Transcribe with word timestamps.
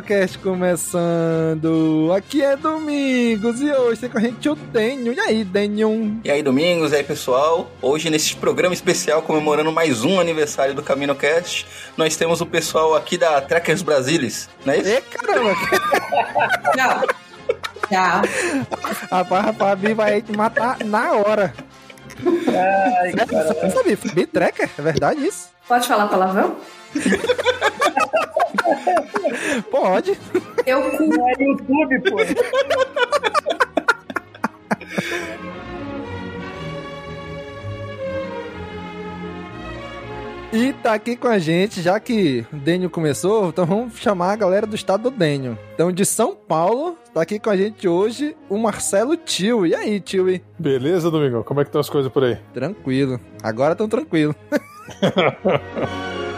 Caminocast 0.00 0.38
começando. 0.38 2.12
Aqui 2.16 2.42
é 2.42 2.56
Domingos 2.56 3.60
e 3.60 3.70
hoje 3.70 4.00
tem 4.00 4.10
com 4.10 4.18
a 4.18 4.20
gente 4.20 4.48
o 4.48 4.54
Denho. 4.54 5.12
E 5.12 5.20
aí, 5.20 5.44
Denho? 5.44 6.20
E 6.24 6.30
aí, 6.30 6.42
Domingos, 6.42 6.92
e 6.92 6.96
aí, 6.96 7.04
pessoal? 7.04 7.70
Hoje, 7.82 8.08
nesse 8.08 8.34
programa 8.36 8.72
especial 8.74 9.22
comemorando 9.22 9.70
mais 9.70 10.04
um 10.04 10.18
aniversário 10.18 10.74
do 10.74 10.82
CaminoCast, 10.82 11.66
nós 11.96 12.16
temos 12.16 12.40
o 12.40 12.46
pessoal 12.46 12.94
aqui 12.94 13.18
da 13.18 13.40
Trekkers 13.40 13.82
Brasilis, 13.82 14.48
não 14.64 14.74
é 14.74 14.78
isso? 14.78 14.90
E 14.90 15.00
caramba! 15.02 15.54
Tchau. 16.74 17.02
Tchau. 17.88 18.22
Rapaz, 19.10 19.48
a 19.48 19.52
Fabi 19.52 19.94
vai 19.94 20.22
te 20.22 20.32
matar 20.36 20.78
na 20.84 21.12
hora. 21.12 21.52
Ai, 22.26 23.12
Você 23.12 23.70
sabia? 23.70 23.96
Fabi 23.96 24.26
Trekker? 24.26 24.70
É 24.78 24.82
verdade 24.82 25.26
isso? 25.26 25.48
Pode 25.68 25.86
falar 25.86 26.08
palavrão? 26.08 26.56
Pode. 29.70 30.18
Eu 30.66 30.82
cu. 30.90 31.04
É 31.04 31.42
YouTube, 31.42 32.00
pô. 32.10 32.16
E 40.52 40.72
tá 40.72 40.94
aqui 40.94 41.16
com 41.16 41.28
a 41.28 41.38
gente, 41.38 41.80
já 41.80 42.00
que 42.00 42.44
o 42.52 42.56
Dênio 42.56 42.90
começou, 42.90 43.50
então 43.50 43.64
vamos 43.64 43.96
chamar 43.98 44.32
a 44.32 44.36
galera 44.36 44.66
do 44.66 44.74
estado 44.74 45.04
do 45.04 45.10
Dênio. 45.16 45.56
Então, 45.74 45.92
de 45.92 46.04
São 46.04 46.34
Paulo, 46.34 46.96
tá 47.14 47.22
aqui 47.22 47.38
com 47.38 47.50
a 47.50 47.56
gente 47.56 47.86
hoje 47.86 48.36
o 48.48 48.58
Marcelo 48.58 49.16
Tio. 49.16 49.64
E 49.64 49.76
aí, 49.76 50.00
Tio? 50.00 50.40
Beleza, 50.58 51.08
Domingão? 51.08 51.44
Como 51.44 51.60
é 51.60 51.64
que 51.64 51.68
estão 51.68 51.80
as 51.80 51.88
coisas 51.88 52.10
por 52.10 52.24
aí? 52.24 52.36
Tranquilo. 52.52 53.20
Agora 53.44 53.76
tão 53.76 53.88
tranquilo. 53.88 54.34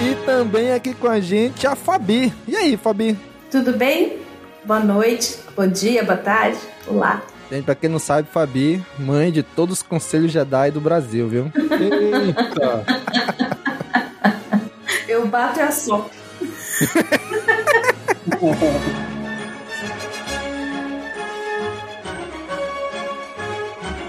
e 0.00 0.14
também 0.24 0.72
aqui 0.72 0.94
com 0.94 1.08
a 1.08 1.20
gente 1.20 1.66
a 1.66 1.74
Fabi. 1.74 2.32
E 2.46 2.56
aí, 2.56 2.76
Fabi? 2.76 3.18
Tudo 3.50 3.72
bem? 3.72 4.18
Boa 4.64 4.80
noite, 4.80 5.38
bom 5.56 5.66
dia, 5.66 6.04
boa 6.04 6.18
tarde. 6.18 6.58
Olá. 6.86 7.22
Gente, 7.50 7.64
pra 7.64 7.74
quem 7.74 7.88
não 7.88 7.98
sabe, 7.98 8.28
Fabi, 8.30 8.84
mãe 8.98 9.32
de 9.32 9.42
todos 9.42 9.78
os 9.78 9.82
conselhos 9.82 10.30
Jedi 10.30 10.70
do 10.70 10.80
Brasil, 10.80 11.28
viu? 11.28 11.50
Eita! 11.54 12.84
Eu 15.08 15.26
bato 15.26 15.58
e 15.58 15.62
assopro. 15.62 16.10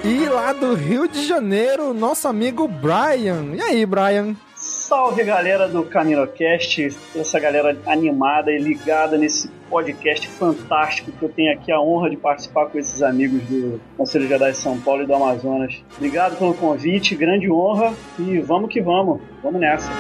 E 0.02 0.26
lá 0.26 0.54
do 0.54 0.74
Rio 0.74 1.08
de 1.08 1.28
Janeiro, 1.28 1.94
nosso 1.94 2.28
amigo 2.28 2.68
Brian. 2.68 3.54
E 3.54 3.62
aí, 3.62 3.86
Brian? 3.86 4.36
Salve 4.90 5.24
galera 5.24 5.68
do 5.68 5.84
CaminoCast, 5.84 6.98
essa 7.16 7.40
galera 7.40 7.78
animada 7.86 8.52
e 8.52 8.58
ligada 8.58 9.20
nesse 9.20 9.48
podcast 9.70 10.28
fantástico 10.28 11.12
que 11.12 11.22
eu 11.24 11.30
tenho 11.30 11.54
aqui 11.54 11.72
a 11.72 11.80
honra 11.80 12.10
de 12.10 12.18
participar 12.18 12.66
com 12.66 12.80
esses 12.80 13.04
amigos 13.04 13.40
do 13.44 13.80
Conselho 13.96 14.28
Jedi 14.28 14.52
São 14.56 14.82
Paulo 14.82 15.04
e 15.04 15.06
do 15.06 15.14
Amazonas. 15.14 15.76
Obrigado 15.96 16.40
pelo 16.40 16.56
convite, 16.56 17.16
grande 17.16 17.52
honra 17.52 17.94
e 18.18 18.40
vamos 18.40 18.74
que 18.74 18.82
vamos, 18.82 19.22
vamos 19.44 19.62
nessa. 19.62 19.92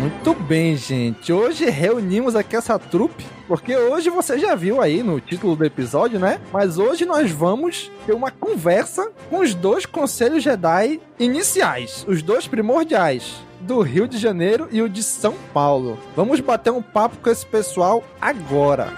Muito 0.00 0.34
bem, 0.42 0.74
gente. 0.74 1.30
Hoje 1.30 1.68
reunimos 1.68 2.34
aqui 2.34 2.56
essa 2.56 2.78
trupe, 2.78 3.26
porque 3.50 3.76
hoje 3.76 4.08
você 4.10 4.38
já 4.38 4.54
viu 4.54 4.80
aí 4.80 5.02
no 5.02 5.20
título 5.20 5.56
do 5.56 5.64
episódio, 5.64 6.20
né? 6.20 6.40
Mas 6.52 6.78
hoje 6.78 7.04
nós 7.04 7.32
vamos 7.32 7.90
ter 8.06 8.12
uma 8.12 8.30
conversa 8.30 9.10
com 9.28 9.40
os 9.40 9.56
dois 9.56 9.84
conselhos 9.84 10.44
Jedi 10.44 11.00
iniciais, 11.18 12.06
os 12.06 12.22
dois 12.22 12.46
primordiais. 12.46 13.42
Do 13.60 13.80
Rio 13.80 14.06
de 14.06 14.18
Janeiro 14.18 14.68
e 14.70 14.80
o 14.80 14.88
de 14.88 15.02
São 15.02 15.34
Paulo. 15.52 15.98
Vamos 16.14 16.38
bater 16.38 16.70
um 16.70 16.80
papo 16.80 17.16
com 17.16 17.28
esse 17.28 17.44
pessoal 17.44 18.04
agora. 18.20 18.92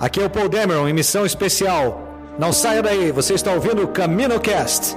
Aqui 0.00 0.20
é 0.20 0.24
o 0.26 0.28
Paul 0.28 0.48
Dameron 0.48 0.88
em 0.88 0.92
missão 0.92 1.24
especial. 1.24 2.03
Não 2.36 2.52
saia 2.52 2.82
daí, 2.82 3.12
você 3.12 3.34
está 3.34 3.52
ouvindo 3.52 3.84
o 3.84 3.88
CaminoCast. 3.88 4.96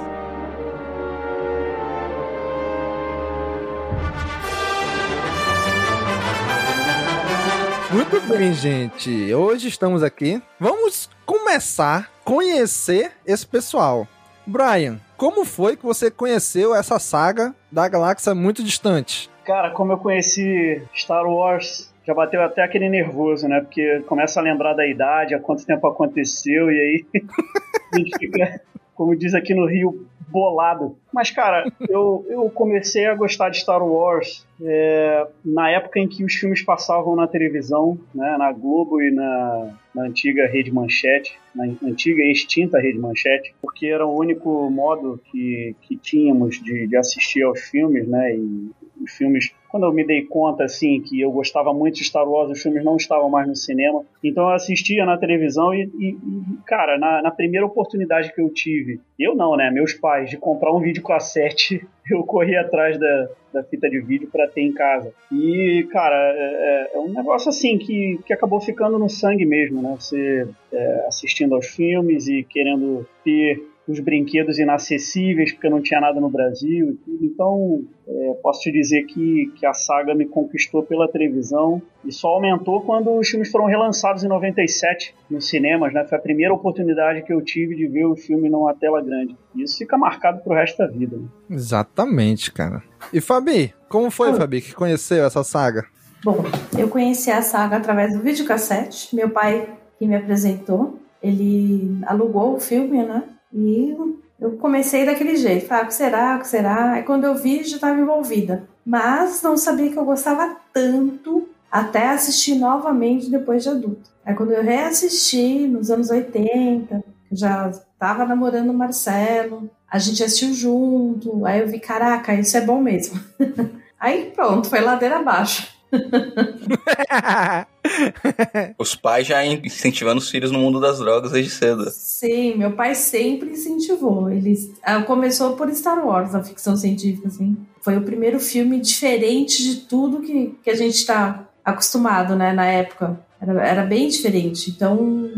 Muito 7.92 8.20
bem, 8.28 8.54
gente. 8.54 9.32
Hoje 9.36 9.68
estamos 9.68 10.02
aqui. 10.02 10.42
Vamos 10.60 11.12
começar 11.28 12.10
a 12.10 12.24
conhecer 12.24 13.12
esse 13.24 13.46
pessoal. 13.46 14.08
Brian, 14.44 15.00
como 15.16 15.46
foi 15.46 15.78
que 15.78 15.86
você 15.86 16.10
conheceu 16.10 16.74
essa 16.74 16.98
saga 16.98 17.54
da 17.72 17.88
galáxia 17.88 18.34
muito 18.34 18.64
distante? 18.64 19.30
Cara, 19.46 19.70
como 19.70 19.94
eu 19.94 19.98
conheci 20.00 20.82
Star 20.96 21.28
Wars, 21.28 21.94
já 22.08 22.14
bateu 22.14 22.42
até 22.42 22.64
aquele 22.64 22.88
nervoso, 22.88 23.50
né? 23.50 23.60
Porque 23.60 24.00
começa 24.08 24.40
a 24.40 24.44
lembrar 24.44 24.74
da 24.74 24.88
idade, 24.88 25.36
há 25.36 25.40
quanto 25.40 25.66
tempo 25.66 25.86
aconteceu, 25.88 26.72
e 26.72 26.80
aí 26.80 27.06
a 27.94 27.98
gente 27.98 28.18
fica, 28.18 28.62
como 28.96 29.14
diz 29.14 29.36
aqui 29.36 29.54
no 29.54 29.66
Rio, 29.66 30.08
bolado. 30.30 30.98
Mas, 31.14 31.32
cara, 31.32 31.70
eu, 31.90 32.26
eu 32.30 32.50
comecei 32.50 33.06
a 33.08 33.16
gostar 33.16 33.50
de 33.50 33.58
Star 33.58 33.86
Wars 33.86 34.48
é, 34.62 35.28
na 35.44 35.70
época 35.70 36.00
em 36.00 36.08
que 36.08 36.24
os 36.24 36.34
filmes 36.34 36.62
passavam 36.62 37.14
na 37.14 37.28
televisão, 37.28 37.98
né, 38.16 38.38
na 38.38 38.54
Globo 38.54 39.02
e 39.02 39.12
na, 39.12 39.74
na 39.94 40.04
antiga 40.04 40.48
Rede 40.48 40.72
Manchete, 40.72 41.38
na 41.54 41.66
antiga 41.84 42.24
e 42.24 42.32
extinta 42.32 42.80
Rede 42.80 43.00
Manchete, 43.00 43.54
porque 43.62 43.88
era 43.88 44.06
o 44.06 44.18
único 44.18 44.70
modo 44.70 45.20
que, 45.30 45.76
que 45.82 45.98
tínhamos 45.98 46.62
de, 46.62 46.88
de 46.88 46.96
assistir 46.96 47.44
aos 47.44 47.60
filmes, 47.62 48.08
né, 48.08 48.36
e 48.36 48.72
os 49.02 49.12
filmes 49.12 49.54
quando 49.70 49.86
eu 49.86 49.94
me 49.94 50.06
dei 50.06 50.24
conta, 50.24 50.64
assim, 50.64 51.02
que 51.02 51.20
eu 51.20 51.32
gostava 51.32 51.74
muito 51.74 51.96
de 51.96 52.04
Star 52.04 52.28
Wars, 52.28 52.52
os 52.52 52.62
filmes 52.62 52.84
não 52.84 52.96
estavam 52.96 53.30
mais 53.30 53.48
no 53.48 53.56
cinema. 53.56 54.04
Então 54.24 54.44
eu 54.44 54.56
assistia 54.56 55.06
na 55.06 55.18
televisão 55.18 55.74
e, 55.74 55.90
e, 55.98 56.10
e 56.10 56.58
cara, 56.66 56.98
na, 56.98 57.22
na, 57.22 57.32
primeira 57.32 57.66
oportunidade 57.66 58.34
que 58.34 58.42
eu 58.42 58.50
tive, 58.50 59.00
eu 59.20 59.36
não, 59.36 59.56
né, 59.56 59.70
meus 59.70 59.94
pais, 59.94 60.30
de 60.30 60.38
comprar 60.38 60.74
um 60.74 60.80
videocassete, 60.80 61.86
eu 62.10 62.24
corri 62.24 62.56
atrás 62.56 62.98
da, 62.98 63.30
da 63.54 63.64
fita 63.64 63.90
de 63.90 64.00
vídeo 64.00 64.30
para 64.32 64.48
ter 64.48 64.62
em 64.62 64.74
casa. 64.74 65.14
E, 65.32 65.88
cara, 65.92 66.16
é, 66.16 66.92
é, 66.94 67.00
um 67.00 67.14
negócio 67.14 67.50
assim 67.50 67.78
que, 67.78 68.20
que 68.26 68.34
acabou 68.34 68.62
ficando 68.62 68.98
no 68.98 69.10
sangue 69.10 69.46
mesmo, 69.46 69.82
né? 69.82 69.96
Você 70.00 70.48
é, 70.72 71.06
assistindo 71.08 71.56
aos 71.56 71.68
filmes 71.68 72.28
e 72.28 72.44
querendo 72.44 73.06
ter 73.24 73.62
os 73.88 74.00
brinquedos 74.00 74.60
inacessíveis, 74.60 75.54
porque 75.54 75.70
não 75.70 75.82
tinha 75.82 76.02
nada 76.02 76.20
no 76.20 76.30
Brasil 76.30 76.92
e 76.92 76.94
tudo. 76.96 77.26
Então, 77.26 77.82
é, 78.08 78.34
posso 78.44 78.62
te 78.62 78.72
dizer 78.72 79.04
que, 79.04 79.52
que 79.56 79.66
a 79.66 79.74
saga 79.74 80.14
me 80.14 80.26
conquistou 80.26 80.84
pela 80.84 81.08
televisão 81.08 81.82
e 82.04 82.12
só 82.12 82.30
aumentou 82.30 82.82
quando 82.82 83.18
os 83.18 83.30
filmes 83.30 83.50
foram 83.50 83.66
relançados 83.66 84.24
em 84.24 84.28
97 84.28 85.16
nos 85.30 85.48
cinemas, 85.48 85.94
né? 85.94 86.06
Foi 86.06 86.18
a 86.18 86.22
primeira 86.22 86.54
oportunidade 86.54 87.24
que 87.24 87.32
eu 87.32 87.42
tive 87.42 87.76
de 87.76 87.88
ver 87.88 88.06
o 88.06 88.16
filme 88.16 88.50
numa 88.50 88.74
tela 88.74 89.02
grande. 89.02 89.36
E 89.56 89.64
isso 89.64 89.78
fica 89.78 89.98
marcado 89.98 90.42
pro 90.42 90.54
resto 90.54 90.78
da 90.78 90.88
vida. 90.88 91.18
Né? 91.18 91.28
Exatamente, 91.50 92.52
cara. 92.52 92.84
E 93.14 93.22
Fabi, 93.22 93.74
como 93.88 94.12
foi, 94.12 94.34
Fabi, 94.34 94.62
que 94.62 94.74
conheceu 94.74 95.26
essa 95.26 95.44
saga? 95.44 95.86
Bom, 96.24 96.44
eu 96.78 96.90
conheci 96.90 97.32
a 97.32 97.42
saga 97.42 97.78
através 97.78 98.14
do 98.14 98.22
videocassete. 98.22 99.16
Meu 99.16 99.30
pai 99.30 99.70
que 99.98 100.06
me 100.06 100.16
apresentou. 100.16 101.00
Ele 101.22 102.00
alugou 102.06 102.56
o 102.56 102.60
filme, 102.60 103.04
né? 103.04 103.24
E 103.54 103.96
eu 104.40 104.52
comecei 104.58 105.06
daquele 105.06 105.36
jeito, 105.36 105.66
falei, 105.66 105.84
ah, 105.84 105.86
o 105.86 105.88
que 105.88 105.94
será, 105.96 106.36
o 106.36 106.40
que 106.40 106.48
será? 106.48 106.92
Aí 106.94 107.04
quando 107.04 107.24
eu 107.24 107.36
vi, 107.36 107.64
já 107.64 107.76
estava 107.76 108.00
envolvida. 108.00 108.68
Mas 108.86 109.42
não 109.42 109.58
sabia 109.58 109.90
que 109.92 109.98
eu 109.98 110.06
gostava 110.06 110.56
tanto 110.72 111.48
até 111.72 112.10
assistir 112.10 112.56
novamente 112.56 113.30
depois 113.30 113.64
de 113.64 113.70
adulto. 113.70 114.10
Aí 114.26 114.36
quando 114.36 114.52
eu 114.52 114.64
reassisti, 114.64 115.68
nos 115.68 115.90
anos 115.90 116.10
80, 116.10 117.04
já 117.32 117.70
estava 117.70 118.26
namorando 118.26 118.70
o 118.70 118.74
Marcelo, 118.74 119.70
a 119.90 119.98
gente 119.98 120.24
assistiu 120.24 120.54
junto, 120.54 121.46
aí 121.46 121.62
eu 121.62 121.68
vi, 121.68 121.80
caraca, 121.80 122.34
isso 122.34 122.56
é 122.58 122.62
bom 122.62 122.82
mesmo. 122.82 123.20
aí 124.00 124.32
pronto, 124.36 124.70
foi 124.70 124.82
ladeira 124.82 125.18
abaixo. 125.18 125.77
Os 128.78 128.96
pais 128.96 129.28
já 129.28 129.46
incentivando 129.46 130.20
os 130.20 130.30
filhos 130.30 130.52
no 130.52 130.60
mundo 130.60 130.80
das 130.80 131.00
drogas 131.00 131.32
desde 131.32 131.52
cedo. 131.52 131.90
Sim, 131.90 132.56
meu 132.56 132.72
pai 132.74 132.94
sempre 132.96 133.52
incentivou. 133.52 134.30
Ele 134.30 134.54
ah, 134.84 135.02
começou 135.02 135.56
por 135.56 135.74
Star 135.74 136.06
Wars, 136.06 136.36
a 136.36 136.44
ficção 136.44 136.76
científica, 136.76 137.28
assim. 137.28 137.58
Foi 137.82 137.98
o 137.98 138.04
primeiro 138.04 138.40
filme 138.40 138.80
diferente 138.80 139.64
de 139.64 139.78
tudo 139.82 140.22
que, 140.22 140.56
que 140.64 140.70
a 140.70 140.76
gente 140.76 140.96
está 140.96 141.48
acostumado, 141.64 142.36
né, 142.36 142.54
na 142.54 142.66
época. 142.66 143.20
Era, 143.40 143.66
era 143.66 143.84
bem 143.84 144.10
diferente. 144.10 144.70
Então, 144.70 145.30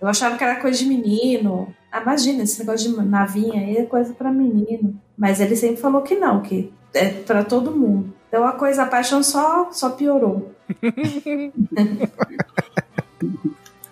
eu 0.00 0.08
achava 0.08 0.36
que 0.36 0.44
era 0.44 0.60
coisa 0.60 0.78
de 0.78 0.86
menino. 0.86 1.72
Ah, 1.90 2.00
imagina, 2.00 2.42
esse 2.42 2.58
negócio 2.58 2.90
de 2.90 2.96
navinha 3.04 3.60
aí 3.60 3.76
é 3.76 3.84
coisa 3.84 4.12
para 4.12 4.32
menino. 4.32 5.00
Mas 5.16 5.40
ele 5.40 5.54
sempre 5.54 5.80
falou 5.80 6.02
que 6.02 6.16
não, 6.16 6.40
que 6.40 6.72
é 6.94 7.08
para 7.08 7.44
todo 7.44 7.70
mundo. 7.70 8.12
Então 8.32 8.46
a 8.46 8.52
coisa, 8.52 8.84
a 8.84 8.86
paixão 8.86 9.22
só, 9.22 9.70
só 9.72 9.90
piorou. 9.90 10.50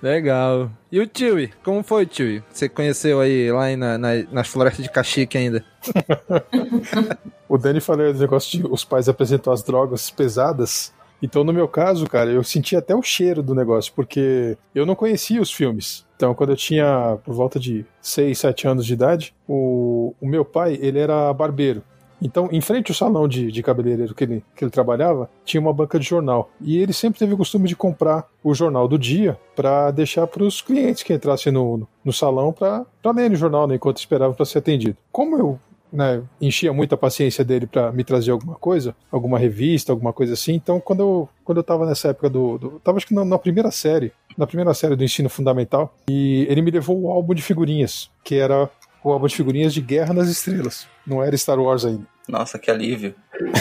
Legal. 0.03 0.71
E 0.91 0.99
o 0.99 1.07
Tiwi? 1.07 1.53
Como 1.63 1.83
foi, 1.83 2.07
Tiwi? 2.07 2.43
Você 2.51 2.67
conheceu 2.67 3.21
aí 3.21 3.53
lá 3.53 3.77
na, 3.77 3.99
na, 3.99 4.09
nas 4.33 4.49
florestas 4.49 4.83
de 4.83 4.91
Caxique 4.91 5.37
ainda? 5.37 5.63
o 7.47 7.59
Dani 7.59 7.83
falou 7.83 8.11
do 8.15 8.19
negócio 8.19 8.59
de 8.59 8.67
os 8.67 8.83
pais 8.83 9.11
apresentam 9.11 9.53
as 9.53 9.63
drogas 9.63 10.09
pesadas. 10.09 10.91
Então, 11.23 11.45
no 11.45 11.53
meu 11.53 11.69
caso, 11.69 12.07
cara, 12.07 12.31
eu 12.31 12.43
senti 12.43 12.75
até 12.75 12.97
o 12.97 13.03
cheiro 13.03 13.43
do 13.43 13.55
negócio, 13.55 13.93
porque 13.95 14.57
eu 14.75 14.87
não 14.87 14.95
conhecia 14.95 15.43
os 15.43 15.53
filmes. 15.53 16.07
Então, 16.17 16.35
quando 16.35 16.53
eu 16.53 16.57
tinha 16.57 17.19
por 17.23 17.35
volta 17.35 17.61
de 17.61 17.85
6, 18.01 18.39
7 18.39 18.69
anos 18.69 18.87
de 18.87 18.95
idade, 18.95 19.35
o, 19.47 20.15
o 20.19 20.27
meu 20.27 20.47
pai, 20.47 20.79
ele 20.81 20.99
era 20.99 21.31
barbeiro. 21.35 21.83
Então, 22.23 22.49
em 22.53 22.61
frente 22.61 22.91
ao 22.91 22.97
salão 22.97 23.27
de, 23.27 23.51
de 23.51 23.63
cabeleireiro 23.63 24.15
que 24.15 24.25
ele, 24.25 24.45
que 24.55 24.65
ele 24.65 24.71
trabalhava, 24.71 25.31
tinha 25.45 25.61
uma 25.61 25.73
banca 25.73 25.99
de 25.99 26.07
jornal. 26.07 26.51
E 26.61 26.79
ele 26.79 26.93
sempre 26.93 27.19
teve 27.19 27.35
o 27.35 27.37
costume 27.37 27.69
de 27.69 27.77
comprar 27.77 28.29
o 28.43 28.55
jornal 28.55 28.87
do 28.87 28.99
dia 28.99 29.39
para 29.57 29.91
deixar 29.91 30.27
para 30.27 30.45
os 30.45 30.61
clientes 30.61 31.03
que 31.03 31.13
entrassem 31.13 31.53
no, 31.53 31.87
no 32.05 32.13
salão 32.13 32.53
para 32.53 32.87
lerem 33.15 33.33
o 33.33 33.37
jornal 33.37 33.67
né, 33.67 33.77
enquanto 33.77 33.99
esperavam 33.99 34.35
para 34.35 34.45
ser 34.45 34.59
atendido. 34.59 34.97
Como 35.11 35.37
eu 35.37 35.59
né, 35.93 36.23
enchia 36.41 36.73
muito 36.73 36.95
a 36.95 36.99
paciência 36.99 37.45
dele 37.45 37.67
para 37.67 37.91
me 37.93 38.05
trazer 38.05 38.31
alguma 38.31 38.55
coisa, 38.55 38.95
alguma 39.11 39.39
revista, 39.39 39.93
alguma 39.93 40.13
coisa 40.13 40.35
assim. 40.35 40.55
Então, 40.55 40.81
quando 40.81 41.01
eu, 41.01 41.29
quando 41.45 41.59
eu 41.59 41.65
tava 41.65 41.87
nessa 41.87 42.09
época 42.09 42.31
do. 42.31 42.59
do 42.59 42.81
tava 42.81 42.99
acho 42.99 43.07
que 43.07 43.15
na, 43.15 43.25
na, 43.25 43.39
primeira 43.39 43.71
série, 43.71 44.13
na 44.37 44.47
primeira 44.47 44.73
série 44.75 44.97
do 44.97 45.05
ensino 45.05 45.29
fundamental, 45.29 45.95
e 46.09 46.47
ele 46.49 46.63
me 46.63 46.71
levou 46.71 47.01
o 47.01 47.11
álbum 47.11 47.35
de 47.35 47.43
figurinhas, 47.43 48.11
que 48.25 48.37
era 48.37 48.71
o 49.03 49.11
álbum 49.11 49.27
de 49.27 49.35
figurinhas 49.35 49.75
de 49.75 49.81
Guerra 49.81 50.15
nas 50.15 50.29
Estrelas. 50.29 50.87
Não 51.07 51.23
era 51.23 51.37
Star 51.37 51.59
Wars 51.59 51.85
ainda. 51.85 52.07
Nossa, 52.29 52.59
que 52.59 52.71
alívio. 52.71 53.15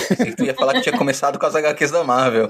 Você 0.09 0.35
tu 0.35 0.43
ia 0.43 0.53
falar 0.53 0.73
que 0.73 0.81
tinha 0.81 0.97
começado 0.97 1.39
com 1.39 1.45
as 1.45 1.55
HQs 1.55 1.91
da 1.91 2.03
Marvel. 2.03 2.49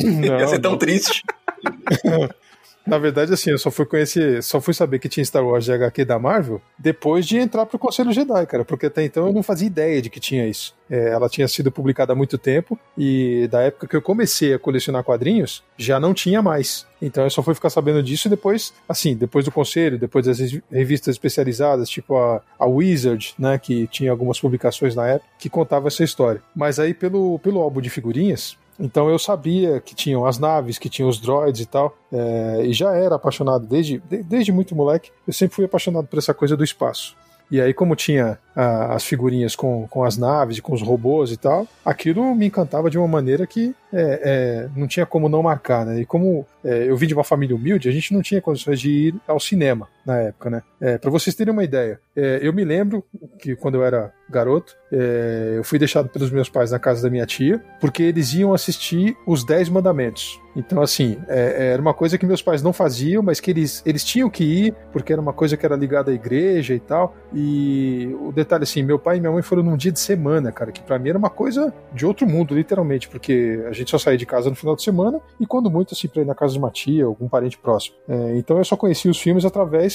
Não, 0.00 0.38
ia 0.38 0.48
ser 0.48 0.58
tão 0.58 0.72
não. 0.72 0.78
triste. 0.78 1.22
Na 2.86 2.98
verdade, 2.98 3.32
assim, 3.32 3.50
eu 3.50 3.58
só 3.58 3.70
fui 3.70 3.86
conhecer, 3.86 4.42
só 4.42 4.60
fui 4.60 4.74
saber 4.74 4.98
que 4.98 5.08
tinha 5.08 5.24
Star 5.24 5.44
Wars 5.44 5.64
de 5.64 5.72
HQ 5.72 6.04
da 6.04 6.18
Marvel 6.18 6.60
depois 6.78 7.26
de 7.26 7.38
entrar 7.38 7.64
pro 7.64 7.78
Conselho 7.78 8.12
Jedi, 8.12 8.46
cara, 8.46 8.64
porque 8.64 8.86
até 8.86 9.02
então 9.02 9.26
eu 9.26 9.32
não 9.32 9.42
fazia 9.42 9.66
ideia 9.66 10.02
de 10.02 10.10
que 10.10 10.20
tinha 10.20 10.46
isso. 10.46 10.74
É, 10.90 11.08
ela 11.08 11.30
tinha 11.30 11.48
sido 11.48 11.72
publicada 11.72 12.12
há 12.12 12.16
muito 12.16 12.36
tempo 12.36 12.78
e 12.96 13.48
da 13.50 13.62
época 13.62 13.86
que 13.86 13.96
eu 13.96 14.02
comecei 14.02 14.52
a 14.52 14.58
colecionar 14.58 15.02
quadrinhos, 15.02 15.64
já 15.78 15.98
não 15.98 16.12
tinha 16.12 16.42
mais. 16.42 16.86
Então 17.00 17.24
eu 17.24 17.30
só 17.30 17.42
fui 17.42 17.54
ficar 17.54 17.70
sabendo 17.70 18.02
disso 18.02 18.28
depois, 18.28 18.74
assim, 18.86 19.16
depois 19.16 19.46
do 19.46 19.50
Conselho, 19.50 19.98
depois 19.98 20.26
das 20.26 20.38
revistas 20.70 21.14
especializadas, 21.14 21.88
tipo 21.88 22.16
a, 22.16 22.42
a 22.58 22.66
Wizard, 22.66 23.34
né, 23.38 23.58
que 23.58 23.86
tinha 23.86 24.10
algumas 24.10 24.38
publicações 24.38 24.94
na 24.94 25.06
época, 25.08 25.30
que 25.38 25.48
contava 25.48 25.88
essa 25.88 26.04
história. 26.04 26.42
Mas 26.54 26.78
aí 26.78 26.92
pelo, 26.92 27.38
pelo 27.38 27.60
álbum 27.60 27.80
de 27.80 27.88
figurinhas, 27.88 28.58
então 28.78 29.08
eu 29.08 29.18
sabia 29.18 29.80
que 29.80 29.94
tinham 29.94 30.26
as 30.26 30.38
naves, 30.38 30.78
que 30.78 30.88
tinham 30.88 31.08
os 31.08 31.20
droids 31.20 31.60
e 31.60 31.66
tal, 31.66 31.96
é, 32.12 32.62
e 32.64 32.72
já 32.72 32.92
era 32.92 33.16
apaixonado 33.16 33.66
desde, 33.66 33.98
desde 33.98 34.52
muito 34.52 34.74
moleque. 34.74 35.10
Eu 35.26 35.32
sempre 35.32 35.54
fui 35.54 35.64
apaixonado 35.64 36.06
por 36.06 36.18
essa 36.18 36.34
coisa 36.34 36.56
do 36.56 36.64
espaço. 36.64 37.16
E 37.50 37.60
aí, 37.60 37.74
como 37.74 37.94
tinha 37.94 38.38
ah, 38.56 38.94
as 38.94 39.04
figurinhas 39.04 39.54
com, 39.54 39.86
com 39.88 40.02
as 40.02 40.16
naves, 40.16 40.58
com 40.60 40.72
os 40.72 40.82
robôs 40.82 41.30
e 41.30 41.36
tal, 41.36 41.68
aquilo 41.84 42.34
me 42.34 42.46
encantava 42.46 42.88
de 42.88 42.98
uma 42.98 43.06
maneira 43.06 43.46
que 43.46 43.74
é, 43.92 44.20
é, 44.24 44.68
não 44.74 44.86
tinha 44.86 45.04
como 45.04 45.28
não 45.28 45.42
marcar, 45.42 45.84
né? 45.84 46.00
E 46.00 46.06
como 46.06 46.46
é, 46.64 46.88
eu 46.88 46.96
vim 46.96 47.06
de 47.06 47.14
uma 47.14 47.22
família 47.22 47.54
humilde, 47.54 47.88
a 47.88 47.92
gente 47.92 48.14
não 48.14 48.22
tinha 48.22 48.40
condições 48.40 48.80
de 48.80 48.90
ir 48.90 49.14
ao 49.28 49.38
cinema 49.38 49.88
na 50.04 50.18
época, 50.18 50.50
né? 50.50 50.62
É, 50.80 50.98
para 50.98 51.10
vocês 51.10 51.34
terem 51.34 51.52
uma 51.52 51.64
ideia, 51.64 51.98
é, 52.14 52.38
eu 52.42 52.52
me 52.52 52.64
lembro 52.64 53.04
que 53.38 53.56
quando 53.56 53.76
eu 53.76 53.84
era 53.84 54.12
garoto, 54.28 54.76
é, 54.92 55.54
eu 55.56 55.64
fui 55.64 55.78
deixado 55.78 56.08
pelos 56.08 56.30
meus 56.30 56.48
pais 56.48 56.70
na 56.70 56.78
casa 56.78 57.02
da 57.02 57.10
minha 57.10 57.26
tia, 57.26 57.62
porque 57.80 58.02
eles 58.02 58.32
iam 58.34 58.54
assistir 58.54 59.16
os 59.26 59.44
Dez 59.44 59.68
Mandamentos. 59.68 60.40
Então, 60.56 60.82
assim, 60.82 61.18
é, 61.26 61.72
era 61.72 61.82
uma 61.82 61.92
coisa 61.92 62.16
que 62.16 62.24
meus 62.24 62.40
pais 62.40 62.62
não 62.62 62.72
faziam, 62.72 63.22
mas 63.22 63.40
que 63.40 63.50
eles, 63.50 63.82
eles 63.84 64.04
tinham 64.04 64.30
que 64.30 64.44
ir, 64.44 64.74
porque 64.92 65.12
era 65.12 65.20
uma 65.20 65.32
coisa 65.32 65.56
que 65.56 65.66
era 65.66 65.74
ligada 65.74 66.12
à 66.12 66.14
igreja 66.14 66.74
e 66.74 66.80
tal. 66.80 67.16
E 67.32 68.16
o 68.20 68.30
detalhe, 68.30 68.62
assim, 68.62 68.82
meu 68.82 68.98
pai 68.98 69.16
e 69.16 69.20
minha 69.20 69.32
mãe 69.32 69.42
foram 69.42 69.62
num 69.64 69.76
dia 69.76 69.90
de 69.90 69.98
semana, 69.98 70.52
cara, 70.52 70.70
que 70.70 70.80
para 70.80 70.98
mim 70.98 71.08
era 71.08 71.18
uma 71.18 71.30
coisa 71.30 71.74
de 71.92 72.06
outro 72.06 72.26
mundo, 72.26 72.54
literalmente, 72.54 73.08
porque 73.08 73.64
a 73.68 73.72
gente 73.72 73.90
só 73.90 73.98
saía 73.98 74.16
de 74.16 74.26
casa 74.26 74.48
no 74.48 74.54
final 74.54 74.76
de 74.76 74.82
semana 74.82 75.20
e, 75.40 75.46
quando 75.46 75.70
muito, 75.70 75.92
assim, 75.92 76.06
pra 76.06 76.22
ir 76.22 76.26
na 76.26 76.34
casa 76.34 76.52
de 76.52 76.58
uma 76.60 76.70
tia, 76.70 77.04
algum 77.04 77.28
parente 77.28 77.58
próximo. 77.58 77.96
É, 78.08 78.36
então 78.36 78.58
eu 78.58 78.64
só 78.64 78.76
conheci 78.76 79.08
os 79.08 79.20
filmes 79.20 79.44
através 79.44 79.93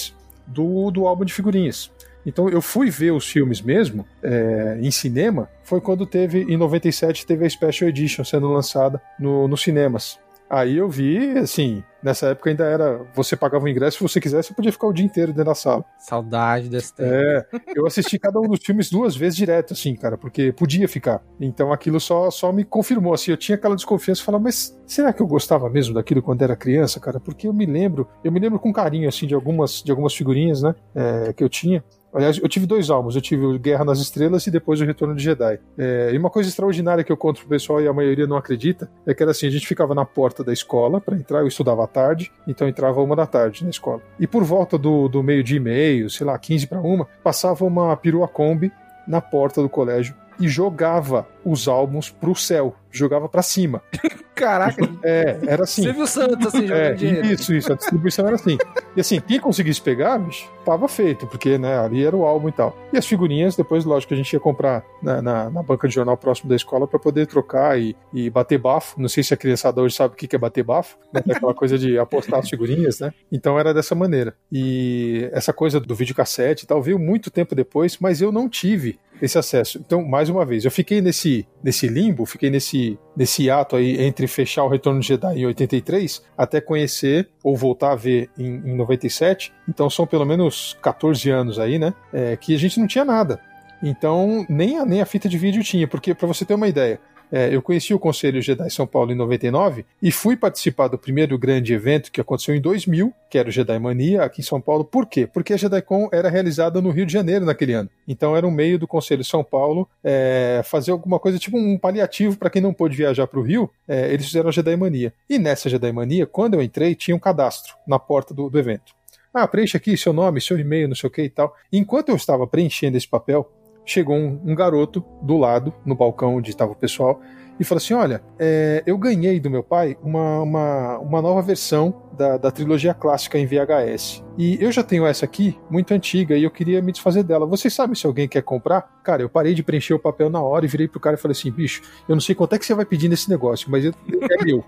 do, 0.49 0.91
do 0.91 1.07
álbum 1.07 1.25
de 1.25 1.33
figurinhas. 1.33 1.91
Então 2.25 2.49
eu 2.49 2.61
fui 2.61 2.89
ver 2.89 3.11
os 3.11 3.27
filmes 3.27 3.61
mesmo 3.61 4.05
é, 4.21 4.77
em 4.81 4.91
cinema, 4.91 5.49
foi 5.63 5.79
quando 5.79 6.05
teve, 6.05 6.41
em 6.43 6.57
97, 6.57 7.25
teve 7.25 7.45
a 7.45 7.49
Special 7.49 7.89
Edition 7.89 8.23
sendo 8.23 8.51
lançada 8.51 9.01
no, 9.19 9.47
nos 9.47 9.61
cinemas. 9.61 10.19
Aí 10.49 10.77
eu 10.77 10.89
vi, 10.89 11.37
assim, 11.37 11.83
nessa 12.01 12.27
época 12.27 12.49
ainda 12.49 12.65
era. 12.65 13.01
Você 13.13 13.35
pagava 13.35 13.65
o 13.65 13.67
ingresso, 13.67 13.97
se 13.97 14.03
você 14.03 14.19
quisesse, 14.19 14.49
você 14.49 14.53
podia 14.53 14.71
ficar 14.71 14.87
o 14.87 14.93
dia 14.93 15.05
inteiro 15.05 15.31
dentro 15.31 15.45
da 15.45 15.55
sala. 15.55 15.83
Saudade 15.97 16.69
desse 16.69 16.93
tempo. 16.93 17.11
É, 17.13 17.45
eu 17.75 17.85
assisti 17.85 18.17
cada 18.17 18.39
um 18.39 18.47
dos 18.47 18.59
filmes 18.63 18.89
duas 18.89 19.15
vezes 19.15 19.35
direto, 19.35 19.73
assim, 19.73 19.95
cara, 19.95 20.17
porque 20.17 20.51
podia 20.51 20.87
ficar. 20.87 21.21
Então 21.39 21.71
aquilo 21.71 21.99
só, 21.99 22.29
só 22.31 22.51
me 22.51 22.63
confirmou, 22.63 23.13
assim, 23.13 23.31
eu 23.31 23.37
tinha 23.37 23.55
aquela 23.55 23.75
desconfiança, 23.75 24.23
falar, 24.23 24.39
mas 24.39 24.77
será 24.85 25.13
que 25.13 25.21
eu 25.21 25.27
gostava 25.27 25.69
mesmo 25.69 25.93
daquilo 25.93 26.21
quando 26.21 26.41
era 26.41 26.55
criança, 26.55 26.99
cara? 26.99 27.19
Porque 27.19 27.47
eu 27.47 27.53
me 27.53 27.65
lembro, 27.65 28.07
eu 28.23 28.31
me 28.31 28.39
lembro 28.39 28.59
com 28.59 28.71
carinho, 28.73 29.07
assim, 29.07 29.27
de 29.27 29.33
algumas, 29.33 29.83
de 29.83 29.91
algumas 29.91 30.13
figurinhas, 30.13 30.61
né, 30.61 30.75
é, 30.95 31.33
que 31.33 31.43
eu 31.43 31.49
tinha. 31.49 31.83
Aliás, 32.13 32.37
eu 32.37 32.49
tive 32.49 32.65
dois 32.65 32.89
álbuns. 32.89 33.15
Eu 33.15 33.21
tive 33.21 33.45
o 33.45 33.59
Guerra 33.59 33.85
nas 33.85 33.99
Estrelas 33.99 34.45
e 34.47 34.51
depois 34.51 34.81
o 34.81 34.85
Retorno 34.85 35.15
de 35.15 35.23
Jedi. 35.23 35.59
É, 35.77 36.11
e 36.13 36.17
uma 36.17 36.29
coisa 36.29 36.49
extraordinária 36.49 37.03
que 37.03 37.11
eu 37.11 37.17
conto 37.17 37.41
pro 37.41 37.49
pessoal 37.49 37.81
e 37.81 37.87
a 37.87 37.93
maioria 37.93 38.25
não 38.25 38.37
acredita 38.37 38.89
é 39.05 39.13
que 39.13 39.21
era 39.21 39.31
assim: 39.31 39.47
a 39.47 39.51
gente 39.51 39.67
ficava 39.67 39.93
na 39.93 40.05
porta 40.05 40.43
da 40.43 40.51
escola 40.51 40.99
para 40.99 41.15
entrar. 41.15 41.39
Eu 41.41 41.47
estudava 41.47 41.83
à 41.83 41.87
tarde, 41.87 42.31
então 42.47 42.67
entrava 42.67 43.01
uma 43.01 43.15
da 43.15 43.25
tarde 43.25 43.63
na 43.63 43.69
escola. 43.69 44.01
E 44.19 44.25
por 44.25 44.43
volta 44.43 44.77
do, 44.77 45.07
do 45.07 45.21
meio 45.21 45.43
de 45.43 45.55
e 45.55 45.59
meio, 45.59 46.09
sei 46.09 46.25
lá, 46.25 46.37
15 46.37 46.67
para 46.67 46.81
uma, 46.81 47.07
passava 47.23 47.65
uma 47.65 47.95
perua 47.95 48.27
Kombi 48.27 48.71
na 49.07 49.21
porta 49.21 49.61
do 49.61 49.69
colégio 49.69 50.15
e 50.39 50.47
jogava 50.47 51.27
os 51.49 51.67
álbuns 51.67 52.09
pro 52.09 52.35
céu, 52.35 52.75
jogava 52.91 53.27
para 53.27 53.41
cima. 53.41 53.81
Caraca. 54.35 54.89
É, 55.03 55.37
era 55.47 55.63
assim. 55.63 55.81
Silvio 55.81 56.07
Santos, 56.07 56.47
assim, 56.47 56.65
jogando 56.65 56.81
é, 56.81 56.93
dinheiro. 56.93 57.27
Isso, 57.27 57.53
isso, 57.53 57.73
a 57.73 57.75
distribuição 57.75 58.25
era 58.25 58.35
assim. 58.35 58.57
E 58.95 59.01
assim, 59.01 59.19
quem 59.19 59.37
conseguisse 59.37 59.81
pegar, 59.81 60.17
bicho, 60.17 60.49
tava 60.63 60.87
feito, 60.87 61.27
porque, 61.27 61.57
né, 61.57 61.77
ali 61.77 62.05
era 62.05 62.15
o 62.15 62.23
álbum 62.25 62.47
e 62.47 62.51
tal. 62.53 62.77
E 62.93 62.97
as 62.97 63.05
figurinhas, 63.05 63.57
depois, 63.57 63.83
lógico, 63.83 64.13
a 64.13 64.17
gente 64.17 64.31
ia 64.31 64.39
comprar 64.39 64.85
na, 65.03 65.21
na, 65.21 65.49
na 65.49 65.61
banca 65.61 65.89
de 65.89 65.95
jornal 65.95 66.15
próximo 66.15 66.49
da 66.49 66.55
escola 66.55 66.87
para 66.87 66.97
poder 66.97 67.27
trocar 67.27 67.77
e, 67.77 67.95
e 68.13 68.29
bater 68.29 68.57
bafo. 68.57 68.99
Não 69.01 69.09
sei 69.09 69.23
se 69.23 69.33
a 69.33 69.37
criançada 69.37 69.81
hoje 69.81 69.95
sabe 69.95 70.13
o 70.13 70.17
que 70.17 70.27
que 70.27 70.35
é 70.37 70.39
bater 70.39 70.63
bafo, 70.63 70.97
né? 71.11 71.21
aquela 71.29 71.53
coisa 71.53 71.77
de 71.77 71.99
apostar 71.99 72.39
as 72.39 72.49
figurinhas, 72.49 73.01
né? 73.01 73.13
Então 73.29 73.59
era 73.59 73.73
dessa 73.73 73.93
maneira. 73.93 74.33
E 74.49 75.29
essa 75.33 75.51
coisa 75.51 75.81
do 75.81 75.93
videocassete 75.93 76.63
e 76.63 76.67
tal 76.67 76.81
veio 76.81 76.97
muito 76.97 77.29
tempo 77.29 77.53
depois, 77.53 77.97
mas 77.99 78.21
eu 78.21 78.31
não 78.31 78.47
tive 78.47 78.97
esse 79.21 79.37
acesso. 79.37 79.79
Então, 79.85 80.03
mais 80.03 80.29
uma 80.29 80.45
vez, 80.45 80.65
eu 80.65 80.71
fiquei 80.71 81.01
nesse, 81.01 81.38
nesse 81.63 81.87
limbo, 81.87 82.25
fiquei 82.25 82.49
nesse, 82.49 82.97
nesse 83.15 83.49
ato 83.49 83.75
aí 83.75 84.01
entre 84.01 84.27
fechar 84.27 84.63
o 84.63 84.69
Retorno 84.69 84.99
de 84.99 85.07
Jedi 85.07 85.39
em 85.39 85.45
83 85.45 86.23
até 86.37 86.61
conhecer 86.61 87.29
ou 87.43 87.55
voltar 87.55 87.91
a 87.91 87.95
ver 87.95 88.29
em, 88.37 88.45
em 88.45 88.75
97. 88.75 89.53
Então, 89.67 89.89
são 89.89 90.05
pelo 90.07 90.25
menos 90.25 90.77
14 90.81 91.29
anos 91.29 91.59
aí, 91.59 91.77
né? 91.77 91.93
É, 92.13 92.35
que 92.35 92.53
a 92.53 92.59
gente 92.59 92.79
não 92.79 92.87
tinha 92.87 93.05
nada. 93.05 93.39
Então, 93.81 94.45
nem 94.49 94.77
a, 94.77 94.85
nem 94.85 95.01
a 95.01 95.05
fita 95.05 95.29
de 95.29 95.37
vídeo 95.37 95.63
tinha, 95.63 95.87
porque, 95.87 96.13
para 96.13 96.27
você 96.27 96.43
ter 96.43 96.53
uma 96.53 96.67
ideia, 96.67 96.99
é, 97.31 97.53
eu 97.53 97.61
conheci 97.61 97.93
o 97.93 97.99
Conselho 97.99 98.41
Jedi 98.41 98.69
São 98.69 98.87
Paulo 98.87 99.11
em 99.11 99.15
99 99.15 99.85
e 100.01 100.11
fui 100.11 100.35
participar 100.35 100.87
do 100.87 100.97
primeiro 100.97 101.37
grande 101.37 101.73
evento 101.73 102.11
que 102.11 102.19
aconteceu 102.19 102.55
em 102.55 102.61
2000, 102.61 103.13
que 103.29 103.37
era 103.37 103.49
o 103.49 103.51
Jedi 103.51 103.77
Mania, 103.79 104.23
aqui 104.23 104.41
em 104.41 104.43
São 104.43 104.59
Paulo. 104.59 104.83
Por 104.83 105.05
quê? 105.05 105.27
Porque 105.27 105.53
a 105.53 105.57
JediCon 105.57 106.09
era 106.11 106.29
realizada 106.29 106.81
no 106.81 106.89
Rio 106.89 107.05
de 107.05 107.13
Janeiro 107.13 107.45
naquele 107.45 107.73
ano. 107.73 107.89
Então 108.07 108.35
era 108.35 108.47
um 108.47 108.51
meio 108.51 108.79
do 108.79 108.87
Conselho 108.87 109.23
São 109.23 109.43
Paulo 109.43 109.87
é, 110.03 110.61
fazer 110.65 110.91
alguma 110.91 111.19
coisa, 111.19 111.37
tipo 111.37 111.57
um 111.57 111.77
paliativo 111.77 112.37
para 112.37 112.49
quem 112.49 112.61
não 112.61 112.73
pôde 112.73 112.95
viajar 112.95 113.27
para 113.27 113.39
o 113.39 113.43
Rio, 113.43 113.69
é, 113.87 114.11
eles 114.11 114.25
fizeram 114.25 114.49
a 114.49 114.51
Jedi 114.51 114.75
Mania. 114.75 115.13
E 115.29 115.37
nessa 115.37 115.69
Jedi 115.69 115.91
Mania, 115.91 116.25
quando 116.25 116.55
eu 116.55 116.61
entrei, 116.61 116.95
tinha 116.95 117.15
um 117.15 117.19
cadastro 117.19 117.75
na 117.87 117.99
porta 117.99 118.33
do, 118.33 118.49
do 118.49 118.57
evento. 118.57 118.99
Ah, 119.33 119.47
preencha 119.47 119.77
aqui 119.77 119.95
seu 119.95 120.11
nome, 120.11 120.41
seu 120.41 120.57
e-mail, 120.57 120.87
não 120.87 120.95
sei 120.95 121.07
o 121.07 121.11
que 121.11 121.21
e 121.21 121.29
tal. 121.29 121.55
Enquanto 121.71 122.09
eu 122.09 122.15
estava 122.15 122.47
preenchendo 122.47 122.97
esse 122.97 123.07
papel, 123.07 123.49
chegou 123.89 124.15
um, 124.15 124.39
um, 124.45 124.55
garoto 124.55 125.03
do 125.21 125.37
lado, 125.37 125.73
no 125.85 125.95
balcão 125.95 126.35
onde 126.35 126.51
estava 126.51 126.71
o 126.71 126.75
pessoal, 126.75 127.19
e 127.59 127.63
falou 127.63 127.79
assim: 127.79 127.93
Olha, 127.93 128.21
é, 128.37 128.83
eu 128.85 128.97
ganhei 128.97 129.39
do 129.39 129.49
meu 129.49 129.63
pai 129.63 129.97
uma, 130.03 130.41
uma, 130.41 130.97
uma 130.99 131.21
nova 131.21 131.41
versão 131.41 132.03
da, 132.15 132.37
da, 132.37 132.51
trilogia 132.51 132.93
clássica 132.93 133.37
em 133.37 133.45
VHS. 133.45 134.23
E 134.37 134.57
eu 134.63 134.71
já 134.71 134.83
tenho 134.83 135.05
essa 135.05 135.25
aqui, 135.25 135.57
muito 135.69 135.93
antiga, 135.93 136.37
e 136.37 136.43
eu 136.43 136.51
queria 136.51 136.81
me 136.81 136.91
desfazer 136.91 137.23
dela. 137.23 137.45
Vocês 137.45 137.73
sabem 137.73 137.95
se 137.95 138.05
alguém 138.05 138.27
quer 138.27 138.43
comprar? 138.43 138.81
Cara, 139.03 139.21
eu 139.21 139.29
parei 139.29 139.53
de 139.53 139.63
preencher 139.63 139.93
o 139.93 139.99
papel 139.99 140.29
na 140.29 140.41
hora 140.41 140.65
e 140.65 140.67
virei 140.67 140.87
pro 140.87 140.99
cara 140.99 141.15
e 141.15 141.19
falei 141.19 141.33
assim: 141.33 141.51
bicho, 141.51 141.81
eu 142.07 142.15
não 142.15 142.21
sei 142.21 142.35
quanto 142.35 142.53
é 142.53 142.59
que 142.59 142.65
você 142.65 142.73
vai 142.73 142.85
pedir 142.85 143.09
nesse 143.09 143.29
negócio, 143.29 143.69
mas 143.71 143.83
eu, 143.83 143.93
é 144.31 144.43
meu. 144.43 144.63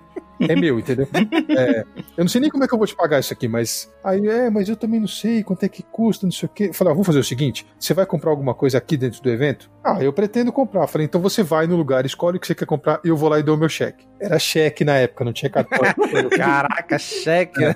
É 0.49 0.55
meu, 0.55 0.79
entendeu? 0.79 1.07
É, 1.49 1.81
eu 2.17 2.23
não 2.23 2.27
sei 2.27 2.41
nem 2.41 2.49
como 2.49 2.63
é 2.63 2.67
que 2.67 2.73
eu 2.73 2.77
vou 2.77 2.87
te 2.87 2.95
pagar 2.95 3.19
isso 3.19 3.33
aqui, 3.33 3.47
mas. 3.47 3.91
Aí, 4.03 4.27
é, 4.27 4.49
mas 4.49 4.67
eu 4.69 4.75
também 4.75 4.99
não 4.99 5.07
sei 5.07 5.43
quanto 5.43 5.63
é 5.63 5.69
que 5.69 5.83
custa, 5.83 6.25
não 6.25 6.31
sei 6.31 6.47
o 6.47 6.49
quê. 6.49 6.67
Eu 6.69 6.73
falei, 6.73 6.91
ah, 6.91 6.93
vamos 6.93 7.07
fazer 7.07 7.19
o 7.19 7.23
seguinte: 7.23 7.65
você 7.79 7.93
vai 7.93 8.05
comprar 8.05 8.31
alguma 8.31 8.53
coisa 8.53 8.77
aqui 8.77 8.97
dentro 8.97 9.21
do 9.21 9.29
evento? 9.29 9.69
Ah, 9.83 10.01
eu 10.01 10.11
pretendo 10.11 10.51
comprar. 10.51 10.83
Eu 10.83 10.87
falei, 10.87 11.05
então 11.05 11.21
você 11.21 11.43
vai 11.43 11.67
no 11.67 11.75
lugar, 11.75 12.05
escolhe 12.05 12.37
o 12.37 12.39
que 12.39 12.47
você 12.47 12.55
quer 12.55 12.65
comprar 12.65 12.99
e 13.03 13.09
eu 13.09 13.17
vou 13.17 13.29
lá 13.29 13.39
e 13.39 13.43
dou 13.43 13.55
o 13.55 13.59
meu 13.59 13.69
cheque. 13.69 14.05
Era 14.19 14.39
cheque 14.39 14.83
na 14.83 14.95
época, 14.97 15.25
não 15.25 15.33
tinha 15.33 15.49
cartão. 15.49 15.79
Caraca, 16.35 16.97
cheque. 16.97 17.63
É. 17.63 17.75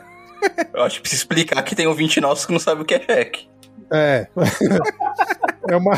Eu 0.73 0.83
acho 0.83 0.95
que 0.97 1.01
precisa 1.01 1.21
explicar 1.21 1.61
que 1.63 1.75
tem 1.75 1.87
ouvinte 1.87 2.19
nosso 2.21 2.45
que 2.45 2.53
não 2.53 2.59
sabe 2.59 2.81
o 2.81 2.85
que 2.85 2.95
é 2.95 3.01
cheque. 3.01 3.47
É. 3.91 4.27
é, 5.69 5.75
uma, 5.75 5.93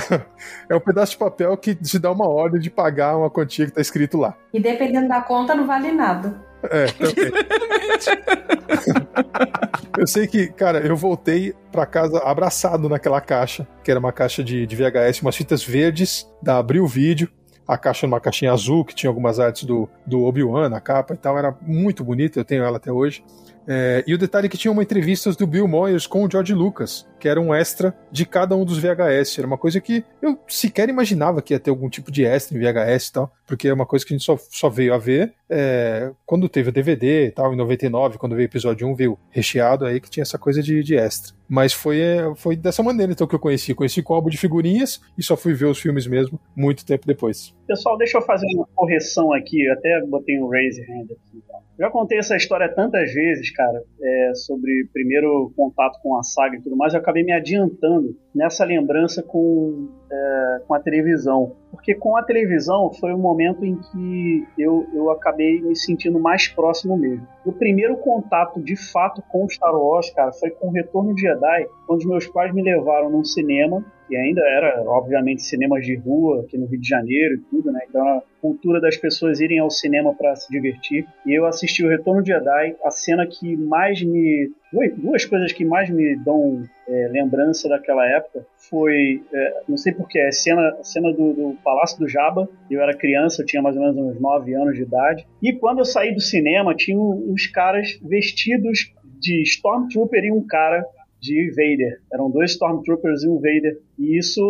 é 0.69 0.75
um 0.75 0.79
pedaço 0.79 1.13
de 1.13 1.17
papel 1.17 1.55
que 1.57 1.75
te 1.75 1.99
dá 1.99 2.11
uma 2.11 2.27
ordem 2.27 2.59
de 2.59 2.69
pagar 2.69 3.17
uma 3.17 3.29
quantia 3.29 3.65
que 3.65 3.71
tá 3.71 3.81
escrito 3.81 4.17
lá. 4.17 4.35
E 4.53 4.59
dependendo 4.59 5.07
da 5.07 5.21
conta, 5.21 5.55
não 5.55 5.65
vale 5.65 5.91
nada. 5.91 6.46
É, 6.63 6.87
também. 6.87 7.31
eu 9.97 10.07
sei 10.07 10.27
que, 10.27 10.47
cara, 10.47 10.79
eu 10.79 10.95
voltei 10.95 11.53
pra 11.71 11.85
casa 11.85 12.19
abraçado 12.19 12.89
naquela 12.89 13.21
caixa, 13.21 13.67
que 13.83 13.91
era 13.91 13.99
uma 13.99 14.11
caixa 14.11 14.43
de, 14.43 14.65
de 14.65 14.75
VHS, 14.75 15.21
umas 15.21 15.35
fitas 15.35 15.63
verdes 15.63 16.27
da 16.41 16.57
Abril 16.57 16.87
Vídeo. 16.87 17.29
A 17.67 17.77
caixa 17.77 18.07
uma 18.07 18.21
caixinha 18.21 18.53
azul, 18.53 18.85
que 18.85 18.95
tinha 18.95 19.09
algumas 19.09 19.41
artes 19.41 19.65
do, 19.65 19.89
do 20.05 20.23
Obi-Wan 20.23 20.69
na 20.69 20.79
capa 20.79 21.13
e 21.13 21.17
tal, 21.17 21.37
era 21.37 21.53
muito 21.61 22.01
bonita, 22.01 22.39
eu 22.39 22.45
tenho 22.45 22.63
ela 22.63 22.77
até 22.77 22.89
hoje. 22.91 23.23
É, 23.67 24.01
e 24.07 24.13
o 24.13 24.17
detalhe 24.17 24.47
é 24.47 24.49
que 24.49 24.57
tinha 24.57 24.71
uma 24.71 24.81
entrevista 24.81 25.29
do 25.33 25.45
Bill 25.45 25.67
Moyers 25.67 26.07
com 26.07 26.23
o 26.23 26.31
George 26.31 26.53
Lucas, 26.53 27.05
que 27.19 27.27
era 27.27 27.39
um 27.39 27.53
extra 27.53 27.95
de 28.11 28.25
cada 28.25 28.55
um 28.55 28.65
dos 28.65 28.77
VHS. 28.77 29.37
Era 29.37 29.47
uma 29.47 29.57
coisa 29.57 29.79
que 29.81 30.03
eu 30.21 30.37
sequer 30.47 30.89
imaginava 30.89 31.41
que 31.41 31.53
ia 31.53 31.59
ter 31.59 31.69
algum 31.69 31.89
tipo 31.89 32.11
de 32.11 32.25
extra 32.25 32.57
em 32.57 32.61
VHS 32.61 33.07
e 33.07 33.13
tal, 33.13 33.31
porque 33.45 33.67
é 33.67 33.73
uma 33.73 33.85
coisa 33.85 34.05
que 34.05 34.13
a 34.13 34.17
gente 34.17 34.25
só, 34.25 34.37
só 34.37 34.69
veio 34.69 34.93
a 34.93 34.97
ver 34.97 35.33
é, 35.49 36.11
quando 36.25 36.49
teve 36.49 36.69
o 36.69 36.71
DVD 36.71 37.27
e 37.27 37.31
tal, 37.31 37.53
em 37.53 37.57
99, 37.57 38.17
quando 38.17 38.35
veio 38.35 38.47
o 38.47 38.51
episódio 38.51 38.87
1, 38.87 38.95
veio 38.95 39.17
recheado 39.29 39.85
aí 39.85 39.99
que 39.99 40.09
tinha 40.09 40.21
essa 40.21 40.37
coisa 40.37 40.61
de, 40.61 40.83
de 40.83 40.95
extra. 40.95 41.33
Mas 41.47 41.71
foi, 41.71 42.01
é, 42.01 42.35
foi 42.35 42.55
dessa 42.55 42.83
maneira 42.83 43.11
então 43.11 43.25
que 43.25 43.35
eu 43.35 43.39
conheci. 43.39 43.73
Conheci 43.73 44.03
com 44.03 44.13
álbum 44.13 44.29
de 44.29 44.37
figurinhas 44.37 45.01
e 45.17 45.23
só 45.23 45.37
fui 45.37 45.53
ver 45.53 45.65
os 45.65 45.79
filmes 45.79 46.05
mesmo 46.05 46.39
muito 46.55 46.85
tempo 46.85 47.07
depois. 47.07 47.55
Pessoal, 47.65 47.97
deixa 47.97 48.17
eu 48.17 48.21
fazer 48.21 48.45
uma 48.53 48.67
correção 48.75 49.31
aqui. 49.33 49.65
Eu 49.65 49.73
até 49.73 50.01
botei 50.05 50.37
um 50.39 50.49
raise 50.49 50.81
hand 50.81 51.05
aqui. 51.05 51.41
Tá? 51.47 51.59
Já 51.79 51.89
contei 51.89 52.17
essa 52.17 52.35
história 52.35 52.67
tantas 52.73 53.13
vezes, 53.13 53.49
cara, 53.51 53.81
é, 54.01 54.31
sobre 54.35 54.89
primeiro 54.91 55.53
contato 55.55 55.99
com 56.01 56.17
a 56.17 56.23
saga 56.23 56.57
e 56.57 56.61
tudo 56.61 56.75
mais. 56.75 56.93
Eu 56.93 56.99
acabei 57.07 57.23
me 57.23 57.31
adiantando 57.31 58.17
nessa 58.35 58.65
lembrança 58.65 59.23
com, 59.23 59.87
é, 60.11 60.61
com 60.67 60.73
a 60.73 60.79
televisão. 60.79 61.55
Porque 61.71 61.93
com 61.93 62.15
a 62.15 62.23
televisão 62.23 62.91
foi 62.93 63.13
o 63.13 63.17
momento 63.17 63.65
em 63.65 63.75
que 63.75 64.47
eu, 64.57 64.87
eu 64.93 65.11
acabei 65.11 65.61
me 65.61 65.75
sentindo 65.75 66.19
mais 66.19 66.47
próximo 66.47 66.97
mesmo. 66.97 67.27
O 67.45 67.51
primeiro 67.51 67.97
contato 67.97 68.61
de 68.61 68.75
fato 68.75 69.21
com 69.29 69.47
Star 69.49 69.75
Wars, 69.75 70.09
cara, 70.11 70.31
foi 70.31 70.49
com 70.49 70.67
o 70.67 70.71
Retorno 70.71 71.13
de 71.13 71.21
Jedi, 71.21 71.67
quando 71.85 71.99
os 71.99 72.05
meus 72.05 72.27
pais 72.27 72.53
me 72.53 72.61
levaram 72.61 73.09
num 73.09 73.23
cinema 73.23 73.83
e 74.09 74.15
ainda 74.15 74.41
era, 74.41 74.83
obviamente, 74.87 75.41
cinemas 75.41 75.85
de 75.85 75.95
rua 75.95 76.41
aqui 76.41 76.57
no 76.57 76.65
Rio 76.65 76.79
de 76.79 76.87
Janeiro 76.87 77.35
e 77.35 77.39
tudo, 77.39 77.71
né? 77.71 77.81
Então 77.89 78.07
a 78.07 78.23
cultura 78.41 78.79
das 78.79 78.95
pessoas 78.95 79.41
irem 79.41 79.59
ao 79.59 79.69
cinema 79.69 80.13
para 80.13 80.35
se 80.35 80.49
divertir. 80.49 81.05
E 81.25 81.37
eu 81.37 81.45
assisti 81.45 81.83
o 81.83 81.89
Retorno 81.89 82.23
de 82.23 82.31
Jedi, 82.31 82.75
a 82.83 82.91
cena 82.91 83.27
que 83.27 83.57
mais 83.57 84.01
me 84.01 84.49
duas 84.97 85.25
coisas 85.25 85.51
que 85.51 85.63
mais 85.63 85.89
me 85.89 86.15
dão 86.17 86.63
é, 86.87 87.07
lembrança 87.09 87.69
daquela 87.69 88.05
época 88.05 88.45
foi, 88.69 89.23
é, 89.33 89.63
não 89.67 89.77
sei 89.77 89.93
porquê, 89.93 90.19
a 90.19 90.31
cena, 90.31 90.61
a 90.79 90.83
cena 90.83 91.11
do, 91.11 91.33
do, 91.33 91.57
Palácio 91.63 91.99
do 91.99 92.07
Jabba. 92.07 92.49
Eu 92.69 92.81
era 92.81 92.95
criança, 92.95 93.41
eu 93.41 93.45
tinha 93.45 93.61
mais 93.61 93.75
ou 93.75 93.81
menos 93.81 93.97
uns 93.97 94.21
9 94.21 94.53
anos 94.53 94.75
de 94.75 94.83
idade. 94.83 95.27
E 95.41 95.53
quando 95.53 95.79
eu 95.79 95.85
saí 95.85 96.13
do 96.13 96.21
cinema, 96.21 96.75
tinha 96.75 96.99
uns 96.99 97.47
caras 97.47 97.99
vestidos 98.01 98.93
de 99.19 99.41
Stormtrooper 99.43 100.23
e 100.23 100.31
um 100.31 100.45
cara 100.45 100.85
de 101.19 101.49
Vader. 101.51 102.01
Eram 102.13 102.29
dois 102.29 102.51
Stormtroopers 102.51 103.23
e 103.23 103.27
um 103.27 103.35
Vader. 103.35 103.79
E 103.97 104.17
isso 104.17 104.41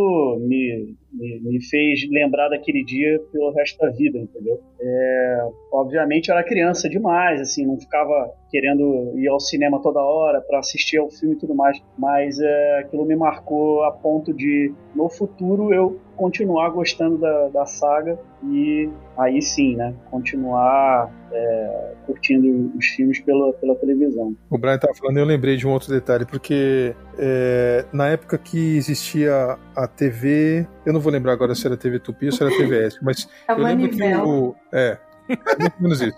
me, 0.41 0.93
me, 1.13 1.39
me, 1.39 1.65
fez 1.65 2.01
lembrar 2.11 2.49
daquele 2.49 2.83
dia 2.83 3.17
pelo 3.31 3.51
resto 3.53 3.77
da 3.79 3.89
vida, 3.89 4.17
entendeu? 4.17 4.59
É, 4.79 5.47
obviamente 5.71 6.27
eu 6.27 6.35
era 6.35 6.45
criança 6.45 6.89
demais, 6.89 7.39
assim, 7.39 7.65
não 7.65 7.79
ficava 7.79 8.33
querendo 8.49 9.13
ir 9.17 9.27
ao 9.29 9.39
cinema 9.39 9.81
toda 9.81 10.01
hora 10.01 10.41
para 10.41 10.59
assistir 10.59 10.97
ao 10.97 11.09
filme 11.09 11.35
e 11.35 11.39
tudo 11.39 11.55
mais, 11.55 11.81
mas 11.97 12.39
é, 12.39 12.79
aquilo 12.79 13.05
me 13.05 13.15
marcou 13.15 13.83
a 13.83 13.91
ponto 13.91 14.33
de, 14.33 14.73
no 14.93 15.09
futuro, 15.09 15.73
eu 15.73 15.97
continuar 16.17 16.69
gostando 16.71 17.17
da, 17.17 17.47
da 17.49 17.65
saga 17.65 18.19
e 18.43 18.89
aí 19.17 19.41
sim, 19.41 19.75
né, 19.75 19.93
continuar 20.09 21.09
é, 21.31 21.93
curtindo 22.05 22.71
os 22.77 22.85
filmes 22.87 23.19
pela, 23.21 23.53
pela 23.53 23.75
televisão. 23.75 24.35
O 24.49 24.57
Brian 24.57 24.75
estava 24.75 24.93
falando, 24.93 25.17
eu 25.17 25.25
lembrei 25.25 25.55
de 25.55 25.65
um 25.65 25.71
outro 25.71 25.93
detalhe, 25.93 26.25
porque 26.25 26.95
é, 27.17 27.85
na 27.91 28.07
época 28.07 28.37
que 28.37 28.77
existia 28.77 29.57
a 29.75 29.87
TV, 29.87 30.67
eu 30.85 30.93
não 30.93 30.99
vou 30.99 31.11
lembrar 31.11 31.33
agora 31.33 31.55
se 31.55 31.65
era 31.65 31.75
TV 31.75 31.99
Tupi 31.99 32.27
ou 32.27 32.31
se 32.31 32.43
era 32.43 32.55
TVS, 32.55 32.99
mas 33.01 33.27
a 33.47 33.53
eu 33.53 33.59
lembro 33.59 33.89
que 33.89 34.03
o, 34.03 34.55
é, 34.71 34.97
é 35.29 35.59
muito 35.59 35.81
menos 35.81 36.01
isso. 36.01 36.17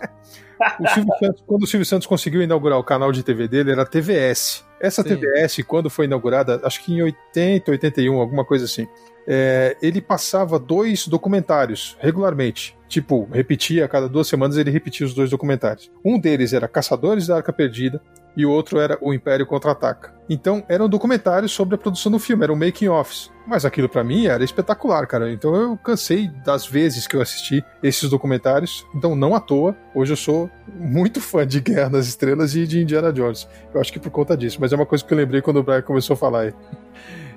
Santos, 1.20 1.44
quando 1.48 1.64
o 1.64 1.68
Silvio 1.68 1.86
Santos 1.86 2.06
conseguiu 2.06 2.42
inaugurar 2.42 2.78
o 2.78 2.84
canal 2.84 3.12
de 3.12 3.24
TV 3.24 3.48
dele, 3.48 3.72
era 3.72 3.86
TVS. 3.86 4.66
Essa 4.80 5.04
Sim. 5.04 5.10
TVS, 5.16 5.64
quando 5.66 5.90
foi 5.90 6.06
inaugurada, 6.06 6.60
acho 6.64 6.84
que 6.84 6.94
em 6.94 7.02
80, 7.02 7.72
81, 7.72 8.20
alguma 8.20 8.44
coisa 8.44 8.66
assim, 8.66 8.88
é, 9.28 9.78
ele 9.82 10.02
passava 10.02 10.60
dois 10.60 11.08
documentários 11.08 11.98
regularmente. 12.00 12.78
Tipo, 12.88 13.28
repetia 13.32 13.86
a 13.86 13.88
cada 13.88 14.10
duas 14.10 14.28
semanas 14.28 14.58
ele 14.58 14.72
repetia 14.72 15.06
os 15.06 15.14
dois 15.14 15.30
documentários. 15.30 15.92
Um 16.04 16.20
deles 16.20 16.54
era 16.54 16.68
Caçadores 16.68 17.28
da 17.28 17.38
Arca 17.38 17.54
Perdida 17.54 18.02
e 18.40 18.46
o 18.46 18.50
outro 18.50 18.80
era 18.80 18.98
O 19.02 19.14
Império 19.14 19.46
Contra-Ataca. 19.46 20.14
Então, 20.30 20.64
eram 20.70 20.88
documentários 20.88 21.52
sobre 21.52 21.76
a 21.76 21.78
produção 21.78 22.10
do 22.10 22.18
filme, 22.20 22.42
eram 22.46 22.56
making-offs. 22.56 23.30
Mas 23.46 23.66
aquilo 23.66 23.90
para 23.90 24.02
mim 24.02 24.28
era 24.28 24.42
espetacular, 24.46 25.06
cara. 25.08 25.30
Então 25.30 25.54
eu 25.54 25.76
cansei 25.76 26.30
das 26.46 26.66
vezes 26.66 27.06
que 27.06 27.18
eu 27.18 27.22
assisti 27.22 27.62
esses 27.84 28.10
documentários. 28.10 28.88
Então, 28.96 29.14
não 29.14 29.36
à 29.36 29.42
toa, 29.42 29.76
hoje 29.94 30.14
eu 30.14 30.16
sou 30.16 30.50
muito 30.74 31.20
fã 31.20 31.46
de 31.46 31.60
Guerra 31.60 31.90
nas 31.90 32.08
Estrelas 32.08 32.56
e 32.56 32.66
de 32.66 32.80
Indiana 32.80 33.12
Jones. 33.12 33.46
Eu 33.74 33.82
acho 33.82 33.92
que 33.92 34.00
por 34.00 34.10
conta 34.10 34.38
disso, 34.38 34.58
mas 34.62 34.72
é 34.72 34.78
uma 34.78 34.86
coisa 34.86 35.04
que 35.04 35.14
eu 35.14 35.18
lembrei 35.18 35.42
quando 35.42 35.58
o 35.58 35.64
Brian 35.64 35.82
começou 35.82 36.14
a 36.14 36.18
falar 36.18 36.42
aí. 36.44 36.54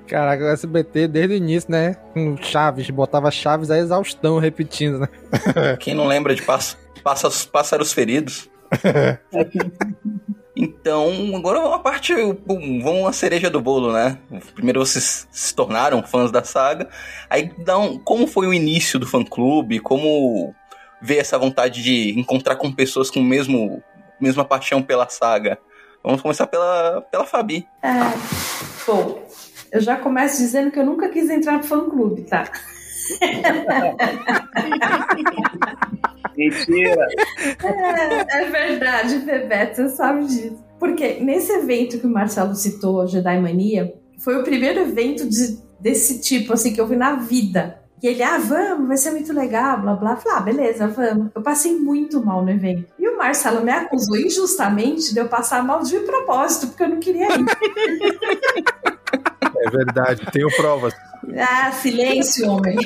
Caraca, 0.07 0.41
o 0.41 0.47
SBT 0.47 1.09
desde 1.09 1.33
o 1.33 1.35
início, 1.35 1.69
né? 1.69 1.95
Com 2.13 2.37
Chaves, 2.37 2.89
botava 2.91 3.29
Chaves 3.29 3.69
a 3.69 3.77
exaustão 3.77 4.39
repetindo, 4.39 4.99
né? 4.99 5.09
Quem 5.81 5.93
não 5.93 6.07
lembra 6.07 6.33
de 6.33 6.43
pass 6.43 6.77
pássaros, 7.03 7.45
pássaros 7.45 7.91
feridos? 7.91 8.49
Então, 10.55 11.35
agora 11.35 11.59
uma 11.59 11.79
parte, 11.79 12.13
vamos 12.45 13.07
a 13.07 13.11
cereja 13.11 13.49
do 13.49 13.59
bolo, 13.59 13.91
né? 13.91 14.19
Primeiro 14.53 14.79
vocês 14.79 15.27
se 15.31 15.55
tornaram 15.55 16.03
fãs 16.03 16.31
da 16.31 16.43
saga, 16.43 16.87
aí 17.27 17.51
dá 17.57 17.77
um, 17.79 17.97
como 17.97 18.27
foi 18.27 18.45
o 18.45 18.53
início 18.53 18.99
do 18.99 19.07
fã-clube, 19.07 19.79
como 19.79 20.53
veio 21.01 21.21
essa 21.21 21.39
vontade 21.39 21.81
de 21.81 22.19
encontrar 22.19 22.55
com 22.55 22.71
pessoas 22.71 23.09
com 23.09 23.19
o 23.19 23.23
mesmo 23.23 23.81
mesma 24.21 24.45
paixão 24.45 24.81
pela 24.81 25.09
saga. 25.09 25.57
Vamos 26.03 26.21
começar 26.21 26.45
pela, 26.47 27.01
pela 27.09 27.25
Fabi. 27.25 27.67
É, 27.81 27.89
bom, 28.85 29.27
eu 29.71 29.81
já 29.81 29.97
começo 29.97 30.37
dizendo 30.37 30.69
que 30.69 30.79
eu 30.79 30.85
nunca 30.85 31.09
quis 31.09 31.29
entrar 31.29 31.53
no 31.53 31.63
fã-clube, 31.63 32.23
tá? 32.23 32.43
Mentira! 36.37 37.07
É, 37.63 38.41
é 38.41 38.49
verdade, 38.49 39.19
Bebeto, 39.19 39.75
você 39.75 39.89
sabe 39.89 40.25
disso. 40.25 40.63
Porque 40.79 41.19
nesse 41.19 41.51
evento 41.51 41.99
que 41.99 42.07
o 42.07 42.09
Marcelo 42.09 42.55
citou, 42.55 43.01
a 43.01 43.05
Jedi 43.05 43.39
Mania, 43.39 43.93
foi 44.19 44.37
o 44.37 44.43
primeiro 44.43 44.81
evento 44.81 45.27
de, 45.27 45.59
desse 45.79 46.19
tipo, 46.21 46.53
assim, 46.53 46.73
que 46.73 46.81
eu 46.81 46.87
vi 46.87 46.95
na 46.95 47.15
vida. 47.15 47.79
E 48.01 48.07
ele, 48.07 48.21
ah, 48.21 48.37
vamos, 48.37 48.89
vai 48.89 48.97
ser 48.97 49.11
muito 49.11 49.31
legal, 49.31 49.81
blá 49.81 49.95
blá. 49.95 50.17
Falei, 50.17 50.37
ah, 50.37 50.41
beleza, 50.41 50.87
vamos. 50.89 51.31
Eu 51.33 51.41
passei 51.41 51.73
muito 51.79 52.23
mal 52.23 52.43
no 52.43 52.51
evento. 52.51 52.85
E 52.99 53.07
o 53.07 53.17
Marcelo 53.17 53.63
me 53.63 53.71
acusou 53.71 54.17
injustamente 54.17 55.13
de 55.13 55.19
eu 55.19 55.29
passar 55.29 55.63
mal 55.63 55.81
de 55.81 55.97
propósito, 55.99 56.67
porque 56.67 56.83
eu 56.83 56.89
não 56.89 56.99
queria 56.99 57.27
ir. 57.27 57.45
É 59.65 59.69
verdade, 59.69 60.25
tenho 60.31 60.49
provas. 60.57 60.93
Ah, 61.37 61.71
silêncio, 61.71 62.49
homem. 62.49 62.77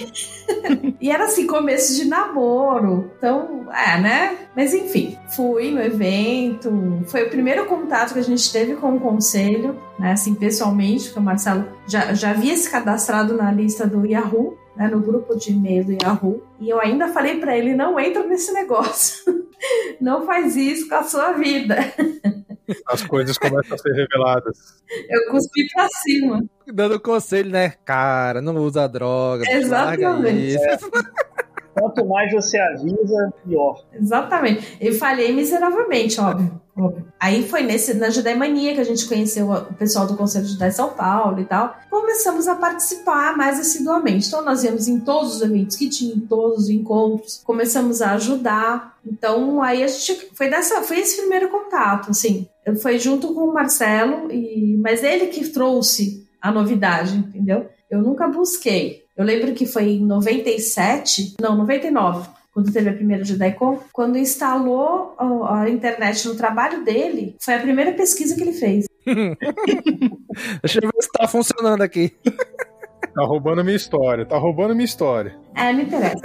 e 1.01 1.09
era 1.09 1.25
assim, 1.25 1.47
começo 1.47 1.95
de 1.95 2.05
namoro. 2.05 3.11
Então, 3.17 3.67
é, 3.73 3.99
né? 3.99 4.37
Mas 4.55 4.75
enfim, 4.75 5.17
fui 5.35 5.71
no 5.71 5.81
evento. 5.81 7.03
Foi 7.07 7.23
o 7.23 7.29
primeiro 7.29 7.65
contato 7.65 8.13
que 8.13 8.19
a 8.19 8.23
gente 8.23 8.51
teve 8.51 8.75
com 8.75 8.95
o 8.95 8.99
conselho, 8.99 9.75
né? 9.97 10.11
Assim, 10.11 10.35
pessoalmente, 10.35 11.05
porque 11.05 11.19
o 11.19 11.23
Marcelo 11.23 11.67
já, 11.87 12.13
já 12.13 12.29
havia 12.29 12.55
se 12.55 12.69
cadastrado 12.69 13.35
na 13.35 13.51
lista 13.51 13.87
do 13.87 14.05
Yahoo. 14.05 14.57
Né, 14.77 14.87
no 14.87 14.99
grupo 14.99 15.35
de 15.35 15.53
e-mail 15.53 15.83
do 15.83 15.97
Yahoo, 16.03 16.43
e 16.59 16.69
eu 16.69 16.79
ainda 16.79 17.07
falei 17.07 17.39
para 17.39 17.57
ele: 17.57 17.73
não 17.73 17.99
entra 17.99 18.23
nesse 18.27 18.53
negócio, 18.53 19.23
não 19.99 20.23
faz 20.23 20.55
isso 20.55 20.87
com 20.87 20.93
a 20.93 21.03
sua 21.03 21.31
vida. 21.31 21.77
As 22.85 23.01
coisas 23.01 23.39
começam 23.39 23.73
a 23.73 23.77
ser 23.79 23.93
reveladas. 23.93 24.79
Eu 25.09 25.31
cuspi 25.31 25.67
pra 25.73 25.87
cima. 25.89 26.43
Dando 26.73 26.99
conselho, 26.99 27.49
né? 27.49 27.73
Cara, 27.85 28.41
não 28.41 28.55
usa 28.57 28.87
droga. 28.87 29.43
Exatamente. 29.49 30.57
É. 30.57 30.77
Quanto 31.73 32.05
mais 32.07 32.31
você 32.31 32.57
avisa, 32.57 33.33
pior. 33.45 33.85
Exatamente. 33.93 34.77
Eu 34.81 34.93
falhei 34.95 35.31
miseravelmente, 35.31 36.19
óbvio. 36.19 36.59
Aí 37.19 37.47
foi 37.47 37.63
nesse, 37.63 37.93
na 37.95 38.09
Judai 38.09 38.35
Mania 38.35 38.73
que 38.73 38.81
a 38.81 38.83
gente 38.83 39.07
conheceu 39.07 39.51
o 39.51 39.73
pessoal 39.73 40.05
do 40.05 40.15
Conselho 40.15 40.45
de 40.45 40.53
Judai 40.53 40.71
São 40.71 40.89
Paulo 40.89 41.39
e 41.39 41.45
tal. 41.45 41.75
Começamos 41.89 42.47
a 42.47 42.55
participar 42.55 43.35
mais 43.35 43.59
assiduamente. 43.59 44.27
Então 44.27 44.43
nós 44.43 44.63
íamos 44.63 44.87
em 44.87 44.99
todos 44.99 45.35
os 45.35 45.41
eventos 45.41 45.75
que 45.75 45.89
tinha, 45.89 46.13
em 46.15 46.19
todos 46.19 46.63
os 46.63 46.69
encontros. 46.69 47.41
Começamos 47.43 48.01
a 48.01 48.13
ajudar. 48.13 48.97
Então 49.05 49.61
aí 49.61 49.83
a 49.83 49.87
gente 49.87 50.29
foi 50.33 50.49
dessa, 50.49 50.81
foi 50.81 50.99
esse 50.99 51.17
primeiro 51.17 51.49
contato, 51.49 52.11
assim. 52.11 52.47
Foi 52.81 52.99
junto 52.99 53.33
com 53.33 53.45
o 53.45 53.53
Marcelo 53.53 54.31
e 54.31 54.77
mas 54.77 55.03
ele 55.03 55.27
que 55.27 55.47
trouxe 55.49 56.26
a 56.47 56.51
novidade, 56.51 57.17
entendeu? 57.17 57.69
Eu 57.89 58.01
nunca 58.01 58.27
busquei. 58.27 59.03
Eu 59.15 59.25
lembro 59.25 59.53
que 59.53 59.65
foi 59.65 59.91
em 59.91 60.05
97, 60.05 61.35
não, 61.41 61.55
99, 61.57 62.29
quando 62.53 62.71
teve 62.71 62.89
a 62.89 62.93
primeira 62.93 63.23
JediCon, 63.23 63.79
quando 63.93 64.17
instalou 64.17 65.15
a 65.47 65.69
internet 65.69 66.27
no 66.27 66.35
trabalho 66.35 66.83
dele, 66.83 67.35
foi 67.39 67.55
a 67.55 67.59
primeira 67.59 67.93
pesquisa 67.93 68.35
que 68.35 68.41
ele 68.41 68.53
fez. 68.53 68.85
Deixa 69.05 70.79
eu 70.81 70.89
ver 70.89 71.01
se 71.01 71.11
tá 71.11 71.27
funcionando 71.27 71.81
aqui. 71.81 72.13
Tá 73.13 73.25
roubando 73.25 73.63
minha 73.63 73.75
história, 73.75 74.27
tá 74.27 74.37
roubando 74.37 74.75
minha 74.75 74.85
história. 74.85 75.35
É, 75.55 75.73
não 75.73 75.81
interessa. 75.81 76.21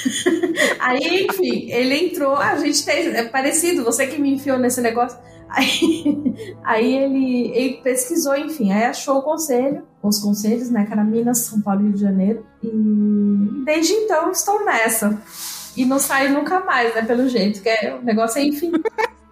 Aí, 0.80 1.26
enfim, 1.26 1.70
ele 1.70 2.06
entrou, 2.06 2.34
a 2.36 2.56
gente 2.56 2.82
fez, 2.84 3.14
é 3.14 3.24
parecido, 3.24 3.84
você 3.84 4.06
que 4.06 4.18
me 4.18 4.32
enfiou 4.32 4.58
nesse 4.58 4.80
negócio. 4.80 5.18
Aí, 5.48 6.34
aí 6.64 6.96
ele, 6.96 7.50
ele, 7.54 7.74
pesquisou, 7.82 8.36
enfim, 8.36 8.72
aí 8.72 8.84
achou 8.84 9.18
o 9.18 9.22
conselho, 9.22 9.82
os 10.02 10.18
conselhos, 10.18 10.70
né, 10.70 10.84
que 10.84 10.92
era 10.92 11.04
Minas, 11.04 11.38
São 11.38 11.60
Paulo 11.60 11.80
e 11.80 11.84
Rio 11.84 11.92
de 11.94 12.00
Janeiro. 12.00 12.46
E 12.62 12.70
desde 13.64 13.92
então 13.92 14.30
estou 14.30 14.64
nessa. 14.64 15.20
E 15.76 15.84
não 15.84 15.98
saio 15.98 16.32
nunca 16.32 16.60
mais, 16.60 16.94
né, 16.94 17.02
pelo 17.02 17.28
jeito, 17.28 17.62
que 17.62 17.68
é, 17.68 17.94
o 17.94 18.02
negócio 18.02 18.40
é 18.40 18.44
infinito. 18.44 18.90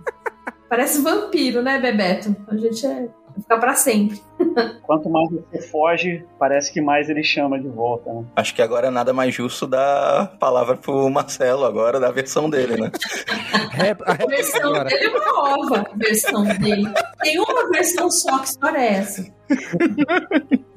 Parece 0.68 1.00
vampiro, 1.00 1.62
né, 1.62 1.80
Bebeto? 1.80 2.34
A 2.48 2.56
gente 2.56 2.84
é 2.84 3.08
ficar 3.44 3.58
para 3.58 3.74
sempre. 3.74 4.20
Quanto 4.82 5.08
mais 5.08 5.30
você 5.30 5.62
foge, 5.62 6.24
parece 6.38 6.72
que 6.72 6.80
mais 6.80 7.08
ele 7.08 7.22
chama 7.22 7.60
de 7.60 7.68
volta, 7.68 8.12
né? 8.12 8.24
Acho 8.34 8.54
que 8.54 8.62
agora 8.62 8.88
é 8.88 8.90
nada 8.90 9.12
mais 9.12 9.34
justo 9.34 9.66
dar 9.66 10.22
a 10.22 10.26
palavra 10.26 10.76
pro 10.76 11.08
Marcelo 11.08 11.64
agora, 11.64 12.00
da 12.00 12.10
versão 12.10 12.50
dele, 12.50 12.80
né? 12.80 12.90
a 14.04 14.26
versão 14.26 14.72
dele 14.84 15.04
é 15.04 15.08
uma 15.08 15.32
nova 15.32 15.86
versão 15.94 16.44
dele. 16.44 16.92
Tem 17.22 17.38
uma 17.38 17.70
versão 17.70 18.10
só, 18.10 18.38
que 18.38 18.48
história 18.48 18.78
é 18.78 18.92
essa? 18.94 19.26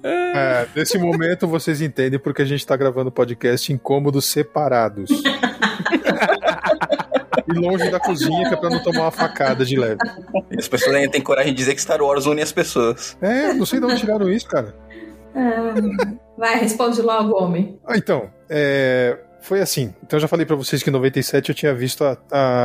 É, 0.04 0.68
nesse 0.76 0.98
momento 0.98 1.48
vocês 1.48 1.82
entendem 1.82 2.20
porque 2.20 2.42
a 2.42 2.46
gente 2.46 2.66
tá 2.66 2.76
gravando 2.76 3.12
podcast 3.12 3.72
em 3.72 3.78
cômodos 3.78 4.26
separados. 4.26 5.10
e 7.48 7.54
longe 7.54 7.90
da 7.90 8.00
cozinha, 8.00 8.48
que 8.48 8.54
é 8.54 8.58
pra 8.58 8.70
não 8.70 8.82
tomar 8.82 9.02
uma 9.02 9.12
facada 9.12 9.66
de 9.66 9.78
leve. 9.78 9.98
E 10.52 10.60
as 10.60 10.68
pessoas 10.68 10.96
ainda 10.96 11.12
têm 11.12 11.22
coragem 11.22 11.54
de 11.54 11.58
dizer 11.58 11.76
que 11.76 11.82
Star 11.82 12.02
Wars 12.02 12.26
une 12.26 12.42
as 12.42 12.52
pessoas. 12.52 13.18
É, 13.22 13.54
não 13.54 13.66
sei 13.66 13.80
de 13.80 13.86
onde 13.86 14.00
tiraram 14.00 14.30
isso, 14.30 14.48
cara. 14.48 14.76
Ah, 15.36 15.74
vai, 16.38 16.58
responde 16.58 17.02
logo, 17.02 17.38
homem. 17.42 17.80
Ah, 17.86 17.98
então, 17.98 18.30
é, 18.50 19.18
foi 19.48 19.62
assim. 19.62 19.94
Então 20.04 20.18
eu 20.18 20.22
já 20.22 20.28
falei 20.28 20.46
para 20.46 20.56
vocês 20.56 20.84
que 20.84 20.90
em 20.90 20.94
97 20.94 21.50
eu 21.50 21.56
tinha 21.56 21.74
visto 21.74 22.04
a, 22.04 22.18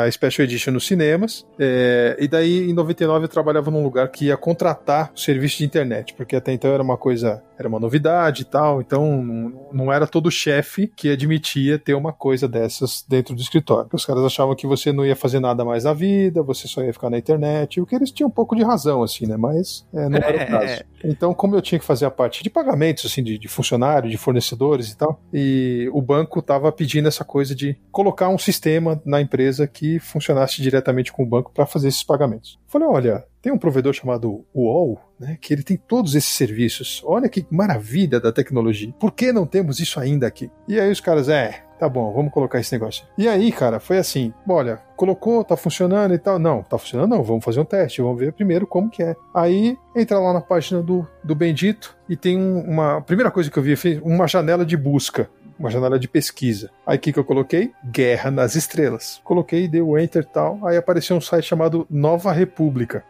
a 0.04 0.10
Special 0.10 0.44
Edition 0.44 0.72
nos 0.72 0.86
cinemas. 0.86 1.46
É, 1.58 2.16
e 2.18 2.26
daí 2.26 2.68
em 2.68 2.74
99 2.74 3.24
eu 3.24 3.28
trabalhava 3.28 3.70
num 3.70 3.82
lugar 3.82 4.08
que 4.08 4.26
ia 4.26 4.36
contratar 4.36 5.12
o 5.14 5.18
serviço 5.18 5.58
de 5.58 5.64
internet, 5.64 6.12
porque 6.14 6.34
até 6.34 6.52
então 6.52 6.72
era 6.72 6.82
uma 6.82 6.96
coisa, 6.96 7.40
era 7.56 7.68
uma 7.68 7.78
novidade 7.78 8.42
e 8.42 8.44
tal. 8.44 8.80
Então 8.80 9.22
não, 9.22 9.68
não 9.72 9.92
era 9.92 10.06
todo 10.08 10.30
chefe 10.30 10.88
que 10.88 11.08
admitia 11.08 11.78
ter 11.78 11.94
uma 11.94 12.12
coisa 12.12 12.48
dessas 12.48 13.04
dentro 13.08 13.34
do 13.34 13.40
escritório. 13.40 13.88
Os 13.92 14.04
caras 14.04 14.24
achavam 14.24 14.56
que 14.56 14.66
você 14.66 14.92
não 14.92 15.06
ia 15.06 15.14
fazer 15.14 15.38
nada 15.38 15.64
mais 15.64 15.84
na 15.84 15.92
vida, 15.92 16.42
você 16.42 16.66
só 16.66 16.82
ia 16.82 16.92
ficar 16.92 17.10
na 17.10 17.18
internet. 17.18 17.80
O 17.80 17.86
que 17.86 17.94
eles 17.94 18.10
tinham 18.10 18.28
um 18.28 18.32
pouco 18.32 18.56
de 18.56 18.64
razão, 18.64 19.04
assim, 19.04 19.24
né? 19.24 19.36
Mas 19.36 19.86
é, 19.94 20.08
não 20.08 20.18
era 20.18 20.44
o 20.44 20.46
caso. 20.48 20.84
Então, 21.04 21.34
como 21.34 21.54
eu 21.54 21.62
tinha 21.62 21.78
que 21.78 21.84
fazer 21.84 22.06
a 22.06 22.10
parte 22.10 22.42
de 22.42 22.50
pagamentos, 22.50 23.06
assim, 23.06 23.22
de, 23.22 23.38
de 23.38 23.48
funcionário, 23.48 24.10
de 24.10 24.16
fornecedores 24.16 24.90
e 24.90 24.96
tal, 24.96 25.20
e 25.32 25.88
o 25.92 26.00
banco 26.00 26.40
tava 26.40 26.71
pedindo 26.72 27.08
essa 27.08 27.24
coisa 27.24 27.54
de 27.54 27.78
colocar 27.90 28.28
um 28.28 28.38
sistema 28.38 29.00
na 29.04 29.20
empresa 29.20 29.66
que 29.66 29.98
funcionasse 29.98 30.60
diretamente 30.60 31.12
com 31.12 31.22
o 31.22 31.26
banco 31.26 31.52
para 31.52 31.66
fazer 31.66 31.88
esses 31.88 32.02
pagamentos. 32.02 32.58
Falei, 32.66 32.88
olha, 32.88 33.24
tem 33.42 33.52
um 33.52 33.58
provedor 33.58 33.92
chamado 33.92 34.44
UOL, 34.54 35.00
né, 35.18 35.36
que 35.40 35.52
ele 35.52 35.62
tem 35.62 35.76
todos 35.76 36.14
esses 36.14 36.30
serviços. 36.30 37.02
Olha 37.04 37.28
que 37.28 37.44
maravilha 37.50 38.20
da 38.20 38.32
tecnologia. 38.32 38.94
Por 38.98 39.12
que 39.12 39.32
não 39.32 39.46
temos 39.46 39.80
isso 39.80 39.98
ainda 39.98 40.26
aqui? 40.26 40.50
E 40.68 40.78
aí 40.78 40.90
os 40.90 41.00
caras, 41.00 41.28
é, 41.28 41.62
tá 41.78 41.88
bom, 41.88 42.12
vamos 42.12 42.32
colocar 42.32 42.60
esse 42.60 42.72
negócio. 42.72 43.04
E 43.18 43.26
aí, 43.26 43.50
cara, 43.50 43.80
foi 43.80 43.98
assim, 43.98 44.32
olha, 44.48 44.80
colocou, 44.96 45.42
tá 45.42 45.56
funcionando 45.56 46.14
e 46.14 46.18
tal. 46.18 46.38
Não, 46.38 46.62
tá 46.62 46.78
funcionando 46.78 47.10
não, 47.10 47.24
vamos 47.24 47.44
fazer 47.44 47.58
um 47.58 47.64
teste, 47.64 48.00
vamos 48.00 48.20
ver 48.20 48.32
primeiro 48.32 48.64
como 48.68 48.88
que 48.88 49.02
é. 49.02 49.16
Aí, 49.34 49.76
entra 49.96 50.20
lá 50.20 50.32
na 50.32 50.40
página 50.40 50.80
do, 50.80 51.04
do 51.24 51.34
Bendito 51.34 51.96
e 52.08 52.16
tem 52.16 52.38
uma... 52.38 52.98
A 52.98 53.00
primeira 53.00 53.32
coisa 53.32 53.50
que 53.50 53.58
eu 53.58 53.62
vi, 53.62 53.74
uma 54.04 54.28
janela 54.28 54.64
de 54.64 54.76
busca 54.76 55.28
uma 55.58 55.70
janela 55.70 55.98
de 55.98 56.08
pesquisa. 56.08 56.70
Aí 56.86 56.96
o 56.96 57.00
que, 57.00 57.12
que 57.12 57.18
eu 57.18 57.24
coloquei? 57.24 57.72
Guerra 57.84 58.30
nas 58.30 58.54
Estrelas. 58.54 59.20
Coloquei, 59.24 59.68
dei 59.68 59.80
o 59.80 59.98
enter 59.98 60.22
e 60.22 60.32
tal. 60.32 60.66
Aí 60.66 60.76
apareceu 60.76 61.16
um 61.16 61.20
site 61.20 61.46
chamado 61.46 61.86
Nova 61.90 62.32
República. 62.32 63.04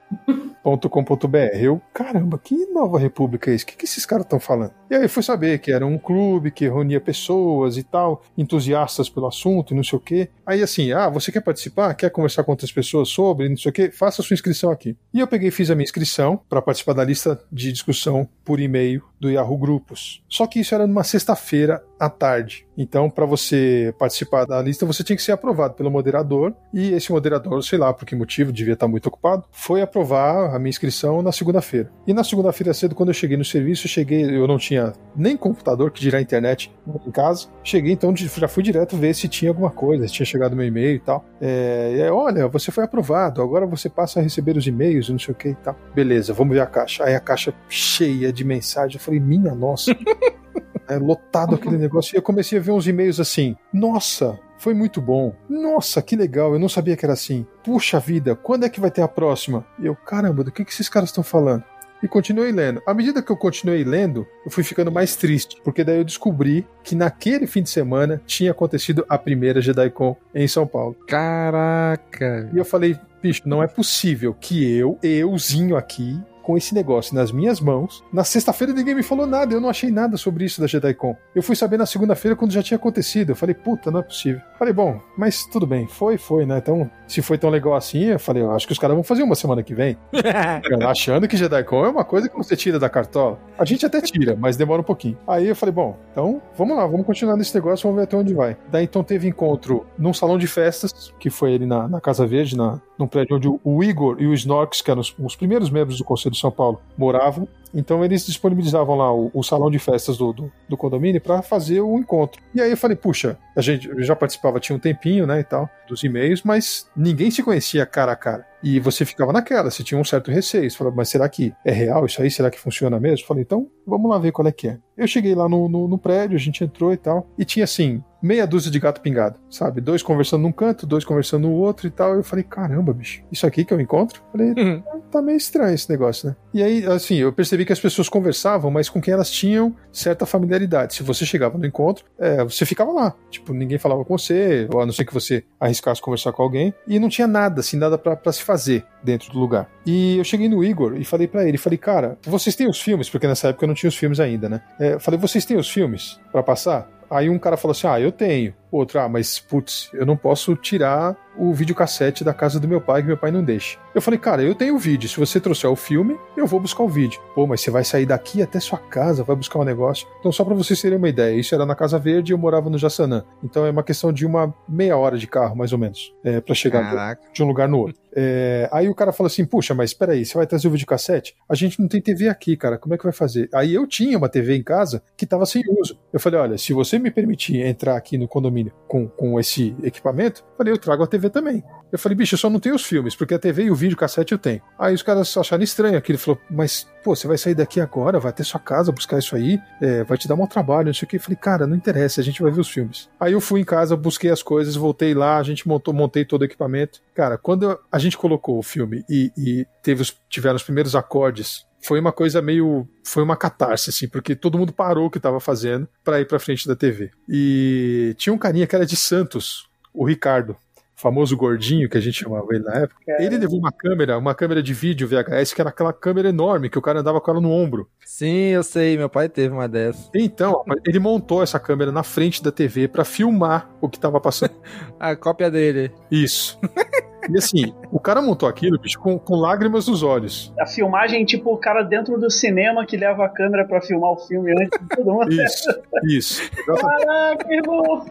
.com.br. 0.64 1.36
Eu, 1.54 1.80
caramba, 1.92 2.38
que 2.38 2.66
nova 2.66 2.98
república 2.98 3.50
é 3.50 3.54
isso? 3.54 3.64
O 3.64 3.68
que, 3.68 3.76
que 3.76 3.84
esses 3.84 4.06
caras 4.06 4.24
estão 4.24 4.38
falando? 4.38 4.72
E 4.90 4.94
aí 4.94 5.08
fui 5.08 5.22
saber 5.22 5.58
que 5.58 5.72
era 5.72 5.86
um 5.86 5.98
clube 5.98 6.50
que 6.50 6.68
reunia 6.68 7.00
pessoas 7.00 7.76
e 7.76 7.82
tal, 7.82 8.22
entusiastas 8.36 9.08
pelo 9.08 9.26
assunto 9.26 9.72
e 9.72 9.76
não 9.76 9.84
sei 9.84 9.98
o 9.98 10.00
quê. 10.00 10.28
Aí 10.46 10.62
assim, 10.62 10.92
ah, 10.92 11.08
você 11.08 11.32
quer 11.32 11.40
participar? 11.40 11.94
Quer 11.94 12.10
conversar 12.10 12.44
com 12.44 12.52
outras 12.52 12.70
pessoas 12.70 13.08
sobre, 13.08 13.48
não 13.48 13.56
sei 13.56 13.70
o 13.70 13.72
quê? 13.72 13.90
Faça 13.90 14.22
sua 14.22 14.34
inscrição 14.34 14.70
aqui. 14.70 14.96
E 15.12 15.20
eu 15.20 15.26
peguei 15.26 15.48
e 15.48 15.52
fiz 15.52 15.70
a 15.70 15.74
minha 15.74 15.84
inscrição 15.84 16.40
para 16.48 16.62
participar 16.62 16.92
da 16.92 17.04
lista 17.04 17.40
de 17.50 17.72
discussão 17.72 18.28
por 18.44 18.60
e-mail 18.60 19.02
do 19.20 19.30
Yahoo 19.30 19.56
Grupos. 19.56 20.22
Só 20.28 20.46
que 20.46 20.60
isso 20.60 20.74
era 20.74 20.86
numa 20.86 21.04
sexta-feira 21.04 21.82
à 21.98 22.10
tarde. 22.10 22.66
Então, 22.76 23.10
para 23.10 23.26
você 23.26 23.94
participar 23.98 24.44
da 24.44 24.60
lista, 24.62 24.86
você 24.86 25.04
tinha 25.04 25.16
que 25.16 25.22
ser 25.22 25.32
aprovado 25.32 25.74
pelo 25.74 25.90
moderador. 25.90 26.54
E 26.72 26.92
esse 26.92 27.12
moderador, 27.12 27.62
sei 27.62 27.78
lá 27.78 27.92
por 27.92 28.06
que 28.06 28.14
motivo, 28.14 28.52
devia 28.52 28.74
estar 28.74 28.88
muito 28.88 29.06
ocupado, 29.06 29.44
foi 29.50 29.82
aprovar 29.82 30.54
a 30.54 30.58
minha 30.58 30.70
inscrição 30.70 31.22
na 31.22 31.32
segunda-feira. 31.32 31.90
E 32.06 32.14
na 32.14 32.24
segunda-feira 32.24 32.72
cedo, 32.72 32.94
quando 32.94 33.10
eu 33.10 33.14
cheguei 33.14 33.36
no 33.36 33.44
serviço, 33.44 33.86
eu 33.86 33.90
cheguei, 33.90 34.24
eu 34.24 34.46
não 34.46 34.58
tinha 34.58 34.92
nem 35.14 35.36
computador, 35.36 35.90
que 35.90 36.00
dirá 36.00 36.20
internet 36.20 36.72
em 37.06 37.10
casa. 37.10 37.48
Cheguei, 37.62 37.92
então 37.92 38.14
já 38.16 38.48
fui 38.48 38.62
direto 38.62 38.96
ver 38.96 39.14
se 39.14 39.28
tinha 39.28 39.50
alguma 39.50 39.70
coisa, 39.70 40.06
se 40.06 40.14
tinha 40.14 40.26
chegado 40.26 40.56
meu 40.56 40.66
e-mail 40.66 40.96
e 40.96 41.00
tal. 41.00 41.24
É, 41.40 41.94
e 41.96 42.02
aí, 42.02 42.10
olha, 42.10 42.48
você 42.48 42.70
foi 42.70 42.84
aprovado, 42.84 43.42
agora 43.42 43.66
você 43.66 43.88
passa 43.88 44.20
a 44.20 44.22
receber 44.22 44.56
os 44.56 44.66
e-mails 44.66 45.08
e 45.08 45.12
não 45.12 45.18
sei 45.18 45.32
o 45.32 45.36
que 45.36 45.48
e 45.48 45.54
tal. 45.54 45.76
Beleza, 45.94 46.32
vamos 46.32 46.54
ver 46.54 46.60
a 46.60 46.66
caixa. 46.66 47.04
Aí 47.04 47.14
a 47.14 47.20
caixa 47.20 47.54
cheia 47.68 48.32
de 48.32 48.44
mensagem. 48.44 48.96
Eu 48.96 49.00
falei, 49.00 49.20
minha 49.20 49.54
nossa. 49.54 49.94
é 50.88 50.96
lotado 50.96 51.54
aquele 51.54 51.76
negócio. 51.76 52.14
E 52.14 52.18
eu 52.18 52.22
comecei 52.22 52.58
a 52.58 52.62
ver 52.62 52.72
uns 52.72 52.86
e-mails 52.86 53.20
assim: 53.20 53.56
nossa, 53.72 54.38
foi 54.58 54.74
muito 54.74 55.00
bom. 55.00 55.34
Nossa, 55.48 56.00
que 56.00 56.14
legal, 56.14 56.52
eu 56.52 56.58
não 56.58 56.68
sabia 56.68 56.96
que 56.96 57.04
era 57.04 57.14
assim. 57.14 57.46
Puxa 57.64 57.98
vida, 57.98 58.36
quando 58.36 58.64
é 58.64 58.68
que 58.68 58.80
vai 58.80 58.90
ter 58.90 59.02
a 59.02 59.08
próxima? 59.08 59.66
E 59.78 59.86
eu, 59.86 59.96
caramba, 59.96 60.44
do 60.44 60.52
que, 60.52 60.64
que 60.64 60.70
esses 60.70 60.88
caras 60.88 61.08
estão 61.08 61.24
falando? 61.24 61.64
E 62.02 62.08
continuei 62.08 62.50
lendo. 62.50 62.82
À 62.84 62.92
medida 62.92 63.22
que 63.22 63.30
eu 63.30 63.36
continuei 63.36 63.84
lendo, 63.84 64.26
eu 64.44 64.50
fui 64.50 64.64
ficando 64.64 64.90
mais 64.90 65.14
triste, 65.14 65.56
porque 65.62 65.84
daí 65.84 65.98
eu 65.98 66.04
descobri 66.04 66.66
que 66.82 66.96
naquele 66.96 67.46
fim 67.46 67.62
de 67.62 67.70
semana 67.70 68.20
tinha 68.26 68.50
acontecido 68.50 69.04
a 69.08 69.16
primeira 69.16 69.60
JediCon 69.60 70.16
em 70.34 70.48
São 70.48 70.66
Paulo. 70.66 70.96
Caraca! 71.06 72.50
E 72.52 72.58
eu 72.58 72.64
falei, 72.64 72.96
bicho, 73.22 73.42
não 73.46 73.62
é 73.62 73.68
possível 73.68 74.34
que 74.34 74.68
eu, 74.76 74.98
euzinho 75.00 75.76
aqui, 75.76 76.20
com 76.42 76.56
esse 76.56 76.74
negócio 76.74 77.14
nas 77.14 77.32
minhas 77.32 77.60
mãos. 77.60 78.04
Na 78.12 78.24
sexta-feira 78.24 78.72
ninguém 78.72 78.94
me 78.94 79.02
falou 79.02 79.26
nada, 79.26 79.54
eu 79.54 79.60
não 79.60 79.68
achei 79.68 79.90
nada 79.90 80.16
sobre 80.16 80.44
isso 80.44 80.60
da 80.60 80.66
JediCon. 80.66 81.16
Eu 81.34 81.42
fui 81.42 81.56
saber 81.56 81.76
na 81.76 81.86
segunda-feira 81.86 82.36
quando 82.36 82.52
já 82.52 82.62
tinha 82.62 82.76
acontecido. 82.76 83.30
Eu 83.30 83.36
falei, 83.36 83.54
puta, 83.54 83.90
não 83.90 84.00
é 84.00 84.02
possível. 84.02 84.40
Falei, 84.58 84.72
bom, 84.72 85.00
mas 85.16 85.44
tudo 85.46 85.66
bem, 85.66 85.86
foi, 85.86 86.18
foi, 86.18 86.46
né? 86.46 86.58
Então, 86.58 86.90
se 87.06 87.22
foi 87.22 87.38
tão 87.38 87.50
legal 87.50 87.74
assim, 87.74 88.04
eu 88.04 88.18
falei, 88.18 88.42
eu 88.42 88.50
acho 88.52 88.66
que 88.66 88.72
os 88.72 88.78
caras 88.78 88.94
vão 88.94 89.04
fazer 89.04 89.22
uma 89.22 89.34
semana 89.34 89.62
que 89.62 89.74
vem. 89.74 89.96
Achando 90.86 91.26
que 91.28 91.36
JediCon 91.36 91.84
é 91.84 91.88
uma 91.88 92.04
coisa 92.04 92.28
que 92.28 92.36
você 92.36 92.56
tira 92.56 92.78
da 92.78 92.88
cartola. 92.88 93.38
A 93.58 93.64
gente 93.64 93.86
até 93.86 94.00
tira, 94.00 94.36
mas 94.38 94.56
demora 94.56 94.80
um 94.80 94.84
pouquinho. 94.84 95.18
Aí 95.26 95.48
eu 95.48 95.56
falei, 95.56 95.72
bom, 95.72 95.96
então 96.10 96.42
vamos 96.56 96.76
lá, 96.76 96.86
vamos 96.86 97.06
continuar 97.06 97.36
nesse 97.36 97.54
negócio, 97.54 97.84
vamos 97.84 97.96
ver 97.96 98.04
até 98.04 98.16
onde 98.16 98.34
vai. 98.34 98.56
Daí 98.70 98.84
então 98.84 99.02
teve 99.04 99.28
encontro 99.28 99.86
num 99.98 100.12
salão 100.12 100.38
de 100.38 100.46
festas, 100.46 101.12
que 101.18 101.30
foi 101.30 101.54
ali 101.54 101.66
na, 101.66 101.88
na 101.88 102.00
Casa 102.00 102.26
Verde, 102.26 102.56
na, 102.56 102.80
num 102.98 103.06
prédio 103.06 103.36
onde 103.36 103.48
o 103.48 103.84
Igor 103.84 104.16
e 104.18 104.26
o 104.26 104.34
Snorks, 104.34 104.80
que 104.80 104.90
eram 104.90 105.00
os, 105.00 105.14
os 105.18 105.36
primeiros 105.36 105.70
membros 105.70 105.98
do 105.98 106.04
Conselho 106.04 106.31
de 106.32 106.38
São 106.40 106.50
Paulo, 106.50 106.80
moravam. 106.96 107.46
Então 107.74 108.04
eles 108.04 108.26
disponibilizavam 108.26 108.96
lá 108.96 109.12
o, 109.14 109.30
o 109.32 109.42
salão 109.42 109.70
de 109.70 109.78
festas 109.78 110.16
do, 110.18 110.32
do, 110.32 110.52
do 110.68 110.76
condomínio 110.76 111.20
para 111.20 111.42
fazer 111.42 111.80
o 111.80 111.96
encontro. 111.98 112.40
E 112.54 112.60
aí 112.60 112.70
eu 112.70 112.76
falei, 112.76 112.96
puxa, 112.96 113.38
a 113.56 113.60
gente 113.60 113.88
eu 113.88 114.02
já 114.02 114.14
participava 114.16 114.60
tinha 114.60 114.76
um 114.76 114.80
tempinho, 114.80 115.26
né, 115.26 115.40
e 115.40 115.44
tal, 115.44 115.68
dos 115.88 116.02
e-mails, 116.04 116.42
mas 116.42 116.86
ninguém 116.96 117.30
se 117.30 117.42
conhecia 117.42 117.86
cara 117.86 118.12
a 118.12 118.16
cara. 118.16 118.46
E 118.62 118.78
você 118.78 119.04
ficava 119.04 119.32
naquela, 119.32 119.70
você 119.72 119.82
tinha 119.82 120.00
um 120.00 120.04
certo 120.04 120.30
receio. 120.30 120.70
Você 120.70 120.76
falava, 120.76 120.94
mas 120.94 121.08
será 121.08 121.28
que 121.28 121.52
é 121.64 121.72
real 121.72 122.06
isso 122.06 122.22
aí? 122.22 122.30
Será 122.30 122.48
que 122.48 122.60
funciona 122.60 123.00
mesmo? 123.00 123.26
Falei, 123.26 123.42
então 123.42 123.66
vamos 123.84 124.08
lá 124.08 124.18
ver 124.18 124.30
qual 124.30 124.46
é 124.46 124.52
que 124.52 124.68
é. 124.68 124.78
Eu 124.96 125.08
cheguei 125.08 125.34
lá 125.34 125.48
no, 125.48 125.68
no, 125.68 125.88
no 125.88 125.98
prédio, 125.98 126.36
a 126.36 126.38
gente 126.40 126.62
entrou 126.62 126.92
e 126.92 126.96
tal, 126.96 127.26
e 127.36 127.44
tinha 127.44 127.64
assim, 127.64 128.00
meia 128.22 128.46
dúzia 128.46 128.70
de 128.70 128.78
gato 128.78 129.00
pingado, 129.00 129.36
sabe? 129.50 129.80
Dois 129.80 130.00
conversando 130.00 130.42
num 130.42 130.52
canto, 130.52 130.86
dois 130.86 131.04
conversando 131.04 131.48
no 131.48 131.54
outro 131.54 131.88
e 131.88 131.90
tal. 131.90 132.14
Eu 132.14 132.22
falei, 132.22 132.44
caramba, 132.44 132.92
bicho, 132.92 133.24
isso 133.32 133.44
aqui 133.44 133.64
que 133.64 133.74
eu 133.74 133.80
encontro? 133.80 134.22
Falei, 134.30 134.50
Uhum. 134.56 134.80
tá 135.10 135.20
meio 135.20 135.36
estranho 135.38 135.74
esse 135.74 135.90
negócio, 135.90 136.28
né? 136.28 136.36
E 136.54 136.62
aí, 136.62 136.86
assim, 136.86 137.16
eu 137.16 137.32
percebi 137.32 137.61
que 137.64 137.72
as 137.72 137.80
pessoas 137.80 138.08
conversavam, 138.08 138.70
mas 138.70 138.88
com 138.88 139.00
quem 139.00 139.14
elas 139.14 139.30
tinham 139.30 139.74
certa 139.92 140.26
familiaridade. 140.26 140.94
Se 140.94 141.02
você 141.02 141.24
chegava 141.24 141.58
no 141.58 141.66
encontro, 141.66 142.04
é, 142.18 142.42
você 142.44 142.64
ficava 142.64 142.92
lá. 142.92 143.14
Tipo, 143.30 143.52
ninguém 143.52 143.78
falava 143.78 144.04
com 144.04 144.16
você, 144.16 144.68
a 144.72 144.86
não 144.86 144.92
ser 144.92 145.04
que 145.04 145.14
você 145.14 145.44
arriscasse 145.58 146.00
conversar 146.00 146.32
com 146.32 146.42
alguém. 146.42 146.74
E 146.86 146.98
não 146.98 147.08
tinha 147.08 147.26
nada, 147.26 147.60
assim, 147.60 147.76
nada 147.76 147.98
pra 147.98 148.32
se 148.32 148.42
fazer 148.42 148.84
dentro 149.02 149.32
do 149.32 149.38
lugar. 149.38 149.68
E 149.84 150.18
eu 150.18 150.24
cheguei 150.24 150.48
no 150.48 150.64
Igor 150.64 150.96
e 150.96 151.04
falei 151.04 151.26
pra 151.26 151.46
ele, 151.46 151.58
falei, 151.58 151.78
cara, 151.78 152.18
vocês 152.22 152.54
têm 152.56 152.68
os 152.68 152.80
filmes? 152.80 153.08
Porque 153.08 153.26
nessa 153.26 153.48
época 153.48 153.64
eu 153.64 153.68
não 153.68 153.74
tinha 153.74 153.88
os 153.88 153.96
filmes 153.96 154.20
ainda, 154.20 154.48
né? 154.48 154.62
É, 154.78 154.98
falei, 154.98 155.18
vocês 155.18 155.44
têm 155.44 155.56
os 155.56 155.70
filmes 155.70 156.20
pra 156.30 156.42
passar? 156.42 156.88
Aí 157.12 157.28
um 157.28 157.38
cara 157.38 157.58
falou 157.58 157.72
assim: 157.72 157.86
Ah, 157.86 158.00
eu 158.00 158.10
tenho. 158.10 158.54
Outro, 158.72 158.98
ah, 159.00 159.08
mas 159.08 159.38
putz, 159.38 159.90
eu 159.92 160.06
não 160.06 160.16
posso 160.16 160.56
tirar 160.56 161.14
o 161.36 161.52
videocassete 161.52 162.24
da 162.24 162.32
casa 162.32 162.58
do 162.58 162.68
meu 162.68 162.80
pai, 162.80 163.02
que 163.02 163.08
meu 163.08 163.16
pai 163.16 163.30
não 163.30 163.44
deixa. 163.44 163.78
Eu 163.94 164.00
falei, 164.00 164.18
cara, 164.18 164.42
eu 164.42 164.54
tenho 164.54 164.74
o 164.74 164.78
vídeo. 164.78 165.08
Se 165.08 165.18
você 165.18 165.38
trouxer 165.38 165.70
o 165.70 165.76
filme, 165.76 166.18
eu 166.36 166.46
vou 166.46 166.58
buscar 166.58 166.82
o 166.82 166.88
vídeo. 166.88 167.20
Pô, 167.34 167.46
mas 167.46 167.60
você 167.60 167.70
vai 167.70 167.84
sair 167.84 168.06
daqui 168.06 168.42
até 168.42 168.58
sua 168.60 168.78
casa, 168.78 169.22
vai 169.22 169.36
buscar 169.36 169.58
um 169.58 169.64
negócio. 169.64 170.06
Então, 170.18 170.32
só 170.32 170.44
pra 170.44 170.54
vocês 170.54 170.80
terem 170.80 170.98
uma 170.98 171.08
ideia, 171.08 171.34
isso 171.34 171.54
era 171.54 171.66
na 171.66 171.74
Casa 171.74 171.98
Verde 171.98 172.32
e 172.32 172.34
eu 172.34 172.38
morava 172.38 172.70
no 172.70 172.78
Jaçanã. 172.78 173.24
Então 173.42 173.66
é 173.66 173.70
uma 173.70 173.82
questão 173.82 174.12
de 174.12 174.24
uma 174.24 174.54
meia 174.68 174.96
hora 174.96 175.18
de 175.18 175.26
carro, 175.26 175.56
mais 175.56 175.72
ou 175.72 175.78
menos, 175.78 176.14
é, 176.24 176.40
para 176.40 176.54
chegar 176.54 176.82
Caraca. 176.82 177.22
de 177.32 177.42
um 177.42 177.46
lugar 177.46 177.68
no 177.68 177.78
outro. 177.78 178.00
É, 178.14 178.68
aí 178.70 178.88
o 178.88 178.94
cara 178.94 179.12
falou 179.12 179.28
assim: 179.28 179.44
Puxa, 179.44 179.74
mas 179.74 179.94
peraí, 179.94 180.24
você 180.24 180.36
vai 180.36 180.46
trazer 180.46 180.68
o 180.68 180.70
videocassete? 180.70 181.34
A 181.48 181.54
gente 181.54 181.80
não 181.80 181.88
tem 181.88 182.00
TV 182.00 182.28
aqui, 182.28 182.56
cara, 182.56 182.76
como 182.76 182.94
é 182.94 182.98
que 182.98 183.04
vai 183.04 183.12
fazer? 183.12 183.48
Aí 183.54 183.72
eu 183.72 183.86
tinha 183.86 184.18
uma 184.18 184.28
TV 184.28 184.54
em 184.54 184.62
casa 184.62 185.02
que 185.16 185.26
tava 185.26 185.46
sem 185.46 185.62
uso. 185.80 185.98
Eu 186.12 186.20
falei: 186.20 186.38
Olha, 186.38 186.58
se 186.58 186.74
você 186.74 186.98
me 186.98 187.10
permitir 187.10 187.56
entrar 187.64 187.96
aqui 187.96 188.18
no 188.18 188.28
condomínio 188.28 188.61
com, 188.86 189.08
com 189.08 189.40
esse 189.40 189.74
equipamento, 189.82 190.44
falei: 190.56 190.72
Eu 190.72 190.78
trago 190.78 191.02
a 191.02 191.06
TV 191.06 191.30
também. 191.30 191.64
Eu 191.90 191.98
falei: 191.98 192.16
Bicho, 192.16 192.34
eu 192.34 192.38
só 192.38 192.50
não 192.50 192.60
tenho 192.60 192.74
os 192.74 192.84
filmes, 192.84 193.16
porque 193.16 193.34
a 193.34 193.38
TV 193.38 193.64
e 193.64 193.70
o 193.70 193.74
videocassete 193.74 194.32
eu 194.32 194.38
tenho. 194.38 194.60
Aí 194.78 194.94
os 194.94 195.02
caras 195.02 195.34
acharam 195.36 195.62
estranho 195.62 195.96
aquilo. 195.96 196.18
Falou: 196.18 196.40
Mas, 196.50 196.86
pô, 197.02 197.16
você 197.16 197.26
vai 197.26 197.38
sair 197.38 197.54
daqui 197.54 197.80
agora, 197.80 198.20
vai 198.20 198.30
até 198.30 198.44
sua 198.44 198.60
casa 198.60 198.92
buscar 198.92 199.18
isso 199.18 199.34
aí, 199.34 199.58
é, 199.80 200.04
vai 200.04 200.18
te 200.18 200.28
dar 200.28 200.34
um 200.34 200.46
trabalho, 200.46 200.86
não 200.86 200.94
sei 200.94 201.06
o 201.06 201.08
que. 201.08 201.16
Eu 201.16 201.20
falei: 201.20 201.36
Cara, 201.36 201.66
não 201.66 201.76
interessa, 201.76 202.20
a 202.20 202.24
gente 202.24 202.42
vai 202.42 202.50
ver 202.50 202.60
os 202.60 202.68
filmes. 202.68 203.08
Aí 203.18 203.32
eu 203.32 203.40
fui 203.40 203.60
em 203.60 203.64
casa, 203.64 203.96
busquei 203.96 204.30
as 204.30 204.42
coisas, 204.42 204.76
voltei 204.76 205.14
lá, 205.14 205.38
a 205.38 205.42
gente 205.42 205.66
montou, 205.66 205.94
montei 205.94 206.24
todo 206.24 206.42
o 206.42 206.44
equipamento. 206.44 207.00
Cara, 207.14 207.38
quando 207.38 207.78
a 207.90 207.98
gente 207.98 208.18
colocou 208.18 208.58
o 208.58 208.62
filme 208.62 209.04
e, 209.08 209.32
e 209.36 209.66
teve 209.82 210.02
os, 210.02 210.16
tiveram 210.28 210.56
os 210.56 210.62
primeiros 210.62 210.94
acordes, 210.94 211.66
foi 211.82 211.98
uma 211.98 212.12
coisa 212.12 212.40
meio. 212.40 212.86
Foi 213.04 213.22
uma 213.22 213.36
catarse, 213.36 213.90
assim, 213.90 214.08
porque 214.08 214.34
todo 214.34 214.58
mundo 214.58 214.72
parou 214.72 215.06
o 215.06 215.10
que 215.10 215.18
estava 215.18 215.40
fazendo 215.40 215.88
para 216.04 216.20
ir 216.20 216.26
pra 216.26 216.38
frente 216.38 216.66
da 216.66 216.76
TV. 216.76 217.10
E 217.28 218.14
tinha 218.16 218.32
um 218.32 218.38
carinha 218.38 218.66
que 218.66 218.74
era 218.74 218.86
de 218.86 218.96
Santos, 218.96 219.68
o 219.92 220.04
Ricardo. 220.04 220.56
Famoso 220.94 221.36
gordinho 221.36 221.88
que 221.88 221.98
a 221.98 222.00
gente 222.00 222.22
chamava 222.22 222.46
ele 222.50 222.62
na 222.62 222.74
época. 222.74 223.00
Ele 223.18 223.36
levou 223.36 223.58
uma 223.58 223.72
câmera, 223.72 224.16
uma 224.16 224.36
câmera 224.36 224.62
de 224.62 224.72
vídeo 224.72 225.08
VHS, 225.08 225.52
que 225.52 225.60
era 225.60 225.70
aquela 225.70 225.92
câmera 225.92 226.28
enorme 226.28 226.70
que 226.70 226.78
o 226.78 226.82
cara 226.82 227.00
andava 227.00 227.20
com 227.20 227.28
ela 227.28 227.40
no 227.40 227.50
ombro. 227.50 227.88
Sim, 228.04 228.50
eu 228.50 228.62
sei, 228.62 228.96
meu 228.96 229.08
pai 229.08 229.28
teve 229.28 229.52
uma 229.52 229.68
dessas. 229.68 230.08
Então, 230.14 230.62
ele 230.86 231.00
montou 231.00 231.42
essa 231.42 231.58
câmera 231.58 231.90
na 231.90 232.04
frente 232.04 232.40
da 232.40 232.52
TV 232.52 232.86
para 232.86 233.04
filmar 233.04 233.68
o 233.80 233.88
que 233.88 233.98
tava 233.98 234.20
passando. 234.20 234.54
A 235.00 235.16
cópia 235.16 235.50
dele. 235.50 235.90
Isso. 236.08 236.56
E 237.30 237.38
assim, 237.38 237.74
o 237.90 238.00
cara 238.00 238.20
montou 238.20 238.48
aquilo, 238.48 238.78
bicho, 238.78 238.98
com, 238.98 239.18
com 239.18 239.36
lágrimas 239.36 239.86
nos 239.86 240.02
olhos. 240.02 240.52
A 240.58 240.66
filmagem, 240.66 241.24
tipo, 241.24 241.52
o 241.52 241.56
cara 241.56 241.82
dentro 241.82 242.18
do 242.18 242.30
cinema 242.30 242.84
que 242.84 242.96
leva 242.96 243.24
a 243.24 243.28
câmera 243.28 243.64
pra 243.64 243.80
filmar 243.80 244.12
o 244.12 244.16
filme 244.16 244.52
antes 244.52 244.80
de 244.80 244.88
todo 244.88 245.12
mundo. 245.12 245.32
Isso, 245.32 245.82
isso. 246.04 246.50
Caraca, 246.66 247.52
irmão! 247.52 248.06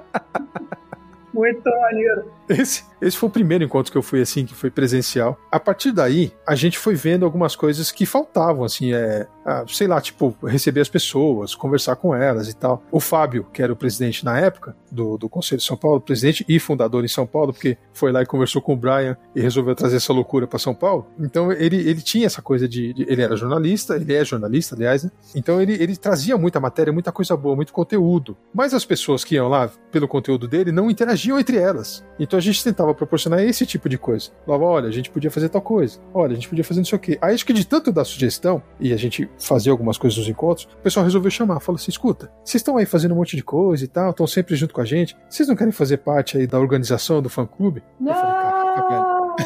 Muito 1.34 1.63
maneiro. 1.63 2.32
Esse, 2.50 2.84
esse 3.02 3.18
foi 3.18 3.30
o 3.30 3.32
primeiro 3.32 3.64
encontro 3.64 3.92
que 3.92 3.98
eu 3.98 4.02
fui 4.04 4.22
assim, 4.22 4.46
que 4.46 4.54
foi 4.54 4.70
presencial. 4.70 5.38
A 5.52 5.60
partir 5.60 5.92
daí, 5.92 6.32
a 6.48 6.56
gente 6.56 6.78
foi 6.78 6.96
vendo 6.96 7.26
algumas 7.26 7.56
coisas 7.56 7.92
que 7.92 8.06
faltavam, 8.06 8.64
assim, 8.64 8.94
é, 8.94 9.28
ah, 9.46 9.64
sei 9.68 9.88
lá, 9.88 10.00
tipo, 10.00 10.36
receber 10.44 10.82
as 10.82 10.90
pessoas, 10.90 11.56
conversar 11.56 11.96
com 11.96 12.14
elas 12.16 12.48
e 12.50 12.56
tal. 12.56 12.84
O 12.92 13.00
Fábio, 13.00 13.46
que 13.52 13.62
era 13.62 13.74
o 13.74 13.76
presidente 13.76 14.24
na 14.24 14.40
época 14.40 14.76
do, 14.92 15.18
do 15.18 15.28
Conselho 15.30 15.60
de 15.60 15.66
São 15.66 15.78
Paulo, 15.78 16.00
presidente 16.02 16.46
e 16.48 16.60
fundador 16.60 17.04
em 17.04 17.08
São 17.08 17.26
Paulo, 17.26 17.54
porque 17.54 17.78
foi 17.94 18.12
lá 18.12 18.22
e 18.22 18.26
conversou 18.26 18.62
com 18.62 18.74
o 18.74 18.78
Brian 18.78 19.18
e 19.36 19.42
resolveu 19.42 19.74
trazer 19.76 19.98
essa 19.98 20.14
loucura 20.14 20.46
para 20.48 20.60
São 20.60 20.74
Paulo. 20.74 21.08
Então 21.20 21.52
ele, 21.52 21.78
ele 21.78 22.02
tinha 22.02 22.26
essa 22.28 22.42
coisa 22.42 22.68
de, 22.68 22.94
de- 22.94 23.06
Ele 23.10 23.22
era 23.22 23.36
jornalista, 23.36 23.96
ele 23.96 24.14
é 24.14 24.24
jornalista, 24.24 24.76
aliás, 24.76 25.04
né? 25.04 25.12
Então 25.36 25.62
ele, 25.62 25.74
ele 25.74 25.96
trazia 25.96 26.38
muita 26.38 26.60
matéria, 26.60 26.94
muita 26.94 27.12
coisa 27.12 27.36
boa, 27.36 27.56
muito 27.56 27.74
conteúdo. 27.74 28.38
Mas 28.54 28.74
as 28.74 28.86
pessoas 28.86 29.24
que 29.24 29.36
iam 29.36 29.48
lá 29.48 29.70
pelo 29.92 30.08
conteúdo 30.08 30.48
dele 30.48 30.72
não 30.72 30.90
interagiam 30.90 31.40
entre 31.40 31.58
elas. 31.58 32.04
Então 32.20 32.38
a 32.38 32.42
gente 32.42 32.64
tentava 32.64 32.91
proporcionar 32.96 33.42
esse 33.42 33.66
tipo 33.66 33.90
de 33.90 33.98
coisa. 33.98 34.30
Falava, 34.46 34.66
olha, 34.66 34.88
a 34.88 34.92
gente 34.92 35.10
podia 35.10 35.32
fazer 35.32 35.50
tal 35.50 35.62
coisa. 35.62 36.00
Olha, 36.14 36.32
a 36.32 36.36
gente 36.36 36.50
podia 36.50 36.64
fazer 36.64 36.80
não 36.80 36.86
sei 36.86 36.96
o 36.96 37.00
quê. 37.00 37.18
Aí 37.22 37.34
acho 37.34 37.46
que 37.46 37.54
de 37.54 37.66
tanto 37.66 37.92
dar 37.92 38.06
sugestão 38.06 38.62
e 38.80 38.94
a 38.94 38.98
gente 38.98 39.30
fazer 39.40 39.70
algumas 39.70 39.98
coisas 39.98 40.18
nos 40.18 40.28
encontros, 40.28 40.66
o 40.66 40.84
pessoal 40.84 41.04
resolveu 41.04 41.32
chamar. 41.32 41.60
Falou 41.60 41.80
assim: 41.80 41.92
escuta, 41.92 42.32
vocês 42.44 42.62
estão 42.62 42.78
aí 42.78 42.86
fazendo 42.86 43.14
um 43.14 43.18
monte 43.18 43.36
de 43.36 43.44
coisa 43.44 43.84
e 43.84 43.88
tal, 43.88 44.12
estão 44.12 44.28
sempre 44.28 44.56
junto 44.56 44.74
com 44.74 44.82
a 44.82 44.86
gente. 44.86 45.16
Vocês 45.30 45.48
não 45.48 45.56
querem 45.56 45.72
fazer 45.72 45.98
parte 45.98 46.38
aí 46.38 46.48
da 46.48 46.60
organização 46.60 47.22
do 47.22 47.30
fã 47.30 47.46
clube? 47.46 47.84
Não! 48.00 49.36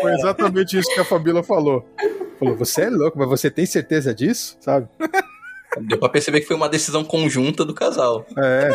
Foi 0.00 0.14
exatamente 0.14 0.78
isso 0.78 0.92
que 0.92 1.00
a 1.00 1.04
Fabíola 1.04 1.42
falou. 1.42 1.86
Falou, 2.38 2.56
você 2.56 2.82
é 2.82 2.90
louco, 2.90 3.18
mas 3.18 3.28
você 3.28 3.50
tem 3.50 3.66
certeza 3.66 4.14
disso? 4.14 4.56
Sabe? 4.60 4.88
Deu 5.82 5.98
pra 5.98 6.08
perceber 6.08 6.40
que 6.40 6.46
foi 6.46 6.56
uma 6.56 6.68
decisão 6.68 7.04
conjunta 7.04 7.64
do 7.64 7.72
casal. 7.72 8.26
É. 8.36 8.70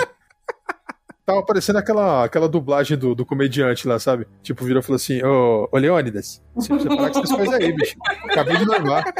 Tava 1.25 1.43
parecendo 1.43 1.79
aquela, 1.79 2.25
aquela 2.25 2.47
dublagem 2.47 2.95
do, 2.95 3.15
do 3.15 3.25
comediante 3.25 3.88
lá, 3.88 3.97
sabe? 3.97 4.27
Tipo, 4.43 4.63
virou 4.63 4.81
e 4.81 4.83
falou 4.83 4.97
assim: 4.97 5.23
Ô, 5.23 5.67
ô 5.71 5.77
Leônidas, 5.77 6.43
você 6.53 6.69
precisa 6.69 6.95
parar 6.95 7.11
com 7.11 7.19
essas 7.19 7.35
coisas 7.35 7.55
aí, 7.55 7.73
bicho. 7.73 7.97
Acabei 8.25 8.57
de 8.57 8.65
normal. 8.65 9.03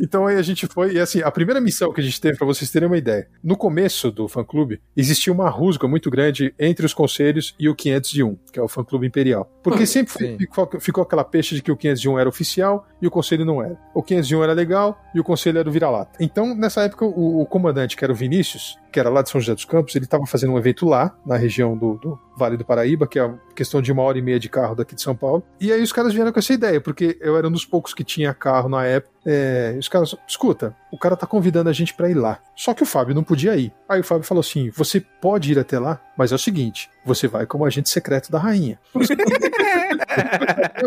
Então 0.00 0.26
aí 0.26 0.36
a 0.36 0.42
gente 0.42 0.66
foi, 0.66 0.94
e 0.94 1.00
assim, 1.00 1.20
a 1.22 1.30
primeira 1.30 1.60
missão 1.60 1.92
que 1.92 2.00
a 2.00 2.04
gente 2.04 2.20
teve, 2.20 2.38
para 2.38 2.46
vocês 2.46 2.70
terem 2.70 2.86
uma 2.86 2.96
ideia, 2.96 3.28
no 3.42 3.56
começo 3.56 4.10
do 4.10 4.28
fã-clube, 4.28 4.80
existia 4.96 5.32
uma 5.32 5.50
rusga 5.50 5.88
muito 5.88 6.10
grande 6.10 6.54
entre 6.58 6.86
os 6.86 6.94
conselhos 6.94 7.54
e 7.58 7.68
o 7.68 7.74
501, 7.74 8.38
que 8.52 8.58
é 8.58 8.62
o 8.62 8.68
fã-clube 8.68 9.06
imperial. 9.06 9.50
Porque 9.62 9.86
sempre 9.86 10.36
ficou, 10.38 10.68
ficou, 10.80 11.02
aquela 11.02 11.24
peixe 11.24 11.54
de 11.54 11.62
que 11.62 11.72
o 11.72 11.76
501 11.76 12.18
era 12.18 12.28
oficial 12.28 12.86
e 13.02 13.06
o 13.06 13.10
conselho 13.10 13.44
não 13.44 13.62
era. 13.62 13.76
O 13.94 14.02
501 14.02 14.44
era 14.44 14.52
legal 14.52 14.98
e 15.14 15.20
o 15.20 15.24
conselho 15.24 15.58
era 15.58 15.68
o 15.68 15.72
vira-lata. 15.72 16.16
Então, 16.20 16.54
nessa 16.54 16.82
época, 16.82 17.04
o, 17.04 17.42
o 17.42 17.46
comandante, 17.46 17.96
que 17.96 18.04
era 18.04 18.12
o 18.12 18.16
Vinícius, 18.16 18.78
que 18.92 18.98
era 18.98 19.10
lá 19.10 19.22
de 19.22 19.30
São 19.30 19.40
José 19.40 19.54
dos 19.54 19.64
Campos, 19.64 19.94
ele 19.94 20.04
estava 20.04 20.24
fazendo 20.26 20.52
um 20.52 20.58
evento 20.58 20.86
lá, 20.86 21.16
na 21.26 21.36
região 21.36 21.76
do, 21.76 21.96
do, 21.96 22.18
Vale 22.36 22.56
do 22.56 22.64
Paraíba, 22.64 23.06
que 23.06 23.18
é 23.18 23.34
questão 23.54 23.82
de 23.82 23.90
uma 23.90 24.02
hora 24.02 24.18
e 24.18 24.22
meia 24.22 24.38
de 24.38 24.48
carro 24.48 24.74
daqui 24.74 24.94
de 24.94 25.02
São 25.02 25.14
Paulo. 25.14 25.42
E 25.60 25.72
aí 25.72 25.82
os 25.82 25.92
caras 25.92 26.14
vieram 26.14 26.32
com 26.32 26.38
essa 26.38 26.52
ideia, 26.52 26.80
porque 26.80 27.18
eu 27.20 27.36
era 27.36 27.48
um 27.48 27.50
dos 27.50 27.64
poucos 27.64 27.92
que 27.92 28.04
tinha 28.04 28.32
carro 28.32 28.68
na 28.68 28.84
época. 28.84 29.17
É, 29.30 29.76
os 29.78 29.88
caras, 29.88 30.16
escuta, 30.26 30.74
o 30.90 30.96
cara 30.96 31.14
tá 31.14 31.26
convidando 31.26 31.68
a 31.68 31.72
gente 31.74 31.92
para 31.92 32.08
ir 32.08 32.14
lá. 32.14 32.38
Só 32.56 32.72
que 32.72 32.82
o 32.82 32.86
Fábio 32.86 33.14
não 33.14 33.22
podia 33.22 33.54
ir. 33.56 33.70
Aí 33.86 34.00
o 34.00 34.04
Fábio 34.04 34.24
falou 34.24 34.40
assim: 34.40 34.70
você 34.70 35.00
pode 35.00 35.52
ir 35.52 35.58
até 35.58 35.78
lá, 35.78 36.00
mas 36.16 36.32
é 36.32 36.34
o 36.34 36.38
seguinte, 36.38 36.88
você 37.04 37.28
vai 37.28 37.44
como 37.44 37.66
agente 37.66 37.90
secreto 37.90 38.32
da 38.32 38.38
rainha. 38.38 38.78
o 38.94 39.00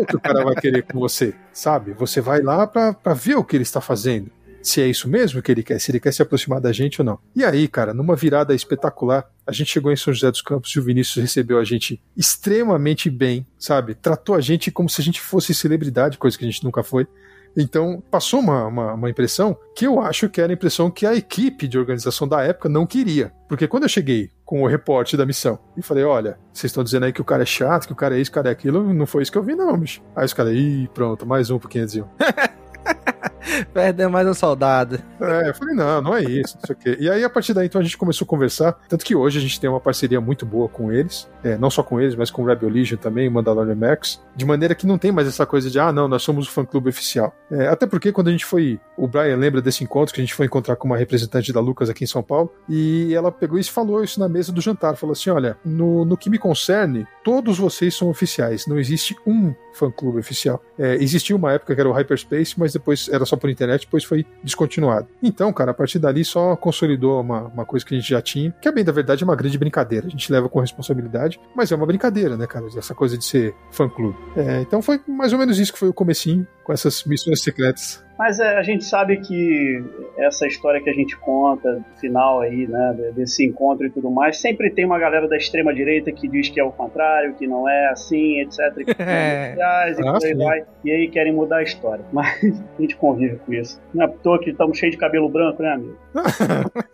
que 0.06 0.16
o 0.16 0.18
cara 0.20 0.44
vai 0.44 0.56
querer 0.56 0.82
com 0.82 0.98
você, 0.98 1.36
sabe? 1.52 1.92
Você 1.92 2.20
vai 2.20 2.40
lá 2.42 2.66
para 2.66 3.14
ver 3.14 3.36
o 3.36 3.44
que 3.44 3.56
ele 3.56 3.62
está 3.62 3.80
fazendo 3.80 4.28
se 4.62 4.80
é 4.80 4.86
isso 4.86 5.08
mesmo 5.08 5.42
que 5.42 5.50
ele 5.50 5.62
quer, 5.62 5.80
se 5.80 5.90
ele 5.90 5.98
quer 5.98 6.12
se 6.12 6.22
aproximar 6.22 6.60
da 6.60 6.72
gente 6.72 7.00
ou 7.00 7.04
não. 7.04 7.18
E 7.34 7.44
aí, 7.44 7.66
cara, 7.66 7.92
numa 7.92 8.14
virada 8.14 8.54
espetacular, 8.54 9.28
a 9.46 9.52
gente 9.52 9.72
chegou 9.72 9.90
em 9.90 9.96
São 9.96 10.14
José 10.14 10.30
dos 10.30 10.40
Campos 10.40 10.70
e 10.70 10.78
o 10.78 10.82
Vinícius 10.84 11.20
recebeu 11.20 11.58
a 11.58 11.64
gente 11.64 12.00
extremamente 12.16 13.10
bem, 13.10 13.44
sabe? 13.58 13.94
Tratou 13.94 14.36
a 14.36 14.40
gente 14.40 14.70
como 14.70 14.88
se 14.88 15.00
a 15.00 15.04
gente 15.04 15.20
fosse 15.20 15.52
celebridade, 15.52 16.16
coisa 16.16 16.38
que 16.38 16.44
a 16.44 16.48
gente 16.48 16.62
nunca 16.62 16.82
foi. 16.82 17.06
Então, 17.56 18.02
passou 18.10 18.40
uma, 18.40 18.66
uma, 18.66 18.94
uma, 18.94 19.10
impressão 19.10 19.56
que 19.76 19.86
eu 19.86 20.00
acho 20.00 20.28
que 20.28 20.40
era 20.40 20.52
a 20.52 20.54
impressão 20.54 20.90
que 20.90 21.04
a 21.04 21.14
equipe 21.14 21.68
de 21.68 21.78
organização 21.78 22.26
da 22.26 22.42
época 22.42 22.68
não 22.68 22.86
queria. 22.86 23.32
Porque 23.48 23.68
quando 23.68 23.82
eu 23.82 23.88
cheguei 23.88 24.30
com 24.44 24.62
o 24.62 24.66
reporte 24.66 25.16
da 25.16 25.26
missão 25.26 25.58
e 25.76 25.82
falei: 25.82 26.04
olha, 26.04 26.38
vocês 26.52 26.70
estão 26.70 26.82
dizendo 26.82 27.04
aí 27.04 27.12
que 27.12 27.20
o 27.20 27.24
cara 27.24 27.42
é 27.42 27.46
chato, 27.46 27.86
que 27.86 27.92
o 27.92 27.96
cara 27.96 28.16
é 28.16 28.20
isso, 28.20 28.30
o 28.30 28.34
cara 28.34 28.48
é 28.48 28.52
aquilo, 28.52 28.92
não 28.92 29.06
foi 29.06 29.22
isso 29.22 29.32
que 29.32 29.38
eu 29.38 29.42
vi, 29.42 29.54
não, 29.54 29.76
bicho. 29.76 30.02
Aí 30.16 30.24
os 30.24 30.32
caras, 30.32 30.54
ih, 30.54 30.88
pronto, 30.94 31.26
mais 31.26 31.50
um 31.50 31.58
pro 31.58 31.68
501. 31.68 32.06
Perdeu 33.72 34.10
mais 34.10 34.26
um 34.26 34.34
soldado. 34.34 35.00
É, 35.20 35.48
eu 35.48 35.54
falei, 35.54 35.74
não, 35.74 36.00
não 36.00 36.16
é 36.16 36.22
isso, 36.22 36.56
não 36.56 36.66
sei 36.66 36.74
o 36.74 36.78
quê. 36.78 36.96
E 37.00 37.10
aí, 37.10 37.24
a 37.24 37.30
partir 37.30 37.52
daí, 37.52 37.66
então, 37.66 37.80
a 37.80 37.84
gente 37.84 37.96
começou 37.96 38.24
a 38.24 38.28
conversar. 38.28 38.72
Tanto 38.88 39.04
que 39.04 39.14
hoje 39.14 39.38
a 39.38 39.40
gente 39.40 39.60
tem 39.60 39.68
uma 39.68 39.80
parceria 39.80 40.20
muito 40.20 40.46
boa 40.46 40.68
com 40.68 40.92
eles. 40.92 41.28
É, 41.42 41.56
não 41.58 41.70
só 41.70 41.82
com 41.82 42.00
eles, 42.00 42.14
mas 42.14 42.30
com 42.30 42.42
o 42.42 42.46
Rebel 42.46 42.68
Legion 42.68 42.96
também, 42.96 43.28
Mandalorian 43.28 43.74
Max. 43.74 44.22
De 44.34 44.44
maneira 44.44 44.74
que 44.74 44.86
não 44.86 44.98
tem 44.98 45.12
mais 45.12 45.28
essa 45.28 45.44
coisa 45.44 45.70
de, 45.70 45.78
ah, 45.78 45.92
não, 45.92 46.08
nós 46.08 46.22
somos 46.22 46.46
o 46.46 46.50
fã-clube 46.50 46.88
oficial. 46.88 47.34
É, 47.50 47.68
até 47.68 47.86
porque 47.86 48.12
quando 48.12 48.28
a 48.28 48.32
gente 48.32 48.44
foi. 48.44 48.80
O 48.96 49.06
Brian 49.06 49.36
lembra 49.36 49.60
desse 49.60 49.82
encontro 49.82 50.14
que 50.14 50.20
a 50.20 50.24
gente 50.24 50.34
foi 50.34 50.46
encontrar 50.46 50.76
com 50.76 50.86
uma 50.86 50.96
representante 50.96 51.52
da 51.52 51.60
Lucas 51.60 51.90
aqui 51.90 52.04
em 52.04 52.06
São 52.06 52.22
Paulo. 52.22 52.52
E 52.68 53.12
ela 53.14 53.32
pegou 53.32 53.58
e 53.58 53.64
falou 53.64 54.02
isso 54.02 54.20
na 54.20 54.28
mesa 54.28 54.52
do 54.52 54.60
jantar. 54.60 54.96
Falou 54.96 55.12
assim: 55.12 55.30
olha, 55.30 55.56
no, 55.64 56.04
no 56.04 56.16
que 56.16 56.30
me 56.30 56.38
concerne, 56.38 57.06
todos 57.24 57.58
vocês 57.58 57.94
são 57.94 58.08
oficiais. 58.08 58.66
Não 58.66 58.78
existe 58.78 59.16
um 59.26 59.54
fã-clube 59.74 60.18
oficial. 60.18 60.62
É, 60.78 60.94
existiu 60.96 61.36
uma 61.36 61.52
época 61.52 61.74
que 61.74 61.80
era 61.80 61.88
o 61.88 61.92
Hyperspace, 61.92 62.54
mas 62.58 62.72
depois 62.72 63.08
era 63.08 63.24
só 63.24 63.31
por 63.36 63.50
internet, 63.50 63.82
depois 63.82 64.04
foi 64.04 64.26
descontinuado. 64.42 65.08
Então, 65.22 65.52
cara, 65.52 65.70
a 65.70 65.74
partir 65.74 65.98
dali 65.98 66.24
só 66.24 66.56
consolidou 66.56 67.20
uma, 67.20 67.42
uma 67.48 67.64
coisa 67.64 67.84
que 67.84 67.94
a 67.94 67.98
gente 67.98 68.08
já 68.08 68.20
tinha, 68.20 68.54
que 68.60 68.68
é 68.68 68.72
bem 68.72 68.84
da 68.84 68.92
verdade 68.92 69.22
é 69.22 69.26
uma 69.26 69.36
grande 69.36 69.58
brincadeira. 69.58 70.06
A 70.06 70.10
gente 70.10 70.30
leva 70.32 70.48
com 70.48 70.60
responsabilidade, 70.60 71.40
mas 71.54 71.70
é 71.72 71.76
uma 71.76 71.86
brincadeira, 71.86 72.36
né, 72.36 72.46
cara? 72.46 72.66
Essa 72.76 72.94
coisa 72.94 73.16
de 73.16 73.24
ser 73.24 73.54
fã-clube. 73.70 74.16
É, 74.36 74.60
então 74.60 74.80
foi 74.82 75.00
mais 75.06 75.32
ou 75.32 75.38
menos 75.38 75.58
isso 75.58 75.72
que 75.72 75.78
foi 75.78 75.88
o 75.88 75.94
comecinho 75.94 76.46
com 76.64 76.72
essas 76.72 77.04
missões 77.04 77.42
secretas. 77.42 78.02
Mas 78.22 78.38
é, 78.38 78.56
a 78.56 78.62
gente 78.62 78.84
sabe 78.84 79.16
que 79.16 79.84
essa 80.16 80.46
história 80.46 80.80
que 80.80 80.88
a 80.88 80.92
gente 80.92 81.16
conta, 81.16 81.84
final 82.00 82.40
aí, 82.40 82.68
né, 82.68 83.10
desse 83.16 83.44
encontro 83.44 83.84
e 83.84 83.90
tudo 83.90 84.12
mais, 84.12 84.40
sempre 84.40 84.70
tem 84.70 84.84
uma 84.84 84.96
galera 84.96 85.26
da 85.26 85.36
extrema 85.36 85.74
direita 85.74 86.12
que 86.12 86.28
diz 86.28 86.48
que 86.48 86.60
é 86.60 86.62
o 86.62 86.70
contrário, 86.70 87.34
que 87.34 87.48
não 87.48 87.68
é 87.68 87.88
assim, 87.88 88.38
etc. 88.38 88.60
É. 89.00 89.56
Sociais, 89.58 89.98
e 89.98 90.06
ah, 90.06 90.18
vai. 90.36 90.64
E 90.84 90.92
aí 90.92 91.08
querem 91.08 91.32
mudar 91.32 91.56
a 91.56 91.62
história. 91.64 92.04
Mas 92.14 92.62
a 92.78 92.80
gente 92.80 92.94
convive 92.94 93.40
com 93.44 93.54
isso. 93.54 93.82
Não 93.92 94.04
é 94.04 94.06
à 94.06 94.08
toa 94.08 94.38
que 94.38 94.50
estamos 94.50 94.78
cheios 94.78 94.94
de 94.94 95.00
cabelo 95.00 95.28
branco, 95.28 95.60
né, 95.60 95.72
amigo? 95.72 95.98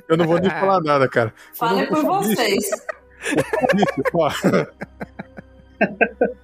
Eu 0.09 0.17
não 0.17 0.27
vou 0.27 0.41
nem 0.41 0.49
falar 0.49 0.81
nada, 0.81 1.07
cara. 1.07 1.31
Fale 1.53 1.87
por 1.88 2.07
vocês. 2.07 2.71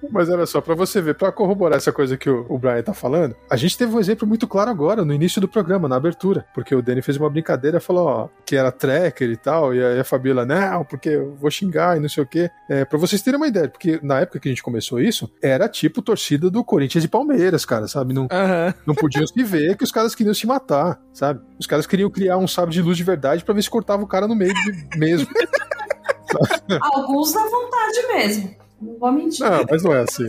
Mas 0.09 0.29
olha 0.29 0.45
só, 0.45 0.61
para 0.61 0.75
você 0.75 1.01
ver, 1.01 1.15
para 1.15 1.31
corroborar 1.31 1.77
essa 1.77 1.91
coisa 1.91 2.15
que 2.15 2.29
o, 2.29 2.45
o, 2.47 2.57
Brian 2.57 2.81
tá 2.81 2.93
falando, 2.93 3.35
a 3.49 3.55
gente 3.55 3.77
teve 3.77 3.93
um 3.93 3.99
exemplo 3.99 4.27
muito 4.27 4.47
claro 4.47 4.69
agora, 4.69 5.03
no 5.03 5.13
início 5.13 5.41
do 5.41 5.47
programa, 5.47 5.89
na 5.89 5.95
abertura, 5.95 6.45
porque 6.53 6.73
o 6.73 6.81
Danny 6.81 7.01
fez 7.01 7.17
uma 7.17 7.29
brincadeira, 7.29 7.79
falou 7.79 8.07
ó, 8.07 8.29
que 8.45 8.55
era 8.55 8.71
tracker 8.71 9.29
e 9.29 9.37
tal, 9.37 9.73
e 9.73 9.83
aí 9.83 9.99
a 9.99 10.03
Fabíola, 10.03 10.45
não, 10.45 10.85
porque 10.85 11.09
eu 11.09 11.35
vou 11.35 11.51
xingar 11.51 11.97
e 11.97 11.99
não 11.99 12.07
sei 12.07 12.23
o 12.23 12.27
quê. 12.27 12.49
É, 12.69 12.85
pra 12.85 12.97
vocês 12.97 13.21
terem 13.21 13.37
uma 13.37 13.47
ideia, 13.47 13.67
porque 13.67 13.99
na 14.01 14.21
época 14.21 14.39
que 14.39 14.47
a 14.47 14.51
gente 14.51 14.63
começou 14.63 14.99
isso, 14.99 15.29
era 15.41 15.67
tipo 15.67 16.01
torcida 16.01 16.49
do 16.49 16.63
Corinthians 16.63 17.03
e 17.03 17.07
Palmeiras, 17.07 17.65
cara, 17.65 17.87
sabe? 17.87 18.13
Não, 18.13 18.23
uhum. 18.23 18.73
não 18.85 18.95
podiam 18.95 19.27
se 19.27 19.43
ver 19.43 19.75
que 19.75 19.83
os 19.83 19.91
caras 19.91 20.15
queriam 20.15 20.33
se 20.33 20.47
matar, 20.47 20.99
sabe? 21.13 21.41
Os 21.59 21.67
caras 21.67 21.85
queriam 21.85 22.09
criar 22.09 22.37
um 22.37 22.47
sábio 22.47 22.71
de 22.71 22.81
luz 22.81 22.97
de 22.97 23.03
verdade 23.03 23.43
para 23.43 23.53
ver 23.53 23.63
se 23.63 23.69
cortava 23.69 24.03
o 24.03 24.07
cara 24.07 24.27
no 24.27 24.35
meio 24.35 24.53
de, 24.53 24.97
mesmo. 24.97 25.27
Alguns 26.81 27.33
na 27.33 27.43
vontade 27.43 28.07
mesmo. 28.07 28.64
Não 28.81 28.97
vou 28.99 29.11
mentir. 29.11 29.49
Não, 29.49 29.65
mas 29.69 29.83
não 29.83 29.93
é 29.93 30.01
assim. 30.01 30.27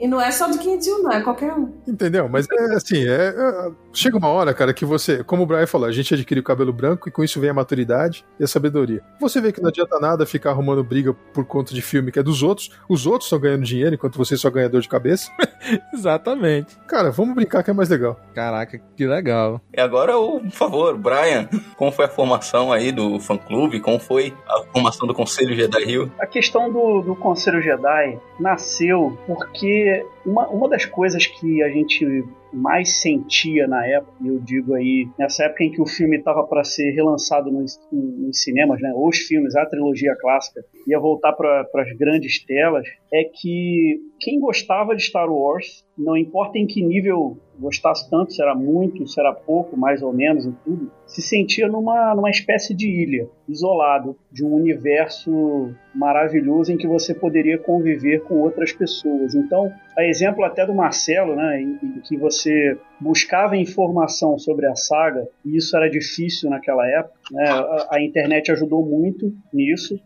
E 0.00 0.06
não 0.06 0.20
é 0.20 0.30
só 0.30 0.48
do 0.48 0.58
501, 0.58 1.02
não, 1.02 1.12
é 1.12 1.20
qualquer 1.20 1.52
um. 1.52 1.72
Entendeu? 1.86 2.28
Mas 2.28 2.46
é 2.50 2.74
assim, 2.74 3.04
é, 3.04 3.34
é, 3.36 3.70
chega 3.92 4.16
uma 4.16 4.28
hora, 4.28 4.54
cara, 4.54 4.72
que 4.72 4.84
você, 4.84 5.22
como 5.24 5.42
o 5.42 5.46
Brian 5.46 5.66
falou, 5.66 5.88
a 5.88 5.92
gente 5.92 6.14
adquire 6.14 6.40
o 6.40 6.44
cabelo 6.44 6.72
branco 6.72 7.08
e 7.08 7.12
com 7.12 7.22
isso 7.22 7.40
vem 7.40 7.50
a 7.50 7.54
maturidade 7.54 8.24
e 8.38 8.44
a 8.44 8.46
sabedoria. 8.46 9.02
Você 9.20 9.40
vê 9.40 9.52
que 9.52 9.60
não 9.60 9.68
adianta 9.68 9.98
nada 9.98 10.26
ficar 10.26 10.50
arrumando 10.50 10.84
briga 10.84 11.12
por 11.32 11.44
conta 11.44 11.74
de 11.74 11.82
filme 11.82 12.12
que 12.12 12.18
é 12.18 12.22
dos 12.22 12.42
outros, 12.42 12.70
os 12.88 13.06
outros 13.06 13.26
estão 13.26 13.40
ganhando 13.40 13.64
dinheiro 13.64 13.94
enquanto 13.94 14.16
você 14.16 14.36
só 14.36 14.50
ganha 14.50 14.68
dor 14.68 14.80
de 14.80 14.88
cabeça. 14.88 15.30
Exatamente. 15.92 16.76
Cara, 16.86 17.10
vamos 17.10 17.34
brincar 17.34 17.62
que 17.62 17.70
é 17.70 17.74
mais 17.74 17.88
legal. 17.88 18.18
Caraca, 18.34 18.80
que 18.96 19.06
legal. 19.06 19.60
E 19.74 19.80
agora, 19.80 20.12
por 20.12 20.50
favor, 20.50 20.96
Brian, 20.96 21.48
como 21.76 21.92
foi 21.92 22.04
a 22.04 22.08
formação 22.08 22.72
aí 22.72 22.92
do 22.92 23.18
fã-clube? 23.18 23.80
Como 23.80 23.98
foi 23.98 24.34
a 24.46 24.62
formação 24.72 25.06
do 25.06 25.14
Conselho 25.14 25.54
Jedi 25.54 25.84
Rio? 25.84 26.12
A 26.18 26.26
questão 26.26 26.70
do, 26.70 27.02
do 27.02 27.16
Conselho 27.16 27.60
Jedi 27.60 28.18
nasceu 28.38 29.18
porque 29.26 30.04
uma, 30.24 30.46
uma 30.48 30.68
das 30.68 30.84
coisas 30.84 31.26
que 31.26 31.62
a 31.62 31.68
gente 31.68 32.24
mais 32.52 33.00
sentia 33.00 33.66
na 33.66 33.86
época, 33.86 34.12
e 34.22 34.28
eu 34.28 34.38
digo 34.38 34.74
aí, 34.74 35.08
nessa 35.18 35.44
época 35.44 35.64
em 35.64 35.70
que 35.70 35.80
o 35.80 35.86
filme 35.86 36.16
estava 36.16 36.44
para 36.44 36.64
ser 36.64 36.90
relançado 36.92 37.50
nos, 37.50 37.78
nos, 37.92 38.42
cinemas, 38.42 38.80
né, 38.80 38.92
os 38.96 39.18
filmes, 39.18 39.54
a 39.56 39.66
trilogia 39.66 40.16
clássica, 40.20 40.64
ia 40.86 40.98
voltar 40.98 41.32
para 41.32 41.66
as 41.74 41.96
grandes 41.96 42.44
telas, 42.44 42.86
é 43.12 43.24
que 43.24 44.00
quem 44.20 44.40
gostava 44.40 44.94
de 44.94 45.02
Star 45.02 45.30
Wars, 45.30 45.84
não 45.96 46.16
importa 46.16 46.58
em 46.58 46.66
que 46.66 46.82
nível 46.82 47.38
gostasse 47.58 48.08
tanto, 48.08 48.32
se 48.32 48.42
era 48.42 48.54
muito, 48.54 49.06
se 49.06 49.20
era 49.20 49.32
pouco, 49.32 49.76
mais 49.76 50.02
ou 50.02 50.12
menos 50.12 50.46
e 50.46 50.52
tudo, 50.64 50.90
se 51.06 51.20
sentia 51.20 51.68
numa, 51.68 52.14
numa 52.14 52.30
espécie 52.30 52.74
de 52.74 52.88
ilha, 52.88 53.28
isolado, 53.48 54.16
de 54.30 54.44
um 54.44 54.54
universo 54.54 55.74
maravilhoso 55.94 56.72
em 56.72 56.76
que 56.76 56.86
você 56.86 57.14
poderia 57.14 57.58
conviver 57.58 58.22
com 58.22 58.36
outras 58.36 58.72
pessoas. 58.72 59.34
Então, 59.34 59.72
a 59.96 60.04
exemplo 60.04 60.44
até 60.44 60.64
do 60.64 60.74
Marcelo, 60.74 61.34
né, 61.34 61.60
em, 61.60 61.78
em 61.82 62.00
que 62.00 62.16
você 62.16 62.78
buscava 63.00 63.56
informação 63.56 64.38
sobre 64.38 64.66
a 64.66 64.76
saga, 64.76 65.26
e 65.44 65.56
isso 65.56 65.76
era 65.76 65.90
difícil 65.90 66.48
naquela 66.48 66.86
época, 66.86 67.18
né, 67.32 67.48
a, 67.48 67.96
a 67.96 68.02
internet 68.02 68.52
ajudou 68.52 68.84
muito 68.84 69.32
nisso, 69.52 69.98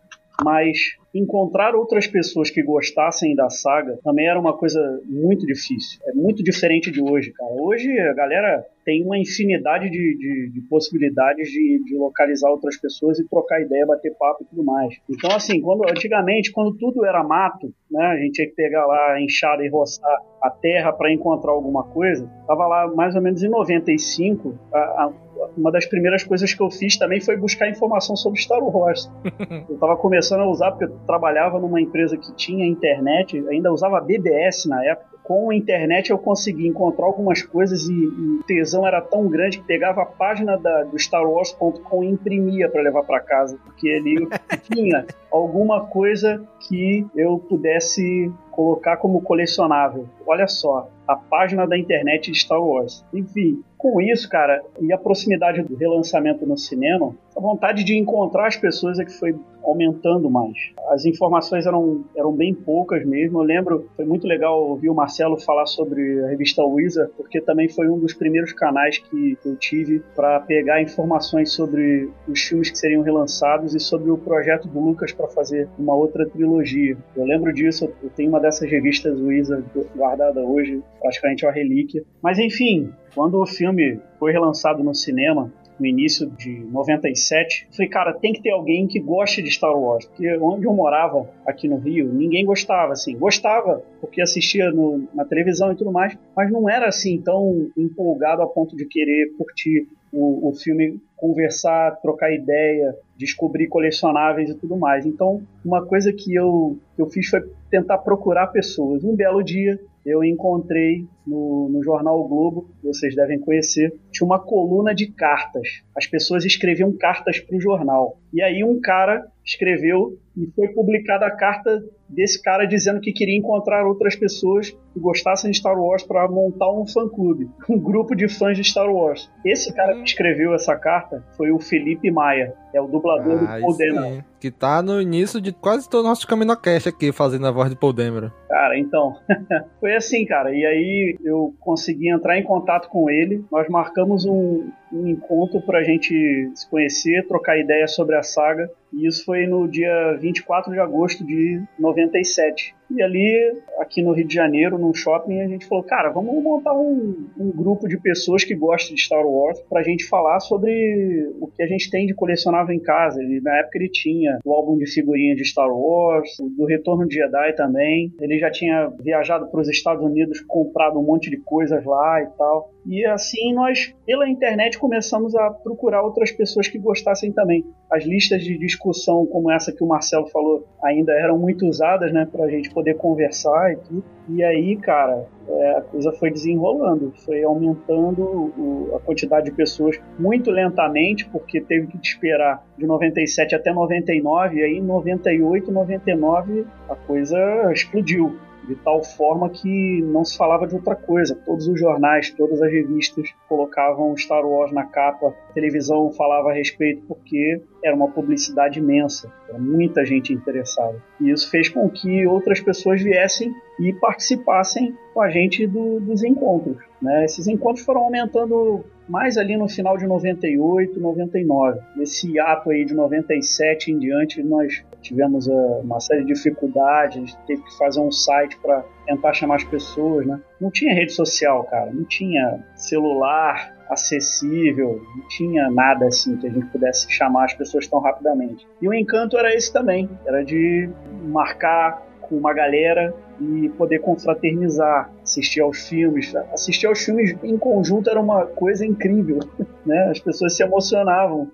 mas 0.43 0.97
encontrar 1.15 1.75
outras 1.75 2.07
pessoas 2.07 2.51
que 2.51 2.63
gostassem 2.63 3.35
da 3.35 3.49
saga 3.51 3.99
também 4.03 4.27
era 4.27 4.41
uma 4.41 4.57
coisa 4.57 4.81
muito 5.05 5.47
difícil. 5.47 6.01
É 6.07 6.13
muito 6.13 6.43
diferente 6.43 6.91
de 6.91 7.03
hoje, 7.03 7.33
cara. 7.33 7.53
Hoje 7.53 7.91
a 7.99 8.15
galera 8.15 8.65
tem 8.85 9.05
uma 9.05 9.19
infinidade 9.19 9.91
de, 9.91 10.17
de, 10.17 10.51
de 10.53 10.61
possibilidades 10.69 11.49
de, 11.49 11.83
de, 11.85 11.97
localizar 11.97 12.51
outras 12.51 12.77
pessoas 12.77 13.19
e 13.19 13.29
trocar 13.29 13.61
ideia, 13.61 13.87
bater 13.87 14.13
papo 14.19 14.43
e 14.43 14.47
tudo 14.47 14.65
mais. 14.65 14.97
Então, 15.09 15.31
assim, 15.31 15.61
quando, 15.61 15.89
antigamente, 15.89 16.51
quando 16.51 16.77
tudo 16.77 17.05
era 17.05 17.23
mato, 17.23 17.73
né, 17.91 18.05
a 18.05 18.17
gente 18.17 18.33
tinha 18.33 18.49
que 18.49 18.55
pegar 18.55 18.87
lá 18.87 19.21
enxada 19.21 19.65
e 19.65 19.69
roçar 19.69 20.11
a 20.43 20.51
terra 20.51 20.93
para 20.93 21.13
encontrar 21.13 21.53
alguma 21.53 21.85
coisa, 21.85 22.29
tava 22.47 22.67
lá 22.67 22.93
mais 22.93 23.15
ou 23.15 23.23
menos 23.23 23.43
em 23.43 23.49
95, 23.49 24.59
a, 24.73 24.79
a 24.79 25.13
uma 25.57 25.71
das 25.71 25.87
primeiras 25.87 26.23
coisas 26.25 26.53
que 26.53 26.63
eu 26.63 26.71
fiz 26.71 26.97
também 26.97 27.21
foi 27.21 27.37
buscar 27.37 27.69
informação 27.69 28.17
sobre 28.17 28.41
Star 28.41 28.63
Wars. 28.63 29.11
eu 29.69 29.79
tava 29.79 29.97
começando 29.97 30.41
a 30.41 30.49
usar, 30.49 30.71
porque 30.71 30.85
eu 30.85 30.99
trabalhava 31.07 31.59
numa 31.59 31.81
empresa 31.81 32.17
que 32.17 32.35
tinha 32.35 32.67
internet, 32.67 33.43
ainda 33.49 33.73
usava 33.73 34.01
BBS 34.01 34.67
na 34.67 34.85
época 34.85 35.13
com 35.23 35.51
a 35.51 35.55
internet 35.55 36.11
eu 36.11 36.19
consegui 36.19 36.67
encontrar 36.67 37.07
algumas 37.07 37.43
coisas 37.43 37.89
e, 37.89 37.93
e 37.93 38.41
o 38.41 38.43
tesão 38.45 38.87
era 38.87 39.01
tão 39.01 39.29
grande 39.29 39.59
que 39.59 39.65
pegava 39.65 40.03
a 40.03 40.07
página 40.07 40.59
da, 40.59 40.85
do 40.85 40.97
StarWars.com 40.97 42.05
e 42.05 42.09
imprimia 42.09 42.69
para 42.69 42.83
levar 42.83 43.05
para 43.05 43.21
casa, 43.21 43.57
porque 43.65 43.89
ali 43.89 44.29
tinha 44.71 45.07
alguma 45.31 45.87
coisa 45.87 46.43
que 46.61 47.07
eu 47.15 47.39
pudesse 47.39 48.31
colocar 48.53 48.99
como 48.99 49.23
colecionável. 49.23 50.07
Olha 50.27 50.47
só, 50.47 50.89
a 51.09 51.17
página 51.17 51.67
da 51.67 51.77
internet 51.77 52.31
de 52.31 52.39
Star 52.39 52.63
Wars. 52.63 53.05
Enfim, 53.13 53.63
com 53.77 54.01
isso, 54.01 54.29
cara, 54.29 54.63
e 54.81 54.93
a 54.93 54.99
proximidade 54.99 55.63
do 55.63 55.75
relançamento 55.75 56.47
no 56.47 56.57
cinema, 56.57 57.15
a 57.37 57.41
vontade 57.41 57.85
de 57.85 57.97
encontrar 57.97 58.47
as 58.47 58.57
pessoas 58.57 58.99
é 58.99 59.05
que 59.05 59.13
foi 59.13 59.35
aumentando 59.63 60.29
mais. 60.29 60.57
As 60.89 61.05
informações 61.05 61.67
eram, 61.67 62.05
eram 62.17 62.33
bem 62.33 62.53
poucas 62.53 63.05
mesmo. 63.07 63.39
Eu 63.39 63.43
lembro, 63.43 63.89
foi 63.97 64.05
muito 64.05 64.27
legal 64.27 64.63
ouvir 64.63 64.91
o 64.91 64.95
Marcelo 64.95 65.39
falar 65.41 65.67
sobre 65.67 66.23
a 66.25 66.29
revista 66.29 66.65
Wizard, 66.65 67.13
porque 67.17 67.41
também 67.41 67.69
foi 67.69 67.89
um 67.89 67.99
dos 67.99 68.13
primeiros 68.13 68.53
canais 68.53 68.99
que 68.99 69.39
eu 69.45 69.57
tive 69.57 70.01
para 70.15 70.41
pegar 70.41 70.83
informações 70.83 71.53
sobre 71.53 72.11
os 72.29 72.41
filmes 72.41 72.71
que 72.71 72.79
seriam 72.79 73.03
relançados 73.03 73.75
e 73.75 73.81
sobre 73.81 74.11
o 74.11 74.19
projeto 74.19 74.69
do 74.69 74.81
Lucas 74.81 75.13
para 75.13 75.29
fazer 75.29 75.69
uma 75.79 75.95
outra 75.95 76.29
trilogia. 76.29 76.97
Eu 77.17 77.25
lembro 77.25 77.53
disso, 77.53 77.91
eu 78.03 78.11
tenho 78.11 78.31
uma 78.31 78.41
dessas 78.41 78.69
revistas 78.69 79.19
Wizard 79.21 79.65
guardada 79.95 80.41
hoje, 80.41 80.83
praticamente 81.01 81.47
uma 81.47 81.53
relíquia. 81.53 82.05
Mas 82.21 82.39
enfim, 82.39 82.93
quando 83.15 83.41
o 83.41 83.47
filme 83.47 84.01
foi 84.19 84.33
relançado 84.33 84.83
no 84.83 84.95
cinema, 84.95 85.53
no 85.83 85.87
início 85.87 86.31
de 86.31 86.61
97, 86.71 87.67
eu 87.69 87.77
falei, 87.77 87.91
cara, 87.91 88.13
tem 88.13 88.33
que 88.33 88.41
ter 88.41 88.51
alguém 88.51 88.87
que 88.87 89.01
goste 89.01 89.43
de 89.43 89.51
Star 89.51 89.77
Wars. 89.77 90.07
Porque 90.07 90.39
onde 90.39 90.65
eu 90.65 90.73
morava, 90.73 91.29
aqui 91.45 91.67
no 91.69 91.77
Rio, 91.77 92.13
ninguém 92.13 92.47
gostava, 92.47 92.93
assim. 92.93 93.19
Gostava, 93.19 93.83
porque 94.01 94.23
assistia 94.23 94.71
no, 94.71 95.09
na 95.13 95.25
televisão 95.25 95.73
e 95.73 95.77
tudo 95.77 95.91
mais, 95.91 96.17
mas 96.37 96.53
não 96.53 96.71
era 96.71 96.87
assim 96.87 97.21
tão 97.21 97.69
empolgado 97.77 98.43
a 98.43 98.47
ponto 98.47 98.77
de 98.77 98.87
querer 98.87 99.33
curtir 99.37 99.89
o, 100.13 100.51
o 100.51 100.53
filme, 100.55 101.01
conversar, 101.17 101.97
trocar 102.01 102.33
ideia, 102.33 102.95
descobrir 103.17 103.67
colecionáveis 103.67 104.51
e 104.51 104.55
tudo 104.55 104.77
mais. 104.77 105.05
Então, 105.05 105.43
uma 105.65 105.85
coisa 105.85 106.13
que 106.13 106.33
eu, 106.35 106.79
que 106.95 107.03
eu 107.03 107.07
fiz 107.07 107.29
foi 107.29 107.41
tentar 107.71 107.99
procurar 107.99 108.49
pessoas. 108.49 109.03
Um 109.05 109.17
belo 109.17 109.43
dia, 109.43 109.79
eu 110.05 110.25
encontrei 110.25 111.07
no, 111.27 111.69
no 111.69 111.83
jornal 111.83 112.21
o 112.21 112.29
Globo, 112.29 112.69
vocês 112.83 113.15
devem 113.15 113.39
conhecer, 113.39 113.95
tinha 114.11 114.27
uma 114.27 114.39
coluna 114.39 114.95
de 114.95 115.07
cartas. 115.07 115.83
As 115.97 116.07
pessoas 116.07 116.45
escreviam 116.45 116.93
cartas 116.93 117.39
para 117.39 117.57
o 117.57 117.61
jornal. 117.61 118.19
E 118.33 118.43
aí 118.43 118.65
um 118.65 118.81
cara 118.81 119.25
escreveu 119.45 120.19
e 120.37 120.47
foi 120.55 120.69
publicada 120.69 121.27
a 121.27 121.31
carta 121.31 121.83
desse 122.09 122.43
cara 122.43 122.65
dizendo 122.65 123.01
que 123.01 123.13
queria 123.13 123.37
encontrar 123.37 123.87
outras 123.87 124.17
pessoas 124.17 124.71
que 124.71 125.01
gostassem 125.01 125.51
de 125.51 125.59
Star 125.59 125.79
Wars 125.79 126.03
para 126.03 126.29
montar 126.29 126.71
um 126.73 126.87
fã-clube, 126.87 127.49
um 127.69 127.79
grupo 127.79 128.15
de 128.15 128.29
fãs 128.29 128.57
de 128.57 128.65
Star 128.65 128.93
Wars. 128.93 129.31
Esse 129.45 129.73
cara 129.75 129.95
que 129.95 130.05
escreveu 130.05 130.55
essa 130.55 130.77
carta 130.77 131.25
foi 131.37 131.51
o 131.53 131.59
Felipe 131.59 132.11
Maia, 132.11 132.55
é 132.75 132.81
o 132.81 132.87
dublador 132.87 133.35
ah, 133.35 133.57
do 133.57 133.61
Paul. 133.61 134.25
Que 134.43 134.51
tá 134.51 134.83
no 134.83 135.01
início 135.01 135.41
de 135.41 135.53
quase 135.53 135.89
todo 135.89 136.05
o 136.05 136.09
nosso 136.09 136.27
Caminocast 136.27 136.89
aqui, 136.89 137.13
fazendo 137.13 137.47
a 137.47 137.53
voz 137.53 137.71
de 137.71 137.77
Paul 137.77 137.93
Dameron. 137.93 138.29
Cara, 138.49 138.77
então, 138.77 139.17
foi 139.79 139.95
assim, 139.95 140.27
cara. 140.27 140.53
E 140.53 140.67
aí 140.67 141.17
eu 141.23 141.55
consegui 141.61 142.11
entrar 142.11 142.37
em 142.37 142.43
contato 142.43 142.89
com 142.89 143.09
ele, 143.09 143.45
nós 143.53 143.69
marcamos 143.69 144.27
um, 144.27 144.69
um 144.93 145.07
encontro 145.07 145.61
pra 145.61 145.83
gente 145.83 146.51
se 146.55 146.69
conhecer, 146.69 147.27
trocar 147.27 147.59
ideia 147.59 147.87
sobre 147.89 148.17
a 148.17 148.23
saga. 148.23 148.71
E 148.93 149.07
isso 149.07 149.25
foi 149.25 149.47
no 149.47 149.67
dia 149.67 150.17
24 150.21 150.73
de 150.73 150.79
agosto 150.79 151.25
de 151.25 151.63
97. 151.79 152.75
E 152.95 153.03
ali, 153.03 153.57
aqui 153.79 154.03
no 154.03 154.13
Rio 154.13 154.27
de 154.27 154.35
Janeiro, 154.35 154.77
num 154.77 154.93
shopping, 154.93 155.41
a 155.41 155.49
gente 155.49 155.67
falou, 155.67 155.83
cara, 155.83 156.11
vamos 156.11 156.43
montar 156.43 156.75
um, 156.75 157.27
um 157.39 157.51
grupo 157.51 157.89
de 157.89 157.99
pessoas 157.99 158.45
que 158.45 158.55
gostam 158.55 158.95
de 158.95 159.01
Star 159.01 159.27
Wars 159.27 159.59
pra 159.63 159.83
gente 159.83 160.05
falar 160.05 160.41
sobre 160.41 161.31
o 161.41 161.47
que 161.47 161.63
a 161.63 161.67
gente 161.67 161.91
tem 161.91 162.07
de 162.07 162.15
colecionável 162.15 162.75
em 162.75 162.81
casa. 162.81 163.23
E 163.23 163.41
na 163.41 163.61
época 163.61 163.79
ele 163.79 163.89
tinha 163.89 164.39
o 164.45 164.53
álbum 164.53 164.77
de 164.77 164.87
figurinha 164.87 165.35
de 165.35 165.45
Star 165.45 165.71
Wars, 165.71 166.29
do 166.55 166.67
Retorno 166.67 167.09
de 167.09 167.15
Jedi 167.15 167.55
também. 167.57 168.13
Ele 168.21 168.39
já 168.39 168.51
tinha 168.51 168.93
viajado 169.01 169.47
para 169.51 169.61
os 169.61 169.69
Estados 169.71 170.05
Unidos, 170.05 170.43
comprado 170.43 170.99
um 170.99 171.03
monte 171.03 171.31
de 171.31 171.39
coisas 171.39 171.83
lá 171.87 172.23
e 172.23 172.27
tal. 172.37 172.71
E 172.85 173.05
assim 173.07 173.55
nós, 173.55 173.95
pela 174.05 174.29
internet, 174.29 174.79
começamos 174.79 175.35
a 175.37 175.51
procurar 175.51 176.03
outras 176.03 176.33
pessoas 176.33 176.67
que 176.67 176.79
gostassem 176.79 177.33
também. 177.33 177.65
As 177.91 178.05
listas 178.05 178.43
de 178.43 178.59
discussão, 178.59 179.25
como 179.27 179.51
essa 179.51 179.73
que 179.73 179.85
o 179.85 179.87
Marcelo 179.87 180.27
falou, 180.29 180.67
ainda 180.83 181.13
eram 181.13 181.39
muito 181.39 181.67
usadas, 181.67 182.13
né, 182.13 182.27
pra 182.31 182.49
gente 182.49 182.71
poder 182.71 182.95
conversar 182.95 183.73
e 183.73 183.77
tudo. 183.77 184.05
E 184.29 184.43
aí, 184.43 184.77
cara, 184.77 185.27
é, 185.49 185.79
a 185.79 185.83
coisa 185.83 186.13
foi 186.13 186.31
desenrolando, 186.31 187.13
foi 187.25 187.43
aumentando 187.45 188.23
o, 188.23 188.93
a 188.97 189.01
quantidade 189.01 189.47
de 189.47 189.53
pessoas 189.53 190.01
muito 190.19 190.51
lentamente, 190.51 191.29
porque 191.29 191.61
teve 191.61 191.87
que 191.87 191.99
esperar 192.03 192.65
de 192.77 192.87
97 192.87 193.55
até 193.55 193.73
99, 193.73 194.59
e 194.59 194.63
aí 194.63 194.79
em 194.79 194.83
98, 194.83 195.71
99 195.71 196.67
a 196.89 196.97
coisa 196.97 197.73
explodiu 197.73 198.37
de 198.67 198.75
tal 198.77 199.03
forma 199.03 199.51
que 199.51 200.03
não 200.03 200.25
se 200.25 200.37
falava 200.37 200.67
de 200.67 200.75
outra 200.75 200.95
coisa. 200.95 201.35
Todos 201.45 201.67
os 201.67 201.79
jornais, 201.79 202.31
todas 202.31 202.61
as 202.63 202.71
revistas 202.71 203.31
colocavam 203.49 204.17
Star 204.17 204.45
Wars 204.45 204.73
na 204.73 204.85
capa, 204.87 205.29
a 205.29 205.53
televisão 205.53 206.13
falava 206.13 206.51
a 206.51 206.55
respeito 206.55 207.03
porque 207.07 207.61
era 207.85 207.95
uma 207.95 208.09
publicidade 208.09 208.79
imensa, 208.79 209.33
era 209.49 209.59
muita 209.59 210.05
gente 210.05 210.33
interessada. 210.33 210.97
E 211.21 211.31
isso 211.31 211.51
fez 211.51 211.69
com 211.69 211.89
que 211.89 212.27
outras 212.27 212.61
pessoas 212.61 213.03
viessem 213.03 213.53
e 213.81 213.93
participassem 213.93 214.97
com 215.13 215.21
a 215.21 215.29
gente 215.29 215.67
do, 215.67 216.01
dos 216.01 216.23
encontros. 216.23 216.77
Né? 217.01 217.25
Esses 217.25 217.49
encontros 217.49 217.85
foram 217.85 218.03
aumentando 218.03 218.85
mais 219.09 219.37
ali 219.37 219.57
no 219.57 219.69
final 219.69 219.97
de 219.97 220.07
98, 220.07 220.99
99. 221.01 221.81
Nesse 221.97 222.39
ato 222.39 222.71
aí 222.71 222.85
de 222.85 222.95
97 222.95 223.91
em 223.91 223.99
diante, 223.99 224.43
nós 224.43 224.85
tivemos 225.03 225.49
uh, 225.49 225.81
uma 225.83 226.01
série 226.01 226.25
de 226.25 226.33
dificuldades, 226.33 227.35
teve 227.47 227.63
que 227.63 227.77
fazer 227.77 228.01
um 228.01 228.11
site 228.11 228.57
para 228.61 228.85
tentar 229.07 229.33
chamar 229.33 229.57
as 229.57 229.65
pessoas, 229.65 230.27
né? 230.27 230.41
Não 230.61 230.71
tinha 230.71 230.95
rede 230.95 231.13
social, 231.13 231.65
cara, 231.65 231.93
não 231.93 232.05
tinha 232.05 232.65
celular 232.77 233.75
acessível, 233.89 235.01
não 235.17 235.29
tinha 235.29 235.71
nada 235.71 236.07
assim 236.07 236.37
que 236.37 236.47
a 236.47 236.51
gente 236.51 236.67
pudesse 236.67 237.11
chamar 237.11 237.45
as 237.45 237.55
pessoas 237.55 237.87
tão 237.87 238.01
rapidamente. 238.01 238.67
E 238.81 238.89
o 238.89 238.95
encanto 238.95 239.37
era 239.37 239.55
esse 239.55 239.73
também, 239.73 240.09
era 240.27 240.45
de 240.45 240.89
marcar 241.25 242.03
com 242.21 242.37
uma 242.37 242.55
galera 242.55 243.15
e 243.41 243.69
poder 243.71 243.99
confraternizar, 244.01 245.11
assistir 245.33 245.61
aos 245.61 245.89
filmes. 245.89 246.35
Assistir 246.53 246.87
aos 246.87 247.01
filmes 247.01 247.35
em 247.43 247.57
conjunto 247.57 248.11
era 248.11 248.21
uma 248.21 248.47
coisa 248.47 248.85
incrível, 248.85 249.39
né? 249.85 250.09
As 250.11 250.21
pessoas 250.21 250.57
se 250.57 250.63
emocionavam. 250.63 251.51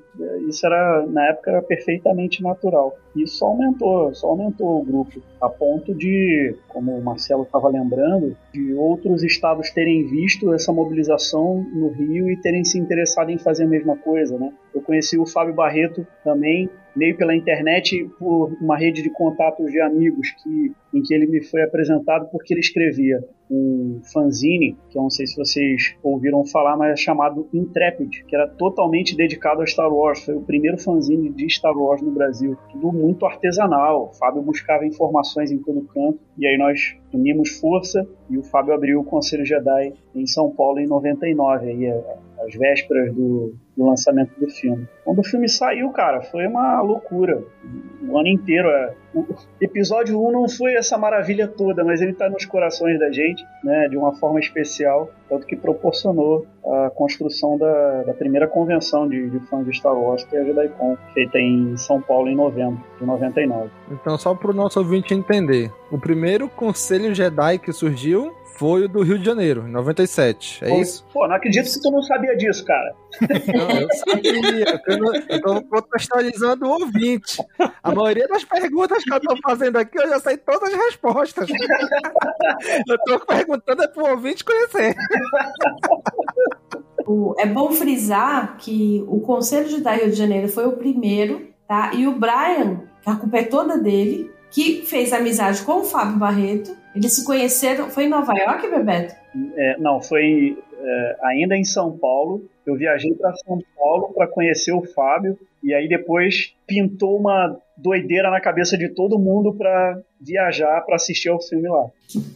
Isso 0.49 0.67
era 0.67 1.07
na 1.07 1.29
época 1.29 1.51
era 1.53 1.63
perfeitamente 1.63 2.43
natural. 2.43 2.97
Isso 3.15 3.45
aumentou, 3.45 4.13
só 4.15 4.29
aumentou 4.29 4.81
o 4.81 4.85
grupo 4.85 5.23
a 5.41 5.49
ponto 5.49 5.95
de, 5.95 6.57
como 6.69 6.97
o 6.97 7.03
Marcelo 7.03 7.45
estava 7.45 7.69
lembrando, 7.69 8.37
de 8.53 8.75
outros 8.75 9.23
estados 9.23 9.71
terem 9.71 10.05
visto 10.07 10.53
essa 10.53 10.73
mobilização 10.73 11.65
no 11.73 11.91
Rio 11.91 12.29
e 12.29 12.37
terem 12.37 12.65
se 12.65 12.79
interessado 12.79 13.31
em 13.31 13.39
fazer 13.39 13.65
a 13.65 13.69
mesma 13.69 13.97
coisa, 13.97 14.37
né? 14.37 14.53
Eu 14.75 14.83
conheci 14.83 15.19
o 15.19 15.27
Fábio 15.27 15.55
Barreto 15.55 16.07
também 16.25 16.69
meio 16.97 17.17
pela 17.17 17.35
internet 17.35 18.09
por 18.19 18.53
uma 18.61 18.77
rede 18.77 19.03
de 19.03 19.11
contatos 19.11 19.71
de 19.71 19.81
amigos 19.81 20.31
que 20.43 20.73
em 20.93 21.03
que 21.03 21.15
ele 21.15 21.27
me 21.27 21.43
foi 21.43 21.63
apresentado 21.63 22.29
porque 22.31 22.55
ele 22.55 22.61
escrevia 22.61 23.23
um 23.51 24.01
fanzine, 24.13 24.77
que 24.91 24.99
eu 24.99 25.03
não 25.03 25.11
sei 25.11 25.27
se 25.27 25.37
vocês 25.37 25.97
ouviram 26.03 26.45
falar, 26.45 26.77
mas 26.77 26.93
é 26.93 26.97
chamado 26.97 27.49
Intrepid, 27.53 28.25
que 28.25 28.35
era 28.35 28.47
totalmente 28.47 29.17
dedicado 29.17 29.63
a 29.63 29.67
Star 29.67 29.93
Wars. 29.93 30.25
Foi 30.25 30.35
o 30.35 30.43
primeiro 30.43 30.77
fanzine 30.77 31.31
de 31.31 31.49
Star 31.49 31.77
Wars 31.77 32.03
no 32.03 32.11
Brasil. 32.11 32.57
Tudo 32.71 32.93
muito 32.93 33.25
artesanal. 33.25 34.11
O 34.11 34.15
Fábio 34.15 34.43
buscava 34.43 34.87
informações 34.87 35.51
em 35.51 35.59
todo 35.59 35.81
canto. 35.83 36.19
E 36.37 36.47
aí 36.47 36.59
nós 36.59 36.97
unimos 37.13 37.59
força 37.59 38.07
e 38.29 38.37
o 38.37 38.43
Fábio 38.43 38.75
abriu 38.75 39.01
o 39.01 39.05
Conselho 39.05 39.47
Jedi 39.47 39.95
em 40.15 40.27
São 40.27 40.51
Paulo 40.51 40.79
em 40.79 40.87
99. 40.87 41.71
Aí, 41.71 41.87
às 42.45 42.55
vésperas 42.55 43.15
do, 43.15 43.55
do 43.79 43.87
lançamento 43.87 44.33
do 44.37 44.51
filme. 44.51 44.89
Quando 45.05 45.21
o 45.21 45.25
filme 45.25 45.49
saiu, 45.49 45.89
cara, 45.91 46.21
foi 46.21 46.49
uma 46.49 46.83
loucura. 46.83 47.41
O 48.03 48.19
ano 48.19 48.29
inteiro. 48.29 48.69
É... 48.69 48.95
O 49.15 49.25
episódio 49.61 50.21
1 50.21 50.33
não 50.33 50.49
foi 50.49 50.75
essa 50.75 50.99
maravilha 50.99 51.49
toda, 51.49 51.85
mas 51.85 52.03
ele 52.03 52.13
tá 52.13 52.29
nos 52.29 52.45
corações 52.45 52.99
da 52.99 53.11
gente, 53.11 53.43
né, 53.65 53.89
de 53.89 53.97
uma 53.97 54.15
forma 54.15 54.39
especial, 54.39 55.11
tanto 55.29 55.47
que 55.47 55.57
proporcionou 55.57 56.47
a 56.65 56.91
construção 56.91 57.57
da, 57.57 58.03
da 58.03 58.13
primeira 58.13 58.47
convenção 58.47 59.09
de, 59.09 59.31
de 59.31 59.41
fãs 59.47 59.65
de 59.65 59.75
Star 59.75 59.97
Wars, 59.97 60.25
que 60.25 60.37
é 60.37 60.41
a 60.41 60.45
JediCon, 60.45 60.97
feita 61.15 61.39
em 61.39 61.77
São 61.77 62.03
Paulo 62.03 62.29
em 62.29 62.37
novembro 62.37 62.85
de 63.01 63.07
99. 63.07 63.71
Então, 63.91 64.19
só 64.19 64.35
para 64.35 64.51
o 64.51 64.55
nosso 64.55 64.79
ouvinte 64.79 65.15
entender, 65.15 65.73
o 65.91 65.99
primeiro 65.99 66.49
Conselho 66.49 67.15
Jedi 67.15 67.59
que 67.59 67.73
surgiu 67.73 68.33
foi 68.59 68.85
o 68.85 68.89
do 68.89 69.03
Rio 69.03 69.19
de 69.19 69.25
Janeiro, 69.25 69.69
em 69.69 69.71
97. 69.71 70.65
É 70.65 70.69
pô, 70.69 70.81
isso? 70.81 71.07
Pô, 71.13 71.29
não 71.29 71.37
acredito 71.37 71.73
que 71.73 71.81
tu 71.81 71.91
não 71.93 72.03
sabia 72.03 72.37
disso, 72.37 72.65
cara. 72.65 72.95
Não, 73.57 73.71
eu 73.81 73.89
sabia. 73.93 74.83
Eu 75.29 75.41
tô 75.41 75.63
contextualizando 75.63 76.67
o 76.67 76.71
ouvinte. 76.71 77.41
A 77.83 77.95
maioria 77.95 78.27
das 78.27 78.45
perguntas 78.45 79.05
que 79.05 79.15
eu 79.15 79.21
tô 79.21 79.37
fazendo 79.45 79.77
aqui, 79.77 79.97
eu 79.99 80.09
já 80.09 80.19
sei 80.19 80.37
todas 80.39 80.75
as 80.75 80.75
respostas. 80.75 81.49
Eu 82.89 82.99
tô 83.07 83.25
perguntando 83.25 83.85
é 83.85 83.89
pro 83.89 84.11
ouvinte 84.11 84.45
conhecer. 84.45 84.97
É 87.39 87.47
bom 87.47 87.71
frisar 87.71 88.57
que 88.59 89.05
o 89.07 89.21
Conselho 89.21 89.69
de 89.69 89.77
Rio 89.77 90.11
de 90.11 90.17
Janeiro 90.17 90.49
foi 90.49 90.67
o 90.67 90.77
primeiro, 90.77 91.49
tá? 91.69 91.93
E 91.95 92.09
o 92.09 92.19
Brian, 92.19 92.83
que 93.03 93.09
a 93.09 93.15
culpa 93.15 93.39
é 93.39 93.45
toda 93.45 93.79
dele, 93.79 94.31
que 94.51 94.83
fez 94.87 95.13
amizade 95.13 95.63
com 95.63 95.81
o 95.81 95.85
Fábio 95.85 96.19
Barreto. 96.19 96.77
Eles 96.95 97.15
se 97.15 97.25
conheceram. 97.25 97.91
Foi 97.91 98.05
em 98.05 98.09
Nova 98.09 98.35
York, 98.35 98.69
Bebeto? 98.69 99.15
É, 99.57 99.79
não, 99.79 100.01
foi 100.01 100.57
é, 100.81 101.17
ainda 101.23 101.57
em 101.57 101.65
São 101.65 101.97
Paulo. 101.97 102.43
Eu 102.67 102.77
viajei 102.77 103.15
para 103.15 103.35
São 103.37 103.59
Paulo 103.77 104.13
para 104.15 104.27
conhecer 104.27 104.73
o 104.73 104.85
Fábio 104.95 105.39
e 105.63 105.75
aí 105.75 105.89
depois 105.89 106.55
pintou 106.67 107.19
uma 107.19 107.57
doideira 107.77 108.31
na 108.31 108.41
cabeça 108.41 108.77
de 108.77 108.89
todo 108.89 109.19
mundo 109.19 109.55
para 109.55 110.01
viajar 110.21 110.81
para 110.83 110.97
assistir 110.97 111.29
ao 111.29 111.41
filme 111.41 111.69
lá. 111.69 111.87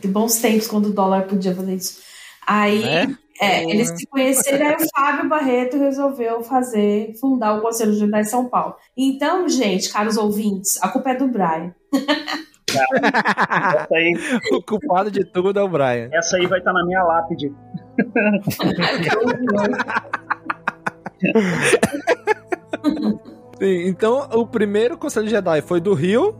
Que 0.00 0.08
bons 0.08 0.40
tempos 0.40 0.66
quando 0.66 0.86
o 0.86 0.92
dólar 0.92 1.26
podia 1.26 1.54
fazer 1.54 1.74
isso. 1.74 2.00
Aí 2.46 2.82
é? 2.84 3.06
É, 3.40 3.64
eles 3.64 3.88
se 3.88 4.06
conheceram, 4.06 4.68
aí 4.68 4.76
o 4.76 4.88
Fábio 4.94 5.28
Barreto 5.28 5.76
resolveu 5.76 6.42
fazer, 6.42 7.12
fundar 7.20 7.58
o 7.58 7.60
Conselho 7.60 7.92
Judiciário 7.92 8.24
de 8.24 8.30
São 8.30 8.48
Paulo. 8.48 8.76
Então, 8.96 9.48
gente, 9.48 9.92
caros 9.92 10.16
ouvintes, 10.16 10.80
a 10.82 10.88
culpa 10.88 11.10
é 11.10 11.16
do 11.16 11.26
Brian. 11.26 11.74
Aí, 13.94 14.14
o 14.52 14.62
culpado 14.62 15.10
de 15.10 15.24
tudo 15.24 15.58
é 15.58 15.62
o 15.62 15.68
Brian. 15.68 16.08
Essa 16.12 16.36
aí 16.36 16.46
vai 16.46 16.58
estar 16.58 16.72
tá 16.72 16.78
na 16.78 16.86
minha 16.86 17.02
lápide. 17.02 17.52
Sim, 23.58 23.86
então, 23.86 24.28
o 24.32 24.46
primeiro 24.46 24.96
Conselho 24.96 25.28
Jedi 25.28 25.60
foi 25.62 25.80
do 25.80 25.94
Rio, 25.94 26.34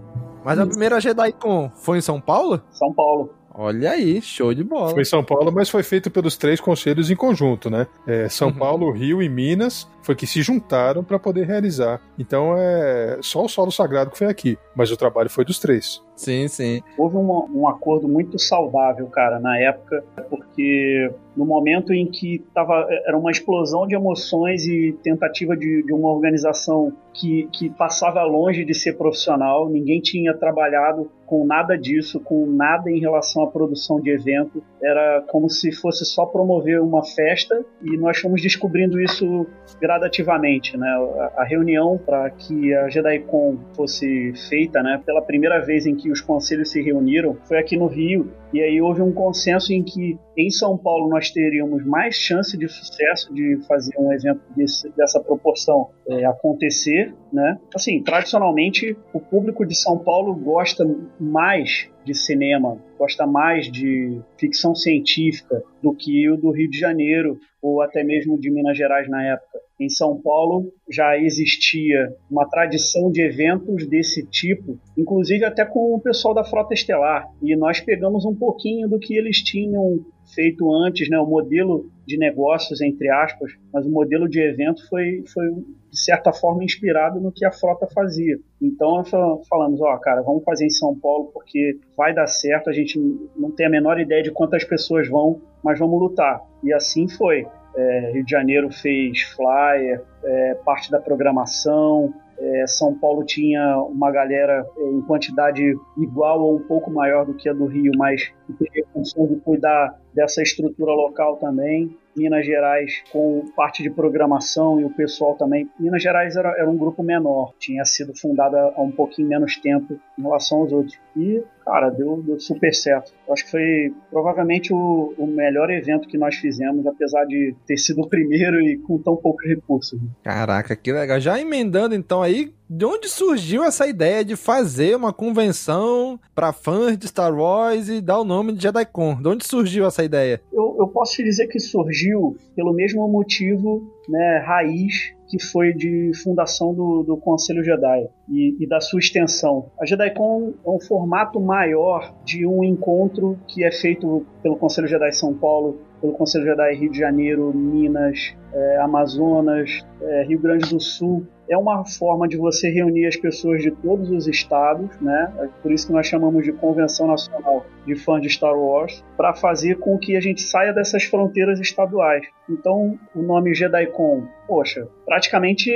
mas 0.44 0.58
a 0.58 0.66
primeira 0.66 1.00
Jedi 1.00 1.32
Con 1.32 1.70
foi 1.74 1.98
em 1.98 2.00
São 2.00 2.20
Paulo? 2.20 2.60
São 2.70 2.92
Paulo. 2.92 3.34
Olha 3.54 3.90
aí, 3.90 4.20
show 4.22 4.54
de 4.54 4.64
bola. 4.64 4.90
Foi 4.90 5.02
em 5.02 5.04
São 5.04 5.22
Paulo, 5.22 5.52
mas 5.52 5.68
foi 5.68 5.82
feito 5.82 6.10
pelos 6.10 6.38
três 6.38 6.58
conselhos 6.58 7.10
em 7.10 7.16
conjunto, 7.16 7.68
né? 7.68 7.86
É, 8.06 8.26
São 8.28 8.48
uhum. 8.48 8.54
Paulo, 8.54 8.90
Rio 8.90 9.22
e 9.22 9.28
Minas 9.28 9.86
foi 10.02 10.14
que 10.14 10.26
se 10.26 10.42
juntaram 10.42 11.02
para 11.02 11.18
poder 11.18 11.46
realizar. 11.46 12.00
Então 12.18 12.54
é 12.56 13.18
só 13.22 13.44
o 13.44 13.48
solo 13.48 13.70
sagrado 13.70 14.10
que 14.10 14.18
foi 14.18 14.26
aqui, 14.26 14.58
mas 14.74 14.90
o 14.90 14.96
trabalho 14.96 15.30
foi 15.30 15.44
dos 15.44 15.58
três. 15.58 16.02
Sim, 16.14 16.46
sim. 16.46 16.82
Houve 16.96 17.16
um, 17.16 17.48
um 17.54 17.68
acordo 17.68 18.06
muito 18.06 18.38
saudável, 18.38 19.06
cara, 19.08 19.40
na 19.40 19.58
época, 19.58 20.04
porque 20.28 21.10
no 21.36 21.44
momento 21.44 21.92
em 21.92 22.06
que 22.06 22.44
tava, 22.54 22.86
era 23.06 23.16
uma 23.16 23.30
explosão 23.30 23.86
de 23.86 23.94
emoções 23.94 24.66
e 24.66 24.96
tentativa 25.02 25.56
de, 25.56 25.82
de 25.82 25.92
uma 25.92 26.12
organização 26.12 26.92
que, 27.12 27.48
que 27.52 27.70
passava 27.70 28.22
longe 28.22 28.64
de 28.64 28.74
ser 28.74 28.96
profissional, 28.96 29.68
ninguém 29.68 30.00
tinha 30.00 30.34
trabalhado 30.34 31.10
com 31.26 31.46
nada 31.46 31.78
disso, 31.78 32.20
com 32.20 32.46
nada 32.46 32.90
em 32.90 33.00
relação 33.00 33.42
à 33.42 33.46
produção 33.46 33.98
de 33.98 34.10
evento, 34.10 34.62
era 34.82 35.24
como 35.28 35.48
se 35.48 35.72
fosse 35.72 36.04
só 36.04 36.26
promover 36.26 36.80
uma 36.82 37.02
festa 37.02 37.64
e 37.82 37.96
nós 37.96 38.18
fomos 38.18 38.42
descobrindo 38.42 39.00
isso 39.00 39.46
gradativamente, 39.92 40.76
né? 40.76 40.88
A, 41.36 41.42
a 41.42 41.44
reunião 41.44 41.98
para 41.98 42.30
que 42.30 42.74
a 42.74 42.88
JediCon 42.88 43.58
fosse 43.76 44.32
feita, 44.48 44.82
né, 44.82 45.02
pela 45.04 45.20
primeira 45.22 45.60
vez 45.60 45.86
em 45.86 45.94
que 45.94 46.10
os 46.10 46.20
conselhos 46.20 46.70
se 46.70 46.80
reuniram, 46.80 47.36
foi 47.44 47.58
aqui 47.58 47.76
no 47.76 47.86
Rio, 47.86 48.32
e 48.52 48.60
aí 48.60 48.80
houve 48.80 49.02
um 49.02 49.12
consenso 49.12 49.72
em 49.72 49.82
que 49.82 50.18
em 50.36 50.50
São 50.50 50.76
Paulo 50.76 51.08
nós 51.08 51.30
teríamos 51.30 51.84
mais 51.84 52.14
chance 52.14 52.56
de 52.56 52.68
sucesso 52.68 53.32
de 53.34 53.58
fazer 53.68 53.92
um 53.98 54.12
evento 54.12 54.40
desse, 54.56 54.90
dessa 54.96 55.20
proporção 55.20 55.90
é, 56.08 56.24
acontecer, 56.24 57.14
né? 57.32 57.58
Assim, 57.74 58.02
tradicionalmente 58.02 58.96
o 59.12 59.20
público 59.20 59.66
de 59.66 59.74
São 59.74 59.98
Paulo 59.98 60.34
gosta 60.34 60.84
mais 61.20 61.90
de 62.04 62.14
cinema, 62.14 62.78
gosta 62.98 63.26
mais 63.26 63.70
de 63.70 64.20
ficção 64.38 64.74
científica 64.74 65.62
do 65.82 65.94
que 65.94 66.28
o 66.30 66.36
do 66.36 66.50
Rio 66.50 66.70
de 66.70 66.78
Janeiro 66.78 67.38
ou 67.60 67.80
até 67.80 68.02
mesmo 68.02 68.38
de 68.38 68.50
Minas 68.50 68.76
Gerais 68.76 69.08
na 69.08 69.24
época. 69.24 69.60
Em 69.78 69.88
São 69.88 70.20
Paulo 70.20 70.72
já 70.88 71.18
existia 71.18 72.14
uma 72.30 72.48
tradição 72.48 73.10
de 73.10 73.22
eventos 73.22 73.86
desse 73.86 74.24
tipo, 74.26 74.78
inclusive 74.96 75.44
até 75.44 75.64
com 75.64 75.94
o 75.94 76.00
pessoal 76.00 76.34
da 76.34 76.44
Frota 76.44 76.74
Estelar, 76.74 77.28
e 77.42 77.56
nós 77.56 77.80
pegamos 77.80 78.24
um 78.24 78.34
pouquinho 78.34 78.88
do 78.88 78.98
que 78.98 79.16
eles 79.16 79.42
tinham 79.42 80.04
feito 80.34 80.72
antes, 80.74 81.08
né, 81.08 81.18
o 81.18 81.26
modelo 81.26 81.90
de 82.06 82.18
negócios, 82.18 82.80
entre 82.80 83.08
aspas, 83.10 83.52
mas 83.72 83.86
o 83.86 83.90
modelo 83.90 84.28
de 84.28 84.40
evento 84.40 84.86
foi, 84.88 85.22
foi 85.32 85.50
de 85.90 86.00
certa 86.00 86.32
forma 86.32 86.64
inspirado 86.64 87.20
no 87.20 87.30
que 87.30 87.44
a 87.44 87.52
frota 87.52 87.86
fazia. 87.94 88.38
Então 88.60 89.04
falamos, 89.48 89.80
ó, 89.80 89.96
cara, 89.98 90.22
vamos 90.22 90.42
fazer 90.44 90.66
em 90.66 90.70
São 90.70 90.98
Paulo 90.98 91.30
porque 91.32 91.78
vai 91.96 92.14
dar 92.14 92.26
certo, 92.26 92.70
a 92.70 92.72
gente 92.72 92.98
não 93.36 93.50
tem 93.50 93.66
a 93.66 93.70
menor 93.70 94.00
ideia 94.00 94.22
de 94.22 94.30
quantas 94.30 94.64
pessoas 94.64 95.08
vão, 95.08 95.40
mas 95.62 95.78
vamos 95.78 96.00
lutar. 96.00 96.40
E 96.62 96.72
assim 96.72 97.08
foi. 97.08 97.46
É, 97.74 98.10
Rio 98.12 98.24
de 98.24 98.30
Janeiro 98.30 98.70
fez 98.70 99.22
flyer, 99.34 100.02
é, 100.24 100.54
parte 100.64 100.90
da 100.90 101.00
programação, 101.00 102.12
é, 102.42 102.66
São 102.66 102.92
Paulo 102.98 103.24
tinha 103.24 103.78
uma 103.78 104.10
galera 104.10 104.66
é, 104.76 104.90
em 104.90 105.00
quantidade 105.02 105.62
igual 105.96 106.40
ou 106.40 106.56
um 106.56 106.62
pouco 106.62 106.90
maior 106.90 107.24
do 107.24 107.34
que 107.34 107.48
a 107.48 107.52
do 107.52 107.66
Rio, 107.66 107.92
mas 107.96 108.32
teria 108.58 108.84
condição 108.92 109.26
de 109.26 109.36
cuidar 109.36 109.96
dessa 110.12 110.42
estrutura 110.42 110.92
local 110.92 111.36
também. 111.36 111.96
Minas 112.14 112.44
Gerais 112.44 113.02
com 113.10 113.46
parte 113.56 113.82
de 113.82 113.88
programação 113.88 114.78
e 114.78 114.84
o 114.84 114.90
pessoal 114.90 115.34
também. 115.34 115.70
Minas 115.78 116.02
Gerais 116.02 116.36
era, 116.36 116.50
era 116.58 116.68
um 116.68 116.76
grupo 116.76 117.02
menor, 117.02 117.54
tinha 117.58 117.84
sido 117.84 118.12
fundada 118.14 118.72
há 118.76 118.82
um 118.82 118.90
pouquinho 118.90 119.28
menos 119.28 119.56
tempo 119.56 119.98
em 120.18 120.22
relação 120.22 120.58
aos 120.58 120.72
outros. 120.72 120.98
E, 121.16 121.42
cara, 121.64 121.90
deu, 121.90 122.22
deu 122.22 122.38
super 122.38 122.74
certo. 122.74 123.12
acho 123.30 123.44
que 123.44 123.50
foi 123.50 123.94
provavelmente 124.10 124.72
o, 124.72 125.14
o, 125.16 125.26
melhor 125.26 125.70
evento 125.70 126.08
que 126.08 126.18
nós 126.18 126.34
fizemos, 126.36 126.86
apesar 126.86 127.24
de 127.24 127.54
ter 127.66 127.76
sido 127.76 128.02
o 128.02 128.08
primeiro 128.08 128.60
e 128.60 128.78
com 128.78 128.98
tão 128.98 129.16
poucos 129.16 129.46
recursos. 129.46 130.00
Caraca, 130.22 130.76
que 130.76 130.92
legal. 130.92 131.20
Já 131.20 131.40
emendando 131.40 131.94
então 131.94 132.22
aí, 132.22 132.52
de 132.68 132.84
onde 132.84 133.08
surgiu 133.08 133.62
essa 133.62 133.86
ideia 133.86 134.24
de 134.24 134.34
fazer 134.34 134.96
uma 134.96 135.12
convenção 135.12 136.18
para 136.34 136.52
fãs 136.52 136.96
de 136.96 137.06
Star 137.06 137.34
Wars 137.34 137.88
e 137.88 138.00
dar 138.00 138.18
o 138.18 138.24
nome 138.24 138.52
de 138.52 138.62
JediCon? 138.62 139.20
De 139.20 139.28
onde 139.28 139.46
surgiu 139.46 139.86
essa 139.86 140.02
ideia? 140.02 140.40
Eu, 140.52 140.76
eu 140.78 140.88
posso 140.88 141.12
te 141.12 141.22
dizer 141.22 141.48
que 141.48 141.60
surgiu 141.60 142.36
pelo 142.56 142.72
mesmo 142.72 143.06
motivo 143.08 143.92
né, 144.08 144.38
raiz 144.38 145.14
que 145.28 145.42
foi 145.42 145.72
de 145.72 146.12
fundação 146.22 146.74
do, 146.74 147.02
do 147.02 147.16
Conselho 147.16 147.64
Jedi 147.64 148.06
e, 148.28 148.56
e, 148.60 148.68
da 148.68 148.80
sua 148.82 148.98
extensão. 148.98 149.70
A 149.80 149.86
JediCon 149.86 150.52
é 150.64 150.70
um 150.70 150.78
formato 150.78 151.40
maior 151.40 152.14
de 152.22 152.46
um 152.46 152.62
encontro 152.62 153.38
que 153.48 153.64
é 153.64 153.72
feito 153.72 154.26
pelo 154.42 154.56
Conselho 154.56 154.86
Jedi 154.86 155.10
São 155.12 155.32
Paulo, 155.32 155.80
pelo 156.02 156.12
Conselho 156.14 156.44
Jedi 156.44 156.74
Rio 156.74 156.90
de 156.90 156.98
Janeiro, 156.98 157.54
Minas, 157.54 158.34
é, 158.52 158.76
Amazonas, 158.78 159.86
é, 160.02 160.24
Rio 160.24 160.40
Grande 160.40 160.68
do 160.68 160.80
Sul 160.80 161.24
é 161.48 161.58
uma 161.58 161.84
forma 161.84 162.26
de 162.26 162.36
você 162.36 162.70
reunir 162.70 163.06
as 163.06 163.16
pessoas 163.16 163.62
de 163.62 163.70
todos 163.70 164.10
os 164.10 164.26
estados, 164.26 164.88
né? 165.00 165.32
É 165.38 165.48
por 165.62 165.70
isso 165.70 165.86
que 165.86 165.92
nós 165.92 166.06
chamamos 166.06 166.44
de 166.44 166.52
Convenção 166.52 167.06
Nacional 167.06 167.66
de 167.86 167.94
Fãs 167.94 168.22
de 168.22 168.30
Star 168.30 168.56
Wars, 168.56 169.04
para 169.16 169.34
fazer 169.34 169.78
com 169.78 169.98
que 169.98 170.16
a 170.16 170.20
gente 170.20 170.40
saia 170.40 170.72
dessas 170.72 171.04
fronteiras 171.04 171.60
estaduais. 171.60 172.26
Então, 172.48 172.98
o 173.14 173.22
nome 173.22 173.54
JediCon, 173.54 174.24
poxa, 174.46 174.88
praticamente 175.04 175.70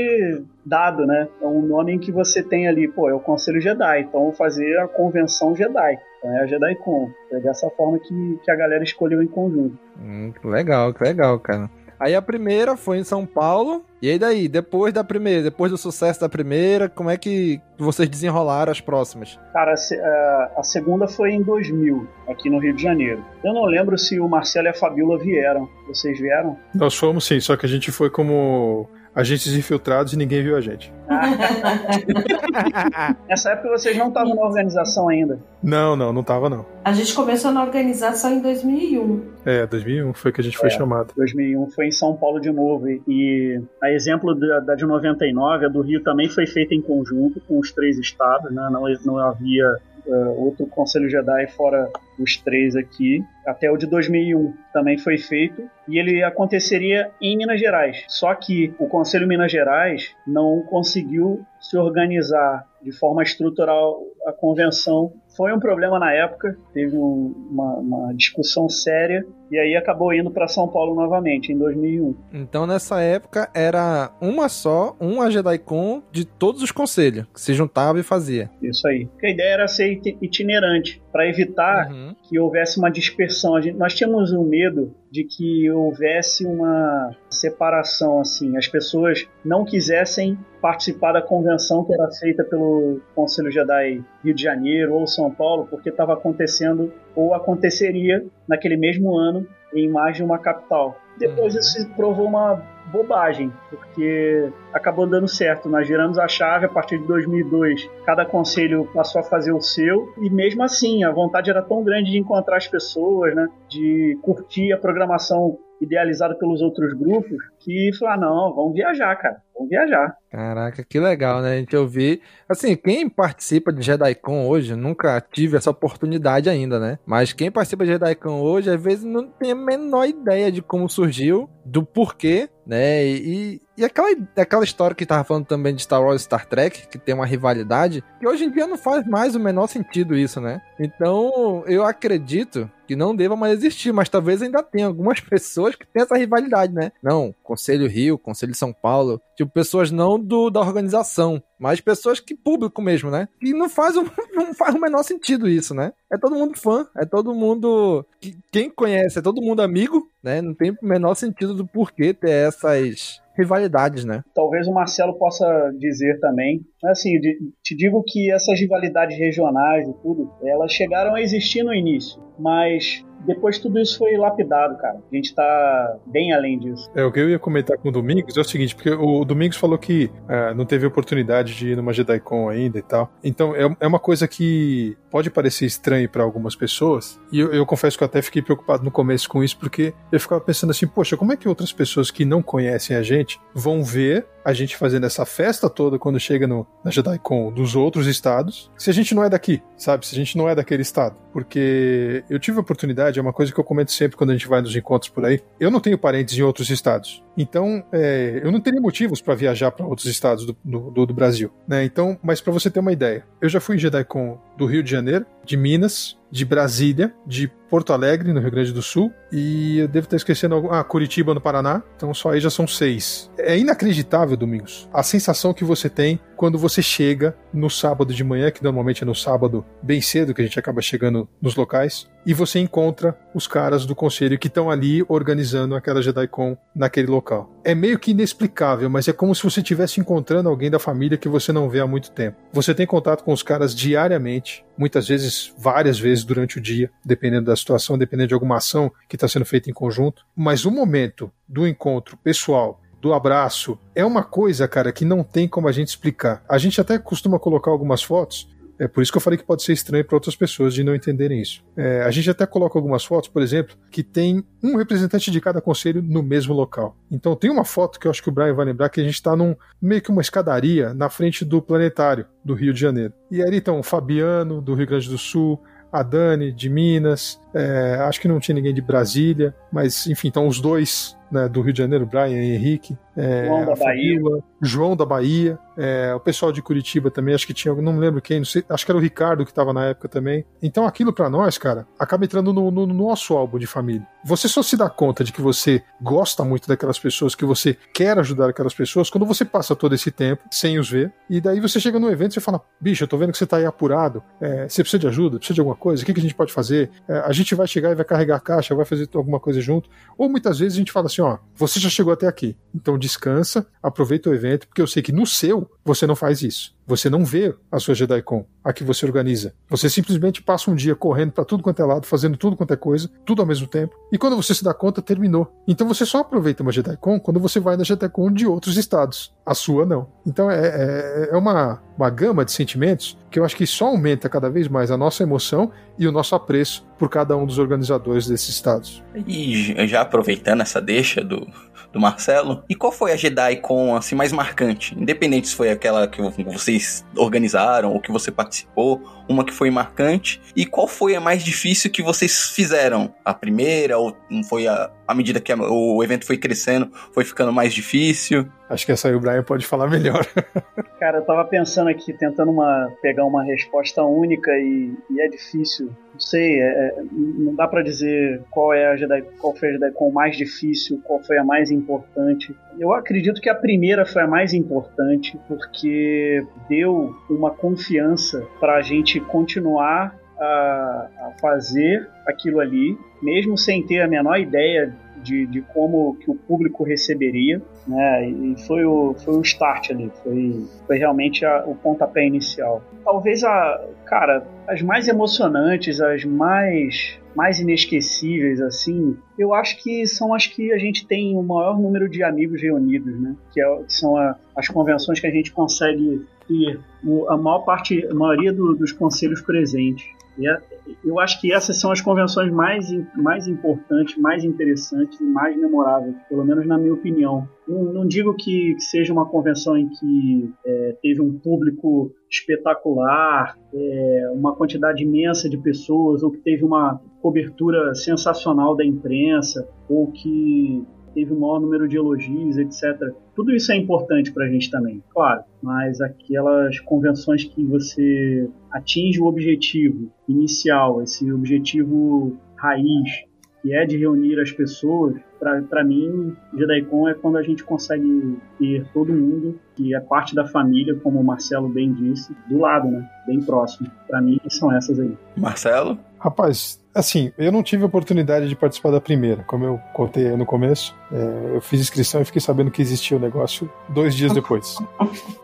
dado, 0.65 1.05
né? 1.05 1.29
É 1.43 1.47
um 1.47 1.63
nome 1.63 1.93
em 1.93 1.99
que 1.99 2.11
você 2.11 2.43
tem 2.43 2.69
ali, 2.69 2.89
pô, 2.89 3.11
é 3.11 3.15
o 3.15 3.21
Conselho 3.21 3.61
Jedi, 3.61 4.01
então 4.01 4.23
vou 4.23 4.33
fazer 4.33 4.79
a 4.79 4.89
Convenção 4.89 5.55
Jedi. 5.55 5.99
Então 6.27 6.37
é 6.37 6.43
a 6.43 6.47
JediCon. 6.47 7.11
É 7.31 7.39
dessa 7.39 7.71
forma 7.71 7.99
que, 8.01 8.41
que 8.45 8.51
a 8.51 8.57
galera 8.57 8.83
escolheu 8.83 9.23
em 9.23 9.29
conjunto. 9.29 9.79
Hum, 10.01 10.33
que 10.33 10.47
legal, 10.47 10.93
que 10.93 11.05
legal, 11.05 11.39
cara. 11.39 11.71
Aí 11.99 12.15
a 12.15 12.21
primeira 12.21 12.77
foi 12.77 12.99
em 12.99 13.05
São 13.05 13.25
Paulo. 13.25 13.85
E 14.03 14.11
aí 14.11 14.19
daí, 14.19 14.49
depois 14.49 14.93
da 14.93 15.03
primeira, 15.03 15.45
depois 15.45 15.71
do 15.71 15.79
sucesso 15.79 16.21
da 16.21 16.29
primeira, 16.29 16.89
como 16.89 17.09
é 17.09 17.17
que 17.17 17.61
vocês 17.79 18.09
desenrolaram 18.09 18.71
as 18.71 18.81
próximas? 18.81 19.39
Cara, 19.53 19.73
a, 19.73 20.53
a 20.59 20.63
segunda 20.63 21.09
foi 21.09 21.31
em 21.31 21.43
2000, 21.43 22.07
aqui 22.29 22.51
no 22.51 22.59
Rio 22.59 22.75
de 22.75 22.83
Janeiro. 22.83 23.25
Eu 23.43 23.55
não 23.55 23.65
lembro 23.65 23.97
se 23.97 24.21
o 24.21 24.29
Marcelo 24.29 24.67
e 24.67 24.71
a 24.71 24.75
Fabiola 24.75 25.19
vieram. 25.19 25.67
Vocês 25.89 26.19
vieram? 26.19 26.59
Nós 26.75 26.95
fomos 26.95 27.25
sim, 27.25 27.41
só 27.41 27.57
que 27.57 27.65
a 27.65 27.69
gente 27.69 27.91
foi 27.91 28.11
como 28.11 28.91
agentes 29.17 29.55
infiltrados 29.55 30.13
e 30.13 30.17
ninguém 30.17 30.43
viu 30.43 30.55
a 30.55 30.61
gente. 30.61 30.93
Nessa 33.27 33.53
época 33.53 33.71
vocês 33.71 33.97
não 33.97 34.09
estavam 34.09 34.35
na 34.35 34.43
organização 34.43 35.09
ainda? 35.09 35.39
Não, 35.63 35.97
não, 35.97 36.13
não 36.13 36.23
tava 36.23 36.51
não. 36.51 36.67
A 36.85 36.93
gente 36.93 37.15
começou 37.15 37.51
na 37.51 37.65
organização 37.65 38.35
em 38.35 38.43
2001. 38.43 39.23
É, 39.47 39.67
2001 39.67 40.13
foi 40.13 40.33
que 40.33 40.43
a 40.43 40.45
gente 40.45 40.59
foi 40.59 40.69
é, 40.69 40.71
chamado. 40.71 41.15
2001 41.17 41.71
foi 41.71 41.87
em 41.87 41.93
São 41.93 42.15
Paulo 42.15 42.39
de 42.39 42.53
novo 42.53 42.91
e 42.91 43.59
a 43.83 43.91
exemplo 43.91 44.35
da, 44.35 44.61
da, 44.61 44.75
de 44.75 44.85
99, 44.85 45.65
a 45.65 45.69
do 45.69 45.81
Rio 45.81 46.03
também 46.03 46.29
foi 46.29 46.47
feita 46.47 46.75
em 46.75 46.83
conjunto 46.83 47.41
com 47.49 47.59
os 47.59 47.73
três 47.73 47.99
estados, 47.99 48.53
né? 48.53 48.69
Não, 48.71 48.83
não 49.07 49.19
havia 49.19 49.79
uh, 50.07 50.45
outro 50.45 50.67
Conselho 50.67 51.09
Jedi 51.09 51.47
fora 51.57 51.89
os 52.19 52.37
três 52.37 52.77
aqui, 52.77 53.25
até 53.47 53.71
o 53.71 53.77
de 53.77 53.87
2001 53.87 54.53
também 54.73 54.99
foi 54.99 55.19
feito, 55.19 55.63
e 55.89 55.99
ele 55.99 56.23
aconteceria 56.23 57.11
em 57.21 57.37
Minas 57.37 57.61
Gerais. 57.61 58.05
Só 58.09 58.35
que 58.35 58.75
o 58.79 58.89
Conselho 58.89 59.27
Minas 59.27 59.53
Gerais 59.53 60.15
não 60.27 60.63
conseguiu 60.63 61.45
se 61.61 61.77
organizar 61.77 62.67
de 62.83 62.93
forma 62.93 63.23
estrutural 63.23 64.01
a 64.27 64.33
convenção. 64.33 65.13
Foi 65.37 65.53
um 65.53 65.59
problema 65.59 65.99
na 65.99 66.13
época, 66.13 66.57
teve 66.73 66.97
um, 66.97 67.35
uma, 67.51 67.75
uma, 67.75 68.15
discussão 68.15 68.69
séria 68.69 69.27
e 69.51 69.59
aí 69.59 69.75
acabou 69.75 70.13
indo 70.13 70.31
para 70.31 70.47
São 70.47 70.69
Paulo 70.69 70.95
novamente 70.95 71.53
em 71.53 71.59
2001. 71.59 72.15
Então 72.33 72.67
nessa 72.67 73.01
época 73.01 73.51
era 73.53 74.13
uma 74.21 74.49
só, 74.49 74.97
uma 75.01 75.31
JediCon 75.31 76.03
de 76.13 76.25
todos 76.25 76.63
os 76.63 76.71
conselhos 76.71 77.27
que 77.35 77.41
se 77.41 77.55
juntava 77.55 77.99
e 77.99 78.05
fazia. 78.05 78.51
Isso 78.63 78.87
aí. 78.87 79.07
Porque 79.07 79.27
a 79.27 79.31
ideia 79.31 79.55
era 79.55 79.69
ser 79.69 80.01
itinerante 80.23 81.03
para 81.17 81.27
evitar 81.27 81.91
uhum. 81.91 82.15
que 82.25 82.39
houvesse 82.39 82.79
uma 82.79 82.91
dispersão. 82.91 83.61
Gente, 83.63 83.79
nós 83.79 83.95
tínhamos 83.95 84.35
um 84.35 84.45
medo 84.45 84.95
de 85.11 85.25
que 85.25 85.71
houvesse 85.71 86.45
uma 86.45 87.11
separação 87.31 88.21
assim, 88.21 88.55
as 88.55 88.69
pessoas 88.69 89.27
não 89.43 89.65
quisessem 89.65 90.39
participar 90.61 91.13
da 91.13 91.23
convenção 91.23 91.87
que 91.87 91.95
era 91.95 92.11
feita 92.11 92.45
pelo 92.45 93.01
Conselho 93.15 93.51
Jedi 93.51 94.05
Rio 94.23 94.35
de 94.35 94.43
Janeiro 94.43 94.93
ou 94.95 95.07
São 95.07 95.31
Paulo, 95.31 95.67
porque 95.71 95.89
estava 95.89 96.13
acontecendo 96.13 96.93
ou 97.15 97.33
aconteceria 97.33 98.23
naquele 98.47 98.77
mesmo 98.77 99.17
ano 99.17 99.47
em 99.75 99.89
mais 99.89 100.19
de 100.19 100.23
uma 100.23 100.39
capital. 100.39 100.99
Depois 101.19 101.55
uhum. 101.55 101.61
isso 101.61 101.73
se 101.81 101.89
provou 101.95 102.27
uma 102.27 102.63
bobagem, 102.97 103.53
porque 103.69 104.51
acabou 104.73 105.07
dando 105.07 105.29
certo. 105.29 105.69
Nós 105.69 105.87
viramos 105.87 106.19
a 106.19 106.29
chave 106.29 106.67
a 106.67 106.69
partir 106.69 106.99
de 106.99 107.07
2002. 107.07 107.89
Cada 108.05 108.25
conselho 108.25 108.89
passou 108.93 109.21
a 109.21 109.25
fazer 109.25 109.53
o 109.53 109.61
seu 109.61 110.13
e 110.19 110.31
mesmo 110.31 110.63
assim 110.63 111.05
a 111.05 111.11
vontade 111.11 111.51
era 111.51 111.63
tão 111.63 111.83
grande 111.83 112.11
de 112.11 112.19
encontrar 112.19 112.57
as 112.57 112.67
pessoas, 112.67 113.35
né, 113.35 113.49
de 113.69 114.19
curtir 114.23 114.73
a 114.73 114.79
programação 114.79 115.59
idealizada 115.81 116.35
pelos 116.35 116.61
outros 116.63 116.93
grupos, 116.95 117.37
que 117.61 117.91
falar 117.99 118.19
não, 118.19 118.55
vamos 118.55 118.75
viajar, 118.75 119.15
cara, 119.17 119.37
vamos 119.55 119.69
viajar. 119.69 120.17
Caraca, 120.31 120.85
que 120.85 121.01
legal, 121.01 121.41
né? 121.41 121.53
A 121.53 121.57
gente 121.57 121.77
ouvir. 121.77 122.21
Assim, 122.49 122.77
quem 122.77 123.09
participa 123.09 123.73
de 123.73 123.83
JediCon 123.83 124.47
hoje, 124.47 124.75
nunca 124.75 125.21
tive 125.21 125.57
essa 125.57 125.71
oportunidade 125.71 126.49
ainda, 126.49 126.79
né? 126.79 126.99
Mas 127.07 127.33
quem 127.33 127.51
participa 127.51 127.85
de 127.85 127.93
JediCon 127.93 128.41
hoje, 128.41 128.71
às 128.71 128.81
vezes 128.81 129.05
não 129.05 129.27
tem 129.27 129.53
a 129.53 129.57
menor 129.57 130.07
ideia 130.07 130.53
de 130.53 130.63
como 130.63 130.89
surgiu, 130.89 131.49
do 131.65 131.83
porquê, 131.83 132.49
né? 132.67 133.05
E, 133.05 133.61
e 133.77 133.85
aquela, 133.85 134.09
aquela 134.37 134.65
história 134.65 134.95
que 134.95 135.07
tava 135.07 135.25
falando 135.25 135.47
também 135.47 135.75
de 135.75 135.83
Star 135.83 136.03
Wars 136.03 136.23
e 136.23 136.25
Star 136.25 136.47
Trek, 136.47 136.89
que 136.89 136.99
tem 136.99 137.15
uma 137.15 137.27
rivalidade, 137.27 138.05
que 138.21 138.27
hoje 138.27 138.45
em 138.45 138.51
dia 138.51 138.67
não 138.67 138.79
faz 138.79 139.07
mais 139.07 139.35
o 139.35 139.41
menor 139.41 139.67
sentido 139.67 140.17
isso, 140.17 140.41
né? 140.41 140.61
Então, 140.79 141.65
eu 141.67 141.85
acredito 141.85 142.71
que 142.87 142.97
não 142.97 143.15
deva 143.15 143.37
mais 143.37 143.59
existir, 143.59 143.93
mas 143.93 144.09
talvez 144.09 144.43
ainda 144.43 144.63
tenha 144.63 144.87
algumas 144.87 145.21
pessoas 145.21 145.75
que 145.75 145.87
têm 145.87 146.03
essa 146.03 146.17
rivalidade, 146.17 146.73
né? 146.73 146.93
Não, 147.03 147.35
Conselho 147.43 147.89
Rio, 147.89 148.19
Conselho 148.19 148.55
São 148.55 148.73
Paulo, 148.73 149.21
tipo, 149.37 149.51
pessoas 149.51 149.91
não 149.91 150.19
do, 150.19 150.51
da 150.51 150.61
organização, 150.61 151.43
mas 151.59 151.81
pessoas 151.81 152.21
que 152.21 152.35
público 152.35 152.81
mesmo, 152.81 153.11
né? 153.11 153.29
E 153.43 153.53
não 153.53 153.69
faz, 153.69 153.97
um, 153.97 154.05
não 154.33 154.55
faz 154.55 154.75
o 154.75 154.81
menor 154.81 155.03
sentido 155.03 155.49
isso, 155.49 155.75
né? 155.75 155.93
É 156.13 156.17
todo 156.17 156.37
mundo 156.37 156.57
fã, 156.57 156.87
é 156.97 157.05
todo 157.05 157.35
mundo. 157.35 158.07
Que, 158.21 158.37
quem 158.53 158.71
conhece, 158.71 159.19
é 159.19 159.23
todo 159.23 159.43
mundo 159.43 159.61
amigo, 159.61 160.09
né? 160.23 160.41
Não 160.41 160.55
tem 160.55 160.71
o 160.71 160.77
menor 160.83 161.15
sentido 161.15 161.55
do 161.55 161.67
porquê 161.67 162.15
ter 162.15 162.31
essas 162.31 163.21
rivalidades, 163.37 164.05
né? 164.05 164.23
Talvez 164.35 164.67
o 164.67 164.73
Marcelo 164.73 165.19
possa 165.19 165.47
dizer 165.79 166.19
também. 166.21 166.61
Assim, 166.85 167.21
te 167.63 167.77
digo 167.77 168.03
que 168.07 168.31
essas 168.33 168.59
rivalidades 168.59 169.19
regionais 169.19 169.89
e 169.89 169.95
tudo, 170.03 170.33
elas 170.45 170.73
chegaram 170.73 171.15
a 171.15 171.21
existir 171.21 171.63
no 171.63 171.75
início, 171.75 172.23
mas 172.39 173.05
depois 173.27 173.59
tudo 173.59 173.79
isso 173.79 173.99
foi 173.99 174.17
lapidado, 174.17 174.77
cara. 174.79 174.99
A 175.11 175.15
gente 175.15 175.35
tá 175.35 175.97
bem 176.07 176.33
além 176.33 176.59
disso. 176.59 176.91
É, 176.95 177.05
o 177.05 177.13
que 177.13 177.21
eu 177.21 177.31
ia 177.31 177.39
comentar 177.39 177.77
com 177.79 177.89
o 177.89 177.93
Domingos 177.93 178.37
é 178.37 178.41
o 178.41 178.45
seguinte, 178.45 178.75
porque 178.75 178.91
o 178.91 179.25
Domingos 179.25 179.57
falou 179.57 179.79
que 179.79 180.11
é, 180.29 180.55
não 180.55 180.65
teve 180.65 180.87
oportunidade 180.87 181.55
de 181.55 181.73
ir 181.73 181.77
numa 181.77 181.93
JediCon 181.93 182.49
ainda 182.49 182.79
e 182.79 182.83
tal. 182.83 183.11
Então 183.23 183.55
é, 183.55 183.77
é 183.81 183.87
uma 183.87 183.99
coisa 183.99 184.27
que 184.29 184.97
pode 185.11 185.31
parecer 185.31 185.67
estranho 185.67 186.09
para 186.09 186.23
algumas 186.23 186.55
pessoas, 186.55 187.19
e 187.33 187.41
eu, 187.41 187.53
eu, 187.53 187.65
confesso 187.65 187.97
que 187.97 188.05
eu 188.05 188.07
até 188.07 188.21
fiquei 188.21 188.43
preocupado 188.43 188.85
no 188.85 188.91
começo 188.91 189.29
com 189.29 189.43
isso, 189.43 189.59
porque 189.59 189.95
eu 190.13 190.21
ficava 190.21 190.41
pensando 190.41 190.71
assim, 190.71 190.87
poxa, 190.87 191.17
como 191.17 191.33
é 191.33 191.37
que 191.37 191.49
outras 191.49 191.73
pessoas 191.73 192.11
que 192.11 192.25
não 192.25 192.43
conhecem 192.43 192.97
a 192.97 193.03
gente 193.03 193.41
vão 193.55 193.83
ver 193.83 194.27
a 194.47 194.53
gente 194.53 194.77
fazendo 194.77 195.05
essa 195.05 195.27
festa 195.27 195.69
toda 195.69 195.99
quando 195.99 196.21
chega 196.21 196.47
no, 196.47 196.65
na 196.85 196.93
JediCon 196.93 197.51
dos 197.51 197.75
outros 197.75 198.07
estados, 198.07 198.71
se 198.79 198.89
a 198.89 198.93
gente 198.93 199.13
não 199.13 199.25
é 199.25 199.29
daqui, 199.29 199.61
sabe? 199.77 200.07
Se 200.07 200.15
a 200.15 200.19
gente 200.19 200.39
não 200.39 200.49
é 200.49 200.55
daquele 200.55 200.83
estado. 200.83 201.17
Porque 201.33 202.23
eu 202.31 202.39
tive 202.39 202.59
a 202.59 202.61
oportunidade, 202.61 203.19
é 203.19 203.23
uma 203.23 203.33
coisa 203.33 203.53
que 203.53 203.59
eu 203.59 203.65
comento 203.65 203.91
sempre 203.91 204.17
quando 204.17 204.31
a 204.31 204.35
gente 204.35 204.47
vai 204.47 204.63
nos 204.63 204.77
encontros 204.77 205.11
por 205.11 205.25
aí, 205.25 205.43
eu 205.59 205.69
não 205.69 205.81
tenho 205.81 205.99
parentes 205.99 206.39
em 206.39 206.43
outros 206.43 206.71
estados. 206.71 207.25
Então, 207.37 207.85
é, 207.91 208.41
eu 208.41 208.53
não 208.53 208.61
teria 208.61 208.81
motivos 208.81 209.21
para 209.21 209.35
viajar 209.35 209.73
para 209.73 209.85
outros 209.85 210.07
estados 210.07 210.47
do, 210.47 210.57
do, 210.65 211.07
do 211.07 211.13
Brasil, 211.13 211.51
né? 211.67 211.85
Então, 211.85 212.17
mas 212.23 212.41
para 212.41 212.53
você 212.53 212.71
ter 212.71 212.79
uma 212.79 212.93
ideia, 212.93 213.27
eu 213.43 213.49
já 213.49 213.59
fui 213.59 213.75
em 213.75 213.79
JediCon 213.81 214.39
do 214.57 214.67
Rio 214.67 214.83
de 214.83 214.91
Janeiro, 214.91 215.27
de 215.45 215.57
Minas, 215.57 216.17
de 216.31 216.45
Brasília, 216.45 217.15
de 217.27 217.49
Porto 217.69 217.93
Alegre, 217.93 218.33
no 218.33 218.41
Rio 218.41 218.51
Grande 218.51 218.73
do 218.73 218.83
Sul, 218.83 219.13
e 219.33 219.79
eu 219.79 219.89
devo 219.89 220.07
estar 220.07 220.17
esquecendo 220.17 220.55
algum. 220.55 220.71
Ah, 220.71 220.83
Curitiba, 220.85 221.35
no 221.35 221.41
Paraná. 221.41 221.83
Então 221.97 222.13
só 222.15 222.31
aí 222.31 222.41
já 222.41 222.51
são 222.51 222.67
seis. 222.67 223.31
É 223.39 223.59
inacreditável, 223.59 224.37
Domingos, 224.37 224.89
a 224.93 225.03
sensação 225.03 225.53
que 225.53 225.65
você 225.65 225.89
tem 225.89 226.21
quando 226.37 226.59
você 226.59 226.83
chega 226.83 227.37
no 227.57 227.71
sábado 227.71 228.13
de 228.13 228.23
manhã, 228.23 228.51
que 228.51 228.63
normalmente 228.63 229.03
é 229.03 229.07
no 229.07 229.15
sábado 229.15 229.65
bem 229.83 230.01
cedo, 230.01 230.35
que 230.35 230.43
a 230.43 230.45
gente 230.45 230.59
acaba 230.59 230.83
chegando 230.83 231.29
nos 231.41 231.57
locais, 231.57 232.09
e 232.25 232.35
você 232.35 232.59
encontra 232.59 233.17
os 233.35 233.47
caras 233.47 233.87
do 233.87 233.95
conselho 233.95 234.39
que 234.39 234.49
estão 234.49 234.69
ali 234.69 235.05
organizando 235.09 235.75
aquela 235.75 236.03
JediCon 236.03 236.57
naquele 236.75 237.07
local. 237.07 237.51
É 237.65 237.75
meio 237.75 237.99
que 237.99 238.11
inexplicável, 238.11 238.91
mas 238.91 239.09
é 239.09 239.13
como 239.13 239.35
se 239.35 239.43
você 239.43 239.61
estivesse 239.61 240.01
encontrando 240.01 240.49
alguém 240.49 240.71
da 240.71 240.79
família 240.79 241.17
que 241.17 241.29
você 241.29 241.53
não 241.53 241.71
vê 241.71 241.81
há 241.81 241.87
muito 241.87 242.11
tempo. 242.11 242.37
Você 242.53 242.75
tem 242.75 242.87
contato 242.87 243.23
com 243.23 243.33
os 243.33 243.43
caras 243.43 243.75
diariamente, 243.75 244.65
muitas 244.77 245.09
vezes, 245.09 245.55
várias 245.57 245.99
vezes 245.99 246.25
durante 246.25 246.59
o 246.59 246.61
dia, 246.61 246.91
dependendo 247.05 247.47
da 247.47 247.57
situação, 247.57 247.97
dependendo 247.97 248.29
de 248.29 248.35
alguma 248.35 248.57
ação 248.57 248.93
que 249.09 249.17
está 249.17 249.29
sendo 249.29 249.45
feita 249.45 249.71
em 249.71 249.73
conjunto. 249.73 250.27
Mas 250.37 250.65
o 250.65 250.71
momento 250.71 251.31
do 251.49 251.67
encontro 251.67 252.17
pessoal 252.17 252.81
do 253.07 253.15
abraço. 253.15 253.79
É 253.95 254.05
uma 254.05 254.25
coisa, 254.25 254.67
cara, 254.67 254.91
que 254.91 255.05
não 255.05 255.23
tem 255.23 255.47
como 255.47 255.69
a 255.69 255.73
gente 255.73 255.89
explicar. 255.89 256.43
A 256.49 256.59
gente 256.59 256.81
até 256.81 256.99
costuma 256.99 257.39
colocar 257.39 257.71
algumas 257.71 258.03
fotos. 258.03 258.49
É 258.79 258.87
por 258.87 259.03
isso 259.03 259.11
que 259.11 259.17
eu 259.17 259.23
falei 259.23 259.39
que 259.39 259.45
pode 259.45 259.63
ser 259.63 259.73
estranho 259.73 260.05
para 260.05 260.17
outras 260.17 260.37
pessoas 260.37 260.75
de 260.75 260.85
não 260.85 260.95
entenderem 260.95 261.41
isso. 261.41 261.65
É, 261.77 262.03
a 262.03 262.11
gente 262.11 262.29
até 262.29 262.45
coloca 262.45 262.77
algumas 262.77 263.05
fotos, 263.05 263.29
por 263.29 263.41
exemplo, 263.41 263.75
que 263.91 264.03
tem 264.03 264.45
um 264.63 264.77
representante 264.77 265.31
de 265.31 265.41
cada 265.41 265.63
conselho 265.63 266.03
no 266.03 266.23
mesmo 266.23 266.53
local. 266.53 266.95
Então 267.11 267.35
tem 267.35 267.49
uma 267.49 267.65
foto 267.65 267.99
que 267.99 268.07
eu 268.07 268.11
acho 268.11 268.23
que 268.23 268.29
o 268.29 268.33
Brian 268.33 268.53
vai 268.53 268.67
lembrar 268.67 268.91
que 268.91 269.01
a 269.01 269.05
gente 269.05 269.15
está 269.15 269.35
num 269.35 269.57
meio 269.81 270.03
que 270.03 270.11
uma 270.11 270.21
escadaria 270.21 270.93
na 270.93 271.09
frente 271.09 271.43
do 271.43 271.63
planetário 271.63 272.27
do 272.45 272.53
Rio 272.53 272.75
de 272.75 272.81
Janeiro. 272.81 273.15
E 273.31 273.41
ali 273.41 273.59
estão 273.59 273.79
o 273.79 273.83
Fabiano 273.83 274.61
do 274.61 274.75
Rio 274.75 274.87
Grande 274.87 275.09
do 275.09 275.17
Sul, 275.17 275.59
a 275.91 276.03
Dani 276.03 276.53
de 276.53 276.69
Minas, 276.69 277.41
é, 277.55 277.97
acho 278.01 278.21
que 278.21 278.29
não 278.29 278.39
tinha 278.39 278.55
ninguém 278.55 278.75
de 278.75 278.83
Brasília, 278.83 279.55
mas 279.73 280.07
enfim, 280.07 280.29
então 280.29 280.47
os 280.47 280.61
dois 280.61 281.17
né, 281.31 281.49
do 281.49 281.61
Rio 281.61 281.73
de 281.73 281.79
Janeiro, 281.79 282.07
Brian 282.07 282.29
Henrique, 282.29 282.97
é, 283.17 283.47
João 283.47 283.65
da 283.65 283.75
Bahia. 283.75 284.21
João 284.61 284.97
da 284.97 285.07
Bahia, 285.07 285.59
é, 285.77 286.15
o 286.15 286.21
pessoal 286.21 286.53
de 286.53 286.61
Curitiba 286.61 287.11
também, 287.11 287.35
acho 287.35 287.47
que 287.47 287.55
tinha, 287.55 287.75
não 287.75 287.93
me 287.93 288.01
lembro 288.01 288.21
quem, 288.21 288.45
sei, 288.45 288.65
acho 288.69 288.85
que 288.85 288.91
era 288.91 288.99
o 288.99 289.01
Ricardo 289.01 289.45
que 289.45 289.51
estava 289.51 289.73
na 289.73 289.87
época 289.87 290.09
também. 290.09 290.45
Então 290.63 290.87
aquilo 290.87 291.13
para 291.13 291.31
nós, 291.31 291.57
cara, 291.57 291.87
acaba 291.99 292.25
entrando 292.25 292.53
no, 292.53 292.71
no, 292.71 292.87
no, 292.87 292.95
nosso 292.95 293.35
álbum 293.35 293.59
de 293.59 293.67
família. 293.67 294.07
Você 294.25 294.49
só 294.49 294.63
se 294.63 294.77
dá 294.77 294.91
conta 294.91 295.25
de 295.25 295.33
que 295.33 295.41
você 295.41 295.83
gosta 296.01 296.45
muito 296.45 296.69
daquelas 296.69 296.99
pessoas, 296.99 297.35
que 297.35 297.45
você 297.45 297.77
quer 297.95 298.19
ajudar 298.19 298.51
aquelas 298.51 298.75
pessoas, 298.75 299.09
quando 299.09 299.25
você 299.25 299.45
passa 299.45 299.75
todo 299.75 299.95
esse 299.95 300.11
tempo 300.11 300.43
sem 300.51 300.79
os 300.79 300.91
ver, 300.91 301.13
e 301.29 301.41
daí 301.41 301.61
você 301.61 301.81
chega 301.81 301.99
no 301.99 302.11
evento 302.11 302.37
e 302.37 302.41
fala, 302.41 302.61
bicho, 302.81 303.05
eu 303.05 303.09
tô 303.09 303.17
vendo 303.17 303.33
que 303.33 303.39
você 303.39 303.47
tá 303.47 303.57
aí 303.57 303.65
apurado, 303.65 304.23
é, 304.41 304.69
você 304.69 304.83
precisa 304.83 304.99
de 304.99 305.07
ajuda, 305.07 305.39
precisa 305.39 305.55
de 305.55 305.61
alguma 305.61 305.77
coisa, 305.77 306.03
o 306.03 306.07
que, 306.07 306.13
que 306.13 306.21
a 306.21 306.23
gente 306.23 306.35
pode 306.35 306.53
fazer? 306.53 306.91
É, 307.09 307.19
a 307.19 307.33
gente 307.33 307.55
vai 307.55 307.67
chegar 307.67 307.93
e 307.93 307.95
vai 307.95 308.05
carregar 308.05 308.37
a 308.37 308.41
caixa, 308.41 308.75
vai 308.75 308.85
fazer 308.85 309.09
alguma 309.15 309.41
coisa 309.41 309.61
junto. 309.61 309.89
Ou 310.19 310.29
muitas 310.29 310.59
vezes 310.59 310.75
a 310.75 310.79
gente 310.79 310.93
fala 310.93 311.07
assim, 311.07 311.16
ó, 311.21 311.39
você 311.55 311.81
já 311.81 311.89
chegou 311.89 312.13
até 312.13 312.27
aqui, 312.27 312.57
então 312.75 312.99
descansa, 312.99 313.67
aproveita 313.83 314.29
o 314.29 314.35
evento, 314.35 314.69
porque 314.69 314.83
eu 314.83 314.87
sei 314.87 315.03
que 315.03 315.13
no 315.13 315.27
seu 315.27 315.71
você 315.85 316.07
não 316.07 316.15
faz 316.15 316.43
isso. 316.43 316.76
Você 316.87 317.11
não 317.11 317.25
vê 317.25 317.55
a 317.71 317.81
sua 317.81 317.95
JediCon, 317.95 318.47
a 318.63 318.73
que 318.73 318.85
você 318.85 319.05
organiza. 319.05 319.53
Você 319.69 319.91
simplesmente 319.91 320.41
passa 320.41 320.71
um 320.71 320.75
dia 320.75 320.95
correndo 320.95 321.33
para 321.33 321.45
tudo 321.45 321.63
quanto 321.63 321.83
é 321.83 321.85
lado, 321.85 322.07
fazendo 322.07 322.37
tudo 322.37 322.57
quanto 322.57 322.73
é 322.73 322.77
coisa, 322.77 323.11
tudo 323.25 323.43
ao 323.43 323.49
mesmo 323.49 323.67
tempo. 323.67 323.97
E 324.13 324.17
quando 324.17 324.37
você 324.37 324.55
se 324.55 324.63
dá 324.63 324.73
conta, 324.73 325.03
terminou. 325.03 325.53
Então 325.67 325.89
você 325.89 326.07
só 326.07 326.19
aproveita 326.19 326.63
uma 326.63 326.71
JediCon 326.71 327.19
quando 327.19 327.41
você 327.41 327.59
vai 327.59 327.77
na 327.77 327.83
JediCon 327.83 328.33
de 328.33 328.47
outros 328.47 328.77
estados. 328.77 329.35
A 329.45 329.55
sua 329.55 329.85
não. 329.85 330.09
Então 330.25 330.51
é, 330.51 330.61
é, 330.61 331.29
é 331.33 331.37
uma, 331.37 331.83
uma 331.99 332.11
gama 332.11 332.45
de 332.45 332.53
sentimentos 332.53 333.19
que 333.31 333.39
eu 333.39 333.45
acho 333.45 333.57
que 333.57 333.67
só 333.67 333.87
aumenta 333.87 334.29
cada 334.29 334.49
vez 334.49 334.69
mais 334.69 334.91
a 334.91 334.97
nossa 334.97 335.23
emoção 335.23 335.73
e 335.99 336.07
o 336.07 336.13
nosso 336.13 336.35
apreço 336.35 336.87
por 336.99 337.09
cada 337.11 337.37
um 337.37 337.45
dos 337.45 337.59
organizadores 337.59 338.27
desses 338.27 338.49
estados. 338.49 339.03
E 339.27 339.87
já 339.87 340.03
aproveitando 340.03 340.63
essa 340.63 340.81
deixa 340.81 341.23
do, 341.23 341.47
do 341.93 342.01
Marcelo, 342.01 342.65
e 342.69 342.75
qual 342.75 342.93
foi 342.93 343.13
a 343.13 343.17
JediCon 343.17 343.97
assim 343.97 344.15
mais 344.15 344.33
marcante? 344.33 344.95
Independente 344.99 345.49
se 345.49 345.55
foi 345.55 345.71
aquela 345.71 346.07
que 346.07 346.21
você 346.21 346.43
vocês 346.45 347.05
organizaram 347.17 347.93
ou 347.93 348.01
que 348.01 348.11
você 348.11 348.31
participou, 348.31 349.03
uma 349.29 349.45
que 349.45 349.53
foi 349.53 349.71
marcante 349.71 350.41
e 350.55 350.67
qual 350.67 350.89
foi 350.89 351.15
a 351.15 351.21
mais 351.21 351.45
difícil 351.45 351.91
que 351.91 352.03
vocês 352.03 352.51
fizeram? 352.51 353.15
A 353.25 353.33
primeira 353.33 353.99
ou 353.99 354.17
foi 354.49 354.67
a, 354.67 354.91
à 355.07 355.15
medida 355.15 355.41
que 355.41 355.53
a, 355.53 355.57
o 355.57 356.03
evento 356.03 356.27
foi 356.27 356.37
crescendo, 356.37 356.91
foi 357.13 357.25
ficando 357.25 357.53
mais 357.53 357.73
difícil? 357.73 358.47
Acho 358.69 358.85
que 358.85 358.93
essa 358.93 359.09
aí 359.09 359.15
o 359.15 359.21
Brian 359.21 359.43
pode 359.45 359.65
falar 359.65 359.89
melhor. 359.89 360.27
Cara, 360.99 361.19
eu 361.19 361.25
tava 361.25 361.45
pensando 361.45 361.89
aqui, 361.89 362.13
tentando 362.13 362.51
uma, 362.51 362.93
pegar 363.01 363.25
uma 363.25 363.45
resposta 363.45 364.03
única 364.03 364.51
e, 364.51 364.93
e 365.11 365.21
é 365.21 365.29
difícil. 365.29 365.91
Não 366.13 366.21
sei, 366.21 366.61
é, 366.61 366.67
é 366.67 366.95
não 367.13 367.55
dá 367.55 367.69
para 367.69 367.83
dizer 367.83 368.43
qual 368.51 368.73
é 368.73 368.87
a 368.87 368.97
Jedi, 368.97 369.23
qual 369.39 369.55
foi 369.55 369.69
a 369.69 369.73
JediCon 369.73 370.11
mais 370.11 370.37
difícil, 370.37 371.01
qual 371.05 371.23
foi 371.23 371.39
a 371.39 371.45
mais 371.45 371.71
importante. 371.71 372.57
Eu 372.79 372.93
acredito 372.93 373.41
que 373.41 373.49
a 373.49 373.55
primeira 373.55 374.05
foi 374.05 374.23
a 374.23 374.27
mais 374.27 374.53
importante 374.53 375.39
porque 375.47 376.45
deu 376.69 377.15
uma 377.31 377.51
confiança 377.51 378.45
para 378.59 378.77
a 378.77 378.83
gente 378.83 379.21
continuar 379.21 380.17
a, 380.39 381.09
a 381.19 381.33
fazer 381.41 382.09
aquilo 382.27 382.61
ali, 382.61 382.99
mesmo 383.23 383.57
sem 383.57 383.85
ter 383.85 384.01
a 384.01 384.09
menor 384.09 384.39
ideia 384.39 384.95
de, 385.23 385.47
de 385.47 385.61
como 385.63 386.17
que 386.17 386.31
o 386.31 386.35
público 386.35 386.85
receberia, 386.85 387.61
né? 387.87 388.29
E 388.29 388.55
foi 388.67 388.85
o, 388.85 389.15
foi 389.15 389.35
o 389.35 389.43
start 389.43 389.91
ali, 389.91 390.11
foi, 390.23 390.65
foi 390.87 390.99
realmente 390.99 391.45
a, 391.45 391.65
o 391.67 391.75
pontapé 391.75 392.27
inicial. 392.27 392.83
Talvez 393.05 393.43
a, 393.43 393.85
cara, 394.05 394.47
as 394.69 394.83
mais 394.83 395.09
emocionantes, 395.09 396.01
as 396.01 396.25
mais 396.25 397.19
mais 397.35 397.61
inesquecíveis 397.61 398.63
assim, 398.63 399.15
eu 399.39 399.53
acho 399.53 399.83
que 399.83 400.07
são 400.07 400.33
as 400.33 400.47
que 400.47 400.73
a 400.73 400.79
gente 400.79 401.07
tem 401.07 401.37
o 401.37 401.43
maior 401.43 401.79
número 401.79 402.09
de 402.09 402.23
amigos 402.23 402.63
reunidos, 402.63 403.21
né? 403.21 403.37
Que, 403.53 403.61
é, 403.61 403.77
que 403.83 403.93
são 403.93 404.17
a, 404.17 404.37
as 404.57 404.69
convenções 404.69 405.21
que 405.21 405.27
a 405.27 405.31
gente 405.31 405.53
consegue 405.53 406.25
ter 406.49 406.81
a 407.29 407.37
maior 407.37 407.61
parte, 407.61 408.07
a 408.07 408.15
maioria 408.15 408.53
do, 408.53 408.75
dos 408.75 408.93
conselhos 408.93 409.43
presentes. 409.43 410.07
É, 410.45 410.61
eu 411.05 411.19
acho 411.19 411.41
que 411.41 411.53
essas 411.53 411.81
são 411.81 411.91
as 411.91 412.01
convenções 412.01 412.53
mais, 412.53 412.91
mais 413.15 413.47
importantes, 413.47 414.17
mais 414.19 414.45
interessantes 414.45 415.19
e 415.21 415.25
mais 415.25 415.57
memoráveis, 415.57 416.15
pelo 416.29 416.45
menos 416.45 416.67
na 416.67 416.77
minha 416.77 416.93
opinião. 416.93 417.49
Não, 417.67 417.85
não 417.85 418.07
digo 418.07 418.35
que, 418.35 418.75
que, 418.75 418.81
seja 418.83 419.13
uma 419.13 419.27
convenção 419.27 419.77
em 419.77 419.89
que 419.89 420.53
é, 420.65 420.97
teve 421.03 421.23
um 421.23 421.39
público 421.39 422.13
espetacular, 422.31 423.57
é, 423.73 424.31
uma 424.35 424.55
quantidade 424.55 425.03
imensa 425.03 425.49
de 425.49 425.57
pessoas, 425.59 426.23
ou 426.23 426.31
que 426.31 426.39
teve 426.39 426.65
uma 426.65 427.01
cobertura 427.21 427.95
sensacional 427.95 428.77
da 428.77 428.85
imprensa, 428.85 429.69
ou 429.89 430.13
que 430.13 430.85
teve 431.17 431.33
o 431.33 431.41
maior 431.41 431.59
número 431.59 431.89
de 431.89 431.97
elogios, 431.97 432.59
etc. 432.59 433.11
Tudo 433.35 433.55
isso 433.55 433.73
é 433.73 433.77
importante 433.77 434.31
para 434.31 434.45
a 434.45 434.49
gente 434.51 434.71
também, 434.71 435.03
claro, 435.09 435.45
mas 435.63 435.99
aquelas 436.03 436.79
convenções 436.81 437.43
que 437.43 437.65
você 437.65 438.51
atinge 438.71 439.19
o 439.19 439.25
objetivo 439.25 440.13
inicial, 440.29 441.03
esse 441.03 441.33
objetivo 441.33 442.37
raiz, 442.59 443.25
que 443.67 443.75
é 443.75 443.85
de 443.85 443.97
reunir 443.97 444.39
as 444.39 444.53
pessoas, 444.53 445.17
para 445.41 445.83
mim, 445.83 446.37
JediCon 446.55 447.09
é 447.09 447.15
quando 447.15 447.37
a 447.37 447.43
gente 447.43 447.65
consegue 447.65 448.39
ter 448.61 448.87
todo 448.95 449.13
mundo 449.13 449.59
que 449.75 449.93
é 449.93 449.99
parte 449.99 450.37
da 450.37 450.47
família, 450.47 450.95
como 451.03 451.19
o 451.19 451.25
Marcelo 451.25 451.69
bem 451.69 451.93
disse, 451.93 452.33
do 452.49 452.59
lado, 452.59 452.89
né? 452.89 453.05
Bem 453.27 453.41
próximo. 453.41 453.91
Para 454.07 454.23
mim, 454.23 454.41
são 454.49 454.73
essas 454.73 455.01
aí. 455.01 455.19
Marcelo? 455.37 455.99
Rapaz, 456.17 456.81
assim, 456.95 457.33
eu 457.37 457.51
não 457.51 457.61
tive 457.61 457.83
a 457.83 457.87
oportunidade 457.87 458.49
de 458.49 458.55
participar 458.55 458.93
da 458.93 459.01
primeira, 459.01 459.43
como 459.43 459.65
eu 459.65 459.81
contei 459.93 460.29
no 460.37 460.47
começo. 460.47 460.95
É, 461.13 461.57
eu 461.57 461.61
fiz 461.61 461.81
inscrição 461.81 462.23
e 462.23 462.25
fiquei 462.25 462.41
sabendo 462.41 462.71
que 462.71 462.81
existia 462.81 463.17
o 463.17 463.21
negócio 463.21 463.69
dois 463.89 464.15
dias 464.15 464.33
depois. 464.33 464.79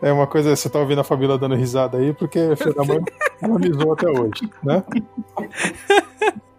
É 0.01 0.13
uma 0.13 0.27
coisa, 0.27 0.55
você 0.55 0.69
tá 0.69 0.79
ouvindo 0.79 1.01
a 1.01 1.03
família 1.03 1.37
dando 1.37 1.55
risada 1.55 1.97
aí, 1.97 2.13
porque 2.13 2.39
a 2.39 2.55
filha 2.55 2.73
da 2.73 2.85
mãe 2.85 3.01
avisou 3.41 3.91
até 3.91 4.09
hoje, 4.09 4.49
né? 4.63 4.81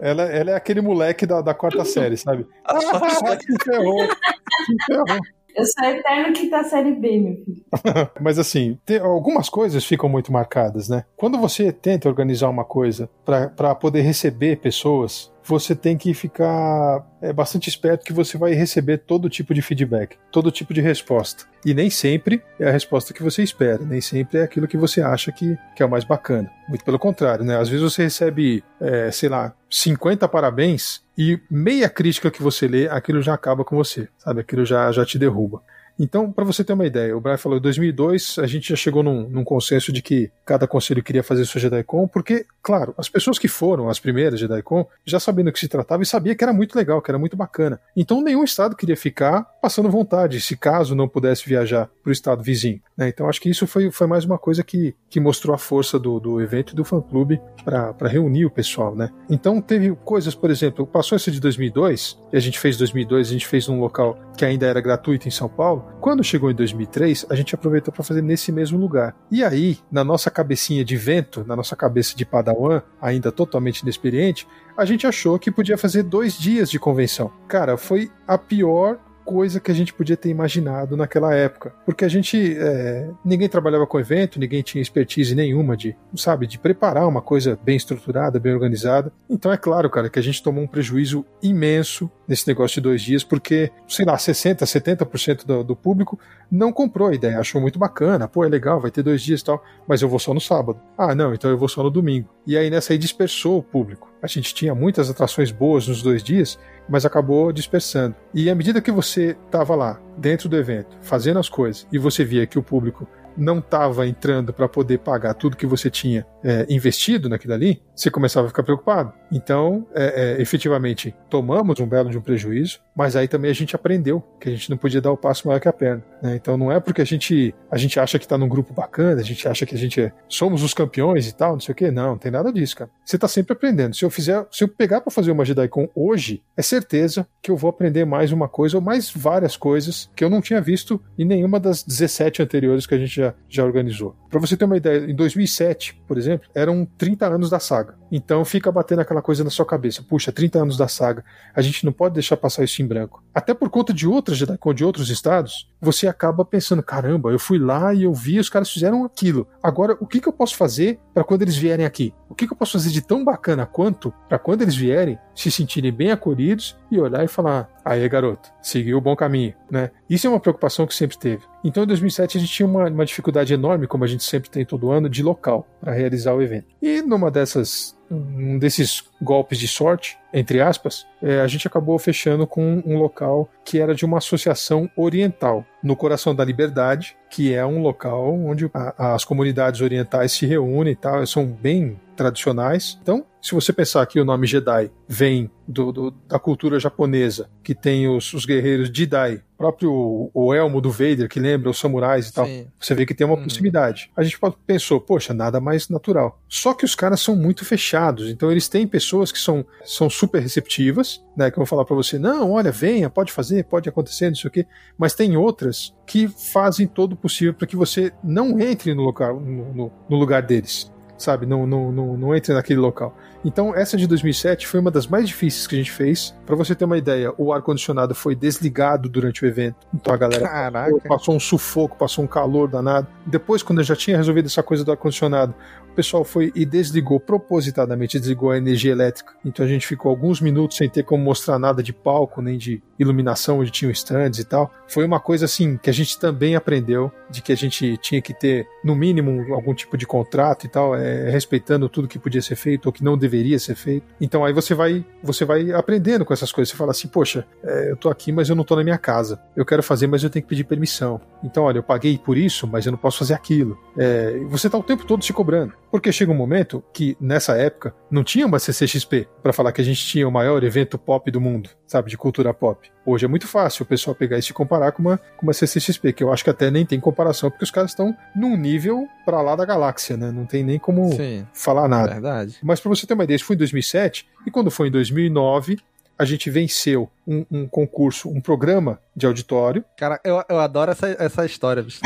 Ela, 0.04 0.24
ela 0.24 0.50
é 0.50 0.54
aquele 0.54 0.82
moleque 0.82 1.24
da, 1.24 1.40
da 1.40 1.54
quarta 1.54 1.82
série, 1.86 2.18
sabe? 2.18 2.46
Ah, 2.62 2.78
se 3.40 3.64
ferrou, 3.64 3.98
se 4.02 4.84
ferrou. 4.84 5.18
Eu 5.56 5.64
sou 5.64 5.88
eterno 5.88 6.34
quinta 6.34 6.62
série 6.64 6.92
B, 6.92 7.18
meu 7.20 7.36
filho. 7.42 7.64
Mas 8.20 8.38
assim, 8.38 8.78
tem, 8.84 8.98
algumas 8.98 9.48
coisas 9.48 9.82
ficam 9.82 10.06
muito 10.08 10.30
marcadas, 10.30 10.90
né? 10.90 11.04
Quando 11.16 11.38
você 11.38 11.72
tenta 11.72 12.06
organizar 12.06 12.50
uma 12.50 12.66
coisa 12.66 13.08
para 13.24 13.74
poder 13.74 14.02
receber 14.02 14.56
pessoas, 14.56 15.32
você 15.44 15.74
tem 15.74 15.96
que 15.96 16.14
ficar 16.14 17.06
é, 17.20 17.32
bastante 17.32 17.68
esperto 17.68 18.04
que 18.04 18.12
você 18.12 18.38
vai 18.38 18.52
receber 18.54 18.98
todo 18.98 19.28
tipo 19.28 19.52
de 19.52 19.60
feedback, 19.60 20.16
todo 20.32 20.50
tipo 20.50 20.72
de 20.72 20.80
resposta. 20.80 21.44
E 21.64 21.74
nem 21.74 21.90
sempre 21.90 22.42
é 22.58 22.68
a 22.68 22.72
resposta 22.72 23.12
que 23.12 23.22
você 23.22 23.42
espera, 23.42 23.84
nem 23.84 24.00
sempre 24.00 24.38
é 24.38 24.42
aquilo 24.42 24.66
que 24.66 24.76
você 24.76 25.02
acha 25.02 25.30
que, 25.30 25.56
que 25.76 25.82
é 25.82 25.86
o 25.86 25.90
mais 25.90 26.04
bacana. 26.04 26.50
Muito 26.68 26.84
pelo 26.84 26.98
contrário, 26.98 27.44
né? 27.44 27.58
Às 27.58 27.68
vezes 27.68 27.82
você 27.82 28.04
recebe, 28.04 28.64
é, 28.80 29.10
sei 29.10 29.28
lá, 29.28 29.52
50 29.70 30.26
parabéns 30.28 31.02
e 31.16 31.38
meia 31.50 31.88
crítica 31.88 32.30
que 32.30 32.42
você 32.42 32.66
lê, 32.66 32.88
aquilo 32.88 33.22
já 33.22 33.34
acaba 33.34 33.64
com 33.64 33.76
você, 33.76 34.08
sabe? 34.18 34.40
Aquilo 34.40 34.64
já, 34.64 34.90
já 34.92 35.04
te 35.04 35.18
derruba. 35.18 35.62
Então, 35.98 36.30
para 36.32 36.44
você 36.44 36.64
ter 36.64 36.72
uma 36.72 36.86
ideia, 36.86 37.16
o 37.16 37.20
Brian 37.20 37.38
falou, 37.38 37.58
em 37.58 37.62
2002 37.62 38.38
a 38.38 38.46
gente 38.46 38.68
já 38.68 38.76
chegou 38.76 39.02
num, 39.02 39.28
num 39.28 39.44
consenso 39.44 39.92
de 39.92 40.02
que 40.02 40.30
cada 40.44 40.66
conselho 40.66 41.02
queria 41.02 41.22
fazer 41.22 41.44
sua 41.44 41.60
JediCon, 41.60 42.08
porque, 42.08 42.46
claro, 42.62 42.94
as 42.98 43.08
pessoas 43.08 43.38
que 43.38 43.48
foram 43.48 43.88
as 43.88 44.00
primeiras 44.00 44.40
JediCon 44.40 44.86
já 45.04 45.20
sabendo 45.20 45.44
do 45.44 45.52
que 45.52 45.60
se 45.60 45.68
tratava 45.68 46.02
e 46.02 46.06
sabia 46.06 46.34
que 46.34 46.42
era 46.42 46.52
muito 46.52 46.76
legal, 46.76 47.00
que 47.00 47.10
era 47.10 47.18
muito 47.18 47.36
bacana. 47.36 47.80
Então, 47.96 48.22
nenhum 48.22 48.42
estado 48.42 48.76
queria 48.76 48.96
ficar 48.96 49.42
passando 49.60 49.90
vontade, 49.90 50.40
se 50.40 50.56
caso 50.56 50.94
não 50.94 51.08
pudesse 51.08 51.48
viajar 51.48 51.88
para 52.02 52.10
o 52.10 52.12
estado 52.12 52.42
vizinho. 52.42 52.80
Né? 52.96 53.08
Então, 53.08 53.28
acho 53.28 53.40
que 53.40 53.48
isso 53.48 53.66
foi, 53.66 53.90
foi 53.90 54.06
mais 54.06 54.24
uma 54.24 54.38
coisa 54.38 54.62
que, 54.62 54.94
que 55.08 55.20
mostrou 55.20 55.54
a 55.54 55.58
força 55.58 55.98
do, 55.98 56.18
do 56.18 56.40
evento 56.40 56.72
e 56.72 56.76
do 56.76 56.84
fã-clube 56.84 57.40
para 57.64 58.08
reunir 58.08 58.44
o 58.44 58.50
pessoal. 58.50 58.94
Né? 58.94 59.10
Então, 59.28 59.60
teve 59.60 59.94
coisas, 60.04 60.34
por 60.34 60.50
exemplo, 60.50 60.86
passou 60.86 61.16
essa 61.16 61.30
de 61.30 61.40
2002, 61.40 62.18
e 62.32 62.36
a 62.36 62.40
gente 62.40 62.58
fez 62.58 62.76
2002, 62.76 63.28
a 63.28 63.32
gente 63.32 63.46
fez 63.46 63.68
num 63.68 63.80
local 63.80 64.18
que 64.36 64.44
ainda 64.44 64.66
era 64.66 64.80
gratuito 64.80 65.28
em 65.28 65.30
São 65.30 65.48
Paulo, 65.48 65.84
quando 66.00 66.24
chegou 66.24 66.50
em 66.50 66.54
2003, 66.54 67.26
a 67.30 67.34
gente 67.34 67.54
aproveitou 67.54 67.92
para 67.92 68.02
fazer 68.02 68.22
nesse 68.22 68.50
mesmo 68.50 68.78
lugar. 68.78 69.14
E 69.30 69.44
aí, 69.44 69.78
na 69.90 70.02
nossa 70.04 70.30
cabecinha 70.30 70.84
de 70.84 70.96
vento, 70.96 71.44
na 71.46 71.56
nossa 71.56 71.76
cabeça 71.76 72.16
de 72.16 72.24
padawan, 72.24 72.82
ainda 73.00 73.30
totalmente 73.30 73.80
inexperiente, 73.80 74.46
a 74.76 74.84
gente 74.84 75.06
achou 75.06 75.38
que 75.38 75.50
podia 75.50 75.78
fazer 75.78 76.02
dois 76.02 76.38
dias 76.38 76.70
de 76.70 76.78
convenção. 76.78 77.30
Cara, 77.48 77.76
foi 77.76 78.10
a 78.26 78.36
pior 78.36 78.98
coisa 79.24 79.58
que 79.58 79.70
a 79.70 79.74
gente 79.74 79.92
podia 79.92 80.16
ter 80.16 80.28
imaginado 80.28 80.96
naquela 80.96 81.34
época. 81.34 81.74
Porque 81.84 82.04
a 82.04 82.08
gente. 82.08 82.56
É, 82.58 83.08
ninguém 83.24 83.48
trabalhava 83.48 83.86
com 83.86 83.98
evento, 83.98 84.38
ninguém 84.38 84.62
tinha 84.62 84.82
expertise 84.82 85.34
nenhuma 85.34 85.76
de, 85.76 85.96
sabe, 86.14 86.46
de 86.46 86.58
preparar 86.58 87.08
uma 87.08 87.22
coisa 87.22 87.58
bem 87.62 87.76
estruturada, 87.76 88.38
bem 88.38 88.52
organizada. 88.52 89.12
Então 89.28 89.52
é 89.52 89.56
claro, 89.56 89.88
cara, 89.88 90.10
que 90.10 90.18
a 90.18 90.22
gente 90.22 90.42
tomou 90.42 90.62
um 90.62 90.66
prejuízo 90.66 91.24
imenso 91.42 92.10
nesse 92.26 92.46
negócio 92.46 92.76
de 92.76 92.80
dois 92.82 93.02
dias, 93.02 93.22
porque, 93.22 93.70
sei 93.88 94.04
lá, 94.04 94.16
60%, 94.16 94.58
70% 94.60 95.44
do, 95.44 95.64
do 95.64 95.76
público 95.76 96.18
não 96.50 96.72
comprou 96.72 97.08
a 97.08 97.14
ideia, 97.14 97.38
achou 97.38 97.60
muito 97.60 97.78
bacana, 97.78 98.28
pô, 98.28 98.44
é 98.44 98.48
legal, 98.48 98.80
vai 98.80 98.90
ter 98.90 99.02
dois 99.02 99.22
dias 99.22 99.40
e 99.40 99.44
tal, 99.44 99.62
mas 99.86 100.00
eu 100.02 100.08
vou 100.08 100.18
só 100.18 100.32
no 100.32 100.40
sábado. 100.40 100.80
Ah, 100.96 101.14
não, 101.14 101.34
então 101.34 101.50
eu 101.50 101.58
vou 101.58 101.68
só 101.68 101.82
no 101.82 101.90
domingo. 101.90 102.28
E 102.46 102.56
aí 102.56 102.70
nessa 102.70 102.92
aí 102.92 102.98
dispersou 102.98 103.58
o 103.58 103.62
público. 103.62 104.12
A 104.22 104.26
gente 104.26 104.54
tinha 104.54 104.74
muitas 104.74 105.10
atrações 105.10 105.50
boas 105.50 105.86
nos 105.86 106.02
dois 106.02 106.22
dias, 106.22 106.58
mas 106.88 107.04
acabou 107.04 107.52
dispersando. 107.52 108.14
E 108.32 108.50
à 108.50 108.54
medida 108.54 108.80
que 108.80 108.90
você 108.90 109.36
estava 109.46 109.74
lá, 109.74 110.00
dentro 110.16 110.48
do 110.48 110.56
evento, 110.56 110.96
fazendo 111.00 111.38
as 111.38 111.48
coisas, 111.48 111.86
e 111.92 111.98
você 111.98 112.24
via 112.24 112.46
que 112.46 112.58
o 112.58 112.62
público 112.62 113.06
não 113.36 113.58
estava 113.58 114.06
entrando 114.06 114.52
para 114.52 114.68
poder 114.68 114.98
pagar 114.98 115.34
tudo 115.34 115.56
que 115.56 115.66
você 115.66 115.90
tinha 115.90 116.26
é, 116.44 116.66
investido 116.68 117.28
naquilo 117.28 117.54
ali, 117.54 117.80
você 117.96 118.10
começava 118.10 118.46
a 118.46 118.50
ficar 118.50 118.62
preocupado. 118.62 119.12
Então, 119.32 119.86
é, 119.94 120.36
é, 120.36 120.42
efetivamente, 120.42 121.14
tomamos 121.30 121.80
um 121.80 121.86
belo 121.86 122.10
de 122.10 122.18
um 122.18 122.20
prejuízo, 122.20 122.80
mas 122.94 123.16
aí 123.16 123.26
também 123.26 123.50
a 123.50 123.54
gente 123.54 123.74
aprendeu 123.74 124.22
que 124.38 124.48
a 124.50 124.52
gente 124.52 124.68
não 124.68 124.76
podia 124.76 125.00
dar 125.00 125.10
o 125.10 125.16
passo 125.16 125.48
maior 125.48 125.58
que 125.58 125.68
a 125.68 125.72
perna. 125.72 126.04
Né? 126.22 126.36
Então, 126.36 126.56
não 126.56 126.70
é 126.70 126.78
porque 126.78 127.00
a 127.00 127.04
gente, 127.04 127.54
a 127.70 127.78
gente 127.78 127.98
acha 127.98 128.18
que 128.18 128.26
está 128.26 128.36
num 128.36 128.48
grupo 128.48 128.74
bacana, 128.74 129.20
a 129.20 129.24
gente 129.24 129.48
acha 129.48 129.64
que 129.64 129.74
a 129.74 129.78
gente 129.78 130.00
é, 130.00 130.12
somos 130.28 130.62
os 130.62 130.74
campeões 130.74 131.26
e 131.28 131.34
tal, 131.34 131.52
não 131.52 131.60
sei 131.60 131.72
o 131.72 131.76
que. 131.76 131.90
Não, 131.90 132.10
não 132.10 132.18
tem 132.18 132.30
nada 132.30 132.52
disso, 132.52 132.76
cara. 132.76 132.90
Você 133.04 133.16
está 133.16 133.26
sempre 133.26 133.54
aprendendo. 133.54 133.96
Se 133.96 134.04
eu 134.04 134.10
fizer, 134.10 134.46
se 134.50 134.64
eu 134.64 134.68
pegar 134.68 135.00
para 135.00 135.10
fazer 135.10 135.30
uma 135.30 135.44
JediCon 135.44 135.88
hoje, 135.94 136.42
é 136.56 136.62
certeza 136.62 137.26
que 137.42 137.50
eu 137.50 137.56
vou 137.56 137.70
aprender 137.70 138.04
mais 138.04 138.32
uma 138.32 138.48
coisa 138.48 138.76
ou 138.76 138.82
mais 138.82 139.10
várias 139.10 139.56
coisas 139.56 140.10
que 140.14 140.24
eu 140.24 140.30
não 140.30 140.40
tinha 140.40 140.60
visto 140.60 141.00
em 141.18 141.24
nenhuma 141.24 141.58
das 141.58 141.82
17 141.82 142.42
anteriores 142.42 142.86
que 142.86 142.94
a 142.94 142.98
gente 142.98 143.16
já, 143.16 143.34
já 143.48 143.64
organizou. 143.64 144.14
Para 144.30 144.40
você 144.40 144.56
ter 144.56 144.64
uma 144.64 144.76
ideia, 144.76 145.10
em 145.10 145.14
2007, 145.14 146.02
por 146.06 146.18
exemplo, 146.18 146.33
eram 146.54 146.86
30 146.98 147.26
anos 147.26 147.50
da 147.50 147.58
saga. 147.58 147.96
Então 148.10 148.44
fica 148.44 148.70
batendo 148.70 149.00
aquela 149.00 149.20
coisa 149.20 149.42
na 149.42 149.50
sua 149.50 149.66
cabeça. 149.66 150.02
Puxa, 150.02 150.30
30 150.30 150.60
anos 150.60 150.76
da 150.76 150.86
saga. 150.86 151.24
A 151.54 151.60
gente 151.60 151.84
não 151.84 151.92
pode 151.92 152.14
deixar 152.14 152.36
passar 152.36 152.64
isso 152.64 152.80
em 152.80 152.86
branco. 152.86 153.22
Até 153.34 153.52
por 153.52 153.68
conta 153.70 153.92
de 153.92 154.06
outras 154.06 154.38
de 154.38 154.84
outros 154.84 155.10
estados, 155.10 155.68
você 155.80 156.06
acaba 156.06 156.44
pensando: 156.44 156.82
caramba, 156.82 157.30
eu 157.30 157.38
fui 157.38 157.58
lá 157.58 157.92
e 157.92 158.04
eu 158.04 158.12
vi, 158.12 158.38
os 158.38 158.48
caras 158.48 158.70
fizeram 158.70 159.04
aquilo. 159.04 159.46
Agora, 159.62 159.96
o 160.00 160.06
que, 160.06 160.20
que 160.20 160.28
eu 160.28 160.32
posso 160.32 160.56
fazer 160.56 161.00
para 161.12 161.24
quando 161.24 161.42
eles 161.42 161.56
vierem 161.56 161.84
aqui? 161.84 162.14
O 162.28 162.34
que, 162.34 162.46
que 162.46 162.52
eu 162.52 162.56
posso 162.56 162.72
fazer 162.72 162.90
de 162.90 163.02
tão 163.02 163.24
bacana 163.24 163.66
quanto 163.66 164.12
para 164.28 164.38
quando 164.38 164.62
eles 164.62 164.74
vierem 164.74 165.18
se 165.34 165.50
sentirem 165.50 165.92
bem 165.92 166.10
acolhidos 166.10 166.76
e 166.90 166.98
olhar 166.98 167.24
e 167.24 167.28
falar: 167.28 167.68
Aí, 167.84 168.08
garoto, 168.08 168.50
seguiu 168.62 168.96
o 168.96 169.00
bom 169.00 169.14
caminho, 169.14 169.54
né? 169.70 169.90
Isso 170.08 170.26
é 170.26 170.30
uma 170.30 170.40
preocupação 170.40 170.86
que 170.86 170.94
sempre 170.94 171.18
teve. 171.18 171.42
Então, 171.62 171.82
em 171.82 171.86
2007, 171.86 172.38
a 172.38 172.40
gente 172.40 172.52
tinha 172.52 172.66
uma, 172.66 172.88
uma 172.88 173.04
dificuldade 173.04 173.52
enorme, 173.52 173.86
como 173.86 174.04
a 174.04 174.06
gente 174.06 174.24
sempre 174.24 174.48
tem 174.48 174.64
todo 174.64 174.90
ano, 174.90 175.08
de 175.08 175.22
local 175.22 175.66
para 175.80 175.92
realizar 175.92 176.32
o 176.32 176.40
evento. 176.40 176.66
E 176.80 177.02
numa 177.02 177.30
dessas, 177.30 177.94
um 178.10 178.58
desses 178.58 179.04
golpes 179.20 179.58
de 179.58 179.68
sorte, 179.68 180.18
entre 180.32 180.62
aspas, 180.62 181.06
é, 181.22 181.40
a 181.40 181.46
gente 181.46 181.66
acabou 181.66 181.98
fechando 181.98 182.46
com 182.46 182.82
um 182.86 182.96
local 182.98 183.50
que 183.64 183.78
era 183.78 183.94
de 183.94 184.04
uma 184.04 184.18
associação 184.18 184.90
oriental, 184.96 185.64
no 185.82 185.94
coração 185.94 186.34
da 186.34 186.44
Liberdade, 186.44 187.16
que 187.30 187.52
é 187.52 187.64
um 187.66 187.82
local 187.82 188.32
onde 188.32 188.70
a, 188.72 189.14
as 189.14 189.24
comunidades 189.24 189.82
orientais 189.82 190.32
se 190.32 190.46
reúnem 190.46 190.94
e 190.94 190.96
tal, 190.96 191.26
são 191.26 191.46
bem 191.46 192.00
tradicionais. 192.14 192.98
Então, 193.02 193.26
se 193.44 193.54
você 193.54 193.74
pensar 193.74 194.06
que 194.06 194.18
o 194.18 194.24
nome 194.24 194.46
Jedi 194.46 194.90
vem 195.06 195.50
do, 195.68 195.92
do, 195.92 196.10
da 196.26 196.38
cultura 196.38 196.80
japonesa, 196.80 197.50
que 197.62 197.74
tem 197.74 198.08
os, 198.08 198.32
os 198.32 198.46
guerreiros 198.46 198.88
Jedi, 198.88 199.42
próprio 199.58 200.30
o 200.32 200.54
elmo 200.54 200.80
do 200.80 200.90
Vader, 200.90 201.28
que 201.28 201.38
lembra 201.38 201.68
os 201.68 201.78
samurais 201.78 202.28
e 202.28 202.32
tal, 202.32 202.46
Sim. 202.46 202.66
você 202.80 202.94
vê 202.94 203.04
que 203.04 203.12
tem 203.14 203.26
uma 203.26 203.36
uhum. 203.36 203.42
proximidade. 203.42 204.10
A 204.16 204.22
gente 204.22 204.38
pensou, 204.66 204.98
poxa, 204.98 205.34
nada 205.34 205.60
mais 205.60 205.90
natural. 205.90 206.40
Só 206.48 206.72
que 206.72 206.86
os 206.86 206.94
caras 206.94 207.20
são 207.20 207.36
muito 207.36 207.66
fechados, 207.66 208.30
então 208.30 208.50
eles 208.50 208.66
têm 208.66 208.86
pessoas 208.86 209.30
que 209.30 209.38
são, 209.38 209.64
são 209.84 210.08
super 210.08 210.40
receptivas, 210.40 211.22
né, 211.36 211.50
que 211.50 211.58
vão 211.58 211.66
falar 211.66 211.84
para 211.84 211.96
você, 211.96 212.18
não, 212.18 212.52
olha, 212.52 212.72
venha, 212.72 213.10
pode 213.10 213.30
fazer, 213.30 213.64
pode 213.64 213.90
acontecer, 213.90 214.28
não 214.28 214.36
sei 214.36 214.48
o 214.48 214.52
quê, 214.52 214.66
mas 214.96 215.12
tem 215.12 215.36
outras 215.36 215.94
que 216.06 216.28
fazem 216.28 216.86
todo 216.86 217.12
o 217.12 217.16
possível 217.16 217.52
para 217.52 217.66
que 217.66 217.76
você 217.76 218.10
não 218.22 218.58
entre 218.58 218.94
no 218.94 219.02
lugar, 219.02 219.34
no, 219.34 219.74
no, 219.74 219.92
no 220.08 220.16
lugar 220.16 220.42
deles 220.42 220.93
sabe? 221.24 221.46
Não, 221.46 221.66
não, 221.66 221.90
não, 221.90 222.16
não 222.16 222.34
entre 222.34 222.52
naquele 222.52 222.78
local. 222.78 223.16
Então, 223.44 223.74
essa 223.74 223.96
de 223.96 224.06
2007 224.06 224.66
foi 224.66 224.80
uma 224.80 224.90
das 224.90 225.06
mais 225.06 225.28
difíceis 225.28 225.66
que 225.66 225.74
a 225.74 225.78
gente 225.78 225.90
fez. 225.90 226.34
Para 226.46 226.56
você 226.56 226.74
ter 226.74 226.84
uma 226.84 226.96
ideia, 226.96 227.32
o 227.36 227.52
ar-condicionado 227.52 228.14
foi 228.14 228.34
desligado 228.34 229.08
durante 229.08 229.44
o 229.44 229.46
evento. 229.46 229.76
Então 229.94 230.14
a 230.14 230.16
galera 230.16 230.70
passou, 230.72 231.00
passou, 231.00 231.36
um 231.36 231.40
sufoco, 231.40 231.96
passou 231.96 232.24
um 232.24 232.26
calor 232.26 232.68
danado. 232.68 233.06
Depois, 233.26 233.62
quando 233.62 233.80
eu 233.80 233.84
já 233.84 233.94
tinha 233.94 234.16
resolvido 234.16 234.46
essa 234.46 234.62
coisa 234.62 234.84
do 234.84 234.90
ar-condicionado, 234.90 235.54
pessoal 235.94 236.24
foi 236.24 236.52
e 236.54 236.64
desligou 236.64 237.18
propositadamente, 237.18 238.18
desligou 238.18 238.50
a 238.50 238.58
energia 238.58 238.92
elétrica. 238.92 239.34
Então 239.44 239.64
a 239.64 239.68
gente 239.68 239.86
ficou 239.86 240.10
alguns 240.10 240.40
minutos 240.40 240.76
sem 240.76 240.88
ter 240.88 241.02
como 241.02 241.22
mostrar 241.22 241.58
nada 241.58 241.82
de 241.82 241.92
palco, 241.92 242.42
nem 242.42 242.58
de 242.58 242.82
iluminação, 242.98 243.60
onde 243.60 243.70
tinham 243.70 243.90
stands 243.90 244.38
e 244.38 244.44
tal. 244.44 244.72
Foi 244.86 245.04
uma 245.04 245.20
coisa 245.20 245.44
assim 245.44 245.76
que 245.76 245.90
a 245.90 245.92
gente 245.92 246.18
também 246.18 246.56
aprendeu 246.56 247.10
de 247.30 247.42
que 247.42 247.52
a 247.52 247.56
gente 247.56 247.96
tinha 247.98 248.20
que 248.20 248.32
ter, 248.32 248.66
no 248.84 248.94
mínimo, 248.94 249.54
algum 249.54 249.74
tipo 249.74 249.96
de 249.96 250.06
contrato 250.06 250.66
e 250.66 250.68
tal, 250.68 250.94
é, 250.94 251.30
respeitando 251.30 251.88
tudo 251.88 252.08
que 252.08 252.18
podia 252.18 252.42
ser 252.42 252.56
feito 252.56 252.86
ou 252.86 252.92
que 252.92 253.02
não 253.02 253.16
deveria 253.16 253.58
ser 253.58 253.74
feito. 253.74 254.06
Então 254.20 254.44
aí 254.44 254.52
você 254.52 254.74
vai, 254.74 255.04
você 255.22 255.44
vai 255.44 255.72
aprendendo 255.72 256.24
com 256.24 256.32
essas 256.32 256.52
coisas. 256.52 256.70
Você 256.70 256.76
fala 256.76 256.90
assim, 256.92 257.08
poxa, 257.08 257.46
é, 257.62 257.90
eu 257.90 257.96
tô 257.96 258.08
aqui, 258.08 258.32
mas 258.32 258.48
eu 258.48 258.56
não 258.56 258.64
tô 258.64 258.76
na 258.76 258.84
minha 258.84 258.98
casa. 258.98 259.40
Eu 259.56 259.64
quero 259.64 259.82
fazer, 259.82 260.06
mas 260.06 260.22
eu 260.22 260.30
tenho 260.30 260.42
que 260.42 260.48
pedir 260.48 260.64
permissão. 260.64 261.20
Então, 261.42 261.64
olha, 261.64 261.78
eu 261.78 261.82
paguei 261.82 262.18
por 262.18 262.36
isso, 262.36 262.66
mas 262.66 262.86
eu 262.86 262.92
não 262.92 262.98
posso 262.98 263.18
fazer 263.18 263.34
aquilo. 263.34 263.78
É, 263.96 264.38
você 264.48 264.68
tá 264.70 264.78
o 264.78 264.82
tempo 264.82 265.04
todo 265.04 265.24
se 265.24 265.32
cobrando. 265.32 265.72
Porque 265.94 266.10
chega 266.10 266.32
um 266.32 266.34
momento 266.34 266.82
que, 266.92 267.16
nessa 267.20 267.56
época, 267.56 267.94
não 268.10 268.24
tinha 268.24 268.44
uma 268.44 268.58
CCXP 268.58 269.28
para 269.40 269.52
falar 269.52 269.70
que 269.70 269.80
a 269.80 269.84
gente 269.84 270.04
tinha 270.04 270.26
o 270.26 270.32
maior 270.32 270.64
evento 270.64 270.98
pop 270.98 271.30
do 271.30 271.40
mundo, 271.40 271.70
sabe, 271.86 272.10
de 272.10 272.18
cultura 272.18 272.52
pop. 272.52 272.90
Hoje 273.06 273.26
é 273.26 273.28
muito 273.28 273.46
fácil 273.46 273.84
o 273.84 273.86
pessoal 273.86 274.12
pegar 274.12 274.36
e 274.36 274.42
se 274.42 274.52
comparar 274.52 274.90
com 274.90 275.02
uma, 275.02 275.18
com 275.36 275.46
uma 275.46 275.52
CCXP, 275.52 276.12
que 276.12 276.24
eu 276.24 276.32
acho 276.32 276.42
que 276.42 276.50
até 276.50 276.68
nem 276.68 276.84
tem 276.84 276.98
comparação, 276.98 277.48
porque 277.48 277.62
os 277.62 277.70
caras 277.70 277.92
estão 277.92 278.12
num 278.34 278.56
nível 278.56 279.06
para 279.24 279.40
lá 279.40 279.54
da 279.54 279.64
galáxia, 279.64 280.16
né? 280.16 280.32
Não 280.32 280.46
tem 280.46 280.64
nem 280.64 280.80
como 280.80 281.12
Sim, 281.12 281.46
falar 281.52 281.86
nada. 281.86 282.14
Verdade. 282.14 282.58
Mas 282.60 282.80
para 282.80 282.88
você 282.88 283.06
ter 283.06 283.14
uma 283.14 283.22
ideia, 283.22 283.36
isso 283.36 283.44
foi 283.44 283.54
em 283.54 283.60
2007, 283.60 284.26
e 284.44 284.50
quando 284.50 284.72
foi 284.72 284.88
em 284.88 284.90
2009, 284.90 285.78
a 286.18 286.24
gente 286.24 286.50
venceu 286.50 287.10
um, 287.26 287.44
um, 287.50 287.66
concurso, 287.66 288.28
um 288.28 288.40
programa 288.40 289.00
de 289.16 289.26
auditório. 289.26 289.84
Cara, 289.96 290.20
eu, 290.24 290.42
eu 290.48 290.58
adoro 290.58 290.90
essa, 290.90 291.08
essa 291.18 291.44
história, 291.44 291.82
bicho. 291.82 292.00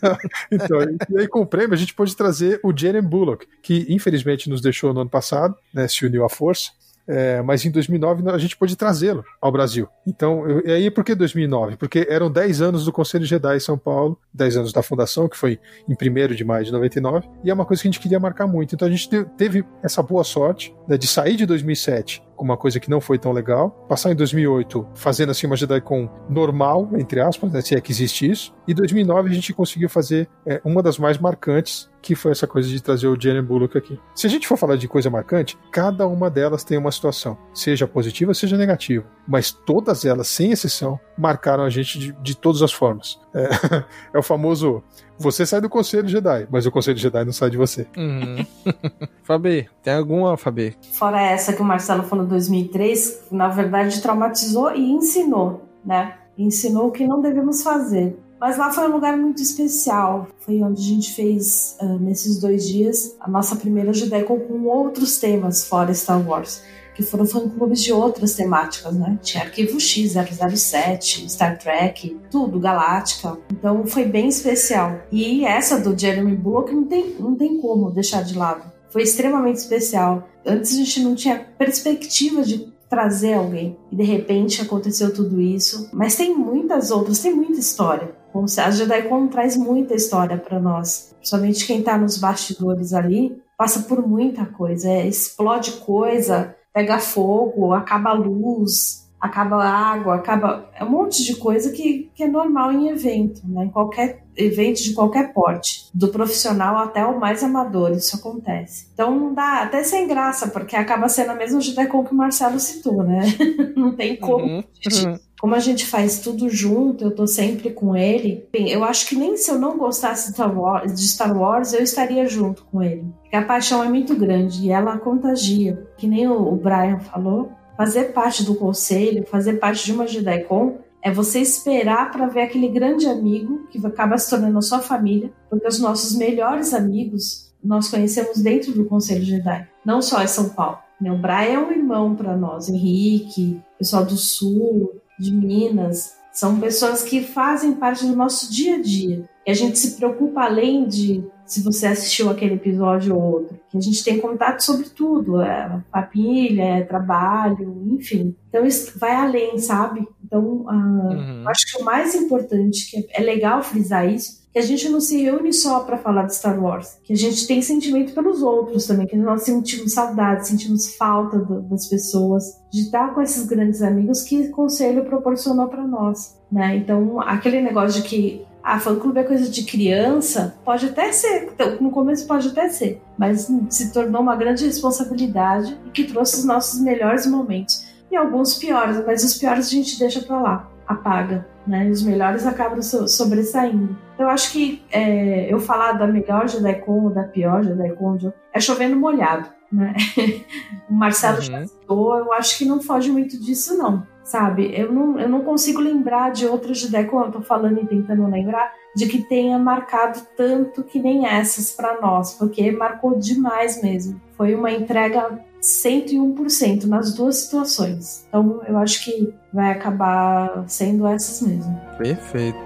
então, 0.50 0.80
e 1.10 1.18
aí 1.18 1.28
com 1.28 1.40
o 1.40 1.46
prêmio 1.46 1.74
a 1.74 1.78
gente 1.78 1.94
pôde 1.94 2.16
trazer 2.16 2.60
o 2.62 2.76
Jeremy 2.76 3.06
Bullock, 3.06 3.46
que 3.62 3.86
infelizmente 3.88 4.48
nos 4.48 4.60
deixou 4.60 4.92
no 4.92 5.00
ano 5.00 5.10
passado, 5.10 5.56
né, 5.72 5.88
se 5.88 6.04
uniu 6.04 6.24
à 6.24 6.28
força. 6.28 6.70
É, 7.06 7.42
mas 7.42 7.64
em 7.64 7.70
2009 7.70 8.30
a 8.30 8.38
gente 8.38 8.56
pôde 8.56 8.76
trazê-lo 8.76 9.24
ao 9.40 9.52
Brasil. 9.52 9.86
Então, 10.06 10.48
eu, 10.48 10.66
e 10.66 10.72
aí 10.72 10.90
por 10.90 11.04
que 11.04 11.14
2009? 11.14 11.76
Porque 11.76 12.06
eram 12.08 12.30
10 12.30 12.62
anos 12.62 12.84
do 12.84 12.92
Conselho 12.92 13.26
Jedi 13.26 13.56
em 13.56 13.60
São 13.60 13.76
Paulo, 13.76 14.18
10 14.32 14.56
anos 14.56 14.72
da 14.72 14.82
fundação, 14.82 15.28
que 15.28 15.36
foi 15.36 15.60
em 15.88 15.92
1 15.92 16.34
de 16.34 16.44
maio 16.44 16.64
de 16.64 16.72
99, 16.72 17.28
e 17.44 17.50
é 17.50 17.54
uma 17.54 17.66
coisa 17.66 17.82
que 17.82 17.88
a 17.88 17.90
gente 17.90 18.00
queria 18.00 18.18
marcar 18.18 18.46
muito. 18.46 18.74
Então 18.74 18.88
a 18.88 18.90
gente 18.90 19.08
teve 19.36 19.64
essa 19.82 20.02
boa 20.02 20.24
sorte 20.24 20.74
né, 20.88 20.96
de 20.96 21.06
sair 21.06 21.36
de 21.36 21.44
2007 21.44 22.22
com 22.33 22.33
uma 22.38 22.56
coisa 22.56 22.80
que 22.80 22.90
não 22.90 23.00
foi 23.00 23.18
tão 23.18 23.32
legal, 23.32 23.70
passar 23.88 24.12
em 24.12 24.16
2008 24.16 24.86
fazendo 24.94 25.30
assim 25.30 25.46
uma 25.46 25.56
JediCon 25.56 26.08
normal, 26.28 26.90
entre 26.94 27.20
aspas, 27.20 27.52
né, 27.52 27.60
se 27.60 27.74
é 27.74 27.80
que 27.80 27.92
existe 27.92 28.30
isso, 28.30 28.54
e 28.66 28.74
2009 28.74 29.30
a 29.30 29.34
gente 29.34 29.52
conseguiu 29.52 29.88
fazer 29.88 30.28
é, 30.46 30.60
uma 30.64 30.82
das 30.82 30.98
mais 30.98 31.18
marcantes, 31.18 31.90
que 32.00 32.14
foi 32.14 32.32
essa 32.32 32.46
coisa 32.46 32.68
de 32.68 32.82
trazer 32.82 33.06
o 33.06 33.18
Jenny 33.18 33.40
Bullock 33.40 33.78
aqui. 33.78 33.98
Se 34.14 34.26
a 34.26 34.30
gente 34.30 34.46
for 34.46 34.58
falar 34.58 34.76
de 34.76 34.86
coisa 34.86 35.08
marcante, 35.08 35.58
cada 35.70 36.06
uma 36.06 36.28
delas 36.30 36.62
tem 36.62 36.76
uma 36.76 36.92
situação, 36.92 37.38
seja 37.54 37.86
positiva, 37.86 38.34
seja 38.34 38.58
negativa, 38.58 39.06
mas 39.26 39.50
todas 39.50 40.04
elas, 40.04 40.28
sem 40.28 40.52
exceção, 40.52 41.00
marcaram 41.16 41.64
a 41.64 41.70
gente 41.70 41.98
de, 41.98 42.12
de 42.12 42.36
todas 42.36 42.62
as 42.62 42.72
formas. 42.72 43.18
É, 43.34 43.48
é 44.12 44.18
o 44.18 44.22
famoso 44.22 44.82
você 45.18 45.46
sai 45.46 45.60
do 45.60 45.68
Conselho 45.68 46.08
Jedi, 46.08 46.46
mas 46.50 46.66
o 46.66 46.70
Conselho 46.70 46.98
Jedi 46.98 47.24
não 47.24 47.32
sai 47.32 47.50
de 47.50 47.56
você. 47.56 47.86
Uhum. 47.96 48.44
Fabi, 49.22 49.68
tem 49.82 49.94
alguma, 49.94 50.36
Fabi? 50.36 50.76
Fora 50.92 51.20
essa 51.20 51.52
que 51.52 51.62
o 51.62 51.64
Marcelo 51.64 52.02
falou 52.02 52.24
em 52.24 52.28
2003, 52.28 53.28
na 53.30 53.48
verdade 53.48 54.00
traumatizou 54.00 54.74
e 54.74 54.90
ensinou, 54.90 55.68
né? 55.84 56.14
Ensinou 56.36 56.88
o 56.88 56.90
que 56.90 57.06
não 57.06 57.20
devemos 57.20 57.62
fazer. 57.62 58.18
Mas 58.40 58.58
lá 58.58 58.70
foi 58.70 58.88
um 58.88 58.92
lugar 58.92 59.16
muito 59.16 59.40
especial. 59.40 60.26
Foi 60.40 60.60
onde 60.60 60.82
a 60.82 60.84
gente 60.84 61.14
fez, 61.14 61.78
uh, 61.80 61.98
nesses 61.98 62.38
dois 62.38 62.68
dias, 62.68 63.16
a 63.20 63.30
nossa 63.30 63.56
primeira 63.56 63.92
Jedi 63.92 64.24
com 64.24 64.64
outros 64.64 65.18
temas 65.18 65.66
fora 65.66 65.94
Star 65.94 66.20
Wars 66.20 66.62
que 66.94 67.02
foram 67.02 67.26
fã-clubes 67.26 67.82
de 67.82 67.92
outras 67.92 68.34
temáticas, 68.34 68.94
né? 68.94 69.18
Tinha 69.22 69.44
Arquivo 69.44 69.80
X, 69.80 70.12
007, 70.12 71.28
Star 71.28 71.58
Trek, 71.58 72.16
tudo, 72.30 72.60
Galáctica. 72.60 73.36
Então 73.50 73.84
foi 73.86 74.04
bem 74.04 74.28
especial. 74.28 75.00
E 75.10 75.44
essa 75.44 75.78
do 75.78 75.98
Jeremy 75.98 76.36
Bullock 76.36 76.72
não 76.72 76.84
tem, 76.84 77.16
não 77.18 77.34
tem 77.34 77.60
como 77.60 77.90
deixar 77.90 78.22
de 78.22 78.36
lado. 78.38 78.72
Foi 78.90 79.02
extremamente 79.02 79.56
especial. 79.56 80.28
Antes 80.46 80.72
a 80.72 80.76
gente 80.76 81.00
não 81.00 81.14
tinha 81.14 81.44
perspectiva 81.58 82.42
de 82.42 82.72
trazer 82.88 83.34
alguém. 83.34 83.76
E 83.90 83.96
de 83.96 84.04
repente 84.04 84.62
aconteceu 84.62 85.12
tudo 85.12 85.40
isso. 85.40 85.90
Mas 85.92 86.14
tem 86.14 86.36
muitas 86.36 86.92
outras, 86.92 87.18
tem 87.18 87.34
muita 87.34 87.58
história. 87.58 88.14
A 88.58 88.70
JediCon 88.70 89.28
traz 89.28 89.56
muita 89.56 89.94
história 89.94 90.36
para 90.36 90.60
nós. 90.60 91.14
Principalmente 91.18 91.66
quem 91.66 91.82
tá 91.82 91.96
nos 91.96 92.18
bastidores 92.18 92.92
ali, 92.92 93.40
passa 93.56 93.80
por 93.80 94.06
muita 94.06 94.44
coisa. 94.44 94.88
É, 94.88 95.06
explode 95.06 95.72
coisa, 95.72 96.54
pega 96.74 96.98
fogo, 96.98 97.72
acaba 97.72 98.10
a 98.10 98.14
luz, 98.14 99.08
acaba 99.20 99.64
a 99.64 99.70
água, 99.70 100.16
acaba. 100.16 100.68
É 100.74 100.84
um 100.84 100.90
monte 100.90 101.24
de 101.24 101.36
coisa 101.36 101.70
que, 101.70 102.10
que 102.14 102.24
é 102.24 102.28
normal 102.28 102.72
em 102.72 102.88
evento, 102.88 103.40
né? 103.44 103.64
Em 103.64 103.70
qualquer 103.70 104.23
evento 104.36 104.82
de 104.82 104.92
qualquer 104.92 105.32
porte, 105.32 105.88
do 105.94 106.08
profissional 106.08 106.76
até 106.76 107.04
o 107.04 107.18
mais 107.18 107.42
amador, 107.42 107.92
isso 107.92 108.16
acontece. 108.16 108.88
Então 108.92 109.18
não 109.18 109.34
dá, 109.34 109.62
até 109.62 109.82
sem 109.82 110.06
graça, 110.06 110.48
porque 110.48 110.76
acaba 110.76 111.08
sendo 111.08 111.30
a 111.30 111.34
mesma 111.34 111.60
Judecon 111.60 112.04
que 112.04 112.12
o 112.12 112.16
Marcelo 112.16 112.58
citou, 112.58 113.02
né? 113.02 113.22
não 113.76 113.92
tem 113.92 114.16
como. 114.16 114.44
Uhum, 114.44 114.56
uhum. 114.58 115.18
Como 115.40 115.54
a 115.54 115.58
gente 115.58 115.84
faz 115.84 116.20
tudo 116.20 116.48
junto, 116.48 117.04
eu 117.04 117.10
tô 117.10 117.26
sempre 117.26 117.70
com 117.70 117.94
ele. 117.94 118.48
Bem, 118.50 118.70
eu 118.70 118.82
acho 118.82 119.06
que 119.06 119.14
nem 119.14 119.36
se 119.36 119.50
eu 119.50 119.58
não 119.58 119.76
gostasse 119.76 120.32
de 120.32 121.06
Star, 121.06 121.36
Wars, 121.36 121.74
eu 121.74 121.82
estaria 121.82 122.26
junto 122.26 122.64
com 122.64 122.82
ele. 122.82 123.04
Porque 123.20 123.36
a 123.36 123.44
paixão 123.44 123.84
é 123.84 123.88
muito 123.88 124.16
grande 124.16 124.64
e 124.64 124.70
ela 124.70 124.96
contagia. 124.96 125.86
Que 125.98 126.06
nem 126.06 126.26
o 126.26 126.50
Brian 126.52 126.98
falou, 126.98 127.52
fazer 127.76 128.12
parte 128.12 128.42
do 128.42 128.54
conselho, 128.54 129.26
fazer 129.26 129.54
parte 129.54 129.84
de 129.84 129.92
uma 129.92 130.06
JediCon 130.06 130.78
é 131.04 131.12
você 131.12 131.38
esperar 131.38 132.10
para 132.10 132.26
ver 132.26 132.40
aquele 132.40 132.68
grande 132.68 133.06
amigo 133.06 133.66
que 133.70 133.78
acaba 133.86 134.16
se 134.16 134.30
tornando 134.30 134.56
a 134.56 134.62
sua 134.62 134.80
família, 134.80 135.30
porque 135.50 135.68
os 135.68 135.78
nossos 135.78 136.16
melhores 136.16 136.72
amigos 136.72 137.52
nós 137.62 137.88
conhecemos 137.88 138.38
dentro 138.38 138.72
do 138.72 138.86
Conselho 138.86 139.22
Jedi, 139.22 139.68
não 139.84 140.00
só 140.00 140.22
em 140.22 140.26
São 140.26 140.48
Paulo. 140.48 140.78
O 141.00 141.18
Brian 141.18 141.52
é 141.52 141.58
um 141.58 141.70
irmão 141.70 142.14
para 142.14 142.34
nós, 142.34 142.70
Henrique, 142.70 143.60
pessoal 143.78 144.06
do 144.06 144.16
Sul, 144.16 144.94
de 145.18 145.30
Minas, 145.30 146.16
são 146.32 146.58
pessoas 146.58 147.02
que 147.02 147.22
fazem 147.22 147.74
parte 147.74 148.06
do 148.06 148.16
nosso 148.16 148.50
dia 148.50 148.76
a 148.76 148.80
dia. 148.80 149.28
E 149.46 149.50
a 149.50 149.54
gente 149.54 149.78
se 149.78 149.96
preocupa 149.96 150.42
além 150.42 150.88
de 150.88 151.22
se 151.46 151.62
você 151.62 151.86
assistiu 151.86 152.30
aquele 152.30 152.54
episódio 152.54 153.14
ou 153.16 153.22
outro, 153.22 153.60
que 153.68 153.76
a 153.76 153.80
gente 153.80 154.02
tem 154.02 154.18
contato 154.18 154.60
sobre 154.60 154.88
tudo, 154.88 155.40
é 155.40 155.82
família, 155.90 156.62
é 156.62 156.82
trabalho, 156.82 157.82
enfim. 157.86 158.34
Então 158.48 158.64
isso 158.64 158.98
vai 158.98 159.14
além, 159.14 159.58
sabe? 159.58 160.06
Então, 160.24 160.42
uh, 160.42 160.70
uhum. 160.70 161.44
acho 161.46 161.66
que 161.70 161.82
o 161.82 161.84
mais 161.84 162.14
importante, 162.14 162.90
que 162.90 163.06
é 163.12 163.22
legal 163.22 163.62
frisar 163.62 164.08
isso, 164.08 164.44
que 164.54 164.58
a 164.60 164.62
gente 164.62 164.88
não 164.88 165.00
se 165.00 165.20
reúne 165.20 165.52
só 165.52 165.80
para 165.80 165.98
falar 165.98 166.26
de 166.26 166.36
Star 166.36 166.62
Wars, 166.62 166.96
que 167.02 167.12
a 167.12 167.16
gente 167.16 167.44
tem 167.44 167.60
sentimento 167.60 168.14
pelos 168.14 168.40
outros 168.40 168.86
também, 168.86 169.04
que 169.04 169.16
nós 169.16 169.42
sentimos 169.42 169.92
saudade, 169.92 170.46
sentimos 170.46 170.94
falta 170.94 171.38
do, 171.38 171.60
das 171.62 171.88
pessoas, 171.88 172.44
de 172.72 172.82
estar 172.82 173.12
com 173.12 173.20
esses 173.20 173.46
grandes 173.46 173.82
amigos 173.82 174.22
que 174.22 174.42
o 174.42 174.50
conselho 174.52 175.04
proporcionou 175.04 175.66
para 175.66 175.84
nós, 175.84 176.38
né? 176.50 176.76
Então, 176.76 177.20
aquele 177.20 177.60
negócio 177.60 178.00
de 178.00 178.08
que 178.08 178.46
ah, 178.64 178.80
fã 178.80 178.98
clube 178.98 179.20
é 179.20 179.24
coisa 179.24 179.50
de 179.50 179.62
criança, 179.64 180.56
pode 180.64 180.86
até 180.86 181.12
ser, 181.12 181.50
então, 181.52 181.76
no 181.82 181.90
começo 181.90 182.26
pode 182.26 182.48
até 182.48 182.70
ser, 182.70 182.98
mas 183.18 183.46
se 183.68 183.92
tornou 183.92 184.22
uma 184.22 184.34
grande 184.34 184.64
responsabilidade 184.64 185.78
e 185.84 185.90
que 185.90 186.04
trouxe 186.04 186.38
os 186.38 186.46
nossos 186.46 186.80
melhores 186.80 187.26
momentos. 187.26 187.86
E 188.10 188.16
alguns 188.16 188.54
piores, 188.54 189.04
mas 189.06 189.22
os 189.22 189.36
piores 189.36 189.66
a 189.66 189.70
gente 189.70 189.98
deixa 189.98 190.22
pra 190.22 190.40
lá, 190.40 190.70
apaga, 190.86 191.46
né? 191.66 191.88
E 191.88 191.90
os 191.90 192.02
melhores 192.02 192.46
acabam 192.46 192.80
so 192.80 193.06
sobressaindo. 193.06 193.98
Eu 194.18 194.30
acho 194.30 194.50
que 194.50 194.82
é, 194.90 195.52
eu 195.52 195.60
falar 195.60 195.92
da 195.92 196.06
melhor 196.06 196.48
JediCon 196.48 197.04
ou 197.04 197.10
da 197.10 197.24
pior 197.24 197.62
JediCon 197.62 198.32
é 198.50 198.60
chovendo 198.60 198.96
molhado, 198.96 199.46
né? 199.70 199.94
o 200.88 200.94
Marcelo 200.94 201.36
uhum. 201.36 201.42
já 201.42 201.66
citou, 201.66 202.18
eu 202.18 202.32
acho 202.32 202.56
que 202.56 202.64
não 202.64 202.80
foge 202.80 203.10
muito 203.10 203.38
disso, 203.38 203.76
não 203.76 204.13
sabe? 204.24 204.72
Eu 204.74 204.90
não, 204.90 205.20
eu 205.20 205.28
não 205.28 205.44
consigo 205.44 205.80
lembrar 205.80 206.32
de 206.32 206.46
outras 206.46 206.78
de 206.78 206.90
Deco, 206.90 207.20
eu 207.20 207.30
tô 207.30 207.42
falando 207.42 207.80
e 207.80 207.86
tentando 207.86 208.26
lembrar, 208.26 208.72
de 208.96 209.06
que 209.06 209.22
tenha 209.22 209.58
marcado 209.58 210.20
tanto 210.36 210.82
que 210.82 210.98
nem 210.98 211.26
essas 211.26 211.70
para 211.70 212.00
nós, 212.00 212.34
porque 212.34 212.72
marcou 212.72 213.18
demais 213.18 213.82
mesmo. 213.82 214.20
Foi 214.36 214.54
uma 214.54 214.72
entrega 214.72 215.38
101% 215.60 216.84
nas 216.84 217.14
duas 217.14 217.36
situações. 217.36 218.26
Então 218.28 218.62
eu 218.66 218.78
acho 218.78 219.04
que 219.04 219.32
vai 219.52 219.70
acabar 219.70 220.64
sendo 220.66 221.06
essas 221.06 221.46
mesmo. 221.46 221.78
Perfeito. 221.98 222.58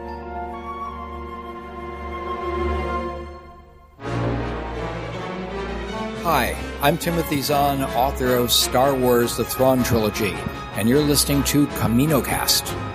Hi, 6.24 6.54
I'm 6.82 6.98
Timothy 6.98 7.40
Zahn, 7.40 7.82
author 7.96 8.38
of 8.38 8.52
Star 8.52 8.94
Wars 8.94 9.36
The 9.36 9.44
Thrawn 9.44 9.82
Trilogy. 9.82 10.34
And 10.78 10.88
you're 10.88 11.02
listening 11.02 11.42
to 11.42 11.66
CaminoCast. 11.66 12.87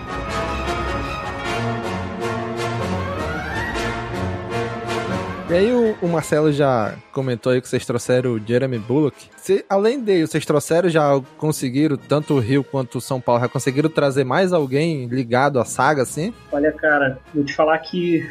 E 5.50 5.54
aí 5.54 5.74
o, 5.74 5.94
o, 6.02 6.08
Marcelo 6.08 6.54
já 6.54 6.96
comentou 7.12 7.52
aí 7.52 7.60
que 7.60 7.68
vocês 7.68 7.86
trouxeram 7.86 8.32
o 8.32 8.39
Jeremy 8.39 8.80
Bullock. 8.80 9.30
Se, 9.36 9.64
além 9.70 10.00
dele, 10.00 10.26
vocês 10.26 10.46
trouxeram, 10.46 10.88
já 10.88 11.22
conseguiram, 11.38 11.98
tanto 11.98 12.36
o 12.36 12.39
Rio 12.39 12.64
quanto 12.64 12.98
o 12.98 13.02
São 13.02 13.20
Paulo, 13.20 13.41
já 13.41 13.50
conseguiram 13.50 13.89
trazer 13.89 14.24
mais 14.24 14.54
alguém 14.54 15.06
ligado 15.08 15.60
à 15.60 15.66
saga, 15.66 16.04
assim? 16.04 16.34
Olha, 16.50 16.72
cara, 16.72 17.20
vou 17.36 17.44
te 17.44 17.54
falar 17.54 17.78
que 17.80 18.26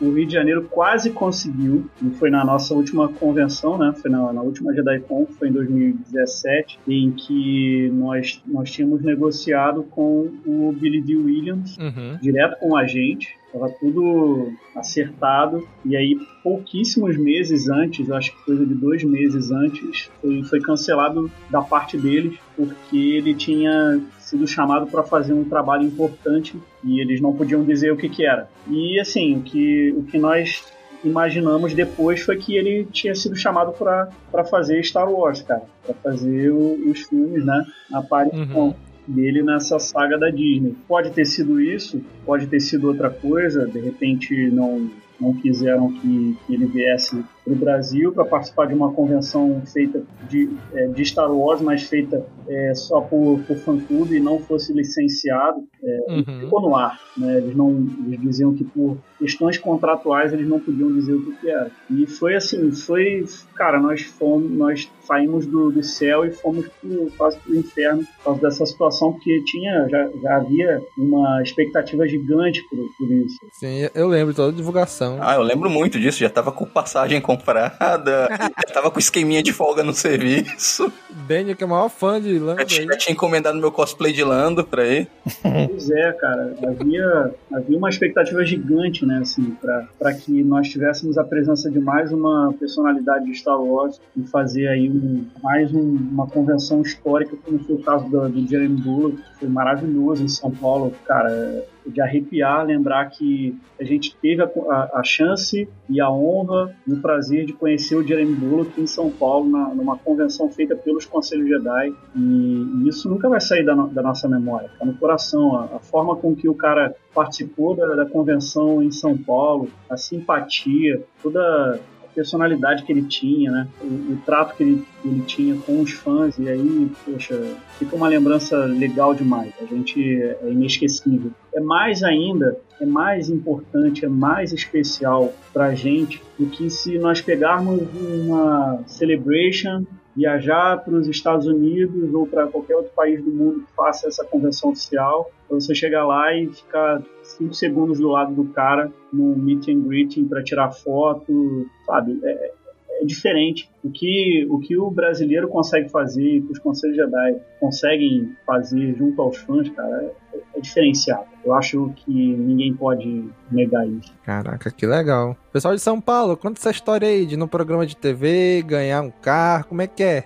o 0.00 0.10
Rio 0.10 0.26
de 0.26 0.32
Janeiro 0.32 0.66
quase 0.68 1.10
conseguiu, 1.10 1.88
e 2.02 2.10
foi 2.16 2.30
na 2.30 2.44
nossa 2.44 2.74
última 2.74 3.08
convenção, 3.08 3.78
né? 3.78 3.94
Foi 4.02 4.10
na, 4.10 4.32
na 4.32 4.42
última 4.42 4.74
JediCon, 4.74 5.26
foi 5.38 5.48
em 5.48 5.52
2017, 5.52 6.80
em 6.88 7.12
que 7.12 7.90
nós, 7.94 8.42
nós 8.44 8.70
tínhamos 8.70 9.02
negociado 9.02 9.84
com 9.84 10.32
o 10.44 10.74
Billy 10.76 11.00
D. 11.00 11.16
Williams, 11.16 11.78
uhum. 11.78 12.18
direto 12.20 12.58
com 12.58 12.76
a 12.76 12.86
gente, 12.86 13.36
Tava 13.56 13.70
tudo 13.70 14.52
acertado. 14.74 15.66
E 15.82 15.96
aí, 15.96 16.18
pouquíssimos 16.42 17.16
meses 17.16 17.70
antes, 17.70 18.10
acho 18.10 18.32
que 18.32 18.44
coisa 18.44 18.66
de 18.66 18.74
dois 18.74 19.02
meses 19.02 19.50
antes, 19.50 20.10
foi, 20.20 20.42
foi 20.42 20.60
cancelado 20.60 21.30
da 21.48 21.62
parte 21.62 21.96
deles, 21.96 22.38
porque 22.54 22.98
ele 22.98 23.34
tinha 23.34 23.98
sido 24.18 24.46
chamado 24.46 24.86
para 24.86 25.02
fazer 25.02 25.32
um 25.32 25.44
trabalho 25.44 25.84
importante 25.84 26.54
e 26.84 27.00
eles 27.00 27.18
não 27.18 27.32
podiam 27.32 27.64
dizer 27.64 27.90
o 27.92 27.96
que, 27.96 28.10
que 28.10 28.26
era. 28.26 28.46
E 28.68 29.00
assim, 29.00 29.38
o 29.38 29.42
que, 29.42 29.94
o 29.96 30.02
que 30.02 30.18
nós 30.18 30.62
imaginamos 31.02 31.72
depois 31.72 32.20
foi 32.20 32.36
que 32.36 32.56
ele 32.56 32.86
tinha 32.92 33.14
sido 33.14 33.36
chamado 33.36 33.72
para 33.72 34.44
fazer 34.44 34.84
Star 34.84 35.10
Wars, 35.10 35.40
cara, 35.40 35.62
para 35.82 35.94
fazer 35.94 36.50
o, 36.50 36.90
os 36.90 37.00
filmes, 37.02 37.42
né? 37.44 37.64
A 37.90 37.98
aparição. 38.00 38.66
Uhum 38.66 38.74
dele 39.06 39.42
nessa 39.42 39.78
saga 39.78 40.18
da 40.18 40.30
Disney. 40.30 40.76
Pode 40.88 41.10
ter 41.10 41.24
sido 41.24 41.60
isso, 41.60 42.02
pode 42.24 42.46
ter 42.46 42.60
sido 42.60 42.88
outra 42.88 43.10
coisa, 43.10 43.66
de 43.66 43.80
repente 43.80 44.50
não, 44.50 44.90
não 45.20 45.34
quiseram 45.34 45.92
que, 45.92 46.36
que 46.46 46.54
ele 46.54 46.66
viesse 46.66 47.24
para 47.46 47.52
o 47.52 47.56
Brasil 47.56 48.12
para 48.12 48.24
participar 48.24 48.66
de 48.66 48.74
uma 48.74 48.92
convenção 48.92 49.62
feita 49.72 50.02
de, 50.28 50.50
é, 50.74 50.88
de 50.88 51.04
Star 51.04 51.32
Wars, 51.32 51.60
mas 51.60 51.84
feita 51.84 52.26
é, 52.48 52.74
só 52.74 53.00
por, 53.00 53.38
por 53.46 53.56
fã-clube 53.58 54.16
e 54.16 54.20
não 54.20 54.40
fosse 54.40 54.72
licenciado, 54.72 55.62
é, 55.82 56.00
uhum. 56.08 56.40
ficou 56.40 56.60
no 56.60 56.76
ar. 56.76 56.98
Né? 57.16 57.38
Eles, 57.38 57.56
não, 57.56 57.70
eles 58.06 58.20
diziam 58.20 58.52
que 58.52 58.64
por 58.64 58.98
questões 59.18 59.58
contratuais 59.58 60.32
eles 60.32 60.48
não 60.48 60.58
podiam 60.58 60.92
dizer 60.92 61.14
o 61.14 61.22
que, 61.22 61.36
que 61.36 61.48
era. 61.48 61.70
E 61.88 62.06
foi 62.06 62.34
assim, 62.34 62.72
foi, 62.72 63.24
cara, 63.54 63.80
nós 63.80 64.02
fomos, 64.02 64.50
nós 64.50 64.90
saímos 65.04 65.46
do, 65.46 65.70
do 65.70 65.82
céu 65.84 66.24
e 66.24 66.32
fomos 66.32 66.66
pro, 66.80 67.10
quase 67.16 67.38
para 67.38 67.52
o 67.52 67.56
inferno 67.56 68.04
por 68.04 68.24
causa 68.24 68.40
dessa 68.40 68.66
situação, 68.66 69.12
porque 69.12 69.42
tinha, 69.44 69.88
já, 69.88 70.10
já 70.20 70.36
havia 70.36 70.82
uma 70.98 71.42
expectativa 71.42 72.06
gigante 72.08 72.60
por, 72.68 72.78
por 72.98 73.12
isso. 73.12 73.38
Sim, 73.52 73.88
eu 73.94 74.08
lembro 74.08 74.34
toda 74.34 74.52
a 74.52 74.54
divulgação. 74.54 75.18
Ah, 75.20 75.36
eu 75.36 75.42
lembro 75.42 75.70
muito 75.70 75.98
disso, 76.00 76.18
já 76.18 76.28
tava 76.28 76.50
com 76.50 76.66
passagem 76.66 77.20
com 77.20 77.35
comprada. 77.36 78.28
tava 78.72 78.90
com 78.90 78.98
esqueminha 78.98 79.42
de 79.42 79.52
folga 79.52 79.82
no 79.82 79.92
serviço. 79.92 80.92
Daniel, 81.10 81.56
que 81.56 81.62
é 81.62 81.66
o 81.66 81.70
maior 81.70 81.88
fã 81.88 82.20
de 82.20 82.38
Lando. 82.38 82.60
Eu 82.60 82.66
tinha, 82.66 82.86
tinha 82.96 83.12
encomendado 83.12 83.58
meu 83.58 83.70
cosplay 83.70 84.12
de 84.12 84.24
Lando 84.24 84.64
pra 84.64 84.86
ir. 84.86 85.08
Pois 85.42 85.90
é, 85.90 86.12
cara. 86.12 86.54
Havia, 86.66 87.34
havia 87.52 87.78
uma 87.78 87.88
expectativa 87.88 88.44
gigante, 88.44 89.04
né, 89.04 89.18
assim, 89.22 89.50
pra, 89.60 89.86
pra 89.98 90.12
que 90.12 90.42
nós 90.42 90.68
tivéssemos 90.68 91.18
a 91.18 91.24
presença 91.24 91.70
de 91.70 91.78
mais 91.78 92.12
uma 92.12 92.52
personalidade 92.58 93.26
de 93.26 93.34
Star 93.34 93.60
Wars 93.60 94.00
e 94.16 94.22
fazer 94.24 94.68
aí 94.68 94.90
um, 94.90 95.24
mais 95.42 95.72
um, 95.72 95.80
uma 95.80 96.26
convenção 96.26 96.82
histórica, 96.82 97.36
como 97.44 97.58
foi 97.58 97.76
o 97.76 97.82
caso 97.82 98.08
do, 98.08 98.28
do 98.28 98.46
Jeremy 98.46 98.80
Bullock, 98.80 99.16
que 99.16 99.40
foi 99.40 99.48
maravilhoso 99.48 100.22
em 100.22 100.28
São 100.28 100.50
Paulo. 100.50 100.92
Cara, 101.04 101.64
de 101.86 102.00
arrepiar 102.00 102.64
lembrar 102.64 103.06
que 103.10 103.56
a 103.80 103.84
gente 103.84 104.16
teve 104.16 104.42
a, 104.42 104.46
a, 104.46 105.00
a, 105.00 105.04
chance 105.04 105.68
e 105.88 106.00
a 106.00 106.10
honra 106.10 106.74
e 106.86 106.92
o 106.92 107.00
prazer 107.00 107.46
de 107.46 107.52
conhecer 107.52 107.94
o 107.94 108.02
Jeremy 108.02 108.34
Bullock 108.34 108.80
em 108.80 108.86
São 108.86 109.10
Paulo, 109.10 109.48
na, 109.48 109.74
numa 109.74 109.96
convenção 109.96 110.50
feita 110.50 110.74
pelos 110.74 111.04
Conselhos 111.04 111.48
Jedi. 111.48 111.94
E, 112.14 112.18
e 112.18 112.88
isso 112.88 113.08
nunca 113.08 113.28
vai 113.28 113.40
sair 113.40 113.64
da, 113.64 113.74
da 113.74 114.02
nossa 114.02 114.28
memória, 114.28 114.66
está 114.66 114.84
no 114.84 114.94
coração. 114.94 115.56
A, 115.56 115.64
a, 115.76 115.78
forma 115.78 116.16
com 116.16 116.34
que 116.34 116.48
o 116.48 116.54
cara 116.54 116.94
participou 117.14 117.74
da, 117.74 117.94
da 117.94 118.06
convenção 118.06 118.82
em 118.82 118.90
São 118.90 119.16
Paulo, 119.16 119.68
a 119.88 119.96
simpatia, 119.96 121.02
toda 121.22 121.80
personalidade 122.16 122.82
que 122.82 122.90
ele 122.90 123.02
tinha, 123.02 123.52
né? 123.52 123.68
O, 123.82 124.14
o 124.14 124.18
trato 124.24 124.56
que 124.56 124.62
ele, 124.62 124.84
ele, 125.04 125.20
tinha 125.22 125.54
com 125.54 125.82
os 125.82 125.92
fãs, 125.92 126.38
e 126.38 126.48
aí, 126.48 126.90
poxa, 127.04 127.38
fica 127.78 127.94
uma 127.94 128.08
lembrança 128.08 128.56
legal 128.64 129.14
demais. 129.14 129.52
A 129.60 129.66
gente 129.66 130.00
é 130.22 130.50
inesquecível. 130.50 131.30
É 131.54 131.60
mais 131.60 132.02
ainda, 132.02 132.58
é 132.80 132.86
mais 132.86 133.28
importante, 133.28 134.06
é 134.06 134.08
mais 134.08 134.52
especial 134.52 135.32
pra 135.52 135.74
gente 135.74 136.22
do 136.38 136.46
que 136.46 136.70
se 136.70 136.98
nós 136.98 137.20
pegarmos 137.20 137.82
uma 137.94 138.82
celebration 138.86 139.84
viajar 140.16 140.82
para 140.82 140.94
os 140.94 141.06
Estados 141.06 141.46
Unidos 141.46 142.12
ou 142.14 142.26
para 142.26 142.46
qualquer 142.46 142.76
outro 142.76 142.92
país 142.94 143.22
do 143.22 143.30
mundo 143.30 143.60
que 143.60 143.72
faça 143.74 144.08
essa 144.08 144.24
convenção 144.24 144.70
oficial, 144.70 145.30
você 145.48 145.74
chegar 145.74 146.06
lá 146.06 146.34
e 146.34 146.48
ficar 146.48 147.02
cinco 147.22 147.54
segundos 147.54 147.98
do 147.98 148.08
lado 148.08 148.34
do 148.34 148.46
cara 148.52 148.90
no 149.12 149.36
meet 149.36 149.68
and 149.68 149.82
greeting 149.82 150.26
para 150.26 150.42
tirar 150.42 150.70
foto, 150.72 151.66
sabe? 151.84 152.18
É, 152.24 152.52
é, 153.00 153.04
diferente. 153.04 153.68
O 153.82 153.90
que, 153.90 154.46
o 154.50 154.58
que 154.58 154.76
o 154.76 154.90
brasileiro 154.90 155.48
consegue 155.48 155.88
fazer, 155.88 156.42
que 156.42 156.52
os 156.52 156.58
Conselhos 156.58 156.96
Jedi 156.96 157.36
conseguem 157.60 158.34
fazer 158.44 158.94
junto 158.96 159.20
aos 159.22 159.36
fãs, 159.38 159.68
cara, 159.70 160.12
é, 160.34 160.38
é 160.58 160.60
diferenciado. 160.60 161.26
Eu 161.44 161.54
acho 161.54 161.92
que 161.94 162.12
ninguém 162.12 162.74
pode 162.74 163.28
negar 163.50 163.86
isso. 163.86 164.12
Caraca, 164.24 164.70
que 164.70 164.86
legal. 164.86 165.36
Pessoal 165.52 165.74
de 165.74 165.80
São 165.80 166.00
Paulo, 166.00 166.36
conta 166.36 166.58
essa 166.58 166.70
história 166.70 167.06
aí 167.08 167.24
de 167.24 167.34
ir 167.34 167.36
no 167.36 167.46
programa 167.46 167.86
de 167.86 167.96
TV, 167.96 168.62
ganhar 168.66 169.02
um 169.02 169.10
carro, 169.10 169.66
como 169.68 169.82
é 169.82 169.86
que 169.86 170.02
é? 170.02 170.24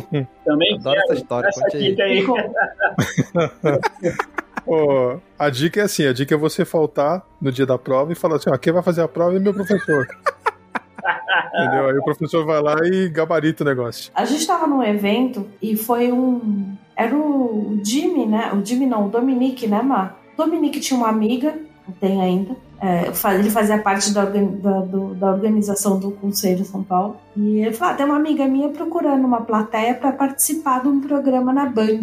Também 0.44 0.74
Adoro 0.76 0.96
quero. 0.96 1.04
essa 1.04 1.14
história, 1.14 1.48
essa 1.48 1.66
aqui 1.66 2.00
aí. 2.00 2.24
Oh, 4.66 5.18
a 5.38 5.50
dica 5.50 5.80
é 5.80 5.84
assim: 5.84 6.06
a 6.06 6.12
dica 6.12 6.34
é 6.34 6.38
você 6.38 6.64
faltar 6.64 7.22
no 7.40 7.52
dia 7.52 7.66
da 7.66 7.76
prova 7.76 8.12
e 8.12 8.14
falar 8.14 8.36
assim: 8.36 8.50
ó, 8.50 8.56
quem 8.56 8.72
vai 8.72 8.82
fazer 8.82 9.02
a 9.02 9.08
prova 9.08 9.36
é 9.36 9.38
meu 9.38 9.52
professor. 9.52 10.06
Entendeu? 11.54 11.88
Aí 11.88 11.98
o 11.98 12.04
professor 12.04 12.44
vai 12.44 12.60
lá 12.62 12.76
e 12.84 13.08
gabarita 13.08 13.62
o 13.62 13.66
negócio. 13.66 14.10
A 14.14 14.24
gente 14.24 14.46
tava 14.46 14.66
num 14.66 14.82
evento 14.82 15.46
e 15.60 15.76
foi 15.76 16.12
um. 16.12 16.74
Era 16.96 17.14
o 17.14 17.80
Jimmy, 17.84 18.26
né? 18.26 18.52
O 18.52 18.64
Jimmy 18.64 18.86
não, 18.86 19.06
o 19.06 19.10
Dominique, 19.10 19.66
né, 19.66 19.82
Mar? 19.82 20.18
Dominique 20.36 20.80
tinha 20.80 20.98
uma 20.98 21.08
amiga, 21.08 21.54
tem 22.00 22.20
ainda, 22.20 22.56
é, 22.80 23.10
ele 23.38 23.50
fazia 23.50 23.78
parte 23.78 24.12
da, 24.12 24.24
da, 24.24 24.80
da, 24.80 25.30
organização 25.30 25.98
do 25.98 26.10
Conselho 26.10 26.64
São 26.66 26.82
Paulo. 26.82 27.16
E 27.34 27.60
ele 27.60 27.72
falou: 27.72 27.94
ah, 27.94 27.96
tem 27.96 28.04
uma 28.04 28.16
amiga 28.16 28.46
minha 28.46 28.68
procurando 28.68 29.24
uma 29.24 29.40
plateia 29.40 29.94
para 29.94 30.12
participar 30.12 30.82
de 30.82 30.88
um 30.88 31.00
programa 31.00 31.52
na 31.52 31.66
Band. 31.66 32.02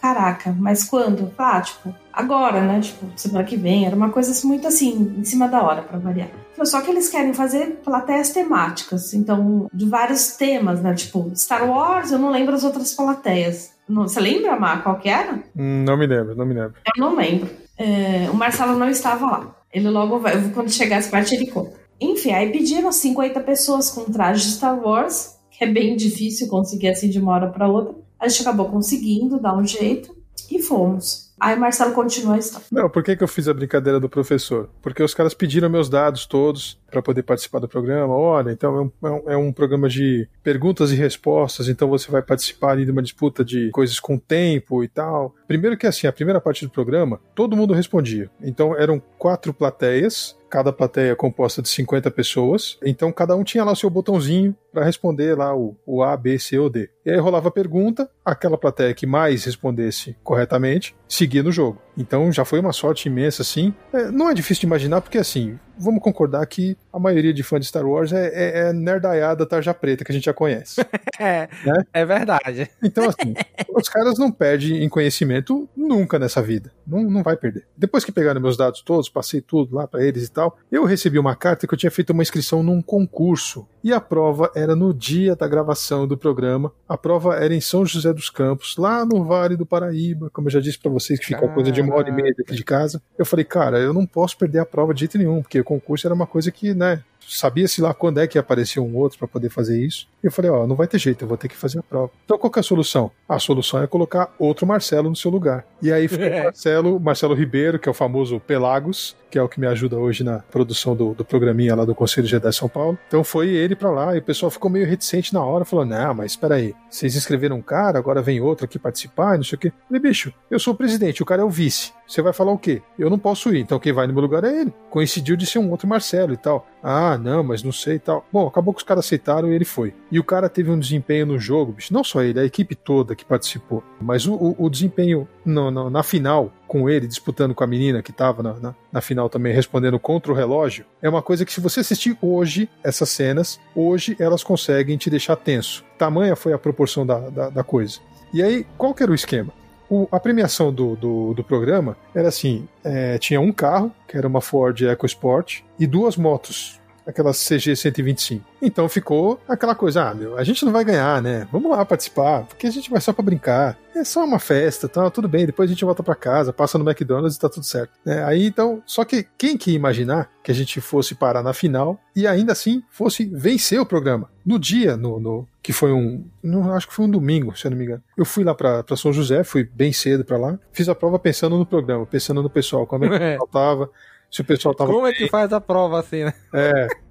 Caraca, 0.00 0.54
mas 0.58 0.84
quando? 0.84 1.32
Ah, 1.38 1.60
tipo, 1.62 1.94
agora, 2.12 2.60
né? 2.60 2.80
Tipo, 2.80 3.06
semana 3.16 3.44
que 3.44 3.56
vem. 3.56 3.86
Era 3.86 3.96
uma 3.96 4.10
coisa 4.10 4.46
muito 4.46 4.66
assim, 4.66 5.14
em 5.18 5.24
cima 5.24 5.48
da 5.48 5.62
hora, 5.62 5.80
para 5.80 5.98
variar. 5.98 6.28
Só 6.64 6.80
que 6.80 6.90
eles 6.90 7.08
querem 7.08 7.32
fazer 7.32 7.80
plateias 7.84 8.30
temáticas, 8.30 9.14
então, 9.14 9.68
de 9.72 9.86
vários 9.86 10.36
temas, 10.36 10.82
né? 10.82 10.94
Tipo, 10.94 11.30
Star 11.34 11.68
Wars, 11.68 12.10
eu 12.10 12.18
não 12.18 12.30
lembro 12.30 12.54
as 12.54 12.64
outras 12.64 12.94
plateias. 12.94 13.72
Você 13.88 14.20
lembra, 14.20 14.58
Mar, 14.58 14.82
qual 14.82 14.98
que 14.98 15.08
era? 15.08 15.42
Hum, 15.56 15.84
não 15.86 15.96
me 15.96 16.06
lembro, 16.06 16.36
não 16.36 16.44
me 16.44 16.54
lembro. 16.54 16.74
Eu 16.84 17.02
não 17.02 17.16
lembro. 17.16 17.48
É, 17.76 18.28
o 18.30 18.34
Marcelo 18.34 18.78
não 18.78 18.88
estava 18.88 19.26
lá. 19.26 19.56
Ele 19.72 19.88
logo 19.88 20.18
vai, 20.18 20.50
quando 20.50 20.70
chegar 20.70 20.96
essa 20.96 21.10
parte, 21.10 21.34
ele 21.34 21.46
conta. 21.46 21.72
Enfim, 22.00 22.32
aí 22.32 22.52
pediram 22.52 22.92
50 22.92 23.40
pessoas 23.40 23.90
com 23.90 24.04
traje 24.04 24.44
de 24.44 24.52
Star 24.52 24.78
Wars, 24.78 25.36
que 25.50 25.64
é 25.64 25.66
bem 25.66 25.96
difícil 25.96 26.48
conseguir 26.48 26.88
assim 26.88 27.08
de 27.08 27.18
uma 27.18 27.32
hora 27.32 27.48
para 27.48 27.68
outra. 27.68 27.94
A 28.18 28.28
gente 28.28 28.42
acabou 28.42 28.68
conseguindo 28.68 29.40
dar 29.40 29.56
um 29.56 29.64
jeito 29.64 30.14
e 30.50 30.60
fomos. 30.62 31.27
Aí 31.40 31.56
o 31.56 31.60
Marcelo 31.60 31.92
continua 31.92 32.34
a 32.34 32.38
história. 32.38 32.66
Não, 32.70 32.88
por 32.88 33.02
que, 33.02 33.16
que 33.16 33.22
eu 33.22 33.28
fiz 33.28 33.48
a 33.48 33.54
brincadeira 33.54 34.00
do 34.00 34.08
professor? 34.08 34.68
Porque 34.82 35.02
os 35.02 35.14
caras 35.14 35.34
pediram 35.34 35.68
meus 35.68 35.88
dados 35.88 36.26
todos 36.26 36.78
para 36.90 37.02
poder 37.02 37.22
participar 37.22 37.58
do 37.58 37.68
programa. 37.68 38.14
Olha, 38.14 38.50
então 38.50 38.76
é 38.76 38.80
um, 38.80 38.90
é, 39.08 39.10
um, 39.10 39.30
é 39.32 39.36
um, 39.36 39.52
programa 39.52 39.88
de 39.88 40.28
perguntas 40.42 40.90
e 40.90 40.94
respostas, 40.96 41.68
então 41.68 41.88
você 41.88 42.10
vai 42.10 42.22
participar 42.22 42.76
de 42.76 42.90
uma 42.90 43.02
disputa 43.02 43.44
de 43.44 43.70
coisas 43.70 44.00
com 44.00 44.18
tempo 44.18 44.82
e 44.82 44.88
tal. 44.88 45.34
Primeiro 45.46 45.76
que 45.76 45.86
assim, 45.86 46.06
a 46.06 46.12
primeira 46.12 46.40
parte 46.40 46.64
do 46.64 46.70
programa, 46.70 47.20
todo 47.34 47.56
mundo 47.56 47.74
respondia. 47.74 48.30
Então 48.42 48.76
eram 48.76 49.00
quatro 49.18 49.52
plateias 49.52 50.37
cada 50.48 50.72
plateia 50.72 51.12
é 51.12 51.14
composta 51.14 51.62
de 51.62 51.68
50 51.68 52.10
pessoas, 52.10 52.78
então 52.84 53.12
cada 53.12 53.36
um 53.36 53.44
tinha 53.44 53.64
lá 53.64 53.72
o 53.72 53.76
seu 53.76 53.90
botãozinho 53.90 54.54
para 54.72 54.84
responder 54.84 55.36
lá 55.36 55.54
o, 55.56 55.76
o, 55.86 56.02
A, 56.02 56.16
B, 56.16 56.38
C 56.38 56.58
ou 56.58 56.70
D. 56.70 56.90
E 57.04 57.10
aí 57.10 57.18
rolava 57.18 57.48
a 57.48 57.52
pergunta, 57.52 58.10
aquela 58.24 58.58
plateia 58.58 58.94
que 58.94 59.06
mais 59.06 59.44
respondesse 59.44 60.16
corretamente 60.22 60.94
seguia 61.08 61.42
no 61.42 61.52
jogo. 61.52 61.80
Então 61.98 62.30
já 62.30 62.44
foi 62.44 62.60
uma 62.60 62.72
sorte 62.72 63.08
imensa, 63.08 63.42
assim. 63.42 63.74
É, 63.92 64.10
não 64.10 64.30
é 64.30 64.34
difícil 64.34 64.60
de 64.60 64.66
imaginar, 64.66 65.00
porque 65.00 65.18
assim, 65.18 65.58
vamos 65.78 66.02
concordar 66.02 66.46
que 66.46 66.76
a 66.92 66.98
maioria 66.98 67.32
de 67.32 67.42
fãs 67.42 67.60
de 67.60 67.66
Star 67.66 67.86
Wars 67.86 68.12
é, 68.12 68.26
é, 68.26 68.58
é 68.68 68.72
nerdaiada 68.72 69.46
tarja 69.46 69.72
preta 69.72 70.04
que 70.04 70.12
a 70.12 70.14
gente 70.14 70.24
já 70.24 70.34
conhece. 70.34 70.80
é, 71.18 71.48
né? 71.64 71.84
é 71.92 72.04
verdade. 72.04 72.70
Então, 72.82 73.04
assim, 73.08 73.34
os 73.74 73.88
caras 73.88 74.18
não 74.18 74.30
perdem 74.30 74.82
em 74.82 74.88
conhecimento 74.88 75.68
nunca 75.76 76.18
nessa 76.18 76.40
vida. 76.40 76.72
Não, 76.86 77.02
não 77.02 77.22
vai 77.22 77.36
perder. 77.36 77.66
Depois 77.76 78.04
que 78.04 78.12
pegaram 78.12 78.40
meus 78.40 78.56
dados 78.56 78.80
todos, 78.82 79.08
passei 79.08 79.40
tudo 79.40 79.74
lá 79.74 79.86
para 79.86 80.04
eles 80.04 80.26
e 80.26 80.30
tal, 80.30 80.56
eu 80.70 80.84
recebi 80.84 81.18
uma 81.18 81.34
carta 81.34 81.66
que 81.66 81.74
eu 81.74 81.78
tinha 81.78 81.90
feito 81.90 82.10
uma 82.10 82.22
inscrição 82.22 82.62
num 82.62 82.80
concurso. 82.80 83.66
E 83.88 83.92
a 83.94 84.02
prova 84.02 84.52
era 84.54 84.76
no 84.76 84.92
dia 84.92 85.34
da 85.34 85.48
gravação 85.48 86.06
do 86.06 86.14
programa. 86.14 86.70
A 86.86 86.94
prova 86.98 87.36
era 87.36 87.54
em 87.54 87.60
São 87.62 87.86
José 87.86 88.12
dos 88.12 88.28
Campos, 88.28 88.76
lá 88.76 89.02
no 89.02 89.24
Vale 89.24 89.56
do 89.56 89.64
Paraíba, 89.64 90.28
como 90.28 90.48
eu 90.48 90.52
já 90.52 90.60
disse 90.60 90.78
para 90.78 90.90
vocês, 90.90 91.18
que 91.18 91.24
fica 91.24 91.42
uma 91.42 91.54
coisa 91.54 91.72
de 91.72 91.80
uma 91.80 91.94
hora 91.94 92.10
e 92.10 92.12
meia 92.12 92.34
daqui 92.36 92.54
de 92.54 92.62
casa. 92.62 93.00
Eu 93.16 93.24
falei, 93.24 93.46
cara, 93.46 93.78
eu 93.78 93.94
não 93.94 94.04
posso 94.04 94.36
perder 94.36 94.58
a 94.58 94.66
prova 94.66 94.92
de 94.92 95.00
jeito 95.00 95.16
nenhum, 95.16 95.40
porque 95.40 95.62
concurso 95.62 96.06
era 96.06 96.12
uma 96.12 96.26
coisa 96.26 96.52
que, 96.52 96.74
né, 96.74 97.02
sabia-se 97.28 97.80
lá 97.80 97.92
quando 97.92 98.18
é 98.18 98.26
que 98.26 98.38
ia 98.38 98.40
aparecer 98.40 98.80
um 98.80 98.96
outro 98.96 99.18
para 99.18 99.28
poder 99.28 99.50
fazer 99.50 99.80
isso. 99.80 100.08
Eu 100.22 100.32
falei, 100.32 100.50
ó, 100.50 100.66
não 100.66 100.76
vai 100.76 100.86
ter 100.86 100.98
jeito, 100.98 101.24
eu 101.24 101.28
vou 101.28 101.36
ter 101.36 101.48
que 101.48 101.56
fazer 101.56 101.78
a 101.78 101.82
prova. 101.82 102.10
Então 102.24 102.38
qual 102.38 102.50
que 102.50 102.58
é 102.58 102.60
a 102.60 102.64
solução? 102.64 103.10
A 103.28 103.38
solução 103.38 103.82
é 103.82 103.86
colocar 103.86 104.34
outro 104.38 104.66
Marcelo 104.66 105.08
no 105.08 105.16
seu 105.16 105.30
lugar. 105.30 105.64
E 105.80 105.92
aí 105.92 106.08
ficou 106.08 106.26
o 106.28 106.44
Marcelo, 106.44 107.00
Marcelo 107.00 107.34
Ribeiro, 107.34 107.78
que 107.78 107.88
é 107.88 107.90
o 107.90 107.94
famoso 107.94 108.40
Pelagos, 108.40 109.16
que 109.30 109.38
é 109.38 109.42
o 109.42 109.48
que 109.48 109.60
me 109.60 109.66
ajuda 109.66 109.96
hoje 109.96 110.24
na 110.24 110.38
produção 110.38 110.96
do, 110.96 111.14
do 111.14 111.24
programinha 111.24 111.74
lá 111.74 111.84
do 111.84 111.94
Conselho 111.94 112.26
Jedi 112.26 112.52
São 112.52 112.68
Paulo. 112.68 112.98
Então 113.06 113.22
foi 113.22 113.48
ele 113.48 113.76
para 113.76 113.90
lá 113.90 114.14
e 114.14 114.18
o 114.18 114.22
pessoal 114.22 114.50
ficou 114.50 114.70
meio 114.70 114.86
reticente 114.86 115.34
na 115.34 115.44
hora, 115.44 115.64
falou: 115.64 115.84
Não, 115.84 116.14
mas 116.14 116.32
espera 116.32 116.56
aí, 116.56 116.74
vocês 116.90 117.14
inscreveram 117.14 117.56
um 117.56 117.62
cara, 117.62 117.98
agora 117.98 118.22
vem 118.22 118.40
outro 118.40 118.64
aqui 118.64 118.78
participar, 118.78 119.36
não 119.36 119.44
sei 119.44 119.56
o 119.56 119.58
quê. 119.58 119.68
Eu 119.68 119.72
falei, 119.86 120.02
bicho, 120.02 120.32
eu 120.50 120.58
sou 120.58 120.74
o 120.74 120.76
presidente, 120.76 121.22
o 121.22 121.26
cara 121.26 121.42
é 121.42 121.44
o 121.44 121.50
vice. 121.50 121.92
Você 122.08 122.22
vai 122.22 122.32
falar 122.32 122.52
o 122.52 122.58
quê? 122.58 122.80
Eu 122.98 123.10
não 123.10 123.18
posso 123.18 123.54
ir, 123.54 123.60
então 123.60 123.78
quem 123.78 123.92
vai 123.92 124.06
no 124.06 124.14
meu 124.14 124.22
lugar 124.22 124.42
é 124.42 124.62
ele. 124.62 124.72
Coincidiu 124.88 125.36
de 125.36 125.44
ser 125.44 125.58
um 125.58 125.70
outro 125.70 125.86
Marcelo 125.86 126.32
e 126.32 126.38
tal. 126.38 126.66
Ah, 126.82 127.18
não, 127.18 127.44
mas 127.44 127.62
não 127.62 127.70
sei 127.70 127.96
e 127.96 127.98
tal. 127.98 128.26
Bom, 128.32 128.46
acabou 128.46 128.72
que 128.72 128.78
os 128.78 128.84
caras 128.84 129.04
aceitaram 129.04 129.52
e 129.52 129.54
ele 129.54 129.66
foi. 129.66 129.94
E 130.10 130.18
o 130.18 130.24
cara 130.24 130.48
teve 130.48 130.70
um 130.70 130.78
desempenho 130.78 131.26
no 131.26 131.38
jogo, 131.38 131.72
bicho. 131.72 131.92
Não 131.92 132.02
só 132.02 132.22
ele, 132.22 132.40
a 132.40 132.44
equipe 132.44 132.74
toda 132.74 133.14
que 133.14 133.26
participou. 133.26 133.84
Mas 134.00 134.26
o, 134.26 134.34
o, 134.34 134.64
o 134.64 134.70
desempenho 134.70 135.28
no, 135.44 135.70
no, 135.70 135.90
na 135.90 136.02
final, 136.02 136.50
com 136.66 136.88
ele 136.88 137.06
disputando 137.06 137.54
com 137.54 137.62
a 137.62 137.66
menina 137.66 138.02
que 138.02 138.12
tava 138.12 138.42
na, 138.42 138.54
na, 138.54 138.74
na, 138.90 139.00
final 139.02 139.28
também 139.28 139.52
respondendo 139.52 139.98
contra 139.98 140.32
o 140.32 140.34
relógio, 140.34 140.86
é 141.02 141.08
uma 141.10 141.20
coisa 141.20 141.44
que 141.44 141.52
se 141.52 141.60
você 141.60 141.80
assistir 141.80 142.16
hoje 142.22 142.70
essas 142.82 143.10
cenas, 143.10 143.60
hoje 143.74 144.16
elas 144.18 144.42
conseguem 144.42 144.96
te 144.96 145.10
deixar 145.10 145.36
tenso. 145.36 145.84
Tamanha 145.98 146.34
foi 146.34 146.54
a 146.54 146.58
proporção 146.58 147.04
da, 147.04 147.18
da, 147.28 147.50
da 147.50 147.64
coisa. 147.64 148.00
E 148.32 148.42
aí, 148.42 148.66
qual 148.76 148.94
que 148.94 149.02
era 149.02 149.12
o 149.12 149.14
esquema? 149.14 149.52
O, 149.90 150.06
a 150.12 150.20
premiação 150.20 150.72
do, 150.72 150.94
do, 150.94 151.34
do, 151.34 151.42
programa 151.42 151.96
era 152.14 152.28
assim: 152.28 152.68
é, 152.84 153.16
tinha 153.18 153.40
um 153.40 153.52
carro, 153.52 153.90
que 154.06 154.16
era 154.16 154.28
uma 154.28 154.40
Ford 154.40 154.80
EcoSport, 154.82 155.60
e 155.78 155.86
duas 155.86 156.16
motos, 156.16 156.77
aquelas 157.08 157.38
CG 157.38 157.74
125. 157.74 158.44
Então 158.60 158.88
ficou 158.88 159.40
aquela 159.48 159.74
coisa: 159.74 160.10
ah, 160.10 160.14
meu, 160.14 160.36
a 160.36 160.44
gente 160.44 160.64
não 160.64 160.72
vai 160.72 160.84
ganhar, 160.84 161.22
né? 161.22 161.48
Vamos 161.50 161.70
lá 161.70 161.84
participar, 161.84 162.44
porque 162.44 162.66
a 162.66 162.70
gente 162.70 162.90
vai 162.90 163.00
só 163.00 163.12
para 163.12 163.24
brincar. 163.24 163.78
É 163.96 164.04
só 164.04 164.24
uma 164.24 164.38
festa, 164.38 164.88
tá? 164.88 165.10
Tudo 165.10 165.26
bem, 165.26 165.46
depois 165.46 165.68
a 165.68 165.72
gente 165.72 165.84
volta 165.84 166.04
para 166.04 166.14
casa, 166.14 166.52
passa 166.52 166.78
no 166.78 166.88
McDonald's 166.88 167.36
e 167.36 167.40
tá 167.40 167.48
tudo 167.48 167.64
certo. 167.66 167.90
É, 168.06 168.22
aí 168.22 168.46
então, 168.46 168.80
só 168.86 169.04
que 169.04 169.26
quem 169.36 169.56
que 169.56 169.70
ia 169.70 169.76
imaginar 169.76 170.30
que 170.42 170.52
a 170.52 170.54
gente 170.54 170.80
fosse 170.80 171.16
parar 171.16 171.42
na 171.42 171.52
final 171.52 171.98
e 172.14 172.24
ainda 172.26 172.52
assim 172.52 172.82
fosse 172.90 173.24
vencer 173.24 173.80
o 173.80 173.86
programa? 173.86 174.30
No 174.46 174.58
dia, 174.58 174.96
no, 174.96 175.18
no 175.18 175.48
que 175.62 175.72
foi 175.72 175.92
um. 175.92 176.24
Não, 176.42 176.72
acho 176.72 176.88
que 176.88 176.94
foi 176.94 177.06
um 177.06 177.10
domingo, 177.10 177.56
se 177.56 177.66
eu 177.66 177.70
não 177.70 177.78
me 177.78 177.84
engano. 177.84 178.02
Eu 178.16 178.24
fui 178.24 178.44
lá 178.44 178.54
para 178.54 178.84
São 178.96 179.12
José, 179.12 179.42
fui 179.42 179.64
bem 179.64 179.92
cedo 179.92 180.24
para 180.24 180.38
lá. 180.38 180.58
Fiz 180.72 180.88
a 180.88 180.94
prova 180.94 181.18
pensando 181.18 181.58
no 181.58 181.66
programa, 181.66 182.06
pensando 182.06 182.42
no 182.42 182.48
pessoal, 182.48 182.86
como 182.86 183.04
é 183.04 183.08
que 183.08 183.14
o 183.16 183.18
pessoal 183.18 183.48
tava, 183.48 183.90
se 184.30 184.42
o 184.42 184.44
pessoal 184.44 184.74
tava. 184.74 184.92
Como 184.92 185.06
é 185.06 185.12
que 185.12 185.28
faz 185.28 185.52
a 185.52 185.60
prova 185.60 186.00
assim, 186.00 186.24
né? 186.24 186.34
É. 186.52 186.86